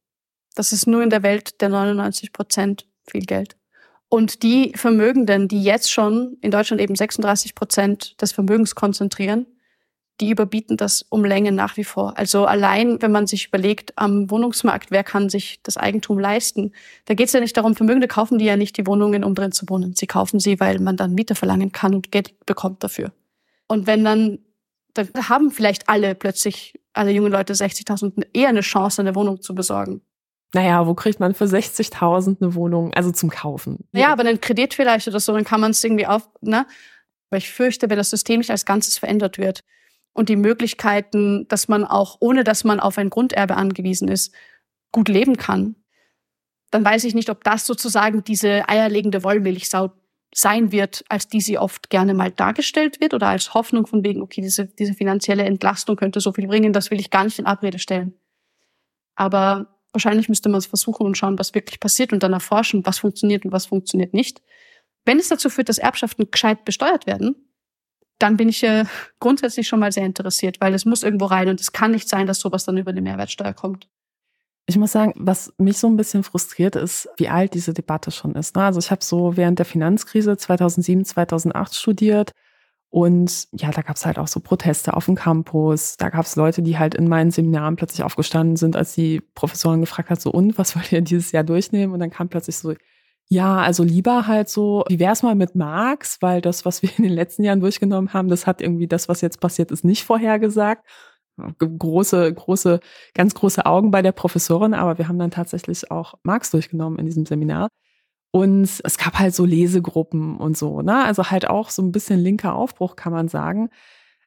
Das 0.54 0.72
ist 0.72 0.86
nur 0.86 1.02
in 1.02 1.10
der 1.10 1.22
Welt 1.22 1.60
der 1.60 1.68
99 1.68 2.32
Prozent 2.32 2.86
viel 3.06 3.26
Geld. 3.26 3.54
Und 4.08 4.42
die 4.42 4.72
Vermögenden, 4.74 5.46
die 5.46 5.62
jetzt 5.62 5.92
schon 5.92 6.38
in 6.40 6.50
Deutschland 6.50 6.80
eben 6.80 6.96
36 6.96 7.54
Prozent 7.54 8.20
des 8.22 8.32
Vermögens 8.32 8.74
konzentrieren, 8.74 9.46
die 10.20 10.30
überbieten 10.30 10.76
das 10.76 11.02
um 11.08 11.24
Länge 11.24 11.50
nach 11.52 11.76
wie 11.76 11.84
vor. 11.84 12.16
Also 12.18 12.44
allein, 12.44 13.00
wenn 13.00 13.10
man 13.10 13.26
sich 13.26 13.48
überlegt, 13.48 13.96
am 13.96 14.30
Wohnungsmarkt, 14.30 14.90
wer 14.90 15.02
kann 15.02 15.30
sich 15.30 15.62
das 15.62 15.76
Eigentum 15.76 16.18
leisten? 16.18 16.72
Da 17.06 17.14
geht 17.14 17.26
es 17.28 17.32
ja 17.32 17.40
nicht 17.40 17.56
darum, 17.56 17.74
Vermögende 17.74 18.06
kaufen 18.06 18.38
die 18.38 18.44
ja 18.44 18.56
nicht 18.56 18.76
die 18.76 18.86
Wohnungen, 18.86 19.24
um 19.24 19.34
drin 19.34 19.52
zu 19.52 19.68
wohnen. 19.68 19.94
Sie 19.94 20.06
kaufen 20.06 20.38
sie, 20.38 20.60
weil 20.60 20.78
man 20.78 20.96
dann 20.96 21.14
Miete 21.14 21.34
verlangen 21.34 21.72
kann 21.72 21.94
und 21.94 22.12
Geld 22.12 22.46
bekommt 22.46 22.84
dafür. 22.84 23.12
Und 23.66 23.86
wenn 23.86 24.04
dann, 24.04 24.38
dann 24.94 25.08
haben 25.28 25.50
vielleicht 25.50 25.88
alle 25.88 26.14
plötzlich, 26.14 26.78
alle 26.92 27.12
junge 27.12 27.30
Leute 27.30 27.54
60.000 27.54 28.26
eher 28.32 28.48
eine 28.48 28.60
Chance, 28.60 29.00
eine 29.00 29.14
Wohnung 29.14 29.40
zu 29.40 29.54
besorgen. 29.54 30.02
Naja, 30.52 30.86
wo 30.86 30.94
kriegt 30.94 31.20
man 31.20 31.34
für 31.34 31.44
60.000 31.44 32.42
eine 32.42 32.54
Wohnung, 32.54 32.92
also 32.92 33.12
zum 33.12 33.30
Kaufen? 33.30 33.88
Ja, 33.92 34.08
aber 34.08 34.22
einen 34.22 34.40
Kredit 34.40 34.74
vielleicht 34.74 35.06
oder 35.06 35.20
so, 35.20 35.32
dann 35.32 35.44
kann 35.44 35.60
man 35.60 35.70
es 35.70 35.82
irgendwie 35.82 36.06
auf, 36.06 36.28
ne? 36.40 36.66
Aber 37.30 37.38
ich 37.38 37.50
fürchte, 37.50 37.88
wenn 37.88 37.96
das 37.96 38.10
System 38.10 38.38
nicht 38.38 38.50
als 38.50 38.66
Ganzes 38.66 38.98
verändert 38.98 39.38
wird 39.38 39.62
und 40.20 40.28
die 40.28 40.36
Möglichkeiten, 40.36 41.48
dass 41.48 41.66
man 41.66 41.84
auch, 41.84 42.18
ohne 42.20 42.44
dass 42.44 42.62
man 42.62 42.78
auf 42.78 42.98
ein 42.98 43.10
Grunderbe 43.10 43.56
angewiesen 43.56 44.08
ist, 44.08 44.32
gut 44.92 45.08
leben 45.08 45.36
kann, 45.36 45.76
dann 46.70 46.84
weiß 46.84 47.04
ich 47.04 47.14
nicht, 47.14 47.30
ob 47.30 47.42
das 47.42 47.66
sozusagen 47.66 48.22
diese 48.22 48.68
eierlegende 48.68 49.24
Wollmilchsau 49.24 49.92
sein 50.32 50.70
wird, 50.70 51.04
als 51.08 51.26
die 51.26 51.40
sie 51.40 51.58
oft 51.58 51.90
gerne 51.90 52.14
mal 52.14 52.30
dargestellt 52.30 53.00
wird 53.00 53.14
oder 53.14 53.26
als 53.28 53.54
Hoffnung 53.54 53.86
von 53.86 54.04
wegen, 54.04 54.22
okay, 54.22 54.40
diese, 54.40 54.66
diese 54.66 54.94
finanzielle 54.94 55.42
Entlastung 55.42 55.96
könnte 55.96 56.20
so 56.20 56.32
viel 56.32 56.46
bringen, 56.46 56.72
das 56.72 56.92
will 56.92 57.00
ich 57.00 57.10
gar 57.10 57.24
nicht 57.24 57.40
in 57.40 57.46
Abrede 57.46 57.80
stellen. 57.80 58.14
Aber 59.16 59.80
Wahrscheinlich 59.92 60.28
müsste 60.28 60.48
man 60.48 60.58
es 60.58 60.66
versuchen 60.66 61.04
und 61.06 61.16
schauen, 61.16 61.38
was 61.38 61.54
wirklich 61.54 61.80
passiert 61.80 62.12
und 62.12 62.22
dann 62.22 62.32
erforschen, 62.32 62.86
was 62.86 63.00
funktioniert 63.00 63.44
und 63.44 63.52
was 63.52 63.66
funktioniert 63.66 64.14
nicht. 64.14 64.40
Wenn 65.04 65.18
es 65.18 65.28
dazu 65.28 65.50
führt, 65.50 65.68
dass 65.68 65.78
Erbschaften 65.78 66.30
gescheit 66.30 66.64
besteuert 66.64 67.06
werden, 67.06 67.34
dann 68.20 68.36
bin 68.36 68.48
ich 68.48 68.62
äh, 68.62 68.84
grundsätzlich 69.18 69.66
schon 69.66 69.80
mal 69.80 69.92
sehr 69.92 70.06
interessiert, 70.06 70.60
weil 70.60 70.74
es 70.74 70.84
muss 70.84 71.02
irgendwo 71.02 71.26
rein 71.26 71.48
und 71.48 71.60
es 71.60 71.72
kann 71.72 71.90
nicht 71.90 72.08
sein, 72.08 72.26
dass 72.26 72.40
sowas 72.40 72.64
dann 72.64 72.76
über 72.76 72.92
die 72.92 73.00
Mehrwertsteuer 73.00 73.52
kommt. 73.52 73.88
Ich 74.66 74.76
muss 74.76 74.92
sagen, 74.92 75.14
was 75.16 75.52
mich 75.58 75.78
so 75.78 75.88
ein 75.88 75.96
bisschen 75.96 76.22
frustriert 76.22 76.76
ist, 76.76 77.08
wie 77.16 77.28
alt 77.28 77.54
diese 77.54 77.74
Debatte 77.74 78.10
schon 78.12 78.34
ist. 78.34 78.54
Ne? 78.54 78.62
Also 78.62 78.78
ich 78.78 78.90
habe 78.90 79.02
so 79.02 79.36
während 79.36 79.58
der 79.58 79.66
Finanzkrise 79.66 80.36
2007, 80.36 81.04
2008 81.04 81.74
studiert 81.74 82.32
und 82.90 83.46
ja, 83.52 83.70
da 83.70 83.82
gab 83.82 83.96
es 83.96 84.04
halt 84.04 84.18
auch 84.18 84.26
so 84.26 84.40
Proteste 84.40 84.94
auf 84.94 85.06
dem 85.06 85.14
Campus. 85.14 85.96
Da 85.96 86.10
gab 86.10 86.26
es 86.26 86.34
Leute, 86.34 86.60
die 86.60 86.76
halt 86.76 86.96
in 86.96 87.08
meinen 87.08 87.30
Seminaren 87.30 87.76
plötzlich 87.76 88.02
aufgestanden 88.02 88.56
sind, 88.56 88.74
als 88.74 88.94
die 88.94 89.20
Professorin 89.34 89.80
gefragt 89.80 90.10
hat, 90.10 90.20
so 90.20 90.30
und, 90.32 90.58
was 90.58 90.74
wollt 90.76 90.90
ihr 90.90 91.00
dieses 91.00 91.30
Jahr 91.30 91.44
durchnehmen? 91.44 91.94
Und 91.94 92.00
dann 92.00 92.10
kam 92.10 92.28
plötzlich 92.28 92.56
so, 92.56 92.74
ja, 93.32 93.58
also 93.58 93.84
lieber 93.84 94.26
halt 94.26 94.48
so, 94.48 94.84
wie 94.88 94.98
wär's 94.98 95.22
mal 95.22 95.36
mit 95.36 95.54
Marx, 95.54 96.20
weil 96.20 96.40
das, 96.40 96.64
was 96.64 96.82
wir 96.82 96.90
in 96.98 97.04
den 97.04 97.12
letzten 97.12 97.44
Jahren 97.44 97.60
durchgenommen 97.60 98.12
haben, 98.12 98.28
das 98.28 98.46
hat 98.46 98.60
irgendwie 98.60 98.88
das, 98.88 99.08
was 99.08 99.20
jetzt 99.20 99.40
passiert 99.40 99.70
ist, 99.70 99.84
nicht 99.84 100.04
vorhergesagt. 100.04 100.84
Große, 101.58 102.34
große, 102.34 102.80
ganz 103.14 103.34
große 103.34 103.64
Augen 103.66 103.90
bei 103.92 104.02
der 104.02 104.12
Professorin, 104.12 104.74
aber 104.74 104.98
wir 104.98 105.08
haben 105.08 105.18
dann 105.18 105.30
tatsächlich 105.30 105.90
auch 105.90 106.14
Marx 106.24 106.50
durchgenommen 106.50 106.98
in 106.98 107.06
diesem 107.06 107.24
Seminar. 107.24 107.68
Und 108.32 108.68
es 108.84 108.98
gab 108.98 109.18
halt 109.18 109.34
so 109.34 109.44
Lesegruppen 109.44 110.36
und 110.36 110.56
so, 110.58 110.82
ne? 110.82 111.04
Also 111.04 111.30
halt 111.30 111.48
auch 111.48 111.70
so 111.70 111.82
ein 111.82 111.92
bisschen 111.92 112.20
linker 112.20 112.54
Aufbruch, 112.54 112.96
kann 112.96 113.12
man 113.12 113.28
sagen. 113.28 113.70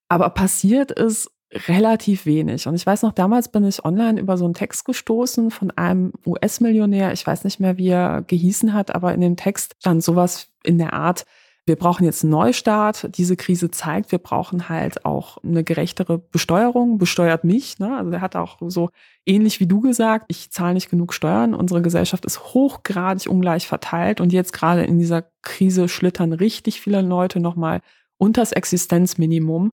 Aber 0.09 0.29
passiert 0.31 0.91
ist 0.91 1.31
relativ 1.67 2.25
wenig. 2.25 2.67
Und 2.67 2.75
ich 2.75 2.85
weiß 2.85 3.03
noch, 3.03 3.13
damals 3.13 3.49
bin 3.49 3.65
ich 3.65 3.85
online 3.85 4.19
über 4.19 4.37
so 4.37 4.45
einen 4.45 4.53
Text 4.53 4.85
gestoßen 4.85 5.51
von 5.51 5.71
einem 5.71 6.13
US-Millionär. 6.25 7.13
Ich 7.13 7.25
weiß 7.25 7.43
nicht 7.43 7.59
mehr, 7.59 7.77
wie 7.77 7.89
er 7.89 8.23
gehießen 8.23 8.73
hat, 8.73 8.93
aber 8.93 9.13
in 9.13 9.21
dem 9.21 9.35
Text 9.35 9.75
stand 9.79 10.03
sowas 10.03 10.49
in 10.63 10.77
der 10.77 10.93
Art, 10.93 11.25
wir 11.65 11.77
brauchen 11.77 12.03
jetzt 12.03 12.23
einen 12.23 12.31
Neustart. 12.31 13.17
Diese 13.17 13.37
Krise 13.37 13.71
zeigt, 13.71 14.11
wir 14.11 14.19
brauchen 14.19 14.67
halt 14.67 15.05
auch 15.05 15.37
eine 15.43 15.63
gerechtere 15.63 16.17
Besteuerung. 16.17 16.97
Besteuert 16.97 17.45
mich. 17.45 17.79
Ne? 17.79 17.95
Also 17.95 18.11
er 18.11 18.19
hat 18.19 18.35
auch 18.35 18.57
so 18.67 18.89
ähnlich 19.25 19.61
wie 19.61 19.67
du 19.67 19.79
gesagt, 19.79 20.25
ich 20.27 20.51
zahle 20.51 20.73
nicht 20.73 20.89
genug 20.89 21.13
Steuern. 21.13 21.53
Unsere 21.53 21.81
Gesellschaft 21.81 22.25
ist 22.25 22.53
hochgradig 22.53 23.29
ungleich 23.29 23.65
verteilt 23.65 24.19
und 24.19 24.33
jetzt 24.33 24.51
gerade 24.51 24.83
in 24.83 24.99
dieser 24.99 25.23
Krise 25.41 25.87
schlittern 25.87 26.33
richtig 26.33 26.81
viele 26.81 27.01
Leute 27.01 27.39
nochmal 27.39 27.79
unters 28.17 28.51
Existenzminimum. 28.51 29.71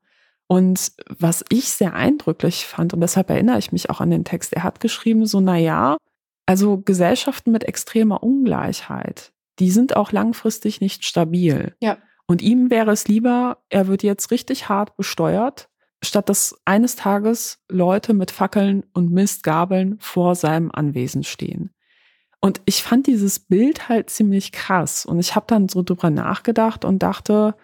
Und 0.50 0.90
was 1.06 1.44
ich 1.48 1.68
sehr 1.68 1.94
eindrücklich 1.94 2.66
fand, 2.66 2.92
und 2.92 3.00
deshalb 3.00 3.30
erinnere 3.30 3.60
ich 3.60 3.70
mich 3.70 3.88
auch 3.88 4.00
an 4.00 4.10
den 4.10 4.24
Text, 4.24 4.52
er 4.52 4.64
hat 4.64 4.80
geschrieben, 4.80 5.24
so, 5.24 5.38
na 5.38 5.56
ja, 5.56 5.96
also 6.44 6.78
Gesellschaften 6.78 7.52
mit 7.52 7.62
extremer 7.62 8.24
Ungleichheit, 8.24 9.32
die 9.60 9.70
sind 9.70 9.94
auch 9.94 10.10
langfristig 10.10 10.80
nicht 10.80 11.04
stabil. 11.04 11.76
Ja. 11.80 11.98
Und 12.26 12.42
ihm 12.42 12.68
wäre 12.68 12.90
es 12.90 13.06
lieber, 13.06 13.58
er 13.68 13.86
wird 13.86 14.02
jetzt 14.02 14.32
richtig 14.32 14.68
hart 14.68 14.96
besteuert, 14.96 15.68
statt 16.02 16.28
dass 16.28 16.60
eines 16.64 16.96
Tages 16.96 17.62
Leute 17.68 18.12
mit 18.12 18.32
Fackeln 18.32 18.84
und 18.92 19.12
Mistgabeln 19.12 19.98
vor 20.00 20.34
seinem 20.34 20.72
Anwesen 20.72 21.22
stehen. 21.22 21.72
Und 22.40 22.60
ich 22.64 22.82
fand 22.82 23.06
dieses 23.06 23.38
Bild 23.38 23.88
halt 23.88 24.10
ziemlich 24.10 24.50
krass. 24.50 25.06
Und 25.06 25.20
ich 25.20 25.36
habe 25.36 25.46
dann 25.46 25.68
so 25.68 25.84
drüber 25.84 26.10
nachgedacht 26.10 26.84
und 26.84 27.04
dachte, 27.04 27.54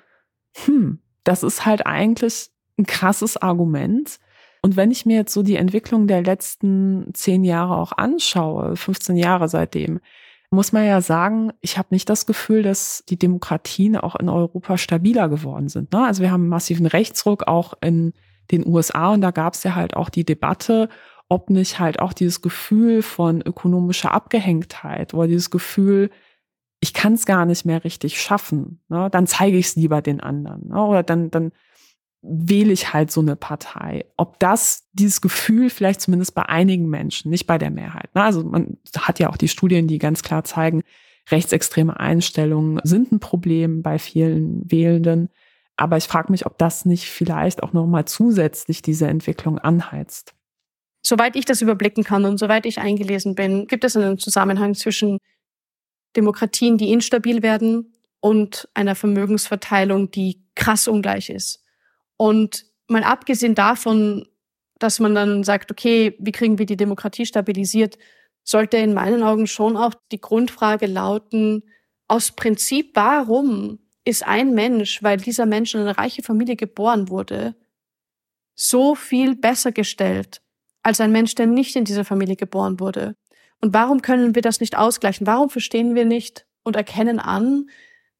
hm, 0.66 1.00
das 1.24 1.42
ist 1.42 1.66
halt 1.66 1.84
eigentlich 1.84 2.52
ein 2.78 2.86
krasses 2.86 3.36
Argument. 3.36 4.18
Und 4.62 4.76
wenn 4.76 4.90
ich 4.90 5.06
mir 5.06 5.16
jetzt 5.16 5.32
so 5.32 5.42
die 5.42 5.56
Entwicklung 5.56 6.06
der 6.06 6.22
letzten 6.22 7.10
zehn 7.14 7.44
Jahre 7.44 7.76
auch 7.76 7.92
anschaue, 7.92 8.76
15 8.76 9.16
Jahre 9.16 9.48
seitdem, 9.48 10.00
muss 10.50 10.72
man 10.72 10.86
ja 10.86 11.00
sagen, 11.00 11.52
ich 11.60 11.76
habe 11.76 11.88
nicht 11.90 12.08
das 12.08 12.26
Gefühl, 12.26 12.62
dass 12.62 13.04
die 13.08 13.18
Demokratien 13.18 13.96
auch 13.96 14.14
in 14.16 14.28
Europa 14.28 14.78
stabiler 14.78 15.28
geworden 15.28 15.68
sind. 15.68 15.92
Ne? 15.92 16.04
Also 16.04 16.22
wir 16.22 16.30
haben 16.30 16.48
massiven 16.48 16.86
Rechtsruck 16.86 17.46
auch 17.46 17.74
in 17.80 18.12
den 18.50 18.66
USA 18.66 19.12
und 19.12 19.20
da 19.22 19.32
gab 19.32 19.54
es 19.54 19.64
ja 19.64 19.74
halt 19.74 19.96
auch 19.96 20.08
die 20.08 20.24
Debatte, 20.24 20.88
ob 21.28 21.50
nicht 21.50 21.80
halt 21.80 21.98
auch 22.00 22.12
dieses 22.12 22.42
Gefühl 22.42 23.02
von 23.02 23.42
ökonomischer 23.42 24.12
Abgehängtheit 24.12 25.14
oder 25.14 25.26
dieses 25.26 25.50
Gefühl, 25.50 26.10
ich 26.80 26.94
kann 26.94 27.14
es 27.14 27.26
gar 27.26 27.46
nicht 27.46 27.64
mehr 27.64 27.82
richtig 27.82 28.20
schaffen, 28.20 28.80
ne? 28.88 29.08
dann 29.10 29.26
zeige 29.26 29.56
ich 29.56 29.66
es 29.66 29.76
lieber 29.76 30.02
den 30.02 30.20
anderen. 30.20 30.68
Ne? 30.68 30.80
Oder 30.80 31.02
dann, 31.02 31.30
dann 31.30 31.50
wähle 32.28 32.72
ich 32.72 32.92
halt 32.92 33.10
so 33.10 33.20
eine 33.20 33.36
Partei. 33.36 34.04
Ob 34.16 34.38
das 34.40 34.88
dieses 34.92 35.20
Gefühl 35.20 35.70
vielleicht 35.70 36.00
zumindest 36.00 36.34
bei 36.34 36.42
einigen 36.42 36.88
Menschen, 36.88 37.30
nicht 37.30 37.46
bei 37.46 37.58
der 37.58 37.70
Mehrheit. 37.70 38.14
Ne? 38.14 38.22
Also 38.22 38.42
man 38.42 38.78
hat 38.98 39.18
ja 39.18 39.30
auch 39.30 39.36
die 39.36 39.48
Studien, 39.48 39.86
die 39.86 39.98
ganz 39.98 40.22
klar 40.22 40.44
zeigen, 40.44 40.82
rechtsextreme 41.30 41.98
Einstellungen 41.98 42.80
sind 42.84 43.12
ein 43.12 43.20
Problem 43.20 43.82
bei 43.82 43.98
vielen 43.98 44.70
Wählenden. 44.70 45.28
Aber 45.76 45.96
ich 45.96 46.04
frage 46.04 46.32
mich, 46.32 46.46
ob 46.46 46.58
das 46.58 46.84
nicht 46.84 47.04
vielleicht 47.04 47.62
auch 47.62 47.72
nochmal 47.72 48.06
zusätzlich 48.06 48.82
diese 48.82 49.06
Entwicklung 49.08 49.58
anheizt. 49.58 50.34
Soweit 51.02 51.36
ich 51.36 51.44
das 51.44 51.62
überblicken 51.62 52.02
kann 52.02 52.24
und 52.24 52.38
soweit 52.38 52.66
ich 52.66 52.78
eingelesen 52.78 53.34
bin, 53.34 53.66
gibt 53.66 53.84
es 53.84 53.96
einen 53.96 54.18
Zusammenhang 54.18 54.74
zwischen 54.74 55.18
Demokratien, 56.16 56.78
die 56.78 56.92
instabil 56.92 57.42
werden 57.42 57.92
und 58.20 58.68
einer 58.74 58.94
Vermögensverteilung, 58.94 60.10
die 60.10 60.42
krass 60.54 60.88
ungleich 60.88 61.30
ist. 61.30 61.65
Und 62.16 62.66
mal 62.88 63.04
abgesehen 63.04 63.54
davon, 63.54 64.26
dass 64.78 65.00
man 65.00 65.14
dann 65.14 65.44
sagt, 65.44 65.70
okay, 65.70 66.16
wie 66.18 66.32
kriegen 66.32 66.58
wir 66.58 66.66
die 66.66 66.76
Demokratie 66.76 67.26
stabilisiert, 67.26 67.98
sollte 68.44 68.76
in 68.76 68.94
meinen 68.94 69.22
Augen 69.22 69.46
schon 69.46 69.76
auch 69.76 69.94
die 70.12 70.20
Grundfrage 70.20 70.86
lauten, 70.86 71.62
aus 72.08 72.30
Prinzip, 72.30 72.92
warum 72.94 73.80
ist 74.04 74.24
ein 74.24 74.54
Mensch, 74.54 75.02
weil 75.02 75.16
dieser 75.16 75.46
Mensch 75.46 75.74
in 75.74 75.80
eine 75.80 75.98
reiche 75.98 76.22
Familie 76.22 76.54
geboren 76.54 77.08
wurde, 77.08 77.56
so 78.54 78.94
viel 78.94 79.34
besser 79.34 79.72
gestellt 79.72 80.40
als 80.82 81.00
ein 81.00 81.10
Mensch, 81.10 81.34
der 81.34 81.46
nicht 81.46 81.74
in 81.74 81.84
dieser 81.84 82.04
Familie 82.04 82.36
geboren 82.36 82.78
wurde? 82.78 83.16
Und 83.60 83.74
warum 83.74 84.02
können 84.02 84.36
wir 84.36 84.42
das 84.42 84.60
nicht 84.60 84.76
ausgleichen? 84.76 85.26
Warum 85.26 85.50
verstehen 85.50 85.96
wir 85.96 86.04
nicht 86.04 86.46
und 86.62 86.76
erkennen 86.76 87.18
an, 87.18 87.68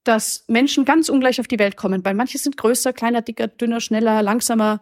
dass 0.07 0.45
Menschen 0.49 0.85
ganz 0.85 1.09
ungleich 1.09 1.41
auf 1.41 1.49
die 1.49 1.59
Welt 1.59 1.77
kommen, 1.77 2.05
weil 2.05 2.15
manche 2.15 2.39
sind 2.39 2.57
größer, 2.57 2.93
kleiner, 2.93 3.23
dicker, 3.23 3.49
dünner, 3.49 3.81
schneller, 3.81 4.23
langsamer, 4.23 4.81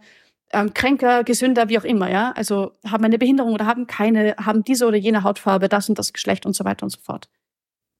ähm, 0.52 0.74
kränker, 0.74 1.24
gesünder, 1.24 1.68
wie 1.68 1.78
auch 1.78 1.84
immer, 1.84 2.10
ja. 2.10 2.32
Also 2.32 2.72
haben 2.86 3.04
eine 3.04 3.18
Behinderung 3.18 3.52
oder 3.54 3.66
haben 3.66 3.86
keine, 3.86 4.36
haben 4.36 4.64
diese 4.64 4.86
oder 4.86 4.96
jene 4.96 5.22
Hautfarbe, 5.22 5.68
das 5.68 5.88
und 5.88 5.98
das 5.98 6.12
Geschlecht 6.12 6.46
und 6.46 6.54
so 6.54 6.64
weiter 6.64 6.84
und 6.84 6.90
so 6.90 7.00
fort. 7.00 7.28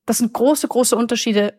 Das 0.05 0.19
sind 0.19 0.33
große, 0.33 0.67
große 0.67 0.95
Unterschiede. 0.95 1.53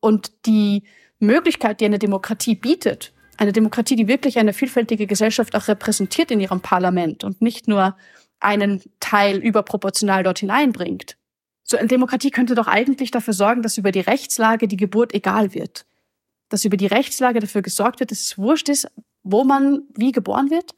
Und 0.00 0.46
die 0.46 0.84
Möglichkeit, 1.18 1.80
die 1.80 1.84
eine 1.84 1.98
Demokratie 1.98 2.54
bietet, 2.54 3.12
eine 3.36 3.52
Demokratie, 3.52 3.96
die 3.96 4.08
wirklich 4.08 4.38
eine 4.38 4.52
vielfältige 4.52 5.06
Gesellschaft 5.06 5.54
auch 5.54 5.68
repräsentiert 5.68 6.30
in 6.30 6.40
ihrem 6.40 6.60
Parlament 6.60 7.22
und 7.22 7.42
nicht 7.42 7.68
nur 7.68 7.96
einen 8.40 8.82
Teil 9.00 9.36
überproportional 9.36 10.22
dort 10.22 10.38
hineinbringt, 10.38 11.16
so 11.70 11.76
eine 11.76 11.86
Demokratie 11.86 12.30
könnte 12.30 12.56
doch 12.56 12.66
eigentlich 12.66 13.12
dafür 13.12 13.32
sorgen, 13.32 13.62
dass 13.62 13.78
über 13.78 13.92
die 13.92 14.00
Rechtslage 14.00 14.66
die 14.66 14.76
Geburt 14.76 15.14
egal 15.14 15.54
wird. 15.54 15.86
Dass 16.48 16.64
über 16.64 16.76
die 16.76 16.88
Rechtslage 16.88 17.38
dafür 17.38 17.62
gesorgt 17.62 18.00
wird, 18.00 18.10
dass 18.10 18.20
es 18.20 18.38
wurscht 18.38 18.68
ist, 18.68 18.90
wo 19.22 19.44
man 19.44 19.82
wie 19.96 20.10
geboren 20.10 20.50
wird. 20.50 20.72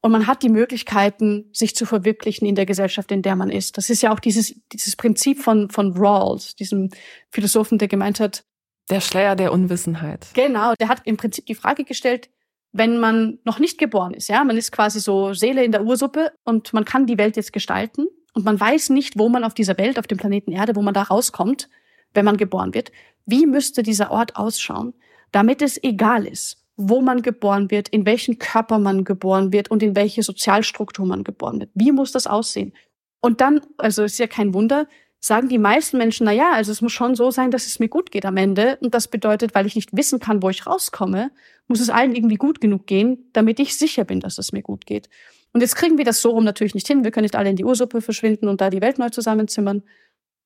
Und 0.00 0.12
man 0.12 0.26
hat 0.26 0.42
die 0.42 0.48
Möglichkeiten, 0.48 1.50
sich 1.52 1.76
zu 1.76 1.84
verwirklichen 1.84 2.46
in 2.46 2.54
der 2.54 2.64
Gesellschaft, 2.64 3.12
in 3.12 3.20
der 3.20 3.36
man 3.36 3.50
ist. 3.50 3.76
Das 3.76 3.90
ist 3.90 4.00
ja 4.00 4.14
auch 4.14 4.18
dieses, 4.18 4.54
dieses 4.72 4.96
Prinzip 4.96 5.42
von, 5.42 5.68
von 5.68 5.94
Rawls, 5.94 6.56
diesem 6.56 6.88
Philosophen, 7.28 7.76
der 7.76 7.88
gemeint 7.88 8.18
hat. 8.18 8.44
Der 8.88 9.02
Schleier 9.02 9.36
der 9.36 9.52
Unwissenheit. 9.52 10.28
Genau. 10.32 10.72
Der 10.80 10.88
hat 10.88 11.02
im 11.04 11.18
Prinzip 11.18 11.44
die 11.44 11.54
Frage 11.54 11.84
gestellt, 11.84 12.30
wenn 12.72 12.98
man 12.98 13.40
noch 13.44 13.58
nicht 13.58 13.76
geboren 13.76 14.14
ist, 14.14 14.28
ja, 14.28 14.42
man 14.44 14.56
ist 14.56 14.70
quasi 14.72 15.00
so 15.00 15.34
Seele 15.34 15.64
in 15.64 15.72
der 15.72 15.84
Ursuppe 15.84 16.32
und 16.44 16.72
man 16.72 16.84
kann 16.84 17.04
die 17.04 17.18
Welt 17.18 17.36
jetzt 17.36 17.52
gestalten 17.52 18.06
und 18.34 18.44
man 18.44 18.58
weiß 18.58 18.90
nicht, 18.90 19.18
wo 19.18 19.28
man 19.28 19.44
auf 19.44 19.54
dieser 19.54 19.78
Welt, 19.78 19.98
auf 19.98 20.06
dem 20.06 20.18
Planeten 20.18 20.52
Erde, 20.52 20.76
wo 20.76 20.82
man 20.82 20.94
da 20.94 21.02
rauskommt, 21.02 21.68
wenn 22.14 22.24
man 22.24 22.36
geboren 22.36 22.74
wird. 22.74 22.92
Wie 23.26 23.46
müsste 23.46 23.82
dieser 23.82 24.10
Ort 24.10 24.36
ausschauen, 24.36 24.94
damit 25.32 25.62
es 25.62 25.82
egal 25.82 26.26
ist, 26.26 26.64
wo 26.76 27.00
man 27.00 27.22
geboren 27.22 27.70
wird, 27.70 27.88
in 27.88 28.06
welchen 28.06 28.38
Körper 28.38 28.78
man 28.78 29.04
geboren 29.04 29.52
wird 29.52 29.70
und 29.70 29.82
in 29.82 29.94
welche 29.94 30.22
Sozialstruktur 30.22 31.06
man 31.06 31.24
geboren 31.24 31.60
wird? 31.60 31.70
Wie 31.74 31.92
muss 31.92 32.12
das 32.12 32.26
aussehen? 32.26 32.72
Und 33.20 33.40
dann, 33.40 33.60
also 33.76 34.02
ist 34.02 34.18
ja 34.18 34.26
kein 34.26 34.54
Wunder, 34.54 34.86
sagen 35.20 35.48
die 35.48 35.58
meisten 35.58 35.98
Menschen, 35.98 36.24
na 36.24 36.32
ja, 36.32 36.52
also 36.52 36.72
es 36.72 36.80
muss 36.80 36.92
schon 36.92 37.14
so 37.14 37.30
sein, 37.30 37.50
dass 37.50 37.66
es 37.66 37.78
mir 37.78 37.88
gut 37.88 38.10
geht 38.10 38.24
am 38.24 38.38
Ende. 38.38 38.78
Und 38.80 38.94
das 38.94 39.08
bedeutet, 39.08 39.54
weil 39.54 39.66
ich 39.66 39.76
nicht 39.76 39.94
wissen 39.94 40.18
kann, 40.18 40.42
wo 40.42 40.48
ich 40.48 40.66
rauskomme, 40.66 41.30
muss 41.68 41.80
es 41.80 41.90
allen 41.90 42.14
irgendwie 42.14 42.36
gut 42.36 42.60
genug 42.60 42.86
gehen, 42.86 43.28
damit 43.34 43.60
ich 43.60 43.76
sicher 43.76 44.04
bin, 44.04 44.20
dass 44.20 44.38
es 44.38 44.52
mir 44.52 44.62
gut 44.62 44.86
geht. 44.86 45.10
Und 45.52 45.60
jetzt 45.60 45.76
kriegen 45.76 45.98
wir 45.98 46.04
das 46.04 46.22
so 46.22 46.30
rum 46.30 46.44
natürlich 46.44 46.74
nicht 46.74 46.86
hin. 46.86 47.04
Wir 47.04 47.10
können 47.10 47.24
nicht 47.24 47.36
alle 47.36 47.50
in 47.50 47.56
die 47.56 47.64
Ursuppe 47.64 48.00
verschwinden 48.00 48.48
und 48.48 48.60
da 48.60 48.70
die 48.70 48.80
Welt 48.80 48.98
neu 48.98 49.08
zusammenzimmern. 49.08 49.82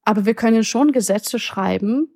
Aber 0.02 0.26
wir 0.26 0.34
können 0.34 0.64
schon 0.64 0.92
Gesetze 0.92 1.38
schreiben 1.38 2.08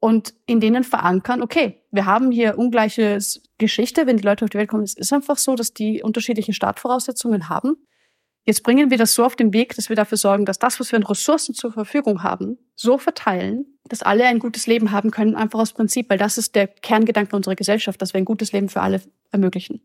und 0.00 0.34
in 0.46 0.60
denen 0.60 0.84
verankern, 0.84 1.42
okay, 1.42 1.82
wir 1.90 2.06
haben 2.06 2.30
hier 2.30 2.58
ungleiche 2.58 3.18
Geschichte, 3.58 4.06
wenn 4.06 4.16
die 4.16 4.22
Leute 4.22 4.44
auf 4.44 4.50
die 4.50 4.58
Welt 4.58 4.68
kommen. 4.68 4.82
Es 4.82 4.94
ist 4.94 5.12
einfach 5.12 5.38
so, 5.38 5.54
dass 5.54 5.72
die 5.72 6.02
unterschiedliche 6.02 6.52
Startvoraussetzungen 6.52 7.48
haben. 7.48 7.76
Jetzt 8.44 8.62
bringen 8.62 8.90
wir 8.90 8.98
das 8.98 9.14
so 9.14 9.24
auf 9.24 9.34
den 9.34 9.52
Weg, 9.52 9.74
dass 9.74 9.88
wir 9.88 9.96
dafür 9.96 10.18
sorgen, 10.18 10.44
dass 10.44 10.60
das, 10.60 10.78
was 10.78 10.92
wir 10.92 10.98
an 10.98 11.02
Ressourcen 11.02 11.54
zur 11.54 11.72
Verfügung 11.72 12.22
haben, 12.22 12.58
so 12.76 12.96
verteilen, 12.96 13.66
dass 13.88 14.02
alle 14.02 14.24
ein 14.24 14.38
gutes 14.38 14.68
Leben 14.68 14.92
haben 14.92 15.10
können, 15.10 15.34
einfach 15.34 15.58
aus 15.58 15.72
Prinzip, 15.72 16.08
weil 16.10 16.18
das 16.18 16.38
ist 16.38 16.54
der 16.54 16.68
Kerngedanke 16.68 17.34
unserer 17.34 17.56
Gesellschaft, 17.56 18.00
dass 18.00 18.14
wir 18.14 18.18
ein 18.18 18.24
gutes 18.24 18.52
Leben 18.52 18.68
für 18.68 18.82
alle 18.82 19.02
ermöglichen. 19.32 19.82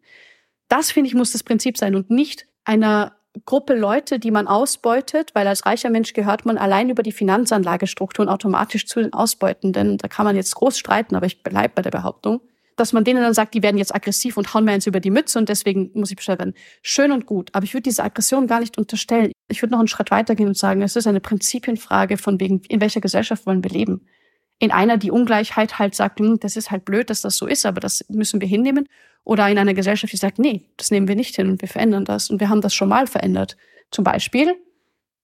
Das, 0.72 0.90
finde 0.90 1.10
ich, 1.10 1.16
muss 1.16 1.34
das 1.34 1.44
Prinzip 1.44 1.78
sein 1.78 1.96
und 1.96 2.10
nicht 2.10 2.48
einer 2.64 3.18
Gruppe 3.46 3.76
Leute, 3.76 4.20
die 4.20 4.32
man 4.32 4.48
ausbeutet, 4.48 5.32
weil 5.34 5.46
als 5.46 5.66
reicher 5.66 5.90
Mensch 5.90 6.14
gehört 6.14 6.46
man 6.46 6.58
allein 6.58 6.90
über 6.90 7.04
die 7.04 7.12
Finanzanlagestrukturen 7.12 8.30
automatisch 8.30 8.88
zu 8.88 9.02
den 9.02 9.12
Ausbeutenden. 9.12 9.98
Da 9.98 10.08
kann 10.08 10.26
man 10.26 10.38
jetzt 10.38 10.56
groß 10.56 10.78
streiten, 10.78 11.18
aber 11.18 11.26
ich 11.26 11.44
bleibe 11.44 11.74
bei 11.76 11.82
der 11.82 11.92
Behauptung, 11.92 12.40
dass 12.78 12.94
man 12.94 13.04
denen 13.04 13.22
dann 13.22 13.34
sagt, 13.34 13.54
die 13.54 13.64
werden 13.64 13.78
jetzt 13.78 13.94
aggressiv 13.94 14.38
und 14.38 14.54
hauen 14.54 14.64
mir 14.64 14.72
eins 14.72 14.88
über 14.88 15.02
die 15.02 15.12
Mütze 15.12 15.40
und 15.40 15.50
deswegen 15.50 15.92
muss 15.94 16.10
ich 16.10 16.16
bestellt 16.16 16.40
werden. 16.40 16.54
Schön 16.82 17.12
und 17.12 17.26
gut, 17.26 17.50
aber 17.52 17.66
ich 17.66 17.74
würde 17.74 17.84
diese 17.84 18.06
Aggression 18.06 18.48
gar 18.48 18.62
nicht 18.62 18.78
unterstellen. 18.78 19.34
Ich 19.50 19.62
würde 19.62 19.74
noch 19.74 19.80
einen 19.80 19.90
Schritt 19.90 20.10
weitergehen 20.10 20.48
und 20.48 20.58
sagen, 20.58 20.82
es 20.84 20.96
ist 20.96 21.06
eine 21.06 21.20
Prinzipienfrage 21.20 22.18
von 22.18 22.40
wegen, 22.40 22.62
in 22.70 22.80
welcher 22.80 23.02
Gesellschaft 23.02 23.46
wollen 23.46 23.62
wir 23.62 23.72
leben 23.72 24.08
in 24.62 24.70
einer 24.70 24.98
die 24.98 25.10
Ungleichheit 25.10 25.80
halt 25.80 25.96
sagt, 25.96 26.20
hm, 26.20 26.40
das 26.40 26.56
ist 26.56 26.70
halt 26.70 26.86
blöd, 26.86 27.10
dass 27.10 27.22
das 27.22 27.36
so 27.36 27.48
ist, 27.48 27.66
aber 27.66 27.80
das 27.80 28.06
müssen 28.10 28.40
wir 28.42 28.48
hinnehmen. 28.48 28.88
Oder 29.24 29.50
in 29.50 29.58
einer 29.58 29.74
Gesellschaft, 29.74 30.12
die 30.12 30.18
sagt, 30.18 30.40
nee, 30.40 30.66
das 30.78 30.92
nehmen 30.92 31.08
wir 31.08 31.16
nicht 31.16 31.36
hin 31.36 31.50
und 31.50 31.62
wir 31.62 31.68
verändern 31.68 32.06
das. 32.06 32.30
Und 32.30 32.40
wir 32.40 32.50
haben 32.50 32.62
das 32.62 32.74
schon 32.74 32.90
mal 32.90 33.08
verändert. 33.08 33.56
Zum 33.92 34.04
Beispiel, 34.04 34.56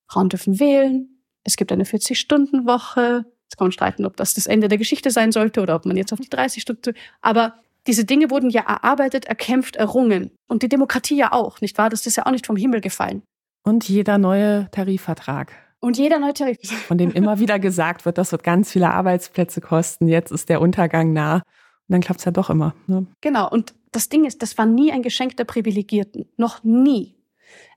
Frauen 0.07 0.29
dürfen 0.29 0.59
wählen, 0.59 1.21
es 1.43 1.55
gibt 1.55 1.71
eine 1.71 1.83
40-Stunden-Woche. 1.83 3.25
Jetzt 3.45 3.57
kann 3.57 3.65
man 3.65 3.71
streiten, 3.71 4.05
ob 4.05 4.17
das 4.17 4.33
das 4.33 4.45
Ende 4.45 4.67
der 4.67 4.77
Geschichte 4.77 5.11
sein 5.11 5.31
sollte 5.31 5.61
oder 5.61 5.75
ob 5.75 5.85
man 5.85 5.95
jetzt 5.97 6.11
auf 6.11 6.19
die 6.19 6.29
30 6.29 6.61
Stunden. 6.61 6.93
Aber 7.21 7.55
diese 7.87 8.03
Dinge 8.03 8.29
wurden 8.29 8.49
ja 8.49 8.61
erarbeitet, 8.61 9.25
erkämpft, 9.25 9.77
errungen. 9.77 10.31
Und 10.47 10.61
die 10.61 10.69
Demokratie 10.69 11.15
ja 11.15 11.31
auch, 11.31 11.61
nicht 11.61 11.77
wahr? 11.77 11.89
Das 11.89 12.05
ist 12.05 12.17
ja 12.17 12.25
auch 12.25 12.31
nicht 12.31 12.45
vom 12.45 12.57
Himmel 12.57 12.81
gefallen. 12.81 13.23
Und 13.63 13.87
jeder 13.87 14.17
neue 14.17 14.69
Tarifvertrag 14.71 15.53
Und 15.79 15.97
jeder 15.97 16.19
neue 16.19 16.33
Tarif. 16.33 16.57
Von 16.87 16.97
dem 16.97 17.11
immer 17.11 17.39
wieder 17.39 17.59
gesagt 17.59 18.05
wird, 18.05 18.17
das 18.17 18.31
wird 18.31 18.43
ganz 18.43 18.71
viele 18.71 18.91
Arbeitsplätze 18.91 19.61
kosten, 19.61 20.07
jetzt 20.07 20.31
ist 20.31 20.49
der 20.49 20.59
Untergang 20.59 21.13
nah. 21.13 21.43
Dann 21.87 22.01
klappt 22.01 22.19
es 22.19 22.25
ja 22.25 22.31
doch 22.31 22.49
immer. 22.49 22.75
Ne? 22.87 23.07
Genau, 23.21 23.49
und 23.49 23.73
das 23.91 24.09
Ding 24.09 24.25
ist, 24.25 24.41
das 24.41 24.57
war 24.57 24.65
nie 24.65 24.91
ein 24.91 25.03
Geschenk 25.03 25.37
der 25.37 25.45
Privilegierten. 25.45 26.25
Noch 26.35 26.63
nie. 26.63 27.15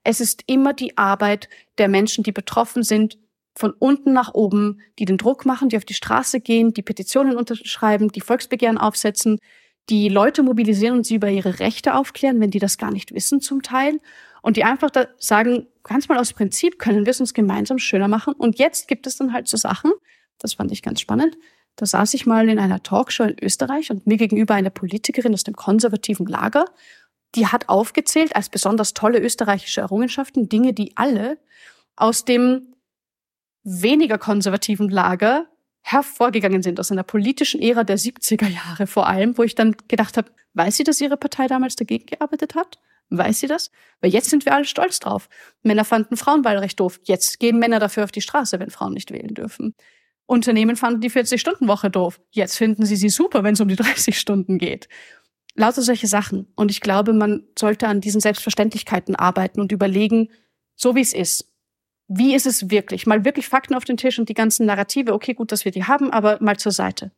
Es 0.03 0.21
ist 0.21 0.43
immer 0.47 0.73
die 0.73 0.99
Arbeit 0.99 1.49
der 1.79 1.89
Menschen, 1.89 2.25
die 2.25 2.33
betroffen 2.33 2.83
sind, 2.83 3.19
von 3.57 3.73
unten 3.73 4.13
nach 4.13 4.35
oben, 4.35 4.81
die 4.99 5.05
den 5.05 5.19
Druck 5.19 5.45
machen, 5.45 5.69
die 5.69 5.77
auf 5.77 5.85
die 5.85 5.95
Straße 5.95 6.41
gehen, 6.41 6.73
die 6.73 6.83
Petitionen 6.83 7.37
unterschreiben, 7.37 8.11
die 8.11 8.21
Volksbegehren 8.21 8.79
aufsetzen, 8.79 9.39
die 9.89 10.09
Leute 10.09 10.43
mobilisieren 10.43 10.97
und 10.97 11.05
sie 11.05 11.17
über 11.17 11.31
ihre 11.31 11.59
Rechte 11.59 11.95
aufklären, 11.95 12.41
wenn 12.41 12.51
die 12.51 12.59
das 12.59 12.79
gar 12.79 12.93
nicht 12.93 13.13
wissen 13.13 13.41
zum 13.41 13.63
Teil. 13.63 14.01
Und 14.43 14.57
die 14.57 14.65
einfach 14.65 14.91
da 14.91 15.09
sagen, 15.19 15.67
ganz 15.83 16.09
mal 16.09 16.19
aus 16.19 16.33
Prinzip 16.33 16.79
können 16.79 17.05
wir 17.05 17.11
es 17.11 17.21
uns 17.21 17.35
gemeinsam 17.35 17.79
schöner 17.79 18.09
machen. 18.09 18.33
Und 18.35 18.59
jetzt 18.59 18.89
gibt 18.89 19.07
es 19.07 19.17
dann 19.17 19.33
halt 19.33 19.49
so 19.49 19.57
Sachen, 19.57 19.93
das 20.39 20.55
fand 20.55 20.73
ich 20.73 20.83
ganz 20.83 21.01
spannend. 21.01 21.37
Da 21.81 21.87
saß 21.87 22.13
ich 22.13 22.27
mal 22.27 22.47
in 22.51 22.59
einer 22.59 22.83
Talkshow 22.83 23.25
in 23.25 23.43
Österreich 23.43 23.91
und 23.91 24.07
mir 24.07 24.19
gegenüber 24.19 24.53
eine 24.53 24.71
Politikerin 24.71 25.33
aus 25.33 25.45
dem 25.45 25.57
konservativen 25.57 26.27
Lager, 26.27 26.67
die 27.35 27.47
hat 27.47 27.71
aufgezählt 27.71 28.37
als 28.37 28.51
besonders 28.51 28.93
tolle 28.93 29.19
österreichische 29.19 29.81
Errungenschaften 29.81 30.51
Dinge, 30.51 30.75
die 30.75 30.95
alle 30.99 31.39
aus 31.97 32.27
dem 32.27 32.75
weniger 33.65 34.19
konservativen 34.19 34.91
Lager 34.91 35.47
hervorgegangen 35.81 36.63
sind, 36.63 36.79
aus 36.79 36.93
einer 36.93 37.03
politischen 37.03 37.63
Ära 37.63 37.83
der 37.83 37.97
70er 37.97 38.49
Jahre 38.49 38.87
vor 38.87 39.07
allem, 39.07 39.39
wo 39.39 39.43
ich 39.43 39.55
dann 39.55 39.75
gedacht 39.89 40.19
habe, 40.19 40.31
weiß 40.53 40.77
sie, 40.77 40.85
dass 40.85 41.01
ihre 41.01 41.17
Partei 41.17 41.47
damals 41.47 41.77
dagegen 41.77 42.05
gearbeitet 42.05 42.57
hat? 42.57 42.79
Weiß 43.09 43.41
sie 43.41 43.47
das? 43.47 43.71
Weil 44.03 44.11
jetzt 44.11 44.29
sind 44.29 44.45
wir 44.45 44.53
alle 44.53 44.67
stolz 44.67 44.99
drauf. 45.01 45.31
Männer 45.63 45.87
fanden 45.87 46.19
Frauenwahlrecht 46.19 46.79
doof. 46.79 47.01
Jetzt 47.05 47.41
gehen 47.41 47.59
Männer 47.59 47.79
dafür 47.79 48.05
auf 48.05 48.13
die 48.13 48.21
Straße, 48.21 48.61
wenn 48.61 48.69
Frauen 48.69 48.93
nicht 48.93 49.13
wählen 49.13 49.33
dürfen. 49.33 49.75
Unternehmen 50.31 50.77
fanden 50.77 51.01
die 51.01 51.11
40-Stunden-Woche 51.11 51.91
doof. 51.91 52.21
Jetzt 52.31 52.57
finden 52.57 52.87
sie 52.87 52.97
sie 52.97 53.09
super, 53.09 53.43
wenn 53.43 53.55
es 53.55 53.61
um 53.61 53.69
die 53.69 53.77
30 53.77 54.19
Stunden 54.19 54.59
geht. 54.59 54.89
Lauter 55.57 55.83
solche 55.83 56.07
Sachen. 56.07 56.47
Und 56.55 56.71
ich 56.71 56.81
glaube, 56.81 57.13
man 57.13 57.43
sollte 57.59 57.89
an 57.89 58.01
diesen 58.01 58.21
Selbstverständlichkeiten 58.21 59.17
arbeiten 59.17 59.61
und 59.61 59.73
überlegen, 59.73 60.29
so 60.77 60.95
wie 60.95 61.01
es 61.01 61.13
ist, 61.13 61.53
wie 62.07 62.35
ist 62.35 62.47
es 62.47 62.71
wirklich? 62.71 63.07
Mal 63.07 63.25
wirklich 63.25 63.49
Fakten 63.49 63.75
auf 63.75 63.85
den 63.85 63.97
Tisch 63.97 64.19
und 64.19 64.29
die 64.29 64.35
ganzen 64.35 64.67
Narrative, 64.67 65.15
okay, 65.15 65.35
gut, 65.35 65.51
dass 65.51 65.65
wir 65.65 65.73
die 65.73 65.85
haben, 65.85 66.13
aber 66.13 66.39
mal 66.41 66.57
zur 66.57 66.73
Seite. 66.73 67.11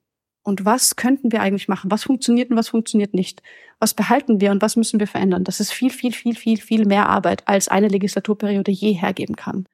Und 0.43 0.65
was 0.65 0.97
könnten 0.97 1.33
wir 1.33 1.43
eigentlich 1.43 1.69
machen? 1.69 1.91
Was 1.91 2.05
funktioniert 2.05 2.51
und 2.51 2.57
was 2.57 2.69
funktioniert 2.69 3.15
nicht? 3.15 3.43
Was 3.79 3.95
behalten 3.95 4.41
wir 4.41 4.51
und 4.51 4.63
was 4.63 4.77
müssen 4.77 4.99
wir 5.01 5.07
verändern? 5.07 5.45
Das 5.45 5.61
ist 5.61 5.73
viel, 5.73 5.91
viel, 5.91 6.13
viel, 6.13 6.35
viel, 6.35 6.59
viel 6.59 6.87
mehr 6.87 7.09
Arbeit, 7.09 7.47
als 7.47 7.69
eine 7.69 7.89
Legislaturperiode 7.89 8.71
je 8.71 8.93
hergeben 8.93 9.37
kann. 9.37 9.67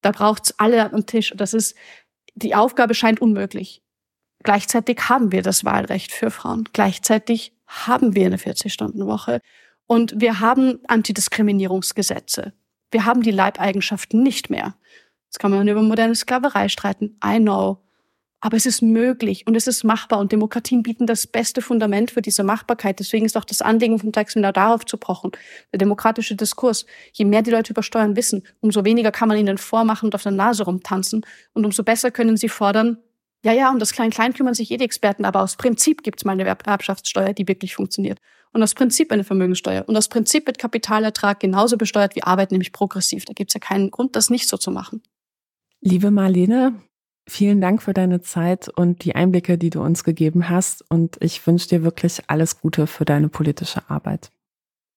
Da 0.00 0.10
braucht's 0.10 0.54
alle 0.58 0.92
am 0.92 1.06
Tisch. 1.06 1.34
Das 1.36 1.54
ist, 1.54 1.76
die 2.38 2.54
Aufgabe 2.54 2.94
scheint 2.94 3.20
unmöglich. 3.20 3.82
Gleichzeitig 4.42 5.08
haben 5.08 5.32
wir 5.32 5.42
das 5.42 5.64
Wahlrecht 5.64 6.12
für 6.12 6.30
Frauen. 6.30 6.64
Gleichzeitig 6.72 7.52
haben 7.66 8.14
wir 8.14 8.26
eine 8.26 8.36
40-Stunden-Woche. 8.36 9.40
Und 9.86 10.20
wir 10.20 10.40
haben 10.40 10.80
Antidiskriminierungsgesetze. 10.86 12.52
Wir 12.90 13.04
haben 13.04 13.22
die 13.22 13.30
Leibeigenschaften 13.30 14.22
nicht 14.22 14.50
mehr. 14.50 14.74
Jetzt 15.26 15.38
kann 15.38 15.50
man 15.50 15.68
über 15.68 15.82
moderne 15.82 16.14
Sklaverei 16.14 16.68
streiten. 16.68 17.18
I 17.24 17.38
know. 17.38 17.78
Aber 18.40 18.56
es 18.56 18.66
ist 18.66 18.82
möglich 18.82 19.46
und 19.46 19.56
es 19.56 19.66
ist 19.66 19.82
machbar 19.82 20.20
und 20.20 20.30
Demokratien 20.30 20.84
bieten 20.84 21.06
das 21.06 21.26
beste 21.26 21.60
Fundament 21.60 22.12
für 22.12 22.22
diese 22.22 22.44
Machbarkeit. 22.44 23.00
Deswegen 23.00 23.26
ist 23.26 23.36
auch 23.36 23.44
das 23.44 23.62
Anliegen 23.62 23.98
von 23.98 24.12
Taxminar 24.12 24.52
darauf 24.52 24.86
zu 24.86 24.96
pochen. 24.96 25.32
Der 25.72 25.78
demokratische 25.78 26.36
Diskurs. 26.36 26.86
Je 27.12 27.24
mehr 27.24 27.42
die 27.42 27.50
Leute 27.50 27.72
über 27.72 27.82
Steuern 27.82 28.14
wissen, 28.14 28.44
umso 28.60 28.84
weniger 28.84 29.10
kann 29.10 29.28
man 29.28 29.38
ihnen 29.38 29.58
vormachen 29.58 30.06
und 30.06 30.14
auf 30.14 30.22
der 30.22 30.32
Nase 30.32 30.64
rumtanzen 30.64 31.26
und 31.52 31.64
umso 31.64 31.82
besser 31.82 32.12
können 32.12 32.36
sie 32.36 32.48
fordern, 32.48 32.98
ja, 33.44 33.52
ja, 33.52 33.70
um 33.70 33.78
das 33.78 33.92
Klein-Klein 33.92 34.34
kümmern 34.34 34.54
sich 34.54 34.70
eh 34.70 34.76
die 34.76 34.84
Experten, 34.84 35.24
aber 35.24 35.42
aus 35.42 35.56
Prinzip 35.56 36.02
gibt 36.02 36.20
es 36.20 36.24
mal 36.24 36.32
eine 36.32 36.44
Erbschaftssteuer, 36.44 37.32
die 37.32 37.46
wirklich 37.46 37.76
funktioniert 37.76 38.18
und 38.52 38.62
aus 38.62 38.74
Prinzip 38.74 39.12
eine 39.12 39.24
Vermögenssteuer. 39.24 39.84
Und 39.86 39.96
aus 39.96 40.08
Prinzip 40.08 40.46
wird 40.46 40.58
Kapitalertrag 40.58 41.40
genauso 41.40 41.76
besteuert 41.76 42.16
wie 42.16 42.22
Arbeit, 42.22 42.50
nämlich 42.50 42.72
progressiv. 42.72 43.24
Da 43.24 43.32
gibt 43.32 43.50
es 43.50 43.54
ja 43.54 43.60
keinen 43.60 43.90
Grund, 43.90 44.16
das 44.16 44.30
nicht 44.30 44.48
so 44.48 44.56
zu 44.56 44.70
machen. 44.70 45.02
Liebe 45.80 46.10
Marlene, 46.10 46.74
vielen 47.28 47.60
Dank 47.60 47.82
für 47.82 47.94
deine 47.94 48.20
Zeit 48.20 48.68
und 48.68 49.04
die 49.04 49.14
Einblicke, 49.14 49.58
die 49.58 49.70
du 49.70 49.80
uns 49.80 50.04
gegeben 50.04 50.48
hast. 50.48 50.84
Und 50.90 51.16
ich 51.20 51.46
wünsche 51.46 51.68
dir 51.68 51.84
wirklich 51.84 52.22
alles 52.28 52.60
Gute 52.60 52.86
für 52.86 53.04
deine 53.04 53.28
politische 53.28 53.88
Arbeit. 53.88 54.30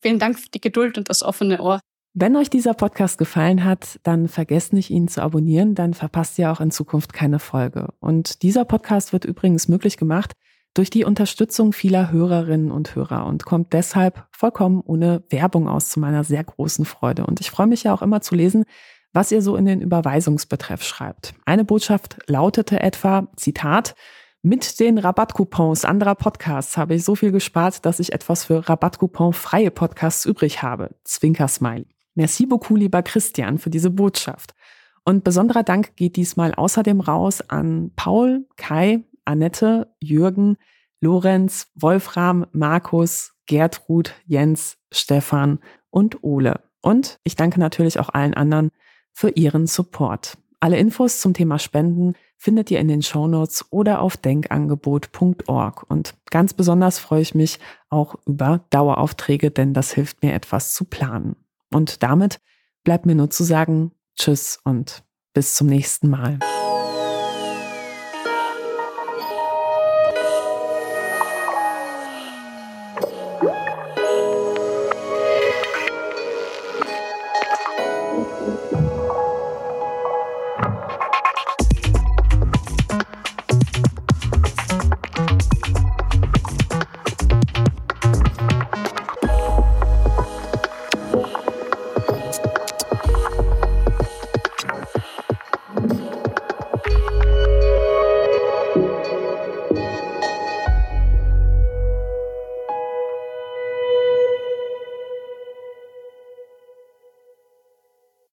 Vielen 0.01 0.19
Dank 0.19 0.39
für 0.39 0.49
die 0.49 0.61
Geduld 0.61 0.97
und 0.97 1.09
das 1.09 1.23
offene 1.23 1.61
Ohr. 1.61 1.79
Wenn 2.13 2.35
euch 2.35 2.49
dieser 2.49 2.73
Podcast 2.73 3.17
gefallen 3.17 3.63
hat, 3.63 3.99
dann 4.03 4.27
vergesst 4.27 4.73
nicht, 4.73 4.89
ihn 4.89 5.07
zu 5.07 5.21
abonnieren, 5.21 5.75
dann 5.75 5.93
verpasst 5.93 6.37
ihr 6.39 6.51
auch 6.51 6.59
in 6.59 6.71
Zukunft 6.71 7.13
keine 7.13 7.39
Folge. 7.39 7.93
Und 7.99 8.43
dieser 8.43 8.65
Podcast 8.65 9.13
wird 9.13 9.23
übrigens 9.23 9.69
möglich 9.69 9.95
gemacht, 9.95 10.33
durch 10.73 10.89
die 10.89 11.05
Unterstützung 11.05 11.73
vieler 11.73 12.11
Hörerinnen 12.11 12.71
und 12.71 12.95
Hörer 12.95 13.25
und 13.25 13.45
kommt 13.45 13.73
deshalb 13.73 14.25
vollkommen 14.31 14.81
ohne 14.81 15.23
Werbung 15.29 15.67
aus 15.67 15.89
zu 15.89 15.99
meiner 15.99 16.23
sehr 16.23 16.43
großen 16.43 16.85
Freude. 16.85 17.25
Und 17.25 17.39
ich 17.39 17.51
freue 17.51 17.67
mich 17.67 17.83
ja 17.83 17.93
auch 17.93 18.01
immer 18.01 18.21
zu 18.21 18.35
lesen, 18.35 18.65
was 19.13 19.31
ihr 19.31 19.41
so 19.41 19.55
in 19.55 19.65
den 19.65 19.81
Überweisungsbetreff 19.81 20.83
schreibt. 20.83 21.33
Eine 21.45 21.65
Botschaft 21.65 22.17
lautete 22.27 22.79
etwa, 22.79 23.27
Zitat, 23.35 23.95
mit 24.43 24.79
den 24.79 24.97
Rabattcoupons 24.97 25.85
anderer 25.85 26.15
Podcasts 26.15 26.75
habe 26.75 26.95
ich 26.95 27.03
so 27.03 27.13
viel 27.13 27.31
gespart, 27.31 27.85
dass 27.85 27.99
ich 27.99 28.11
etwas 28.11 28.45
für 28.45 28.67
Rabattcoupon 28.67 29.33
freie 29.33 29.69
Podcasts 29.69 30.25
übrig 30.25 30.63
habe. 30.63 30.95
Zwinker-Smiley. 31.03 31.85
Merci 32.15 32.47
beaucoup, 32.47 32.77
lieber 32.77 33.03
Christian, 33.03 33.59
für 33.59 33.69
diese 33.69 33.91
Botschaft. 33.91 34.55
Und 35.05 35.23
besonderer 35.23 35.61
Dank 35.61 35.95
geht 35.95 36.15
diesmal 36.15 36.55
außerdem 36.55 37.01
raus 37.01 37.41
an 37.49 37.91
Paul, 37.95 38.47
Kai, 38.57 39.03
Annette, 39.25 39.93
Jürgen, 39.99 40.57
Lorenz, 40.99 41.67
Wolfram, 41.75 42.47
Markus, 42.51 43.33
Gertrud, 43.45 44.13
Jens, 44.25 44.77
Stefan 44.91 45.59
und 45.91 46.23
Ole. 46.23 46.61
Und 46.81 47.19
ich 47.23 47.35
danke 47.35 47.59
natürlich 47.59 47.99
auch 47.99 48.09
allen 48.09 48.33
anderen 48.33 48.71
für 49.13 49.29
ihren 49.29 49.67
Support. 49.67 50.37
Alle 50.59 50.77
Infos 50.77 51.19
zum 51.19 51.33
Thema 51.33 51.57
Spenden 51.57 52.13
findet 52.37 52.71
ihr 52.71 52.79
in 52.79 52.87
den 52.87 53.01
Shownotes 53.01 53.65
oder 53.71 54.01
auf 54.01 54.17
denkangebot.org. 54.17 55.89
Und 55.89 56.15
ganz 56.29 56.53
besonders 56.53 56.99
freue 56.99 57.21
ich 57.21 57.35
mich 57.35 57.59
auch 57.89 58.15
über 58.25 58.65
Daueraufträge, 58.69 59.51
denn 59.51 59.73
das 59.73 59.91
hilft 59.91 60.23
mir 60.23 60.33
etwas 60.33 60.73
zu 60.73 60.85
planen. 60.85 61.35
Und 61.71 62.03
damit 62.03 62.39
bleibt 62.83 63.05
mir 63.05 63.15
nur 63.15 63.29
zu 63.29 63.43
sagen, 63.43 63.91
tschüss 64.17 64.59
und 64.63 65.03
bis 65.33 65.55
zum 65.55 65.67
nächsten 65.67 66.09
Mal. 66.09 66.39